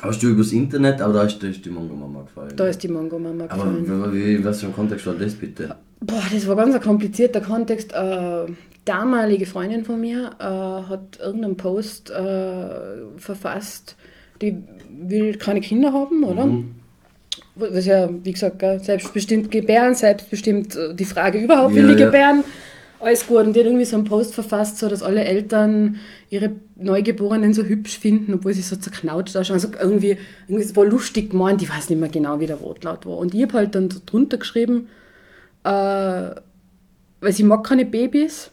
hast 0.00 0.22
du 0.22 0.28
übers 0.28 0.52
Internet, 0.52 1.00
aber 1.00 1.14
da 1.14 1.22
ist, 1.24 1.42
da 1.42 1.46
ist 1.48 1.64
die 1.64 1.70
Mongo-Mama 1.70 2.22
gefallen. 2.22 2.52
Da 2.56 2.66
ist 2.66 2.82
die 2.82 2.88
Mango-Mama 2.88 3.44
aber 3.48 3.64
gefallen. 3.64 4.12
wie, 4.12 4.38
wie, 4.38 4.44
was 4.44 4.60
für 4.60 4.66
ein 4.66 4.74
Kontext 4.74 5.06
war 5.06 5.14
das 5.14 5.34
bitte? 5.34 5.74
Boah, 6.00 6.22
das 6.32 6.46
war 6.46 6.56
ganz 6.56 6.74
ein 6.74 6.80
komplizierter 6.82 7.40
Kontext. 7.40 7.92
Äh, 7.92 8.46
damalige 8.84 9.46
Freundin 9.46 9.84
von 9.84 10.00
mir 10.00 10.30
äh, 10.38 10.44
hat 10.44 11.18
irgendeinen 11.20 11.56
Post 11.56 12.10
äh, 12.10 12.68
verfasst, 13.16 13.96
die 14.42 14.56
will 14.90 15.36
keine 15.36 15.60
Kinder 15.60 15.92
haben, 15.92 16.22
oder? 16.24 16.48
Was 17.54 17.86
ja, 17.86 18.08
wie 18.22 18.32
gesagt, 18.32 18.62
selbstbestimmt 18.84 19.50
gebären, 19.50 19.94
selbstbestimmt 19.94 20.78
die 20.94 21.04
Frage 21.06 21.38
überhaupt, 21.38 21.74
will 21.74 21.88
Ja, 21.88 21.94
die 21.94 22.00
ja. 22.00 22.06
gebären? 22.06 22.44
Alles 23.00 23.26
gut. 23.26 23.46
Und 23.46 23.54
die 23.54 23.60
hat 23.60 23.66
irgendwie 23.66 23.84
so 23.84 23.96
einen 23.96 24.04
Post 24.04 24.34
verfasst, 24.34 24.78
so 24.78 24.88
dass 24.88 25.02
alle 25.02 25.24
Eltern 25.24 25.96
ihre 26.30 26.52
Neugeborenen 26.76 27.52
so 27.52 27.62
hübsch 27.62 27.98
finden, 27.98 28.34
obwohl 28.34 28.54
sie 28.54 28.62
so 28.62 28.76
zerknautscht 28.76 29.36
ausschauen. 29.36 29.54
Also 29.54 29.68
irgendwie, 29.78 30.16
irgendwie 30.48 30.64
es 30.64 30.74
war 30.76 30.84
lustig 30.84 31.30
gemeint, 31.30 31.62
ich 31.62 31.70
weiß 31.70 31.90
nicht 31.90 31.98
mehr 31.98 32.08
genau, 32.08 32.40
wie 32.40 32.46
der 32.46 32.60
Wortlaut 32.60 33.06
war. 33.06 33.18
Und 33.18 33.34
ich 33.34 33.42
habe 33.42 33.52
halt 33.54 33.74
dann 33.74 33.90
so 33.90 34.00
drunter 34.04 34.38
geschrieben, 34.38 34.88
äh, 35.64 35.70
weil 37.20 37.32
sie 37.32 37.42
mag 37.42 37.64
keine 37.64 37.84
Babys. 37.84 38.50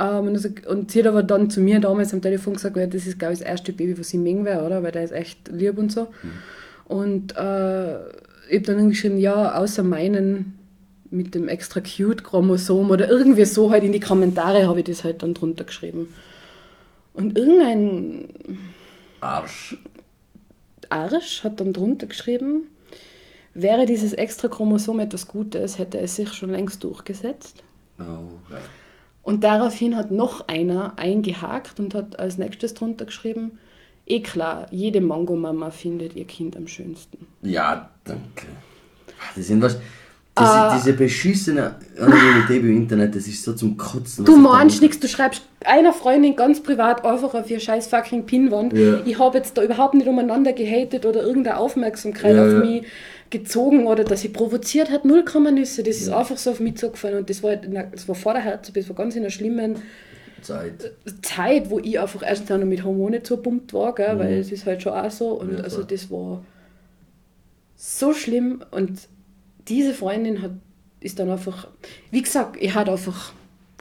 Ähm, 0.00 0.26
und, 0.26 0.34
also, 0.34 0.48
und 0.68 0.90
sie 0.90 1.00
hat 1.00 1.06
aber 1.06 1.22
dann 1.22 1.50
zu 1.50 1.60
mir 1.60 1.80
damals 1.80 2.12
am 2.14 2.22
Telefon 2.22 2.54
gesagt, 2.54 2.76
ja, 2.76 2.86
das 2.86 3.06
ist, 3.06 3.18
glaube 3.18 3.34
ich, 3.34 3.40
das 3.40 3.48
erste 3.48 3.72
Baby, 3.72 3.98
was 3.98 4.08
sie 4.08 4.18
mengen 4.18 4.44
wäre, 4.44 4.64
oder? 4.64 4.82
Weil 4.82 4.92
der 4.92 5.04
ist 5.04 5.12
echt 5.12 5.48
lieb 5.48 5.78
und 5.78 5.92
so. 5.92 6.08
Und 6.86 7.36
äh, 7.36 7.98
ich 8.48 8.56
habe 8.56 8.66
dann 8.66 8.76
irgendwie 8.76 8.90
geschrieben, 8.90 9.18
ja, 9.18 9.54
außer 9.56 9.82
meinen 9.82 10.59
mit 11.10 11.34
dem 11.34 11.48
extra 11.48 11.80
cute 11.80 12.22
Chromosom 12.22 12.90
oder 12.90 13.08
irgendwie 13.08 13.44
so 13.44 13.70
halt 13.70 13.84
in 13.84 13.92
die 13.92 14.00
Kommentare 14.00 14.68
habe 14.68 14.80
ich 14.80 14.86
das 14.86 15.04
halt 15.04 15.22
dann 15.22 15.34
drunter 15.34 15.64
geschrieben. 15.64 16.12
Und 17.14 17.36
irgendein 17.36 18.28
Arsch. 19.20 19.76
Arsch 20.88 21.44
hat 21.44 21.60
dann 21.60 21.72
drunter 21.72 22.06
geschrieben, 22.06 22.68
wäre 23.54 23.86
dieses 23.86 24.12
extra 24.12 24.48
Chromosom 24.48 25.00
etwas 25.00 25.26
Gutes, 25.28 25.78
hätte 25.78 25.98
es 25.98 26.16
sich 26.16 26.32
schon 26.32 26.50
längst 26.50 26.82
durchgesetzt. 26.84 27.62
Oh, 27.98 28.02
ja. 28.50 28.58
Und 29.22 29.44
daraufhin 29.44 29.96
hat 29.96 30.10
noch 30.10 30.48
einer 30.48 30.98
eingehakt 30.98 31.78
und 31.78 31.94
hat 31.94 32.18
als 32.18 32.38
nächstes 32.38 32.74
drunter 32.74 33.04
geschrieben, 33.04 33.58
eh 34.06 34.20
klar, 34.20 34.66
jede 34.70 35.00
Mango-Mama 35.00 35.70
findet 35.70 36.16
ihr 36.16 36.24
Kind 36.24 36.56
am 36.56 36.66
schönsten. 36.66 37.26
Ja, 37.42 37.90
danke. 38.04 38.46
Das 39.36 39.46
sind 39.46 39.62
was. 39.62 39.78
Das, 40.40 40.82
diese 40.82 40.92
beschissene 40.94 41.74
Anonymität 41.98 42.62
im 42.62 42.76
Internet, 42.76 43.14
das 43.14 43.26
ist 43.26 43.42
so 43.44 43.52
zum 43.52 43.76
Kotzen. 43.76 44.24
Du 44.24 44.36
meinst 44.36 44.80
nichts, 44.82 44.98
du 45.00 45.08
schreibst 45.08 45.42
einer 45.64 45.92
Freundin 45.92 46.36
ganz 46.36 46.62
privat 46.62 47.04
einfach 47.04 47.34
auf 47.34 47.50
ihr 47.50 47.60
scheiß 47.60 47.86
fucking 47.88 48.26
Pinwand. 48.26 48.72
Ja. 48.72 49.00
Ich 49.04 49.18
habe 49.18 49.38
jetzt 49.38 49.56
da 49.56 49.62
überhaupt 49.62 49.94
nicht 49.94 50.06
umeinander 50.06 50.52
gehatet 50.52 51.04
oder 51.06 51.22
irgendeine 51.22 51.58
Aufmerksamkeit 51.58 52.34
Ja, 52.36 52.46
auf 52.46 52.52
ja. 52.52 52.58
mich 52.60 52.82
gezogen 53.30 53.86
oder 53.86 54.02
dass 54.04 54.22
sie 54.22 54.28
provoziert 54.28 54.90
hat. 54.90 55.04
Null 55.04 55.24
Komma 55.24 55.50
Nüsse. 55.50 55.82
Das 55.82 55.96
ist 55.96 56.08
einfach 56.08 56.36
so 56.36 56.50
auf 56.50 56.60
mich 56.60 56.76
zugefallen 56.76 57.18
und 57.18 57.30
das 57.30 57.42
war, 57.42 57.50
halt 57.50 57.68
das 57.92 58.08
war 58.08 58.14
vor 58.14 58.32
der 58.32 58.42
Herzog, 58.42 58.74
das 58.74 58.88
war 58.88 58.96
ganz 58.96 59.14
in 59.14 59.22
einer 59.22 59.30
schlimmen 59.30 59.76
Zeit. 60.42 60.92
Zeit, 61.22 61.70
wo 61.70 61.78
ich 61.78 62.00
einfach 62.00 62.22
erst 62.26 62.48
noch 62.48 62.58
mit 62.64 62.82
Hormone 62.82 63.22
zupumpt 63.22 63.72
war, 63.74 63.94
gell, 63.94 64.18
weil 64.18 64.38
es 64.38 64.50
ist 64.50 64.64
halt 64.66 64.82
schon 64.82 64.94
auch 64.94 65.10
so. 65.10 65.28
Und 65.32 65.52
Mhm. 65.58 65.64
Also 65.64 65.82
das 65.82 66.10
war 66.10 66.42
so 67.76 68.12
schlimm 68.12 68.62
und 68.70 69.08
diese 69.70 69.94
Freundin 69.94 70.42
hat, 70.42 70.52
ist 71.00 71.18
dann 71.18 71.30
einfach, 71.30 71.68
wie 72.10 72.20
gesagt, 72.20 72.56
ich 72.60 72.74
hatte 72.74 72.92
einfach 72.92 73.32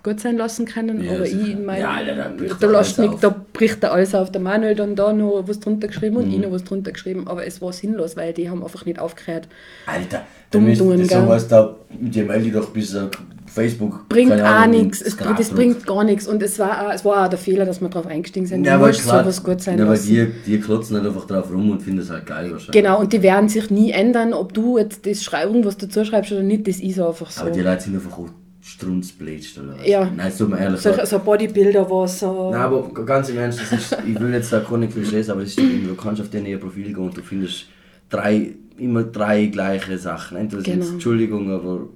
gut 0.03 0.19
sein 0.19 0.37
lassen 0.37 0.65
können, 0.65 1.03
Ja, 1.03 1.11
aber 1.15 1.25
sicher. 1.25 1.41
ich 1.41 1.51
in 1.51 1.65
meinem, 1.65 1.81
Ja, 1.81 1.99
da 2.03 2.29
bricht 2.35 2.63
da, 2.63 2.67
lasst 2.67 2.99
mich, 2.99 3.11
da 3.21 3.35
bricht 3.53 3.83
da 3.83 3.89
alles 3.89 4.15
auf. 4.15 4.31
Der 4.31 4.41
Manuel 4.41 4.75
dann 4.75 4.95
da 4.95 5.11
noch 5.13 5.43
was 5.47 5.59
drunter 5.59 5.87
geschrieben 5.87 6.17
und 6.17 6.27
Mhm. 6.27 6.33
ich 6.33 6.39
noch 6.39 6.51
was 6.51 6.63
drunter 6.63 6.91
geschrieben, 6.91 7.27
aber 7.27 7.45
es 7.45 7.61
war 7.61 7.73
sinnlos, 7.73 8.15
weil 8.17 8.33
die 8.33 8.49
haben 8.49 8.63
einfach 8.63 8.85
nicht 8.85 8.99
aufgehört. 8.99 9.47
Alter, 9.85 10.21
Dumm 10.51 10.65
da 10.65 10.73
gell? 10.73 11.05
sowas 11.07 11.47
da, 11.47 11.75
mit 11.99 12.15
dir 12.15 12.23
melde 12.25 12.47
ich 12.47 12.53
doch 12.53 12.69
bis 12.69 12.93
äh, 12.95 13.07
Facebook. 13.45 14.07
Bringt 14.09 14.41
auch 14.41 14.65
nichts, 14.67 15.03
das 15.03 15.49
bringt 15.49 15.85
gar 15.85 16.03
nichts 16.03 16.27
und 16.27 16.41
es 16.41 16.57
war, 16.59 16.87
auch, 16.87 16.93
es 16.93 17.03
war 17.05 17.25
auch 17.25 17.29
der 17.29 17.37
Fehler, 17.39 17.65
dass 17.65 17.81
wir 17.81 17.89
darauf 17.89 18.07
eingestiegen 18.07 18.45
sind. 18.45 18.63
Ja, 18.65 18.77
du 18.77 18.83
aber 18.83 18.93
sowas 18.93 19.43
gut 19.43 19.61
sein 19.61 19.77
ja, 19.77 19.85
lassen. 19.85 20.07
die, 20.07 20.27
die 20.45 20.59
klotzen 20.59 20.95
halt 20.97 21.07
einfach 21.07 21.25
drauf 21.25 21.51
rum 21.51 21.71
und 21.71 21.81
finden 21.81 21.99
es 22.01 22.09
halt 22.09 22.25
geil 22.25 22.51
wahrscheinlich. 22.51 22.71
Genau, 22.71 22.99
und 22.99 23.11
die 23.13 23.21
werden 23.21 23.49
sich 23.49 23.69
nie 23.69 23.91
ändern, 23.91 24.33
ob 24.33 24.53
du 24.53 24.77
jetzt 24.77 25.05
das 25.05 25.23
schrei 25.23 25.43
irgendwas 25.43 25.77
dazu 25.77 26.05
schreibst 26.05 26.31
oder 26.31 26.43
nicht, 26.43 26.67
das 26.67 26.79
ist 26.79 26.99
einfach 26.99 27.29
so. 27.29 27.41
Aber 27.41 27.51
die 27.51 27.61
Leute 27.61 27.83
sind 27.83 27.95
einfach 27.95 28.17
auch 28.17 28.29
strunzblätscht 28.79 29.57
oder 29.59 29.77
was. 29.77 29.87
Ja. 29.87 30.09
Nein, 30.15 30.31
tut 30.35 30.49
mir 30.49 30.59
ehrlich 30.59 30.79
so, 30.81 30.93
so 31.03 31.19
Bodybuilder, 31.19 31.89
was 31.89 32.19
so. 32.19 32.51
Nein, 32.51 32.61
aber 32.61 32.89
ganz 33.05 33.29
im 33.29 33.37
Ernst, 33.37 33.59
das 33.59 33.71
ist, 33.71 33.97
ich 34.07 34.19
will 34.19 34.33
jetzt 34.33 34.51
da 34.53 34.61
keine 34.61 34.87
Klischees, 34.87 35.29
aber 35.29 35.45
stimmt, 35.45 35.87
du 35.89 35.95
kannst 35.95 36.21
auf 36.21 36.29
dein 36.29 36.59
Profil 36.59 36.93
gehen 36.93 36.97
und 36.97 37.15
du 37.17 37.21
findest 37.21 37.67
drei, 38.09 38.53
immer 38.77 39.03
drei 39.03 39.47
gleiche 39.47 39.97
Sachen. 39.97 40.37
Entweder 40.37 40.63
sind 40.63 40.79
es 40.79 40.85
Genau. 40.85 40.93
Entschuldigung, 40.93 41.51
aber 41.51 41.87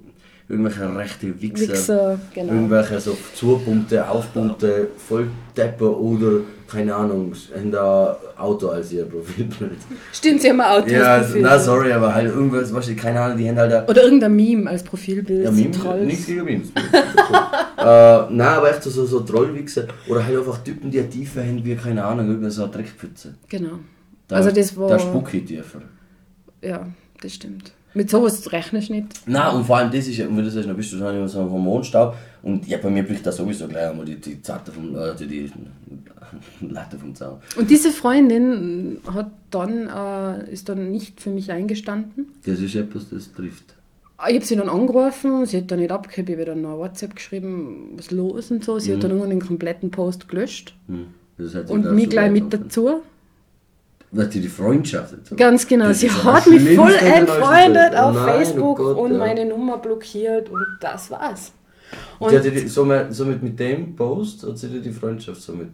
irgendwelche 0.48 0.94
rechte 0.96 1.40
Wichser, 1.40 1.68
Wichser, 1.72 2.18
genau. 2.34 2.52
irgendwelche 2.52 3.00
so 3.00 3.16
Zupunkte, 3.34 4.06
Aufpunkte, 4.08 4.88
Volldeppen 4.96 5.88
oder, 5.88 6.40
keine 6.70 6.94
Ahnung, 6.94 7.32
haben 7.54 7.70
da 7.70 8.18
Auto 8.36 8.68
als 8.68 8.92
ihr 8.92 9.04
Profilbild. 9.04 9.78
Stimmt, 10.12 10.42
sie 10.42 10.50
haben 10.50 10.60
ein 10.60 10.82
Auto 10.82 10.90
Ja, 10.90 11.14
als 11.14 11.26
Profil. 11.28 11.42
na 11.42 11.58
sorry, 11.58 11.92
aber 11.92 12.14
halt 12.14 12.28
irgendwas, 12.28 12.74
weißt 12.74 12.96
keine 12.96 13.20
Ahnung, 13.20 13.38
die 13.38 13.48
haben 13.48 13.56
halt 13.56 13.72
da 13.72 13.86
Oder 13.86 14.02
irgendein 14.04 14.36
Meme 14.36 14.68
als 14.70 14.82
Profilbild. 14.82 15.44
ja, 15.44 15.52
so 15.52 15.62
Memes, 15.62 15.78
Trolls. 15.78 16.06
nichts 16.06 16.26
gegen 16.26 16.44
Memes. 16.44 16.68
äh, 17.78 17.82
nein, 18.30 18.40
aber 18.40 18.70
echt 18.70 18.82
so, 18.82 18.90
so, 18.90 19.06
so 19.06 19.20
Trollwichse. 19.20 19.88
Oder 20.08 20.26
halt 20.26 20.36
einfach 20.36 20.58
Typen, 20.62 20.90
die 20.90 20.98
eine 20.98 21.08
Tiefe 21.08 21.42
haben 21.42 21.64
wie, 21.64 21.74
keine 21.74 22.04
Ahnung, 22.04 22.26
irgendeine 22.26 22.50
so 22.50 22.64
eine 22.64 22.72
Dreckpfütze. 22.72 23.34
Genau. 23.48 23.78
Da, 24.28 24.36
also 24.36 24.50
das 24.50 24.76
war. 24.76 24.88
Da 24.88 24.98
spucke 24.98 25.38
ich 25.38 25.44
tiefer. 25.46 25.80
Ja, 26.62 26.86
das 27.20 27.34
stimmt. 27.34 27.72
Mit 27.94 28.10
sowas 28.10 28.50
rechnest 28.52 28.88
du 28.88 28.94
nicht. 28.94 29.06
Nein, 29.26 29.54
und 29.56 29.64
vor 29.64 29.76
allem 29.78 29.90
das 29.90 30.06
ist 30.08 30.16
ja, 30.16 30.26
und 30.26 30.36
wenn 30.36 30.44
du 30.44 30.50
sagst, 30.50 30.68
dann 30.68 30.76
bist 30.76 30.92
du 30.92 30.98
schon 30.98 31.28
so 31.28 31.40
ein 31.40 31.50
Hormonstau. 31.50 32.14
Und 32.42 32.66
ja, 32.66 32.78
bei 32.78 32.90
mir 32.90 33.04
bricht 33.04 33.24
das 33.24 33.36
sowieso 33.36 33.68
gleich 33.68 33.88
einmal 33.88 34.04
die, 34.04 34.16
die 34.16 34.42
Zarte 34.42 34.72
vom, 34.72 34.94
äh, 34.96 35.14
die, 35.18 35.26
die 35.26 35.50
Latte 36.68 36.98
vom 36.98 37.14
Zaun. 37.14 37.38
Und 37.56 37.70
diese 37.70 37.90
Freundin 37.90 38.98
hat 39.12 39.30
dann, 39.50 39.88
äh, 39.88 40.50
ist 40.52 40.68
dann 40.68 40.90
nicht 40.90 41.20
für 41.20 41.30
mich 41.30 41.52
eingestanden. 41.52 42.26
Das 42.44 42.60
ist 42.60 42.74
etwas, 42.74 43.08
das 43.10 43.32
trifft. 43.32 43.74
Ich 44.28 44.34
habe 44.36 44.44
sie 44.44 44.56
dann 44.56 44.68
angerufen, 44.68 45.44
sie 45.44 45.58
hat 45.58 45.70
dann 45.70 45.80
nicht 45.80 45.90
abgehört, 45.90 46.28
ich 46.28 46.34
habe 46.34 46.42
ihr 46.42 46.46
dann 46.46 46.62
noch 46.62 46.78
WhatsApp 46.78 47.14
geschrieben, 47.16 47.92
was 47.96 48.10
los 48.10 48.50
und 48.50 48.64
so. 48.64 48.78
Sie 48.78 48.90
Mhm. 48.90 48.94
hat 48.94 49.04
dann 49.04 49.10
irgendwann 49.10 49.30
den 49.30 49.40
kompletten 49.46 49.90
Post 49.90 50.28
gelöscht. 50.28 50.74
Hm. 50.88 51.06
Das 51.36 51.54
hat 51.54 51.66
sich 51.66 51.76
Und 51.76 51.92
mich 51.94 52.08
gleich 52.10 52.30
mit 52.30 52.52
dazu. 52.52 53.02
Weil 54.16 54.28
die 54.28 54.40
die 54.40 54.48
Freundschaft 54.48 55.12
dazu. 55.12 55.34
Ganz 55.36 55.66
genau, 55.66 55.88
Das 55.88 56.00
sie 56.00 56.10
hat 56.10 56.46
mich 56.46 56.76
voll 56.76 56.94
entfreundet 56.94 57.94
auf 57.96 58.14
Oh 58.14 58.18
nein, 58.18 58.26
Facebook 58.36 58.80
oh 58.80 58.82
Gott, 58.84 58.96
und 58.96 59.12
ja. 59.12 59.18
meine 59.18 59.44
Nummer 59.44 59.78
blockiert 59.78 60.48
und 60.50 60.64
das 60.80 61.10
war's. 61.10 61.52
Und 62.18 62.32
Die 62.32 62.36
hat 62.38 62.44
die, 62.44 62.68
somit, 62.68 63.12
somit 63.14 63.42
mit 63.42 63.58
dem 63.58 63.94
Post 63.96 64.44
hat 64.44 64.56
sie 64.58 64.68
dir 64.68 64.80
die 64.80 64.92
Freundschaft 64.92 65.40
somit. 65.42 65.68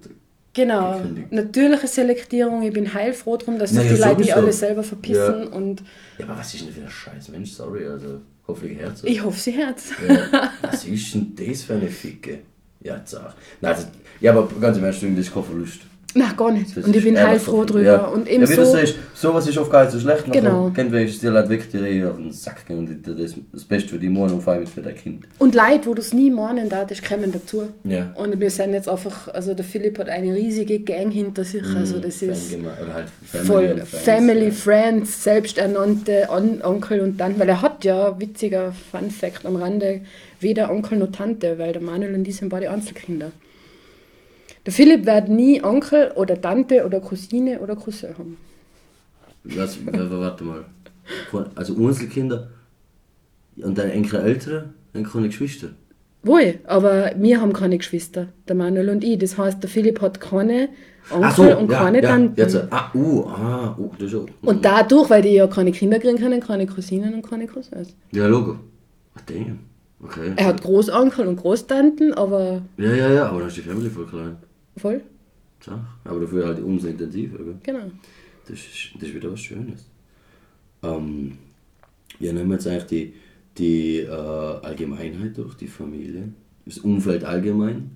genau, 0.52 0.96
gekündigt. 0.98 1.32
natürliche 1.32 1.86
Selektierung, 1.86 2.62
ich 2.62 2.72
bin 2.72 2.92
heilfroh 2.92 3.36
drum, 3.36 3.58
dass 3.58 3.72
Naja, 3.72 3.92
die 3.92 4.00
Leute 4.00 4.08
nicht 4.16 4.30
sowieso. 4.30 4.34
alle 4.40 4.52
selber 4.52 4.82
verpissen 4.82 5.42
Ja. 5.44 5.56
und 5.56 5.82
Ja, 6.18 6.24
aber 6.26 6.38
was 6.38 6.52
ist 6.54 6.64
denn 6.66 6.72
für 6.72 6.80
ein 6.82 6.90
scheiß 6.90 7.28
Mensch? 7.28 7.52
Sorry, 7.52 7.86
also 7.86 8.20
hoffentlich 8.48 8.78
Herz. 8.78 9.02
ich 9.04 9.22
hoffe, 9.22 9.38
sie 9.38 9.56
hört's. 9.56 9.90
Ja, 10.08 10.50
was 10.62 10.84
ist 10.84 11.14
denn 11.14 11.34
das 11.36 11.62
für 11.62 11.74
eine 11.74 11.88
Ficke? 11.88 12.38
Ja. 12.82 12.96
Nein, 12.96 13.34
das, 13.60 13.86
ja, 14.20 14.32
aber 14.32 14.48
ganz 14.60 14.76
im 14.78 14.84
Ernst, 14.84 15.02
das 15.02 15.10
ist 15.10 15.32
kein 15.34 15.44
Verlust. 15.44 15.80
Na, 16.14 16.32
gar 16.32 16.50
nicht. 16.50 16.76
Das 16.76 16.84
und 16.84 16.90
ich 16.90 16.96
ist 16.96 17.04
bin 17.04 17.18
heilfroh 17.18 17.64
drüber. 17.64 17.82
Ja. 17.82 18.04
Und 18.06 18.28
eben 18.28 18.42
ja, 18.42 18.48
wie 18.48 18.54
so, 18.54 18.62
du 18.62 18.70
sagst, 18.70 18.94
sowas 19.14 19.46
ist 19.46 19.58
oft 19.58 19.70
gar 19.70 19.84
nicht 19.84 19.92
so 19.92 20.00
schlecht. 20.00 20.30
Genau. 20.32 20.70
Kennt 20.70 20.92
ist 20.92 21.22
dir 21.22 21.32
halt 21.32 21.48
weg, 21.48 21.70
die 21.70 22.04
auf 22.04 22.16
den 22.16 22.32
Sack 22.32 22.66
gehen 22.66 22.78
und 22.78 23.06
das, 23.06 23.34
das 23.52 23.64
Beste 23.64 23.90
für 23.90 23.98
die 23.98 24.08
Morgen 24.08 24.34
und 24.34 24.42
vor 24.42 24.54
allem 24.54 24.66
für 24.66 24.80
dein 24.80 24.96
Kind. 24.96 25.24
und 25.38 25.54
Leute, 25.54 25.86
wo 25.86 25.94
du 25.94 26.00
es 26.00 26.12
nie 26.12 26.30
meinen 26.30 26.68
darfst, 26.68 27.04
kommen 27.06 27.30
dazu. 27.32 27.68
Ja. 27.84 28.12
Und 28.16 28.40
wir 28.40 28.50
sind 28.50 28.72
jetzt 28.72 28.88
einfach, 28.88 29.28
also 29.28 29.54
der 29.54 29.64
Philipp 29.64 29.98
hat 29.98 30.08
eine 30.08 30.34
riesige 30.34 30.80
Gang 30.80 31.12
hinter 31.12 31.44
sich, 31.44 31.64
also 31.76 31.98
das 31.98 32.22
ist 32.22 32.52
Fangema- 32.52 32.82
oder 32.82 32.94
halt 32.94 33.08
Family 33.24 33.46
voll 33.46 33.68
Friends, 33.68 34.04
Family, 34.04 34.44
ja. 34.46 34.50
Friends, 34.50 35.24
selbsternannte 35.24 36.28
On 36.30 36.62
Onkel 36.62 37.00
und 37.00 37.18
Tante, 37.18 37.38
weil 37.38 37.48
er 37.48 37.62
hat 37.62 37.84
ja, 37.84 38.18
witziger 38.20 38.72
Fun 38.90 39.10
Fact 39.10 39.46
am 39.46 39.56
Rande, 39.56 40.00
weder 40.40 40.70
Onkel 40.70 40.98
noch 40.98 41.12
Tante, 41.12 41.58
weil 41.58 41.72
der 41.72 41.82
Manuel 41.82 42.14
und 42.14 42.24
die 42.24 42.32
sind 42.32 42.48
beide 42.48 42.70
Einzelkinder. 42.70 43.30
Der 44.66 44.72
Philipp 44.72 45.06
wird 45.06 45.28
nie 45.28 45.62
Onkel 45.62 46.12
oder 46.16 46.40
Tante 46.40 46.84
oder 46.84 47.00
Cousine 47.00 47.60
oder 47.60 47.76
Cousin 47.76 48.10
haben. 48.18 48.36
Was, 49.44 49.78
w- 49.78 49.90
warte 49.92 50.44
mal. 50.44 50.64
Also 51.54 51.74
Einzelkinder 51.76 52.50
und 53.56 53.76
deine 53.78 53.92
Enkel 53.92 54.20
Ältere, 54.20 54.70
dann 54.92 55.04
keine 55.04 55.28
Geschwister. 55.28 55.68
Wohl, 56.22 56.58
aber 56.64 57.12
wir 57.16 57.40
haben 57.40 57.54
keine 57.54 57.78
Geschwister, 57.78 58.28
der 58.46 58.54
Manuel 58.54 58.90
und 58.90 59.02
ich. 59.02 59.18
Das 59.18 59.38
heißt, 59.38 59.62
der 59.62 59.70
Philipp 59.70 60.02
hat 60.02 60.20
keine 60.20 60.68
Onkel 61.10 61.30
so, 61.32 61.56
und 61.58 61.70
ja, 61.70 61.78
keine 61.78 62.02
ja, 62.02 62.10
Tanten. 62.10 62.38
Jetzt, 62.38 62.56
ah, 62.70 62.90
uh, 62.94 63.24
ah, 63.26 63.74
uh, 63.78 63.90
das 63.98 64.08
ist 64.08 64.14
auch. 64.16 64.26
Und 64.42 64.62
dadurch, 64.62 65.08
weil 65.08 65.22
die 65.22 65.30
ja 65.30 65.46
keine 65.46 65.72
Kinder 65.72 65.98
kriegen 65.98 66.18
können, 66.18 66.40
keine 66.40 66.66
Cousinen 66.66 67.14
und 67.14 67.22
keine 67.22 67.46
Cousins. 67.46 67.96
Ja, 68.12 68.26
Logo. 68.26 68.56
Ach, 69.14 69.22
damn. 69.22 69.60
Okay. 70.02 70.32
Er 70.36 70.46
hat 70.46 70.62
Großonkel 70.62 71.26
und 71.26 71.36
Großtanten, 71.36 72.12
aber 72.14 72.62
Ja, 72.76 72.92
ja, 72.92 73.10
ja, 73.10 73.28
aber 73.28 73.40
dann 73.40 73.48
ist 73.48 73.56
die 73.56 73.62
Family 73.62 73.88
voll 73.88 74.06
klein. 74.06 74.36
Voll, 74.80 75.02
Sag. 75.62 75.78
Aber 76.04 76.20
dafür 76.20 76.46
halt 76.46 76.60
umso 76.60 76.88
intensiver, 76.88 77.38
gell? 77.38 77.56
genau. 77.62 77.90
Das 78.46 78.58
ist, 78.58 78.90
das 78.94 79.08
ist 79.10 79.14
wieder 79.14 79.30
was 79.30 79.40
Schönes. 79.40 79.84
Ähm, 80.82 81.36
ja, 82.18 82.32
nehmen 82.32 82.48
wir 82.48 82.54
jetzt 82.54 82.66
eigentlich 82.66 82.86
die, 82.86 83.14
die 83.58 83.98
äh, 84.00 84.10
Allgemeinheit 84.10 85.36
durch, 85.36 85.54
die 85.56 85.66
Familie. 85.68 86.30
Das 86.66 86.78
Umfeld 86.78 87.24
allgemein. 87.24 87.90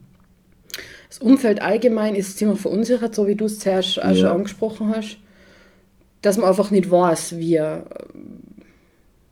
Das 1.08 1.18
Umfeld 1.20 1.62
allgemein 1.62 2.14
ist 2.14 2.36
ziemlich 2.38 2.60
verunsichert, 2.60 3.14
so 3.14 3.26
wie 3.26 3.34
du 3.36 3.44
es 3.46 3.58
zuerst 3.60 4.02
auch 4.02 4.08
schon 4.14 4.16
Ja. 4.16 4.32
angesprochen 4.34 4.88
hast. 4.94 5.18
Dass 6.22 6.36
man 6.38 6.48
einfach 6.48 6.70
nicht 6.70 6.90
weiß, 6.90 7.36
wie 7.38 7.54
er. 7.54 7.86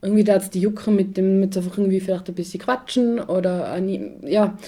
Irgendwie 0.05 0.25
da 0.25 0.39
die 0.39 0.61
Jucken 0.61 0.97
mit 0.97 1.17
dem, 1.17 1.39
mit 1.39 1.57
einfach 1.57 1.79
irgendwie 1.79 2.01
vielleicht 2.01 2.29
ein 2.29 2.35
bisschen 2.35 2.61
quatschen 2.61 3.21
oder 3.21 3.79
nie, 3.81 4.11
ja. 4.27 4.59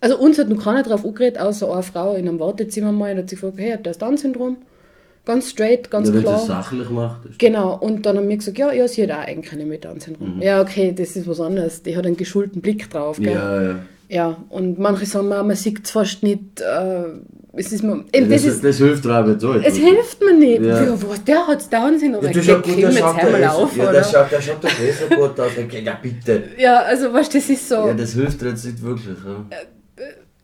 Also 0.00 0.18
uns 0.18 0.38
hat 0.38 0.48
noch 0.48 0.62
keiner 0.62 0.82
drauf 0.82 1.04
angeredet, 1.04 1.40
außer 1.40 1.72
eine 1.72 1.82
Frau 1.82 2.14
in 2.14 2.28
einem 2.28 2.38
Wartezimmer 2.38 2.92
mal, 2.92 3.12
und 3.12 3.18
hat 3.18 3.30
sich 3.30 3.40
gefragt, 3.40 3.58
hey, 3.58 3.72
hat 3.72 3.86
der 3.86 3.92
das 3.92 3.98
Down-Syndrom? 3.98 4.58
Ganz 5.24 5.50
straight, 5.50 5.90
ganz 5.90 6.08
ja, 6.08 6.14
wenn 6.14 6.22
klar. 6.22 6.36
es 6.40 6.46
sachlich 6.46 6.88
macht. 6.88 7.26
Ist 7.26 7.38
Genau, 7.38 7.76
und 7.76 8.06
dann 8.06 8.16
haben 8.16 8.28
wir 8.28 8.36
gesagt, 8.36 8.56
ja, 8.58 8.72
ja, 8.72 8.88
sie 8.88 9.02
hat 9.02 9.10
auch 9.10 9.26
eigentlich 9.26 9.50
keine 9.50 9.66
mit 9.66 9.84
Down-Syndrom. 9.84 10.40
Ja, 10.40 10.62
okay, 10.62 10.94
das 10.96 11.16
ist 11.16 11.28
was 11.28 11.40
anderes. 11.40 11.82
Die 11.82 11.96
hat 11.96 12.06
einen 12.06 12.16
geschulten 12.16 12.62
Blick 12.62 12.88
drauf. 12.88 13.18
Gell? 13.18 13.32
ja, 13.32 13.62
ja. 13.62 13.78
Ja, 14.10 14.38
und 14.48 14.78
manche 14.78 15.04
sagen 15.04 15.28
mir, 15.28 15.42
man 15.42 15.54
sieht 15.54 15.84
es 15.84 15.90
fast 15.90 16.22
nicht. 16.22 16.62
Äh, 16.62 17.02
es 17.52 17.72
ist 17.72 17.82
ja 17.82 17.92
eben, 18.12 18.30
das, 18.30 18.42
das 18.42 18.54
ist, 18.54 18.64
das 18.64 18.78
hilft 18.78 19.04
dir 19.04 19.12
aber 19.12 19.32
jetzt 19.32 19.44
auch. 19.44 19.54
es 19.56 19.76
hilft 19.76 20.22
mir 20.24 20.32
nicht. 20.32 20.62
Ja. 20.62 20.82
Ja. 20.82 21.02
Was, 21.08 21.24
der 21.24 21.46
hat 21.46 21.60
es 21.60 21.68
Down-Syndrom. 21.68 22.24
Ja, 22.24 22.30
Ja, 22.30 22.34
du 22.34 22.42
schaut 22.42 22.62
gut, 22.62 22.82
der 22.82 22.92
schaut 22.92 23.16
der 23.22 23.54
auf, 23.54 23.76
ja, 23.76 23.82
der 23.82 23.90
oder? 23.90 24.04
schaut, 24.04 24.32
der 24.32 24.40
schaut 24.40 24.64
doch 24.64 24.74
besser 24.74 25.14
gut 25.14 25.40
aus. 25.40 25.50
Okay, 25.58 25.82
Ja, 25.84 25.98
bitte. 26.00 26.44
Ja, 26.56 26.82
also 26.82 27.12
weißt 27.12 27.34
du, 27.34 27.38
das 27.38 27.50
ist 27.50 27.68
so. 27.68 27.74
Ja, 27.74 27.92
das 27.92 28.14
hilft 28.14 28.40
dir 28.40 28.48
jetzt 28.48 28.64
nicht 28.64 28.82
wirklich. 28.82 29.16
Ja. 29.26 29.56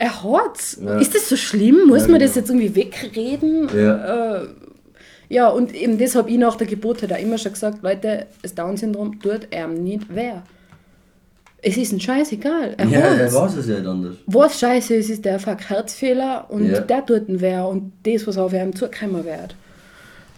Er 0.05 0.23
hat's. 0.23 0.79
Ja. 0.83 0.99
Ist 0.99 1.15
das 1.15 1.29
so 1.29 1.37
schlimm? 1.37 1.87
Muss 1.87 2.03
Ja, 2.03 2.09
man 2.09 2.21
das 2.21 2.35
genau. 2.35 2.41
jetzt 2.41 2.51
irgendwie 2.51 2.75
wegreden? 2.75 3.69
Ja. 3.75 4.37
Äh, 4.43 4.49
ja, 5.31 5.49
und 5.49 5.75
eben 5.75 5.97
das 5.99 6.15
habe 6.15 6.31
ich 6.31 6.37
nach 6.39 6.57
der 6.57 6.67
Geburt 6.67 7.01
halt 7.03 7.13
auch 7.13 7.19
immer 7.19 7.39
schon 7.39 7.53
gesagt, 7.53 7.83
Leute, 7.83 8.27
das 8.43 8.55
Down-Syndrom 8.55 9.21
tut 9.21 9.49
ihm 9.55 9.83
nicht 9.83 10.15
weh. 10.15 10.33
Es 11.67 11.79
ist 11.79 11.93
ein 11.93 12.01
Scheißegal. 12.01 12.75
Er 12.77 12.87
Ja, 12.87 12.99
er 13.01 13.33
weiß 13.33 13.57
es 13.57 13.67
ja 13.67 13.79
nicht 13.79 13.87
anders. 13.89 14.17
Was 14.27 14.59
scheiße 14.61 14.95
ist, 14.97 15.09
ist 15.09 15.25
der 15.25 15.39
fuck 15.41 15.61
Herzfehler 15.71 16.47
und 16.51 16.67
Ja. 16.71 16.81
der 16.81 17.07
tut 17.07 17.27
ihn 17.29 17.41
weh 17.41 17.59
und 17.61 17.93
das, 18.05 18.27
was 18.27 18.37
auf 18.37 18.53
ihm 18.53 18.77
zukommen 18.77 19.25
wird. 19.25 19.57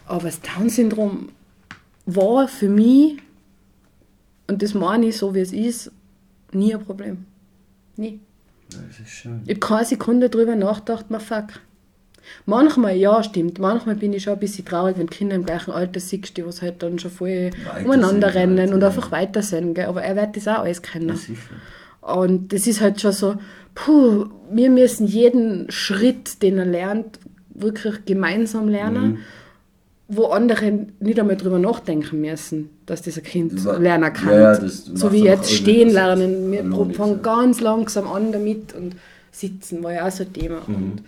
Aber 0.05 0.23
das 0.23 0.39
Down-Syndrom 0.39 1.29
war 2.05 2.47
für 2.47 2.69
mich 2.69 3.17
und 4.47 4.61
das 4.61 4.73
meine 4.73 5.07
ich 5.07 5.17
so, 5.17 5.35
wie 5.35 5.41
es 5.41 5.51
ist, 5.51 5.91
nie 6.53 6.73
ein 6.73 6.83
Problem. 6.85 7.25
Nie. 7.97 8.21
Das 8.69 8.99
ist 8.99 9.09
schön. 9.09 9.41
Ich 9.45 9.51
habe 9.51 9.59
keine 9.59 9.85
Sekunde 9.85 10.29
drüber 10.29 10.55
nachgedacht, 10.55 11.09
man 11.09 11.21
fuck. 11.21 11.45
Manchmal, 12.45 12.95
ja, 12.97 13.23
stimmt. 13.23 13.57
Manchmal 13.59 13.95
bin 13.95 14.11
ich 14.13 14.23
schon 14.23 14.33
ein 14.33 14.39
bisschen 14.39 14.65
traurig, 14.65 14.97
wenn 14.97 15.09
Kinder 15.09 15.35
im 15.35 15.45
gleichen 15.45 15.71
Alter 15.71 15.99
siehst, 15.99 16.35
die 16.35 16.45
was 16.45 16.61
halt 16.61 16.83
dann 16.83 16.99
schon 16.99 17.11
voll 17.11 17.51
Weiter 17.65 17.85
umeinander 17.85 18.27
sind 18.27 18.37
rennen 18.37 18.59
halt, 18.59 18.73
und 18.73 18.83
einfach 18.83 19.11
weiter 19.11 19.41
sind. 19.41 19.75
Gell? 19.75 19.85
Aber 19.85 20.03
er 20.03 20.15
wird 20.15 20.35
das 20.35 20.47
auch 20.47 20.59
alles 20.59 20.81
kennen. 20.81 21.07
Ja. 21.09 22.13
Und 22.13 22.53
das 22.53 22.67
ist 22.67 22.81
halt 22.81 22.99
schon 23.01 23.11
so, 23.13 23.35
puh, 23.75 24.25
wir 24.51 24.69
müssen 24.69 25.07
jeden 25.07 25.71
Schritt, 25.71 26.41
den 26.41 26.57
er 26.57 26.65
lernt, 26.65 27.19
wirklich 27.49 28.05
gemeinsam 28.05 28.67
lernen, 28.67 29.11
Mhm. 29.11 29.17
Wo 30.09 30.25
andere 30.27 30.87
nicht 30.99 31.19
einmal 31.19 31.35
drüber 31.35 31.59
nachdenken 31.59 32.21
müssen, 32.21 32.69
dass 32.85 33.01
das 33.01 33.17
ein 33.17 33.23
Kind 33.23 33.65
Wa- 33.65 33.77
lernen 33.77 34.13
kann. 34.13 34.33
Ja, 34.33 34.55
so 34.55 35.11
wie 35.11 35.23
jetzt 35.23 35.51
stehen 35.51 35.89
lernen. 35.89 36.51
Wir 36.51 36.63
fangen 36.95 37.21
ganz 37.21 37.59
langsam 37.61 38.07
an 38.07 38.31
damit 38.31 38.73
und 38.73 38.95
sitzen, 39.31 39.83
war 39.83 39.93
ja 39.93 40.07
auch 40.07 40.11
so 40.11 40.23
ein 40.23 40.33
Thema. 40.33 40.61
Mhm. 40.67 40.75
Und 40.75 41.01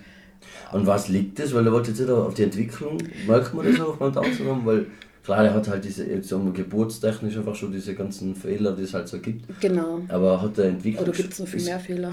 Und 0.72 0.86
was 0.86 1.08
liegt 1.08 1.38
das? 1.38 1.52
Weil 1.54 1.66
er 1.66 1.72
wollte 1.72 1.90
jetzt 1.90 2.00
nicht 2.00 2.10
auf 2.10 2.34
die 2.34 2.44
Entwicklung, 2.44 2.98
merkt 3.26 3.54
man 3.54 3.66
das 3.66 3.80
auch 3.80 3.96
beim 3.96 4.12
Down-Syndrom? 4.12 4.64
Weil 4.66 4.86
klar, 5.24 5.44
er 5.44 5.54
hat 5.54 5.66
halt 5.68 5.84
diese, 5.84 6.04
jetzt 6.06 6.28
sagen 6.28 6.44
wir, 6.44 6.52
geburtstechnisch 6.52 7.36
einfach 7.38 7.54
schon 7.56 7.72
diese 7.72 7.94
ganzen 7.94 8.34
Fehler, 8.36 8.72
die 8.72 8.82
es 8.82 8.94
halt 8.94 9.08
so 9.08 9.18
gibt. 9.18 9.46
genau. 9.60 10.00
Aber 10.08 10.40
hat 10.42 10.58
er 10.58 10.66
Entwicklung. 10.66 11.04
Oder 11.04 11.12
gibt 11.16 11.32
es 11.32 11.38
noch 11.40 11.48
viel 11.48 11.64
mehr 11.64 11.80
Fehler? 11.80 12.12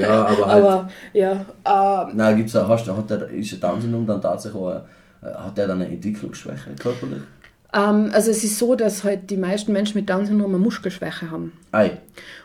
Ja, 0.00 0.24
aber 0.26 0.46
halt. 0.52 0.64
Aber 0.64 0.90
ja, 1.12 1.32
äh, 1.64 2.14
Nein, 2.14 2.36
gibt's 2.38 2.56
auch, 2.56 2.68
hast 2.68 2.86
du, 2.88 2.96
hat 2.96 3.08
der, 3.10 3.28
ist 3.28 3.52
der 3.52 3.58
Down-Syndrom 3.60 4.06
dann 4.06 4.20
tatsächlich 4.20 4.60
auch, 4.60 4.80
hat 5.22 5.58
der 5.58 5.66
dann 5.68 5.82
eine 5.82 5.92
Entwicklungsschwäche 5.92 6.70
körperlich? 6.78 7.22
ähm, 7.72 8.10
also 8.12 8.30
es 8.30 8.42
ist 8.42 8.58
so, 8.58 8.74
dass 8.74 9.04
halt 9.04 9.30
die 9.30 9.36
meisten 9.36 9.72
Menschen 9.72 9.98
mit 9.98 10.08
Down-Syndrom 10.08 10.54
eine 10.54 10.62
Muskelschwäche 10.62 11.30
haben. 11.30 11.52
Ei, 11.72 11.98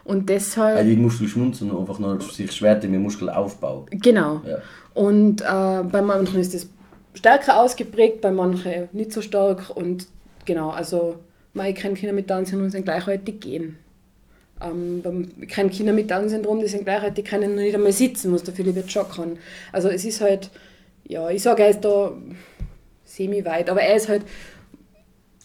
Und 0.04 0.30
deshalb, 0.30 0.78
also 0.78 0.90
die 0.90 0.98
Muskelschmunzen 0.98 1.72
und 1.72 1.80
einfach 1.80 2.00
nur 2.00 2.22
sich 2.22 2.52
schwer 2.52 2.80
mit 2.88 3.00
Muskelaufbau. 3.00 3.88
genau. 3.92 4.42
Ja. 4.48 4.58
Und 4.94 5.42
äh, 5.42 5.84
bei 5.90 6.02
manchen 6.02 6.40
ist 6.40 6.54
das 6.54 6.70
stärker 7.14 7.60
ausgeprägt, 7.60 8.22
bei 8.22 8.32
manchen 8.32 8.88
nicht 8.94 9.12
so 9.12 9.22
stark. 9.22 9.70
Und 9.76 10.08
genau, 10.46 10.70
also 10.70 11.16
ich 11.54 11.76
kenne 11.76 11.96
Kinder 11.96 12.14
mit 12.14 12.30
Down-Syndrom, 12.30 12.68
die 12.68 12.72
sind 12.72 12.86
gleichaltig 12.86 13.42
gehen. 13.42 13.78
Ähm, 14.62 15.02
ich 15.42 15.50
kenne 15.50 15.70
Kinder 15.70 15.94
mit 15.94 16.10
Down-Syndrom, 16.12 16.60
die 16.60 16.68
sind 16.68 16.84
gleichaltig, 16.84 17.26
die 17.26 17.30
können 17.30 17.56
noch 17.56 17.62
nicht 17.62 17.76
einmal 17.76 17.92
sitzen, 17.92 18.34
was 18.34 18.44
Philipp 18.44 18.76
jetzt 18.76 18.92
schon 18.92 19.10
kann. 19.10 19.38
Also 19.72 19.90
es 19.90 20.06
ist 20.06 20.22
halt, 20.22 20.50
ja, 21.08 21.30
ich 21.30 21.42
sage, 21.42 21.66
ist 21.66 21.82
da 21.84 22.12
semi-weit, 23.16 23.70
aber 23.70 23.82
er 23.82 23.96
ist 23.96 24.10
halt, 24.10 24.24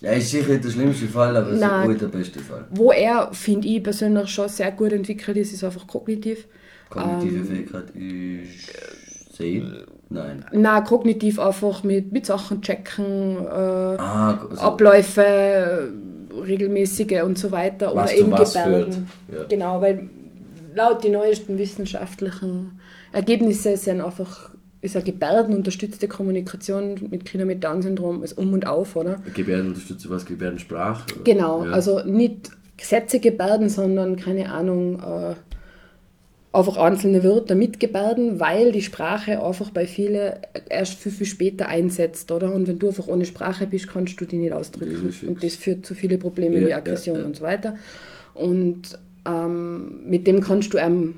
Ja, 0.01 0.13
ist 0.13 0.31
sicher 0.31 0.49
nicht 0.53 0.65
der 0.65 0.71
schlimmste 0.71 1.07
Fall, 1.07 1.37
aber 1.37 1.49
es 1.49 1.55
ist 1.55 1.61
Nein. 1.61 1.89
wohl 1.89 1.97
der 1.97 2.07
beste 2.09 2.41
Fall. 2.41 2.67
wo 2.71 2.91
er, 2.93 3.31
finde 3.33 3.69
ich 3.69 3.83
persönlich, 3.83 4.29
schon 4.31 4.49
sehr 4.49 4.73
gut 4.73 4.93
entwickelt 4.93 5.37
ist, 5.37 5.53
ist 5.53 5.65
einfach 5.65 5.87
kognitiv. 5.87 6.47
Kognitive 6.89 7.37
Ähm, 7.37 7.47
Fähigkeit 7.47 7.91
ist 7.95 9.37
sehen? 9.37 9.77
Nein. 10.09 10.45
Na, 10.53 10.81
kognitiv 10.81 11.39
einfach 11.39 11.85
mit, 11.85 12.11
mit 12.13 12.27
Sachen 12.27 12.63
checken, 12.63 13.37
äh, 13.47 13.49
Ah, 13.49 14.41
also, 14.51 14.61
Abläufe, 14.61 15.93
regelmäßige 16.35 17.23
und 17.23 17.39
so 17.39 17.51
weiter. 17.53 17.93
Oder 17.93 18.13
eben 18.13 18.31
Gebärden. 18.35 19.09
ja. 19.33 19.45
Genau, 19.49 19.81
weil 19.81 20.11
laut 20.75 21.05
die 21.05 21.11
neuesten 21.11 21.59
wissenschaftlichen 21.59 22.81
Ergebnisse 23.13 23.77
sind 23.77 24.01
einfach 24.01 24.50
ist 24.83 24.97
eine 24.97 25.05
gebärdenunterstützte 25.05 26.09
Kommunikation 26.09 26.95
mit 27.11 27.25
Kindern 27.27 27.49
mit 27.49 27.63
Down-Syndrom 27.63 28.23
ist 28.23 28.39
um 28.39 28.53
und 28.53 28.67
auf, 28.67 28.97
oder? 28.97 29.21
Gebärdenunterstütze 29.35 30.09
was? 30.11 30.25
Gebärdensprache? 30.25 31.05
oder? 31.15 31.25
Genau, 31.25 31.65
Ja. 31.65 31.73
also 31.73 32.03
nicht 32.05 32.51
Sätze 32.81 33.21
gebärden, 33.21 33.69
sondern 33.69 34.17
keine 34.17 34.51
Ahnung, 34.51 35.01
äh, 35.01 35.35
einfach 36.53 36.79
einzelne 36.79 37.23
Wörter 37.23 37.55
mit 37.55 37.79
Gebärden, 37.79 38.41
weil 38.41 38.73
die 38.73 38.83
Sprache 38.83 39.45
einfach 39.45 39.71
bei 39.71 39.87
vielen 39.87 40.33
erst 40.69 40.95
viel, 40.95 41.13
viel 41.13 41.27
später 41.27 41.69
einsetzt, 41.69 42.33
oder? 42.33 42.53
Und 42.53 42.67
wenn 42.67 42.79
du 42.79 42.89
einfach 42.89 43.07
ohne 43.07 43.25
Sprache 43.27 43.67
bist, 43.67 43.87
kannst 43.87 44.21
du 44.21 44.25
die 44.25 44.39
nicht 44.39 44.53
ausdrücken. 44.53 45.05
Das. 45.07 45.23
Und 45.29 45.45
das 45.45 45.55
führt 45.57 45.85
zu 45.87 45.95
vielen 45.95 46.19
Problemen 46.19 46.61
Ja, 46.63 46.67
wie 46.69 46.75
Aggression 46.75 47.19
ja. 47.19 47.25
und 47.25 47.37
so 47.37 47.43
weiter. 47.45 47.77
Und 48.35 48.99
ähm, 49.29 50.01
mit 50.09 50.27
dem 50.27 50.41
kannst 50.41 50.73
du 50.75 50.79
einem 50.79 51.17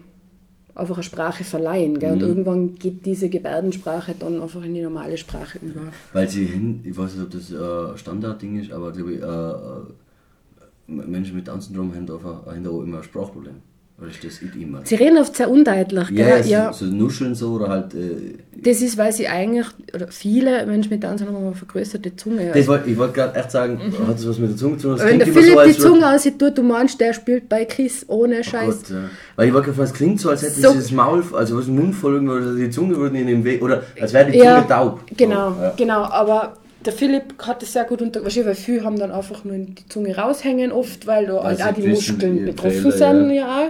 einfach 0.75 0.97
eine 0.97 1.03
Sprache 1.03 1.45
verleihen. 1.45 1.99
Gell? 1.99 2.17
Mhm. 2.17 2.23
Und 2.23 2.29
irgendwann 2.29 2.75
geht 2.77 3.05
diese 3.07 3.29
Gebärdensprache 3.29 4.15
dann 4.19 4.41
einfach 4.41 4.63
in 4.63 4.75
die 4.75 4.83
normale 4.83 5.17
Sprache 5.17 5.59
über. 5.61 5.93
Weil 6.13 6.29
sie 6.29 6.47
hin, 6.47 6.81
ich 6.85 6.97
weiß 6.97 7.15
nicht, 7.15 7.25
ob 7.25 7.31
das 7.31 7.51
äh, 7.51 7.99
Standardding 7.99 8.61
ist, 8.61 8.73
aber 8.73 8.93
glaube 8.93 9.13
ich, 9.13 9.21
äh, 9.21 9.25
äh, 9.25 11.07
Menschen 11.07 11.37
mit 11.37 11.49
Down-Syndrom 11.49 11.95
haben 11.95 12.07
da 12.07 12.15
auch 12.15 12.83
immer 12.83 12.99
ein 12.99 13.03
Sprachproblem. 13.03 13.57
Oder 14.03 14.11
ist 14.11 14.25
das 14.25 14.43
nicht 14.43 14.57
immer? 14.57 14.81
Sie 14.83 14.97
reden 14.97 15.17
oft 15.19 15.37
sehr 15.37 15.49
undeutlich. 15.49 16.11
Ja, 16.11 16.27
Gell? 16.27 16.43
so, 16.43 16.51
ja. 16.51 16.73
so 16.73 16.85
nuscheln 16.87 17.35
so 17.37 17.53
oder 17.53 17.69
halt. 17.69 17.95
Äh, 17.95 18.35
Das 18.61 18.83
ist, 18.83 18.99
weil 18.99 19.13
sie 19.13 19.29
eigentlich, 19.29 19.67
oder 19.95 20.09
viele 20.09 20.67
Menschen 20.67 20.91
mit 20.91 21.05
Down 21.05 21.17
Syndrom 21.19 21.37
haben 21.37 21.47
eine 21.47 21.55
vergrößerte 21.55 22.17
Zunge. 22.17 22.51
das 22.53 22.67
wollt, 22.67 22.87
ich 22.87 22.99
wollte 22.99 23.15
gerade 23.15 23.39
echt 23.39 23.53
sagen, 23.53 23.81
hat 24.07 24.17
das 24.17 24.29
was 24.29 24.39
mit 24.39 24.51
der 24.51 24.57
Zunge 24.57 24.77
zu 24.79 24.89
tun? 24.89 24.97
Das 24.99 25.07
Wenn 25.07 25.19
der 25.21 25.29
Philipp 25.29 25.55
so, 25.55 25.65
die 25.65 25.79
Zunge 25.79 26.11
aussieht, 26.15 26.39
tut, 26.39 26.59
du 26.59 26.63
meinst, 26.65 27.01
der 27.01 27.13
spielt 27.13 27.49
bei 27.49 27.65
Kiss 27.65 28.05
ohne 28.09 28.41
Oh 28.41 28.43
Scheiß. 28.43 28.67
Gott, 28.83 28.91
ja. 28.91 29.11
Weil 29.37 29.49
ich 29.49 29.55
wollte 29.55 29.71
gerade 29.71 29.83
es 29.85 29.93
klingt 29.95 30.21
so, 30.21 30.31
als 30.31 30.43
hätte 30.43 30.61
So. 30.61 30.71
sie 30.73 30.79
das 30.79 30.91
Maul, 30.91 31.23
also 31.33 31.57
was 31.57 31.67
Mund 31.69 31.95
voll 31.95 32.15
irgendwo, 32.15 32.35
oder 32.35 32.55
die 32.55 32.71
Zunge 32.71 32.97
würde 32.97 33.17
in 33.19 33.27
den 33.29 33.45
Weg, 33.45 33.63
oder 33.63 33.83
als 34.01 34.13
wäre 34.13 34.31
die 34.31 34.39
Ja, 34.39 34.57
Zunge 34.57 34.69
taub. 34.69 35.01
Genau, 35.17 35.53
So, 35.55 35.63
ja. 35.63 35.75
genau. 35.77 36.03
Aber 36.05 36.55
der 36.85 36.93
Philipp 36.93 37.35
hat 37.47 37.63
es 37.63 37.73
sehr 37.73 37.85
gut 37.85 38.03
unter. 38.03 38.25
Wahrscheinlich, 38.25 38.49
weil 38.49 38.55
viele 38.57 38.85
haben 38.85 38.99
dann 38.99 39.13
einfach 39.13 39.45
nur 39.45 39.57
die 39.57 39.87
Zunge 39.89 40.17
raushängen, 40.17 40.73
oft, 40.73 41.07
weil 41.07 41.27
da 41.27 41.43
halt 41.45 41.63
auch 41.63 41.75
die 41.75 41.87
Muskeln 41.89 42.45
betroffen 42.45 42.91
Fehler, 42.93 42.93
sind. 43.13 43.31
Ja. 43.31 43.35
ja, 43.63 43.69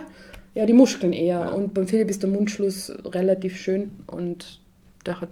die 0.55 0.73
Muskeln 0.73 1.13
eher. 1.13 1.41
Ja. 1.41 1.49
Und 1.51 1.75
beim 1.75 1.87
Philipp 1.87 2.11
ist 2.11 2.23
der 2.23 2.31
Mundschluss 2.31 2.93
relativ 3.05 3.57
schön 3.57 3.91
und 4.07 4.61
der 5.07 5.21
hat 5.21 5.29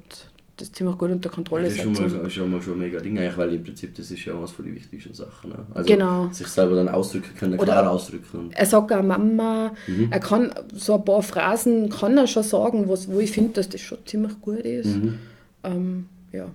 das 0.57 0.73
ziemlich 0.73 0.99
gut 0.99 1.11
unter 1.11 1.31
Kontrolle. 1.31 1.65
Das 1.65 1.73
ist 1.75 1.83
schon 1.83 1.93
mal, 1.95 2.31
schon 2.31 2.51
mal 2.51 2.61
schon 2.61 2.79
mega 2.79 3.01
Ding, 3.01 3.19
eigentlich, 3.19 3.37
weil 3.39 3.55
im 3.55 3.65
Prinzip 3.65 3.95
das 3.95 4.11
ist 4.11 4.23
ja 4.27 4.37
eines 4.37 4.51
von 4.51 4.65
den 4.67 4.75
wichtigsten 4.75 5.15
Sachen. 5.15 5.51
Ne? 5.51 5.57
Also 5.75 5.89
Genau. 5.89 6.29
sich 6.33 6.47
selber 6.49 6.77
dann 6.77 6.89
ausdrücken 6.89 7.35
können, 7.39 7.55
Oder- 7.55 7.65
klar 7.65 7.91
ausdrücken. 7.91 8.51
Er 8.53 8.67
sagt 8.67 8.93
auch 8.93 9.03
Mama, 9.03 9.73
Mhm. 9.87 10.09
er 10.11 10.21
kann 10.21 10.53
so 10.75 10.97
ein 10.97 11.05
paar 11.05 11.23
Phrasen 11.23 11.89
kann 11.89 12.17
er 12.19 12.27
schon 12.27 12.43
sagen, 12.43 12.89
was, 12.89 13.11
wo 13.11 13.21
ich 13.21 13.31
finde, 13.33 13.53
dass 13.55 13.69
das 13.71 13.81
schon 13.81 13.99
ziemlich 14.05 14.39
gut 14.43 14.59
ist. 14.61 14.87
Mhm. 14.97 15.15
Ähm, 15.65 16.07
ja. 16.33 16.47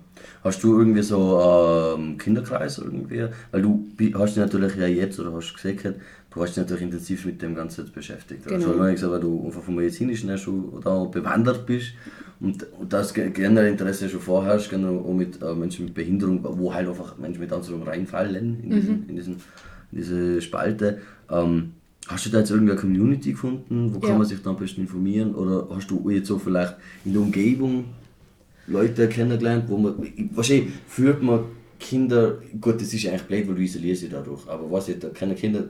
Hast 0.43 0.63
du 0.63 0.77
irgendwie 0.79 1.01
so 1.01 1.95
ähm, 1.97 2.17
Kinderkreis 2.17 2.77
irgendwie? 2.77 3.27
Weil 3.51 3.61
du 3.61 3.85
hast 4.15 4.35
dich 4.35 4.43
natürlich 4.43 4.75
ja 4.75 4.87
jetzt, 4.87 5.19
oder 5.19 5.33
hast 5.33 5.53
gesagt, 5.53 5.95
du 6.33 6.41
hast 6.41 6.49
dich 6.51 6.57
natürlich 6.57 6.83
intensiv 6.83 7.25
mit 7.25 7.41
dem 7.41 7.55
Ganzen 7.55 7.85
jetzt 7.85 7.93
beschäftigt. 7.93 8.45
Genau. 8.45 8.55
Also 8.55 8.77
gesagt, 8.77 9.11
weil 9.13 9.19
du 9.21 9.45
einfach 9.45 9.61
vom 9.61 9.75
Medizinischen 9.75 10.29
her 10.29 10.37
schon 10.37 10.81
da 10.83 11.03
bewandert 11.05 11.65
bist 11.65 11.93
und, 12.39 12.65
und 12.79 12.91
das 12.93 13.13
ge- 13.13 13.29
generelle 13.31 13.69
Interesse 13.69 14.09
schon 14.09 14.19
vorherrscht, 14.21 14.69
genau 14.69 14.99
auch 14.99 15.13
mit 15.13 15.41
äh, 15.41 15.53
Menschen 15.53 15.85
mit 15.85 15.93
Behinderung, 15.93 16.39
wo 16.43 16.73
halt 16.73 16.87
einfach 16.87 17.17
Menschen 17.17 17.39
mit 17.41 17.51
Down 17.51 17.61
reinfallen 17.83 18.59
in, 18.63 18.69
diesen, 18.69 19.09
in, 19.09 19.15
diesen, 19.15 19.33
in 19.91 19.97
diese 19.97 20.41
Spalte. 20.41 20.99
Ähm, 21.29 21.71
Hast 22.07 22.23
du 22.27 22.29
da 22.29 22.37
jetzt 22.37 22.51
irgendeine 22.51 22.79
Community 22.79 23.31
gefunden? 23.31 23.91
Wo 23.91 23.99
kann 23.99 24.11
Ja. 24.11 24.17
man 24.19 24.27
sich 24.27 24.39
da 24.39 24.51
am 24.51 24.57
besten 24.57 24.81
informieren? 24.81 25.33
Oder 25.33 25.67
hast 25.75 25.89
du 25.89 26.07
jetzt 26.11 26.27
so 26.27 26.37
vielleicht 26.37 26.75
in 27.03 27.13
der 27.13 27.21
Umgebung 27.23 27.85
Leute 28.67 29.07
kennengelernt, 29.07 29.65
wo 29.67 29.77
man, 29.77 29.95
wahrscheinlich 30.31 30.69
führt 30.87 31.21
man 31.21 31.45
Kinder, 31.79 32.39
gut, 32.59 32.81
das 32.81 32.93
ist 32.93 33.05
eigentlich 33.07 33.23
blöd, 33.23 33.47
weil 33.47 33.55
du 33.55 33.61
isolierst 33.61 34.01
sie 34.01 34.09
dadurch, 34.09 34.47
aber 34.47 34.71
was 34.71 34.87
ich, 34.89 34.99
da 34.99 35.09
können 35.09 35.35
Kinder 35.35 35.65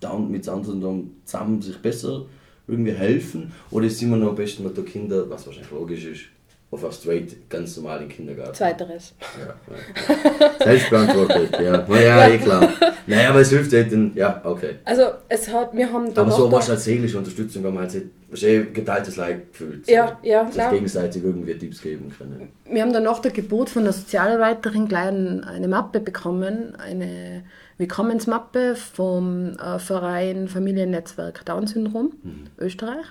down, 0.00 0.30
mit 0.30 0.46
Down-Syndrom 0.46 1.10
zusammen 1.24 1.62
sich 1.62 1.76
besser 1.78 2.26
irgendwie 2.66 2.92
helfen 2.92 3.52
oder 3.70 3.86
ist 3.86 4.02
immer 4.02 4.16
noch 4.16 4.30
am 4.30 4.34
besten, 4.34 4.64
man 4.64 4.74
da 4.74 4.82
Kinder, 4.82 5.28
was 5.30 5.46
wahrscheinlich 5.46 5.70
logisch 5.70 6.04
ist, 6.04 6.22
einfach 6.72 6.92
straight 6.92 7.48
ganz 7.48 7.76
normal 7.76 8.02
in 8.02 8.08
den 8.08 8.16
Kindergarten. 8.16 8.54
Zweiteres. 8.54 9.14
Ja, 9.38 9.54
ja. 9.74 10.64
Selbst 10.64 10.90
beantwortet, 10.90 11.50
ja. 11.62 11.84
Na 11.88 12.00
ja, 12.00 12.28
eh 12.28 12.38
klar. 12.38 12.68
Naja, 13.06 13.30
aber 13.30 13.40
es 13.40 13.50
hilft 13.50 13.72
halt, 13.72 13.92
dann, 13.92 14.12
ja, 14.14 14.40
okay. 14.44 14.76
Also 14.84 15.02
es 15.28 15.48
hat, 15.48 15.74
wir 15.74 15.90
haben 15.92 16.12
da 16.12 16.22
Aber 16.22 16.32
so 16.32 16.50
was 16.50 16.68
als 16.68 16.84
seelische 16.84 17.16
Unterstützung, 17.18 17.62
wenn 17.64 17.72
man 17.72 17.82
halt 17.84 17.92
sich 17.92 18.02
wahrscheinlich 18.28 18.72
geteiltes 18.74 19.16
Leid 19.16 19.42
fühlt. 19.52 19.88
Ja, 19.88 20.18
ja, 20.22 20.44
Sich 20.48 20.56
nein. 20.56 20.72
gegenseitig 20.74 21.22
irgendwie 21.24 21.54
Tipps 21.54 21.80
geben 21.80 22.12
können. 22.18 22.48
Wir 22.68 22.82
haben 22.82 22.92
dann 22.92 23.04
nach 23.04 23.20
der 23.20 23.30
Geburt 23.30 23.70
von 23.70 23.84
der 23.84 23.92
Sozialarbeiterin 23.92 24.88
gleich 24.88 25.06
ein- 25.08 25.44
eine 25.44 25.68
Mappe 25.68 26.00
bekommen, 26.00 26.74
eine 26.76 27.44
Willkommensmappe 27.78 28.74
vom 28.74 29.52
äh, 29.58 29.78
Verein 29.78 30.48
Familiennetzwerk 30.48 31.44
Down-Syndrom 31.44 32.12
Österreich. 32.58 33.06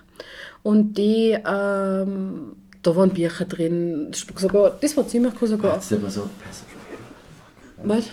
Und 0.63 0.95
die, 0.97 1.37
ähm, 1.47 2.55
da 2.85 2.95
waren 2.95 3.09
Bücher 3.09 3.45
drin, 3.45 4.11
sogar, 4.35 4.77
das 4.79 4.95
war 4.95 5.07
ziemlich 5.07 5.33
cool 5.41 5.47
sogar. 5.47 5.75
Das 5.75 5.91
ist 5.91 5.97
aber 5.97 6.09
so. 6.11 6.29
Was? 7.83 8.05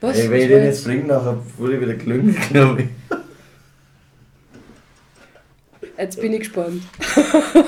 Was? 0.00 0.18
Ey, 0.18 0.30
wenn 0.30 0.40
ich 0.42 0.48
den 0.48 0.64
jetzt 0.64 0.84
bringe, 0.84 1.04
nachher 1.04 1.38
wurde 1.58 1.74
ich 1.74 1.80
wieder 1.80 1.94
gelungen, 1.94 2.36
glaube 2.50 2.82
ich. 2.82 2.88
Jetzt 5.98 6.20
bin 6.20 6.32
ich 6.32 6.38
gespannt. 6.40 6.82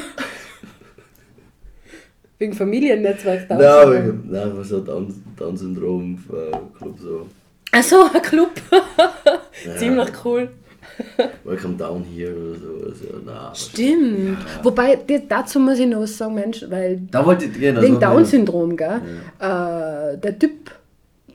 Wegen 2.38 2.52
Familiennetzwerk 2.52 3.48
Nein, 3.48 3.58
Down-Syndrom. 3.58 4.22
nein, 4.30 4.52
was 4.56 4.68
so 4.68 4.80
Down- 4.80 5.22
Down-Syndrom, 5.36 6.24
äh, 6.32 6.50
Club 6.78 6.98
so. 7.00 7.28
Also 7.70 8.04
ein 8.12 8.22
Club. 8.22 8.50
Ziemlich 9.78 10.08
cool. 10.24 10.50
Welcome 11.44 11.76
down 11.76 12.04
here 12.04 12.32
oder 12.32 12.54
so. 12.58 12.86
Also, 12.88 13.20
na, 13.24 13.54
Stimmt. 13.54 14.38
Wobei, 14.62 14.96
die- 14.96 15.22
dazu 15.28 15.58
muss 15.60 15.78
ich 15.78 15.86
noch 15.86 16.00
was 16.00 16.16
sagen, 16.16 16.34
Mensch, 16.34 16.64
weil 16.68 17.00
Da 17.10 17.24
wollte 17.24 17.46
ich 17.46 17.52
gehen. 17.54 17.76
wegen 17.80 17.96
also, 17.96 18.00
Down-Syndrom, 18.00 18.76
gell? 18.76 19.00
Äh, 19.38 20.18
der 20.18 20.38
Typ, 20.38 20.70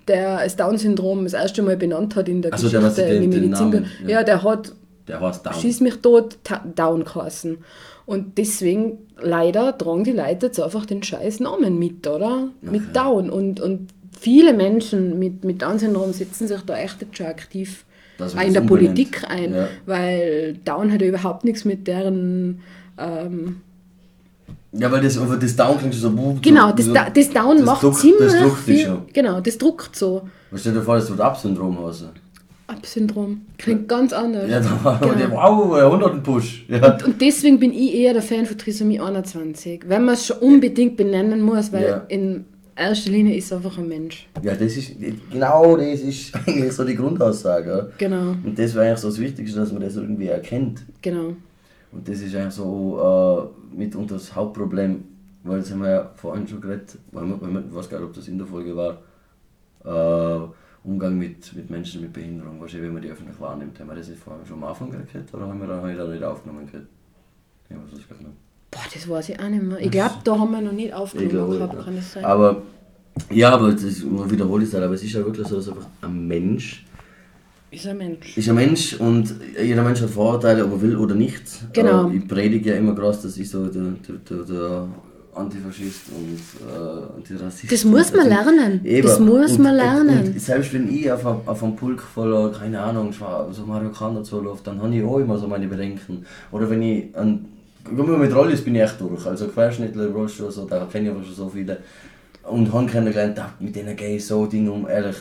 der 0.08 0.44
das 0.44 0.56
Down-Syndrom 0.56 1.24
das 1.24 1.34
erste 1.34 1.62
Mal 1.62 1.78
benannt 1.78 2.16
hat 2.16 2.28
in 2.30 2.42
der 2.42 2.54
Ach 2.54 2.58
so, 2.58 2.70
der, 2.70 2.82
Geschichte, 2.82 3.06
den- 3.06 3.24
in 3.24 3.32
der 3.32 3.40
Medizin, 3.42 3.70
Namen, 3.70 3.86
ja. 4.04 4.10
ja. 4.10 4.24
der 4.24 4.44
hat 4.44 4.74
Der 5.08 5.20
heißt 5.20 5.46
Down. 5.46 5.54
Schieß 5.54 5.82
mich 5.82 5.96
tot, 5.98 6.38
Down 6.76 7.04
geheißen. 7.04 7.58
Und 8.06 8.38
deswegen, 8.40 8.98
leider, 9.22 9.78
tragen 9.78 10.04
die 10.04 10.14
Leute 10.14 10.48
jetzt 10.48 10.60
einfach 10.60 10.86
den 10.88 11.04
scheiß 11.04 11.42
Namen 11.42 11.78
mit, 11.78 12.08
oder? 12.08 12.48
Mit 12.62 12.96
Down. 12.96 13.30
Und, 13.30 13.60
und 13.60 13.90
viele 14.20 14.54
Menschen 14.54 15.20
mit, 15.20 15.44
mit 15.44 15.62
Down-Syndrom 15.62 16.12
setzen 16.14 16.48
sich 16.48 16.62
da 16.62 16.76
echt 16.78 17.06
schon 17.16 17.28
aktiv 17.28 17.86
in 18.20 18.54
das 18.54 18.54
der. 18.54 18.62
Politik 18.62 19.24
ein, 19.30 19.54
Ja. 19.54 19.68
weil 19.86 20.58
Down 20.66 20.92
hat 20.92 21.02
ja 21.02 21.08
überhaupt 21.08 21.44
nichts 21.46 21.66
mit 21.66 21.88
deren. 21.88 22.60
Ähm, 22.98 23.58
Ja, 24.72 24.92
weil 24.92 25.02
das, 25.02 25.18
das 25.40 25.56
Down 25.56 25.78
klingt 25.78 25.94
so. 25.96 26.10
genau, 26.42 26.70
so- 26.70 26.76
das, 26.76 26.86
so- 26.86 26.94
Da- 26.94 27.10
das 27.10 27.30
Down 27.32 27.58
das 27.58 27.66
macht 27.66 27.84
druckt- 27.84 27.98
ziemlich 27.98 28.32
Das 28.32 28.42
druckt 28.42 28.68
dich 28.68 28.84
schon. 28.84 29.02
Genau, 29.14 29.40
das 29.42 29.58
druckt 29.58 29.96
so. 29.96 30.22
Was 30.52 30.62
stell 30.62 30.74
dir 30.74 30.82
vor, 30.82 30.96
das 30.96 31.10
wird 31.10 31.22
Up-Syndrom 31.22 31.86
heißen. 31.86 32.10
Up-Syndrom. 32.68 33.42
Klingt 33.58 33.88
ganz 33.88 34.14
anders. 34.14 34.48
Ja, 34.50 34.60
da 34.60 34.80
war 34.84 35.00
Genau. 35.00 35.14
der, 35.16 35.32
wow, 35.32 35.74
ein 35.74 35.86
100 35.92 36.24
Push. 36.24 36.66
Ja. 36.68 36.98
Und 37.04 37.20
deswegen 37.20 37.60
bin 37.60 37.74
ich 37.74 37.96
eher 37.96 38.14
der 38.14 38.22
Fan 38.22 38.46
von 38.46 38.58
Trisomie 38.60 39.00
21, 39.00 39.86
wenn 39.88 40.06
man 40.06 40.14
es 40.14 40.28
schon 40.28 40.38
unbedingt 40.38 40.96
benennen 40.96 41.42
muss, 41.42 41.72
weil 41.74 41.84
Ja. 41.84 42.06
in 42.10 42.46
erster 42.80 43.12
Linie 43.12 43.36
ist 43.36 43.46
es 43.46 43.54
einfach 43.54 43.78
ein 43.78 43.88
Mensch. 43.88 44.28
ja, 44.42 44.56
das 44.56 44.78
ist, 44.78 44.94
genau 45.32 45.78
das 45.78 46.00
ist 46.02 46.36
eigentlich 46.48 46.74
so 46.74 46.84
die 46.84 46.96
Grundaussage. 46.96 47.92
Genau, 47.98 48.32
Und 48.32 48.58
das 48.58 48.74
wäre 48.74 48.88
eigentlich 48.88 49.00
so 49.00 49.10
das 49.10 49.20
Wichtigste, 49.20 49.60
dass 49.60 49.72
man 49.72 49.82
das 49.82 49.96
irgendwie 49.96 50.28
erkennt. 50.28 50.84
genau. 51.02 51.36
Und 51.92 52.08
das 52.08 52.22
ist 52.22 52.36
eigentlich 52.36 52.54
so 52.54 53.52
äh, 53.74 53.78
mitunter 53.78 54.14
das 54.16 54.36
Hauptproblem, 54.36 55.04
weil 55.44 55.60
das 55.60 55.72
haben 55.72 55.82
wir 55.82 55.90
ja 55.90 56.12
vorhin 56.16 56.48
schon 56.48 56.62
geredet, 56.62 56.98
weil 57.12 57.26
wir, 57.26 57.42
weil 57.42 57.52
wir, 57.52 57.64
ich 57.68 57.74
weiß 57.74 57.90
gar 57.90 58.00
nicht, 58.00 58.08
ob 58.10 58.14
das 58.14 58.28
in 58.28 58.38
der 58.38 58.46
Folge 58.46 58.76
war, 58.76 59.02
äh, 59.86 60.48
Umgang 60.84 61.18
mit, 61.18 61.54
mit 61.56 61.70
Menschen 61.70 62.02
mit 62.02 62.14
Behinderung, 62.14 62.62
wahrscheinlich, 62.62 62.88
wenn 62.88 62.94
man 62.94 63.02
die 63.02 63.10
öffentlich 63.10 63.40
wahrnimmt. 63.40 63.80
Haben 63.80 63.90
wir 63.90 63.96
das 63.96 64.08
jetzt 64.08 64.22
vorhin 64.22 64.46
schon 64.46 64.58
am 64.58 64.70
Anfang 64.70 64.92
geredet 64.92 65.34
oder 65.34 65.48
haben 65.48 65.60
wir 65.60 65.68
da 65.68 65.82
heute 65.82 66.08
nicht 66.10 66.24
aufgenommen 66.24 66.66
geredet? 66.68 66.88
Ja, 67.70 67.78
was 67.84 68.00
ist 68.00 68.08
gar 68.08 68.18
nicht. 68.18 68.30
Boah, 68.72 68.82
das 68.94 69.10
weiß 69.10 69.30
ich 69.30 69.40
auch 69.40 69.50
nicht 69.50 69.64
mehr. 69.64 69.80
Ich 69.80 69.92
glaube, 69.92 70.16
da 70.24 70.38
haben 70.38 70.52
wir 70.52 70.62
noch 70.62 70.72
nicht 70.72 70.88
Ich 70.90 70.94
aufgenommen 70.94 71.52
gehabt, 71.58 71.74
ja. 71.74 71.84
kann 71.84 71.98
es 71.98 72.14
sein? 72.14 72.26
Aber, 72.26 72.62
ja, 73.32 73.52
aber 73.52 73.72
das, 73.72 74.04
man 74.04 74.30
wiederholt 74.30 74.64
es 74.64 74.74
halt, 74.74 74.84
aber 74.84 74.94
es 74.94 75.04
ist 75.04 75.14
ja 75.14 75.26
wirklich 75.26 75.48
so, 75.48 75.56
dass 75.56 75.68
einfach 75.70 75.88
ein 76.02 76.28
Mensch 76.28 76.86
ist 77.72 77.86
ein 77.86 77.98
Mensch. 78.00 78.36
ist 78.36 78.50
ein 78.50 78.56
Mensch 78.56 78.96
und 78.96 79.32
jeder 79.62 79.84
Mensch 79.84 80.02
hat 80.02 80.10
Vorurteile, 80.10 80.66
ob 80.66 80.72
er 80.72 80.82
will 80.82 80.96
oder 80.98 81.14
nicht. 81.14 81.44
Genau. 81.74 82.10
Äh, 82.10 82.16
Ich 82.18 82.28
predige 82.28 82.72
ja 82.72 82.76
immer 82.78 82.96
groß, 82.96 83.22
dass 83.22 83.38
ich 83.38 83.48
so 83.48 83.68
der, 83.68 83.84
der, 84.08 84.16
der, 84.38 84.44
der 84.46 84.88
Antifaschist 85.36 86.02
und 86.16 86.40
äh, 86.68 87.16
Antirassist 87.18 87.72
Das 87.72 87.86
muss 87.86 88.12
man 88.12 88.28
lernen. 88.28 88.82
Eben. 88.84 89.08
Das 89.08 89.20
muss 89.20 89.52
und, 89.52 89.62
man 89.64 89.76
lernen. 89.76 90.20
Und 90.34 90.42
selbst 90.42 90.74
wenn 90.74 90.92
ich 90.92 91.12
auf, 91.12 91.24
einem- 91.26 91.42
auf 91.46 91.64
einem 91.64 91.76
Pulk 91.76 92.02
voller, 92.02 92.52
keine 92.52 92.82
Ahnung, 92.82 93.14
so 93.14 93.66
Marokkaner 93.68 94.24
zulaufe, 94.24 94.62
dann 94.64 94.82
habe 94.82 94.96
ich 94.96 95.04
auch 95.04 95.20
immer 95.20 95.38
so 95.38 95.48
meine 95.48 95.68
Bedenken. 95.68 96.26
Oder 96.52 96.70
wenn 96.72 96.82
ich 96.82 97.16
an. 97.16 97.46
Guck 97.84 98.08
mal, 98.08 98.18
mit 98.18 98.36
Rollis 98.36 98.64
bin 98.64 98.76
ich 98.76 98.82
echt 98.82 99.00
durch. 99.00 99.26
Also 99.26 99.48
Querschnittler, 99.48 100.08
Rollstuhl, 100.08 100.52
so, 100.52 100.66
da 100.66 100.86
kenne 100.92 101.10
ich 101.10 101.16
aber 101.16 101.24
schon 101.24 101.34
so 101.34 101.50
viele. 101.50 101.78
Und 102.44 102.72
habe 102.74 102.86
kennengelernt, 102.88 103.40
mit 103.60 103.76
denen 103.76 103.96
gehe 103.96 104.16
ich 104.16 104.26
so 104.26 104.46
Dinge 104.46 104.72
um, 104.72 104.88
ehrlich, 104.88 105.16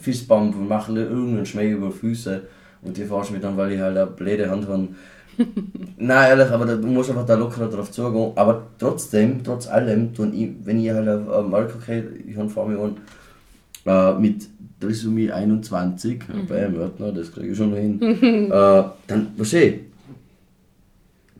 Fistbump 0.00 0.56
und 0.56 0.68
mache 0.68 0.92
irgendeinen 0.92 1.46
Schmäh 1.46 1.72
über 1.72 1.88
die 1.88 1.92
Füße. 1.92 2.42
Und 2.82 2.96
die 2.96 3.04
fahrst 3.04 3.32
mich 3.32 3.40
dann, 3.40 3.56
weil 3.56 3.72
ich 3.72 3.80
halt 3.80 3.96
eine 3.96 4.06
blöde 4.06 4.50
Hand 4.50 4.68
habe. 4.68 4.88
Nein, 5.96 6.28
ehrlich, 6.28 6.50
aber 6.50 6.66
du 6.66 6.86
musst 6.86 7.10
einfach 7.10 7.26
da 7.26 7.34
lockerer 7.34 7.68
drauf 7.68 7.90
zugehen. 7.90 8.32
Aber 8.34 8.66
trotzdem, 8.78 9.42
trotz 9.44 9.68
allem, 9.68 10.10
ich, 10.32 10.50
wenn 10.64 10.80
ich 10.80 10.90
halt 10.90 11.08
auf 11.08 11.48
Marco 11.48 11.78
okay, 11.80 12.02
ich 12.26 12.36
habe 12.36 12.48
vor 12.48 12.68
mir 12.68 12.78
an, 12.78 12.96
äh, 13.86 14.18
mit 14.18 14.48
Trisomie 14.80 15.30
21, 15.30 16.20
mhm. 16.28 16.46
bei 16.46 16.74
Wörtner, 16.74 17.12
das 17.12 17.32
kriege 17.32 17.48
ich 17.48 17.56
schon 17.56 17.74
hin, 17.74 18.00
äh, 18.50 18.82
dann, 19.06 19.28
was 19.36 19.52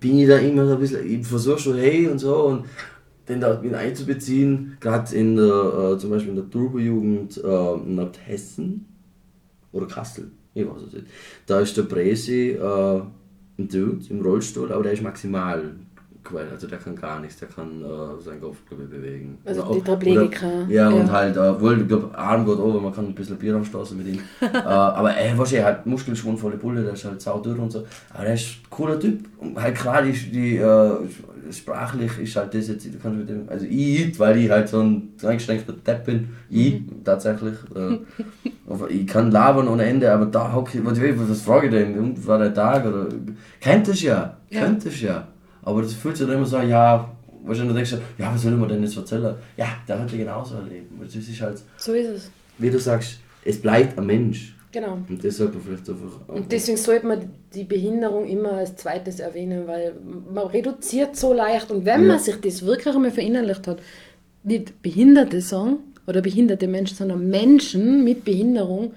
bin 0.01 0.19
ich 0.19 0.29
da 0.29 0.39
immer 0.39 0.67
so 0.67 0.75
ein 0.75 0.81
bisschen, 0.81 1.07
ich 1.09 1.27
versuche 1.27 1.59
schon 1.59 1.77
hey 1.77 2.07
und 2.09 2.19
so 2.19 2.45
und 2.45 2.65
den 3.29 3.41
da 3.41 3.61
mit 3.61 3.75
einzubeziehen, 3.75 4.77
gerade 4.81 5.15
in 5.15 5.37
der, 5.37 5.93
äh, 5.95 5.99
zum 5.99 6.11
Beispiel 6.11 6.31
in 6.31 6.37
der 6.37 6.51
Turbo-Jugend 6.51 7.37
äh, 7.39 7.77
Nordhessen 7.77 8.87
oder 9.73 9.87
Kassel, 9.87 10.31
ich 10.55 10.67
weiß 10.67 10.83
es 10.87 10.93
nicht. 10.95 11.07
Da 11.47 11.61
ist 11.61 11.77
der 11.77 11.83
Presi 11.83 12.51
äh, 12.53 13.01
ein 13.59 13.69
Dude 13.69 14.01
im 14.09 14.23
Rollstuhl, 14.23 14.73
aber 14.73 14.85
der 14.85 14.93
ist 14.93 15.03
maximal 15.03 15.75
quell, 16.29 16.47
also 16.51 16.67
der 16.67 16.79
kann 16.79 16.95
gar 16.97 17.21
nichts, 17.21 17.39
der 17.41 17.49
kann 17.49 17.83
äh, 17.83 18.23
seinen 18.23 18.41
Kopf 18.41 18.59
glaube 18.69 18.85
ich, 18.85 18.91
bewegen. 18.91 19.39
Also 19.45 19.63
Oder- 19.65 19.75
Tetraplegiker, 19.79 20.47
oder- 20.65 20.73
Ja, 20.73 20.89
und 20.89 21.07
ja. 21.07 21.13
halt, 21.13 21.37
äh, 21.37 21.61
wohl, 21.61 21.81
ich 21.81 21.89
glaube, 21.89 22.17
Arm 22.17 22.45
geht 22.45 22.59
over, 22.59 22.81
man 22.81 22.93
kann 22.95 23.07
ein 23.07 23.15
bisschen 23.15 23.37
Bier 23.37 23.57
anstoßen 23.57 23.97
mit 23.97 24.07
ihm. 24.09 24.21
äh, 24.41 24.57
aber 24.57 25.13
er 25.13 25.35
äh, 25.35 25.39
wahrscheinlich 25.39 25.65
halt 25.65 25.87
muskelschwungvolle 25.87 26.57
Bulle, 26.57 26.83
der 26.83 26.93
ist 26.93 27.05
halt 27.05 27.21
saudürr 27.21 27.59
und 27.59 27.71
so. 27.73 27.85
Aber 28.13 28.25
der 28.25 28.35
ist 28.35 28.47
ein 28.47 28.71
cooler 28.71 28.99
Typ. 29.01 29.25
Und 29.39 29.61
halt 29.61 29.75
klar, 29.77 30.03
die, 30.03 30.13
die 30.13 30.57
äh, 30.59 30.91
sprachlich 31.51 32.19
ist 32.19 32.37
halt 32.37 32.53
das 32.55 32.69
jetzt, 32.69 32.85
du 32.85 32.99
kannst 33.03 33.19
mit 33.19 33.29
dem, 33.29 33.49
also 33.49 33.65
ich, 33.69 34.19
weil 34.19 34.37
ich 34.39 34.51
halt 34.51 34.69
so 34.69 34.81
ein 34.81 35.15
eingeschränkter 35.23 35.73
Depp 35.73 36.05
bin, 36.05 36.29
ich 36.51 36.83
tatsächlich. 37.05 37.55
Äh, 37.75 37.99
ich 38.91 39.07
kann 39.07 39.31
labern 39.31 39.67
ohne 39.69 39.85
Ende, 39.85 40.13
aber 40.13 40.27
da 40.27 40.53
hocke 40.53 40.77
ich, 40.79 40.85
was, 40.85 41.01
was 41.31 41.41
frage 41.41 41.69
ich 41.69 41.73
denn? 41.73 41.99
Und 41.99 42.27
War 42.27 42.39
der 42.39 42.53
Tag 42.53 42.85
oder? 42.85 43.07
Kennt 43.61 43.89
es 43.89 44.03
ja, 44.03 44.37
Ja. 44.51 44.61
kennt 44.61 44.85
es 44.85 45.01
ja. 45.01 45.27
Aber 45.69 45.83
das 45.83 45.93
fühlt 45.93 46.17
sich 46.17 46.27
dann 46.27 46.37
immer 46.37 46.47
so, 46.47 46.59
ja, 46.61 47.11
wahrscheinlich 47.45 47.75
denkst 47.75 47.91
du, 47.93 48.23
ja, 48.23 48.33
was 48.35 48.43
soll 48.43 48.53
ich 48.55 48.59
mir 48.59 48.67
denn 48.69 48.83
jetzt 48.83 48.97
erzählen? 48.97 49.35
Ja, 49.57 49.67
der 49.87 49.99
hat 50.01 50.11
ja 50.11 50.19
genauso 50.19 50.55
erlebt. 50.57 50.91
Das 51.01 51.15
ist 51.15 51.41
halt, 51.41 51.59
So 51.77 51.93
ist 51.93 52.09
es. 52.09 52.31
wie 52.59 52.71
du 52.71 52.79
sagst, 52.79 53.19
es 53.45 53.61
bleibt 53.61 53.99
ein 53.99 54.07
Mensch. 54.07 54.55
Genau. 54.73 54.99
Und 55.09 55.25
das 55.25 55.37
sollte 55.39 55.55
man 55.55 55.63
vielleicht 55.67 55.89
einfach. 55.89 56.29
Und 56.29 56.53
deswegen 56.53 56.77
sollte 56.79 57.07
man 57.07 57.21
die 57.55 57.65
Behinderung 57.65 58.27
immer 58.27 58.53
als 58.53 58.77
zweites 58.77 59.19
erwähnen, 59.21 59.67
weil 59.67 59.95
man 60.33 60.47
reduziert 60.47 61.17
so 61.17 61.33
leicht. 61.33 61.71
Und 61.71 61.85
wenn 61.87 62.03
Ja. 62.03 62.09
man 62.09 62.19
sich 62.19 62.37
das 62.41 62.65
wirklich 62.65 62.95
einmal 62.95 63.11
verinnerlicht 63.11 63.67
hat, 63.67 63.79
nicht 64.45 64.81
Behinderte 64.83 65.41
sagen 65.41 65.79
oder 66.07 66.21
behinderte 66.23 66.67
Menschen, 66.69 66.97
sondern 66.97 67.29
Menschen 67.29 68.05
mit 68.05 68.25
Behinderung, 68.25 68.93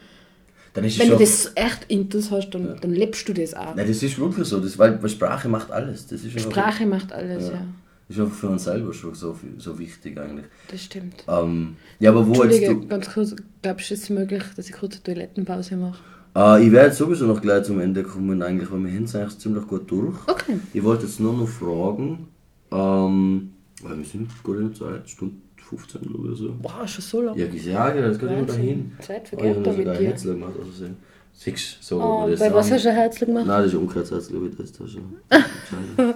dann 0.74 0.86
ist 0.86 0.94
es 0.94 1.00
wenn 1.00 1.10
du 1.10 1.18
das 1.18 1.52
echt 1.56 1.86
intus 1.90 2.32
hast, 2.32 2.50
dann, 2.52 2.78
dann 2.80 2.92
lebst 2.92 3.28
du 3.28 3.34
das 3.34 3.54
auch. 3.54 3.76
Nein, 3.76 3.88
das 3.88 4.02
ist 4.02 4.18
wirklich 4.18 4.48
so, 4.48 4.60
das, 4.60 4.78
weil, 4.78 5.02
weil 5.02 5.10
Sprache 5.10 5.50
macht 5.50 5.72
alles. 5.72 6.08
Das 6.08 6.24
ist 6.24 6.36
einfach, 6.36 6.52
Sprache 6.52 6.86
macht 6.86 7.12
alles, 7.12 7.50
ja. 7.50 7.66
ist 8.08 8.20
einfach 8.20 8.36
für 8.36 8.50
uns 8.50 8.64
selber 8.64 8.94
schon 8.94 9.14
so, 9.14 9.38
so 9.58 9.78
wichtig 9.78 10.18
eigentlich. 10.18 10.46
Das 10.70 10.84
stimmt. 10.84 11.26
Ähm, 11.28 11.76
ja, 12.00 12.12
aber 12.12 12.26
wo 12.26 12.44
jetzt 12.46 12.68
du. 12.68 12.88
ganz 12.88 13.14
kurz, 13.14 13.36
glaubst 13.62 13.90
du, 13.90 13.94
es 13.96 14.04
ist 14.04 14.10
möglich, 14.10 14.44
dass 14.56 14.70
ich 14.70 14.74
kurz 14.74 14.96
eine 14.96 15.04
Toilettenpause 15.04 15.76
mache? 15.76 16.00
Äh, 16.36 16.66
ich 16.66 16.72
werde 16.72 16.88
jetzt 16.88 16.98
sowieso 16.98 17.26
noch 17.26 17.42
gleich 17.42 17.64
zum 17.64 17.82
Ende 17.82 18.04
kommen, 18.04 18.42
eigentlich, 18.42 18.72
weil 18.72 18.84
wir 18.84 18.92
sind 18.92 19.14
eigentlich 19.14 19.40
ziemlich 19.40 19.68
gut 19.68 19.92
durch. 19.92 20.16
Okay. 20.28 20.58
Ich 20.74 20.84
wollte 20.84 21.06
jetzt 21.06 21.20
nur 21.20 21.34
noch 21.34 21.50
fragen, 21.50 22.28
ähm, 22.72 23.52
weil 23.82 23.98
wir 23.98 24.06
sind 24.06 24.30
gut 24.44 24.58
in 24.58 24.70
der 24.70 24.74
Zeit, 24.74 25.10
Stunde 25.10 25.36
15 25.78 26.16
oder 26.16 26.36
so. 26.36 26.54
Wow, 26.62 26.88
schon 26.88 27.02
so 27.02 27.22
lange. 27.22 27.40
Ja, 27.40 27.48
gesagt, 27.48 27.96
ja, 27.96 28.02
das 28.02 28.20
geht 28.20 28.30
immer 28.30 28.44
dahin. 28.44 28.92
Zeit 29.00 29.32
Oh, 29.34 29.38
vergeht 29.38 29.58
ich 29.80 29.88
habe. 29.88 30.06
Herzl 30.06 30.34
gemacht, 30.34 30.54
also 30.60 30.72
sehen. 30.72 30.98
Six, 31.34 31.78
so 31.80 32.02
Oh, 32.02 32.28
bei 32.38 32.54
was 32.54 32.72
hast 32.72 32.86
du 32.86 32.90
ein 32.90 32.96
Herzl 32.96 33.26
gemacht? 33.26 33.46
Nein, 33.48 33.64
das 33.64 33.74
ist 33.74 33.80
Umkehrsalz, 33.80 34.28
glaube 34.28 34.48
ich, 34.48 34.56
das 34.56 34.66
ist 34.66 34.80
da 34.80 34.88
schon. 34.88 36.14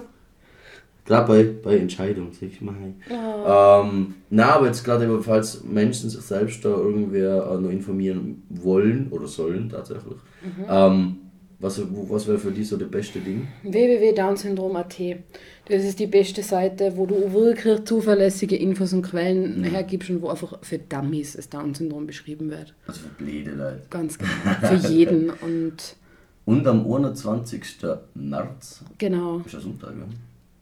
Gerade 1.06 1.28
bei, 1.28 1.44
bei 1.62 1.78
Entscheidung, 1.78 2.32
sag 2.32 2.48
ich 2.48 2.60
mal. 2.60 2.74
Ähm, 3.08 4.14
na, 4.28 4.56
aber 4.56 4.66
jetzt 4.66 4.84
gerade 4.84 5.22
falls 5.22 5.62
Menschen 5.62 6.10
sich 6.10 6.20
selbst 6.20 6.64
da 6.64 6.70
irgendwer 6.70 7.48
äh, 7.52 7.60
noch 7.60 7.70
informieren 7.70 8.42
wollen 8.48 9.06
oder 9.10 9.28
sollen 9.28 9.68
tatsächlich, 9.68 10.16
ähm, 10.68 11.18
was, 11.60 11.80
was 11.80 12.26
wäre 12.26 12.38
für 12.38 12.50
die 12.50 12.64
so 12.64 12.76
das 12.76 12.90
beste 12.90 13.20
Ding? 13.20 13.46
www.downsyndrom.at. 13.62 15.00
Das 15.68 15.82
ist 15.82 15.98
die 15.98 16.06
beste 16.06 16.42
Seite, 16.42 16.96
wo 16.96 17.06
du 17.06 17.32
wirklich 17.32 17.84
zuverlässige 17.84 18.56
Infos 18.56 18.92
und 18.92 19.02
Quellen 19.02 19.64
hergibst 19.64 20.10
und 20.10 20.22
wo 20.22 20.28
einfach 20.28 20.58
für 20.62 20.78
Dummies 20.78 21.32
das 21.34 21.48
Down-Syndrom 21.48 22.06
beschrieben 22.06 22.50
wird. 22.50 22.72
Also 22.86 23.00
für 23.00 23.08
blöde 23.24 23.50
Leute. 23.50 23.82
Ganz 23.90 24.16
genau. 24.18 24.30
Für 24.62 24.88
jeden. 24.88 25.30
Und 25.30 25.96
Und 26.44 26.66
am 26.68 26.86
21. 26.86 27.64
März, 28.14 28.84
genau. 28.98 29.38
ist 29.44 29.54
das 29.54 29.62
Sonntag, 29.64 29.90
ja? 29.98 30.06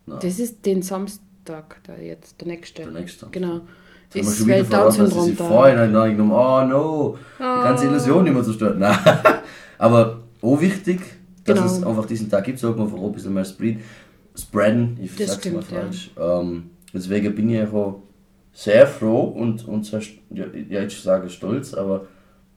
Nein, 0.07 0.19
Das 0.23 0.39
ist 0.39 0.65
den 0.65 0.81
Samstag, 0.83 1.83
der 1.87 2.03
jetzt, 2.03 2.41
der 2.41 2.49
nächste. 2.49 2.83
der 2.83 2.93
nächste. 2.93 3.27
Genau. 3.31 3.61
Wir 4.13 4.23
Ist 4.23 4.47
Welt-Down-Syndrom 4.47 5.25
sich 5.27 5.37
da. 5.37 5.45
vorhin 5.49 5.93
dann 5.93 6.11
genommen 6.17 6.33
oh 6.33 6.65
no, 6.67 7.19
die 7.39 7.43
ganze 7.43 7.87
Illusion 7.87 8.23
nicht 8.25 8.33
mehr 8.33 8.45
zerstört. 8.45 8.79
Nein. 8.79 8.97
Aber 9.79 10.21
auch 10.41 10.61
wichtig, 10.61 11.01
dass 11.45 11.59
Genau. 11.59 11.67
es 11.67 11.83
einfach 11.85 12.07
diesen 12.07 12.31
Tag 12.31 12.45
gibt, 12.45 12.59
sollte 12.59 12.79
man 12.79 12.87
einfach 12.87 13.03
ein 13.03 13.13
bisschen 13.13 13.35
mehr 13.35 13.45
spread, 13.45 13.79
spreaden. 14.35 14.99
Ich 15.03 15.15
Das 15.17 15.33
sag's 15.33 15.51
mal 15.51 15.63
stimmt, 15.63 15.71
ja. 15.71 15.81
falsch. 15.81 16.11
Ähm, 16.19 16.71
deswegen 16.93 17.35
bin 17.35 17.49
ich 17.51 17.57
auch 17.69 18.03
sehr 18.53 18.87
froh 18.87 19.23
und, 19.25 19.67
und 19.67 19.85
sehr, 19.85 20.01
ja, 20.31 20.83
ich 20.85 21.01
sage 21.01 21.29
stolz, 21.29 21.75
aber 21.75 22.07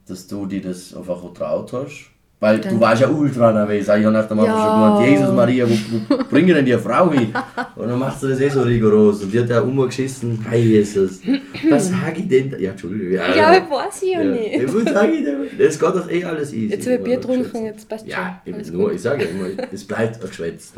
dass 0.07 0.27
du 0.27 0.45
dir 0.45 0.61
das 0.61 0.93
einfach 0.95 1.23
auch 1.23 1.33
traut 1.33 1.73
hast. 1.73 2.11
Weil 2.39 2.57
du 2.57 2.65
Danke. 2.65 2.79
warst 2.81 3.01
ja 3.01 3.09
ultra 3.09 3.51
nervös. 3.51 3.81
Ich 3.85 3.89
habe 3.89 4.11
nach 4.11 4.27
dem 4.27 4.37
Ja. 4.37 4.45
schon 4.45 4.73
gemeint, 4.75 5.09
Jesus 5.09 5.33
Maria, 5.33 5.65
wo, 5.67 5.73
wo 6.07 6.23
bringen 6.29 6.53
denn 6.53 6.65
die 6.67 6.73
Frau 6.73 7.11
hin? 7.11 7.33
Und 7.75 7.87
dann 7.87 7.97
machst 7.97 8.21
du 8.21 8.27
das 8.27 8.39
eh 8.39 8.47
so 8.49 8.61
rigoros. 8.61 9.23
Und 9.23 9.33
die 9.33 9.39
hat 9.39 9.49
ja 9.49 9.59
umgeschissen, 9.61 10.45
hey 10.47 10.61
Jesus, 10.61 11.21
was 11.67 11.89
sag 11.89 12.15
ich 12.19 12.27
denn? 12.27 12.51
da? 12.51 12.57
Ja, 12.57 12.71
Entschuldigung. 12.71 13.11
Ja, 13.13 13.35
Ja, 13.35 13.53
ich 13.57 13.63
weiß 13.67 14.03
ich 14.03 14.11
ja, 14.13 14.21
ja. 14.21 14.29
nicht. 14.31 14.53
Ja, 14.61 14.67
was 14.71 14.93
sag 14.93 15.09
ich 15.11 15.23
denn? 15.23 15.35
Das 15.57 15.79
geht 15.79 15.89
doch 15.89 16.11
eh 16.11 16.23
alles 16.25 16.53
easy. 16.53 16.73
Jetzt 16.75 16.85
wird 16.85 17.03
Bier 17.03 17.19
schwätzt. 17.23 17.55
jetzt 17.55 17.89
passt 17.89 18.07
Ja, 18.07 18.39
schon. 18.45 18.53
Alles 18.53 18.71
nur, 18.71 18.91
ich 18.93 19.01
sage 19.01 19.23
ja 19.23 19.29
immer, 19.31 19.63
es 19.73 19.83
bleibt 19.83 20.21
ein 20.21 20.29
Geschwätz. 20.29 20.73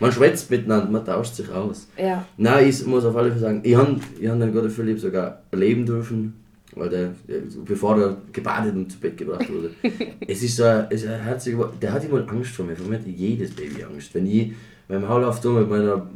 Man 0.00 0.10
schwätzt 0.10 0.50
miteinander, 0.50 0.90
man 0.90 1.04
tauscht 1.04 1.34
sich 1.34 1.50
aus. 1.50 1.86
Ja. 1.98 2.24
Nein, 2.38 2.66
ich 2.66 2.86
muss 2.86 3.04
auf 3.04 3.14
alle 3.14 3.28
Fälle 3.28 3.40
sagen, 3.40 3.60
ich 3.62 3.76
habe 3.76 3.96
ich 4.18 4.26
hab 4.26 4.40
den 4.40 4.52
Gott 4.54 4.72
Philipp 4.72 4.98
sogar 4.98 5.42
erleben 5.50 5.84
dürfen, 5.84 6.32
weil 6.74 6.88
der, 6.88 7.14
der, 7.28 7.42
bevor 7.64 7.98
er 8.00 8.16
gebadet 8.32 8.74
und 8.74 8.90
zu 8.90 8.98
Bett 8.98 9.16
gebracht 9.16 9.48
wurde. 9.52 9.70
es 10.26 10.42
ist 10.42 10.56
so 10.56 10.64
ein, 10.64 10.86
es 10.90 11.06
ein 11.06 11.20
herziger, 11.20 11.72
der 11.80 11.92
hat 11.92 12.04
immer 12.04 12.26
Angst 12.28 12.52
vor 12.52 12.64
mir, 12.64 12.76
vor 12.76 12.88
mir 12.88 12.98
hat 12.98 13.06
jedes 13.06 13.50
Baby 13.50 13.84
Angst. 13.84 14.14
Wenn 14.14 14.26
ich 14.26 14.52
beim 14.88 15.08
Haulauf 15.08 15.40
tue 15.40 15.60
mit 15.60 15.68
meiner 15.68 16.06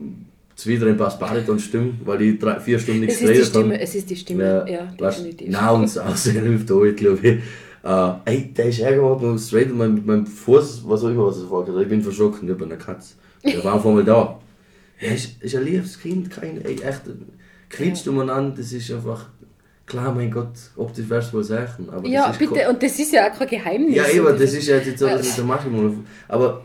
zwiederen 0.54 0.96
Bass-Bariton-Stimme, 0.96 1.94
weil 2.04 2.22
ich 2.22 2.38
drei, 2.38 2.58
vier 2.58 2.78
Stunden 2.78 3.00
nichts 3.00 3.20
geredet 3.20 3.44
habe. 3.44 3.50
Stimme, 3.50 3.80
es 3.80 3.94
ist 3.94 4.08
die 4.10 4.16
Stimme, 4.16 4.64
ja, 4.68 4.92
weißt, 4.98 5.18
definitiv. 5.18 5.48
Nein, 5.50 5.74
und 5.74 5.98
aussehen 5.98 6.42
hilft 6.42 6.72
auch, 6.72 6.84
ich 6.84 6.96
glaube 6.96 7.18
ich. 7.22 7.38
Äh, 7.84 8.12
ey, 8.24 8.54
der 8.54 8.66
ist 8.66 8.76
straight 9.46 9.70
und 9.70 9.78
mein, 9.78 9.94
mit 9.94 10.06
meinem 10.06 10.26
Fuß, 10.26 10.82
was 10.86 11.04
auch 11.04 11.08
immer, 11.08 11.26
was 11.26 11.38
er 11.38 11.46
vorgeht. 11.46 11.74
Ich 11.80 11.88
bin 11.88 12.02
verschrocken, 12.02 12.48
ich 12.50 12.56
bin 12.56 12.72
eine 12.72 12.78
Katze. 12.78 13.14
Der 13.44 13.62
war 13.62 13.74
auf 13.74 13.86
einmal 13.86 14.02
da. 14.02 14.40
Er 14.98 15.14
ist, 15.14 15.40
ist 15.42 15.54
ein 15.54 15.64
liebes 15.64 16.00
Kind, 16.00 16.30
kein, 16.30 16.64
ey, 16.64 16.80
echt, 16.82 17.02
quietscht 17.68 18.08
umeinander, 18.08 18.56
das 18.56 18.72
ist 18.72 18.90
einfach, 18.90 19.28
klar, 19.86 20.12
mein 20.14 20.30
Gott, 20.30 20.52
ob 20.76 20.94
das 20.94 21.08
wirst 21.08 21.32
du 21.32 21.36
wohl 21.38 21.44
sagen, 21.44 21.88
aber 21.90 22.06
Ja, 22.06 22.28
das 22.28 22.38
bitte, 22.38 22.68
und 22.68 22.82
das 22.82 22.98
ist 22.98 23.12
ja 23.12 23.30
auch 23.32 23.38
kein 23.38 23.48
Geheimnis. 23.48 23.94
ja, 23.96 24.06
eben, 24.08 24.26
das 24.26 24.52
ist 24.52 24.66
ja 24.68 24.76
jetzt 24.78 24.98
so, 24.98 25.06
Ja. 25.06 25.16
das 25.16 25.26
mit 25.28 25.36
der 25.38 25.44
Maschine. 25.44 25.94
Aber 26.28 26.64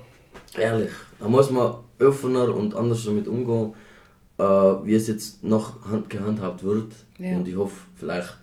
ehrlich, 0.57 0.91
da 1.19 1.27
muss 1.27 1.49
man 1.51 1.75
offener 1.99 2.53
und 2.55 2.75
anders 2.75 3.05
damit 3.05 3.27
umgehen, 3.27 3.73
äh, 4.37 4.43
wie 4.43 4.95
es 4.95 5.07
jetzt 5.07 5.43
noch 5.43 5.85
hand- 5.89 6.09
gehandhabt 6.09 6.63
wird. 6.63 6.93
Ja. 7.19 7.35
Und 7.35 7.47
ich 7.47 7.55
hoffe, 7.55 7.75
vielleicht 7.95 8.37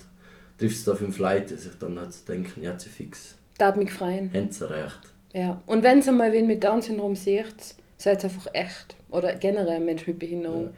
trifft 0.59 0.77
es 0.77 0.85
da 0.85 0.95
fünf 0.95 1.19
Leute, 1.19 1.57
sich 1.57 1.73
dann 1.79 1.99
halt 1.99 2.29
denken, 2.29 2.63
ja, 2.63 2.79
sie 2.79 2.89
fix, 2.89 3.35
Darf 3.59 3.75
mich 3.77 3.93
freuen. 3.93 4.31
haben 4.33 4.51
sie 4.51 4.71
recht. 4.71 5.01
Ja. 5.33 5.61
Und 5.67 5.83
wenn 5.83 6.01
ihr 6.01 6.13
mal 6.13 6.33
wen 6.33 6.47
mit 6.47 6.63
Down-Syndrom 6.63 7.17
seht, 7.17 7.55
seid 7.97 8.25
einfach 8.25 8.47
echt. 8.53 8.95
Oder 9.11 9.35
generell 9.35 9.77
ein 9.77 9.85
Mensch 9.85 10.07
mit 10.07 10.19
Behinderung. 10.19 10.67
De- 10.67 10.73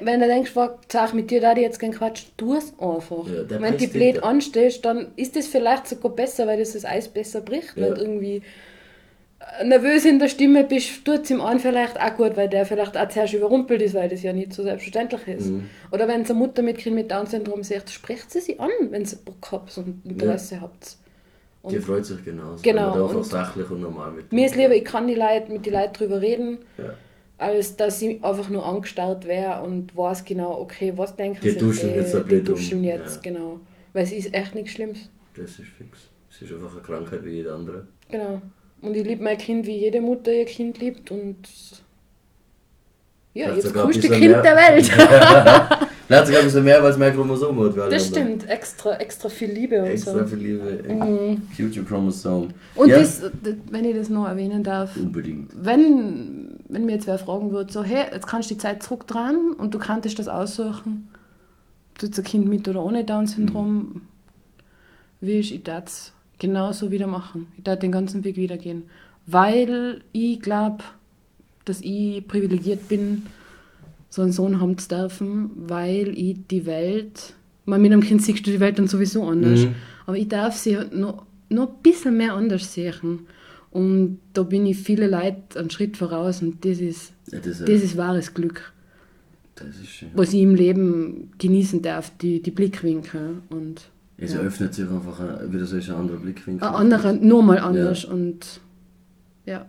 Wenn 0.00 0.20
du 0.20 0.26
denkst, 0.26 0.52
sag 0.88 1.12
mit 1.12 1.30
dir 1.30 1.40
da 1.40 1.54
die 1.54 1.62
jetzt 1.62 1.80
gern 1.80 1.90
quatschen, 1.90 2.30
tu 2.36 2.54
es 2.54 2.72
einfach. 2.78 3.26
Ja, 3.26 3.60
wenn 3.60 3.76
du 3.76 3.88
blöd 3.88 4.22
anstehst, 4.22 4.84
dann 4.84 5.08
ist 5.16 5.34
das 5.34 5.48
vielleicht 5.48 5.88
sogar 5.88 6.12
besser, 6.12 6.46
weil 6.46 6.58
das 6.58 6.72
das 6.72 6.84
Eis 6.84 7.08
besser 7.08 7.40
bricht. 7.40 7.76
Ja. 7.76 7.86
Wenn 7.86 7.94
du 7.94 8.00
irgendwie 8.00 8.42
äh, 9.58 9.64
nervös 9.64 10.04
in 10.04 10.20
der 10.20 10.28
Stimme 10.28 10.62
bist, 10.62 11.04
tut 11.04 11.24
es 11.24 11.30
ihm 11.30 11.40
an 11.40 11.58
vielleicht 11.58 12.00
auch 12.00 12.16
gut, 12.16 12.36
weil 12.36 12.48
der 12.48 12.64
vielleicht 12.64 12.96
auch 12.96 13.08
zuerst 13.08 13.34
überrumpelt 13.34 13.82
ist, 13.82 13.94
weil 13.94 14.08
das 14.08 14.22
ja 14.22 14.32
nicht 14.32 14.52
so 14.52 14.62
selbstverständlich 14.62 15.26
ist. 15.26 15.48
Mhm. 15.48 15.68
Oder 15.90 16.06
wenn 16.06 16.24
eine 16.24 16.34
Mutter 16.34 16.62
mit 16.62 16.78
Kind 16.78 16.94
mit 16.94 17.10
Down-Syndrom 17.10 17.64
sagt, 17.64 17.90
sprecht 17.90 18.30
sie 18.30 18.40
sie 18.40 18.60
an, 18.60 18.70
wenn 18.90 19.04
sie 19.04 19.16
Bock 19.16 19.48
habt 19.50 19.76
und 19.78 20.02
Interesse 20.04 20.60
habt. 20.60 20.96
Die 21.68 21.76
Und 21.76 21.84
freut 21.84 22.06
sich 22.06 22.24
genauso. 22.24 22.62
Genau, 22.62 22.90
man 22.90 23.16
und 23.16 23.24
sachlich 23.24 23.68
und 23.68 23.80
normal 23.80 24.12
mit 24.12 24.32
mir 24.32 24.46
ist 24.46 24.54
lieber, 24.54 24.74
ich 24.74 24.84
kann 24.84 25.08
die 25.08 25.14
Leute, 25.14 25.50
mit 25.50 25.66
den 25.66 25.74
Leuten 25.74 25.92
drüber 25.92 26.20
reden, 26.20 26.58
Ja. 26.78 26.94
Als 27.40 27.74
dass 27.76 28.00
ich 28.02 28.22
einfach 28.22 28.48
nur 28.50 28.64
angestarrt 28.66 29.26
wäre 29.26 29.62
und 29.62 29.96
weiß 29.96 30.24
genau, 30.24 30.60
okay, 30.60 30.92
was 30.96 31.16
denken 31.16 31.40
Die 31.42 31.50
sie? 31.50 31.58
duschen 31.58 31.94
jetzt 31.94 32.14
ein 32.14 32.28
die 32.28 32.42
duschen 32.42 32.84
jetzt, 32.84 33.16
Ja. 33.24 33.32
genau. 33.32 33.60
Weil 33.92 34.04
es 34.04 34.12
ist 34.12 34.32
echt 34.34 34.54
nichts 34.54 34.72
Schlimmes. 34.72 35.08
Das 35.34 35.50
ist 35.50 35.68
fix. 35.78 35.98
Es 36.30 36.42
ist 36.42 36.52
einfach 36.52 36.72
eine 36.72 36.82
Krankheit 36.82 37.24
wie 37.24 37.30
jede 37.30 37.52
andere. 37.52 37.86
Genau. 38.10 38.40
Und 38.82 38.94
ich 38.96 39.04
liebe 39.04 39.22
mein 39.24 39.36
Kind, 39.38 39.66
wie 39.66 39.76
jede 39.78 40.00
Mutter 40.00 40.32
ihr 40.32 40.44
Kind 40.44 40.78
liebt 40.78 41.10
und 41.10 41.36
ja, 43.32 43.46
Vielleicht 43.46 43.64
jetzt 43.64 43.74
größte 43.74 44.08
Kind 44.08 44.20
mehr. 44.32 44.42
der 44.42 44.56
Welt. 44.56 44.86
Vielleicht 46.06 46.26
sogar 46.26 46.40
ein 46.40 46.46
bisschen 46.46 46.64
mehr, 46.64 46.82
weil 46.82 46.90
es 46.90 46.98
mehr 46.98 47.12
Chromosomen 47.12 47.76
hat. 47.76 47.92
Das 47.92 48.08
stimmt, 48.08 48.48
extra, 48.48 48.96
extra 48.96 49.28
viel 49.28 49.50
Liebe 49.52 49.78
und 49.80 49.86
Extra 49.90 50.18
so. 50.18 50.26
viel 50.26 50.38
Liebe. 50.38 50.82
Mhm. 50.92 51.42
Future 51.56 51.86
Chromosome. 51.86 52.48
Und 52.74 52.88
ja, 52.88 52.98
das, 52.98 53.20
das, 53.20 53.54
wenn 53.70 53.84
ich 53.84 53.94
das 53.96 54.08
noch 54.08 54.26
erwähnen 54.26 54.64
darf, 54.64 54.96
Unbedingt. 54.96 55.52
wenn, 55.64 56.58
wenn 56.72 56.84
mir 56.86 56.92
jetzt 56.92 57.06
wer 57.06 57.18
fragen 57.18 57.50
würde, 57.50 57.72
so, 57.72 57.82
hey, 57.82 58.04
jetzt 58.12 58.26
kannst 58.26 58.50
du 58.50 58.54
die 58.54 58.60
Zeit 58.60 58.82
zurückdrehen 58.82 59.52
und 59.56 59.74
du 59.74 59.78
kannst 59.78 60.18
das 60.18 60.28
aussuchen, 60.28 61.08
du 61.98 62.06
ein 62.06 62.24
Kind 62.24 62.48
mit 62.48 62.68
oder 62.68 62.82
ohne 62.84 63.04
Down-Syndrom, 63.04 64.02
wie 65.20 65.32
ich, 65.32 65.54
ich 65.54 65.68
es 65.68 66.12
genauso 66.38 66.90
wieder 66.90 67.06
machen. 67.06 67.48
Ich 67.58 67.66
würde 67.66 67.80
den 67.80 67.92
ganzen 67.92 68.24
Weg 68.24 68.36
wieder 68.36 68.56
gehen. 68.56 68.84
Weil 69.26 70.02
ich 70.12 70.40
glaube, 70.40 70.82
dass 71.66 71.80
ich 71.82 72.26
privilegiert 72.26 72.88
bin, 72.88 73.26
so 74.08 74.22
einen 74.22 74.32
Sohn 74.32 74.60
haben 74.60 74.76
zu 74.78 74.88
dürfen, 74.88 75.50
weil 75.56 76.08
ich 76.18 76.36
die 76.50 76.66
Welt, 76.66 77.34
man 77.64 77.80
mit 77.80 77.92
einem 77.92 78.02
Kind 78.02 78.22
siehst 78.22 78.46
du 78.46 78.50
die 78.50 78.60
Welt 78.60 78.78
dann 78.78 78.88
sowieso 78.88 79.24
anders, 79.24 79.60
Mhm. 79.60 79.74
aber 80.06 80.16
ich 80.16 80.26
darf 80.28 80.56
sie 80.56 80.78
noch, 80.92 81.24
noch 81.48 81.68
ein 81.68 81.74
bisschen 81.82 82.16
mehr 82.16 82.34
anders 82.34 82.72
sehen. 82.72 83.26
Und 83.70 84.18
da 84.32 84.42
bin 84.42 84.66
ich 84.66 84.78
viele 84.78 85.06
Leute 85.08 85.58
einen 85.58 85.70
Schritt 85.70 85.96
voraus 85.96 86.42
und 86.42 86.64
das 86.64 86.80
ist, 86.80 87.12
Ja, 87.30 87.38
das, 87.38 87.58
das 87.60 87.68
ist, 87.68 87.84
ist 87.84 87.96
wahres 87.96 88.34
Glück, 88.34 88.72
das 89.54 89.68
ist 89.76 89.88
schön. 89.88 90.08
was 90.14 90.32
ich 90.32 90.40
im 90.42 90.54
Leben 90.56 91.30
genießen 91.38 91.80
darf, 91.82 92.10
die, 92.18 92.42
die 92.42 92.50
Blickwinkel 92.50 93.42
und 93.48 93.88
Es 94.18 94.34
ja. 94.34 94.40
öffnet 94.40 94.74
sich 94.74 94.88
einfach 94.88 95.20
ein, 95.20 95.52
wieder 95.52 95.66
so 95.66 95.76
ein 95.76 95.90
anderer 95.90 96.18
Blickwinkel. 96.18 96.66
ein 96.66 96.74
anderer, 96.74 97.12
nur 97.12 97.42
mal 97.44 97.58
anders 97.58 98.04
und 98.04 98.60
ja. 99.46 99.66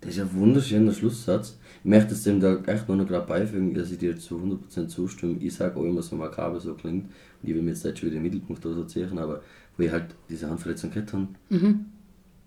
Das 0.00 0.16
ist 0.16 0.20
ein 0.20 0.34
wunderschöner 0.34 0.92
Schlusssatz. 0.92 1.56
Ich 1.82 1.88
möchte 1.88 2.12
es 2.12 2.24
dem 2.24 2.40
da 2.40 2.56
echt 2.66 2.88
nur 2.88 2.96
noch 2.98 3.06
gerade 3.06 3.26
beifügen, 3.26 3.72
dass 3.74 3.90
ich 3.90 3.98
dir 3.98 4.18
zu 4.18 4.36
100% 4.36 4.88
zustimme. 4.88 5.36
Ich 5.40 5.54
sage 5.54 5.76
auch 5.78 5.84
immer 5.84 6.02
so 6.02 6.16
makaber 6.16 6.60
so 6.60 6.74
klingt. 6.74 7.04
Und 7.04 7.48
ich 7.48 7.54
will 7.54 7.62
mir 7.62 7.70
jetzt 7.70 7.84
nicht 7.84 7.98
schon 7.98 8.08
wieder 8.10 8.18
den 8.18 8.22
Mittelpunkt 8.22 8.64
oder 8.66 8.74
so 8.74 8.84
ziehen, 8.84 9.18
aber 9.18 9.40
wo 9.78 9.82
ich 9.82 9.90
halt 9.90 10.06
diese 10.28 10.48
Handverletzung 10.50 10.90
gehabt 10.90 11.12
habe. 11.14 11.28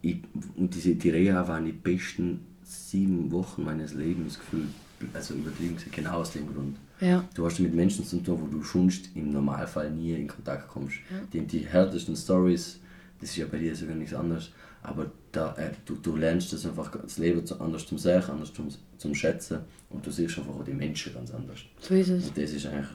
Ich, 0.01 0.17
und 0.55 0.73
diese, 0.73 0.95
die 0.95 1.09
Reha 1.09 1.47
waren 1.47 1.65
die 1.65 1.71
besten 1.71 2.45
sieben 2.63 3.31
Wochen 3.31 3.63
meines 3.63 3.93
Lebens 3.93 4.37
gefühlt. 4.37 4.69
Also 5.13 5.35
übertrieben 5.35 5.75
gesagt, 5.75 5.95
genau 5.95 6.13
aus 6.17 6.31
dem 6.31 6.51
Grund. 6.51 6.77
Ja. 6.99 7.23
Du 7.35 7.45
hast 7.45 7.59
mit 7.59 7.73
Menschen 7.73 8.03
zu 8.03 8.17
tun, 8.17 8.39
wo 8.41 8.47
du 8.47 8.63
sonst 8.63 9.09
im 9.15 9.31
Normalfall 9.31 9.91
nie 9.91 10.13
in 10.13 10.27
Kontakt 10.27 10.67
kommst. 10.67 10.97
Die, 11.31 11.41
die 11.41 11.59
härtesten 11.59 12.15
Stories, 12.15 12.79
das 13.19 13.29
ist 13.29 13.37
ja 13.37 13.45
bei 13.45 13.59
dir 13.59 13.75
sogar 13.75 13.95
nichts 13.95 14.15
anderes, 14.15 14.51
aber 14.81 15.11
da, 15.31 15.53
äh, 15.55 15.71
du, 15.85 15.95
du 15.95 16.15
lernst 16.15 16.51
das 16.53 16.65
einfach 16.65 16.91
das 16.91 17.17
Leben 17.17 17.43
anders 17.59 17.85
zum 17.85 17.97
Sehen, 17.97 18.23
anders 18.23 18.53
zum, 18.53 18.69
zum 18.97 19.13
Schätzen 19.13 19.59
und 19.89 20.05
du 20.05 20.11
siehst 20.11 20.37
einfach 20.39 20.55
auch 20.55 20.63
die 20.63 20.73
Menschen 20.73 21.13
ganz 21.13 21.31
anders. 21.31 21.59
So 21.79 21.93
ist 21.93 22.09
es. 22.09 22.27
Und 22.27 22.37
das 22.37 22.51
ist 22.51 22.65
eigentlich, 22.65 22.87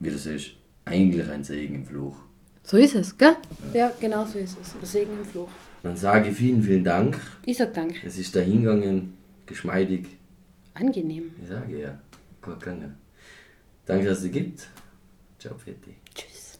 wie 0.00 0.10
du 0.10 0.18
siehst, 0.18 0.52
eigentlich 0.84 1.28
ein 1.28 1.44
Segen 1.44 1.74
im 1.74 1.86
Fluch. 1.86 2.16
So 2.62 2.78
ist 2.78 2.94
es, 2.94 3.16
gell? 3.18 3.36
Ja, 3.74 3.92
genau 4.00 4.24
so 4.24 4.38
ist 4.38 4.56
es. 4.60 4.74
Der 4.80 4.88
Segen 4.88 5.18
im 5.18 5.24
Fluch. 5.24 5.50
Dann 5.84 5.96
sage 5.98 6.30
ich 6.30 6.36
vielen, 6.38 6.62
vielen 6.62 6.82
Dank. 6.82 7.20
Ich 7.44 7.58
sage 7.58 7.72
Dank. 7.72 8.02
Es 8.04 8.16
ist 8.16 8.34
dahingegangen, 8.34 9.12
geschmeidig. 9.44 10.06
Angenehm. 10.72 11.32
Ich 11.42 11.48
sage 11.48 11.78
ja. 11.78 12.00
Gut 12.40 12.58
gegangen. 12.58 12.94
Danke, 13.84 14.06
dass 14.06 14.22
es 14.22 14.30
gibt. 14.30 14.66
Ciao, 15.38 15.54
Fetti. 15.58 15.94
Tschüss. 16.14 16.58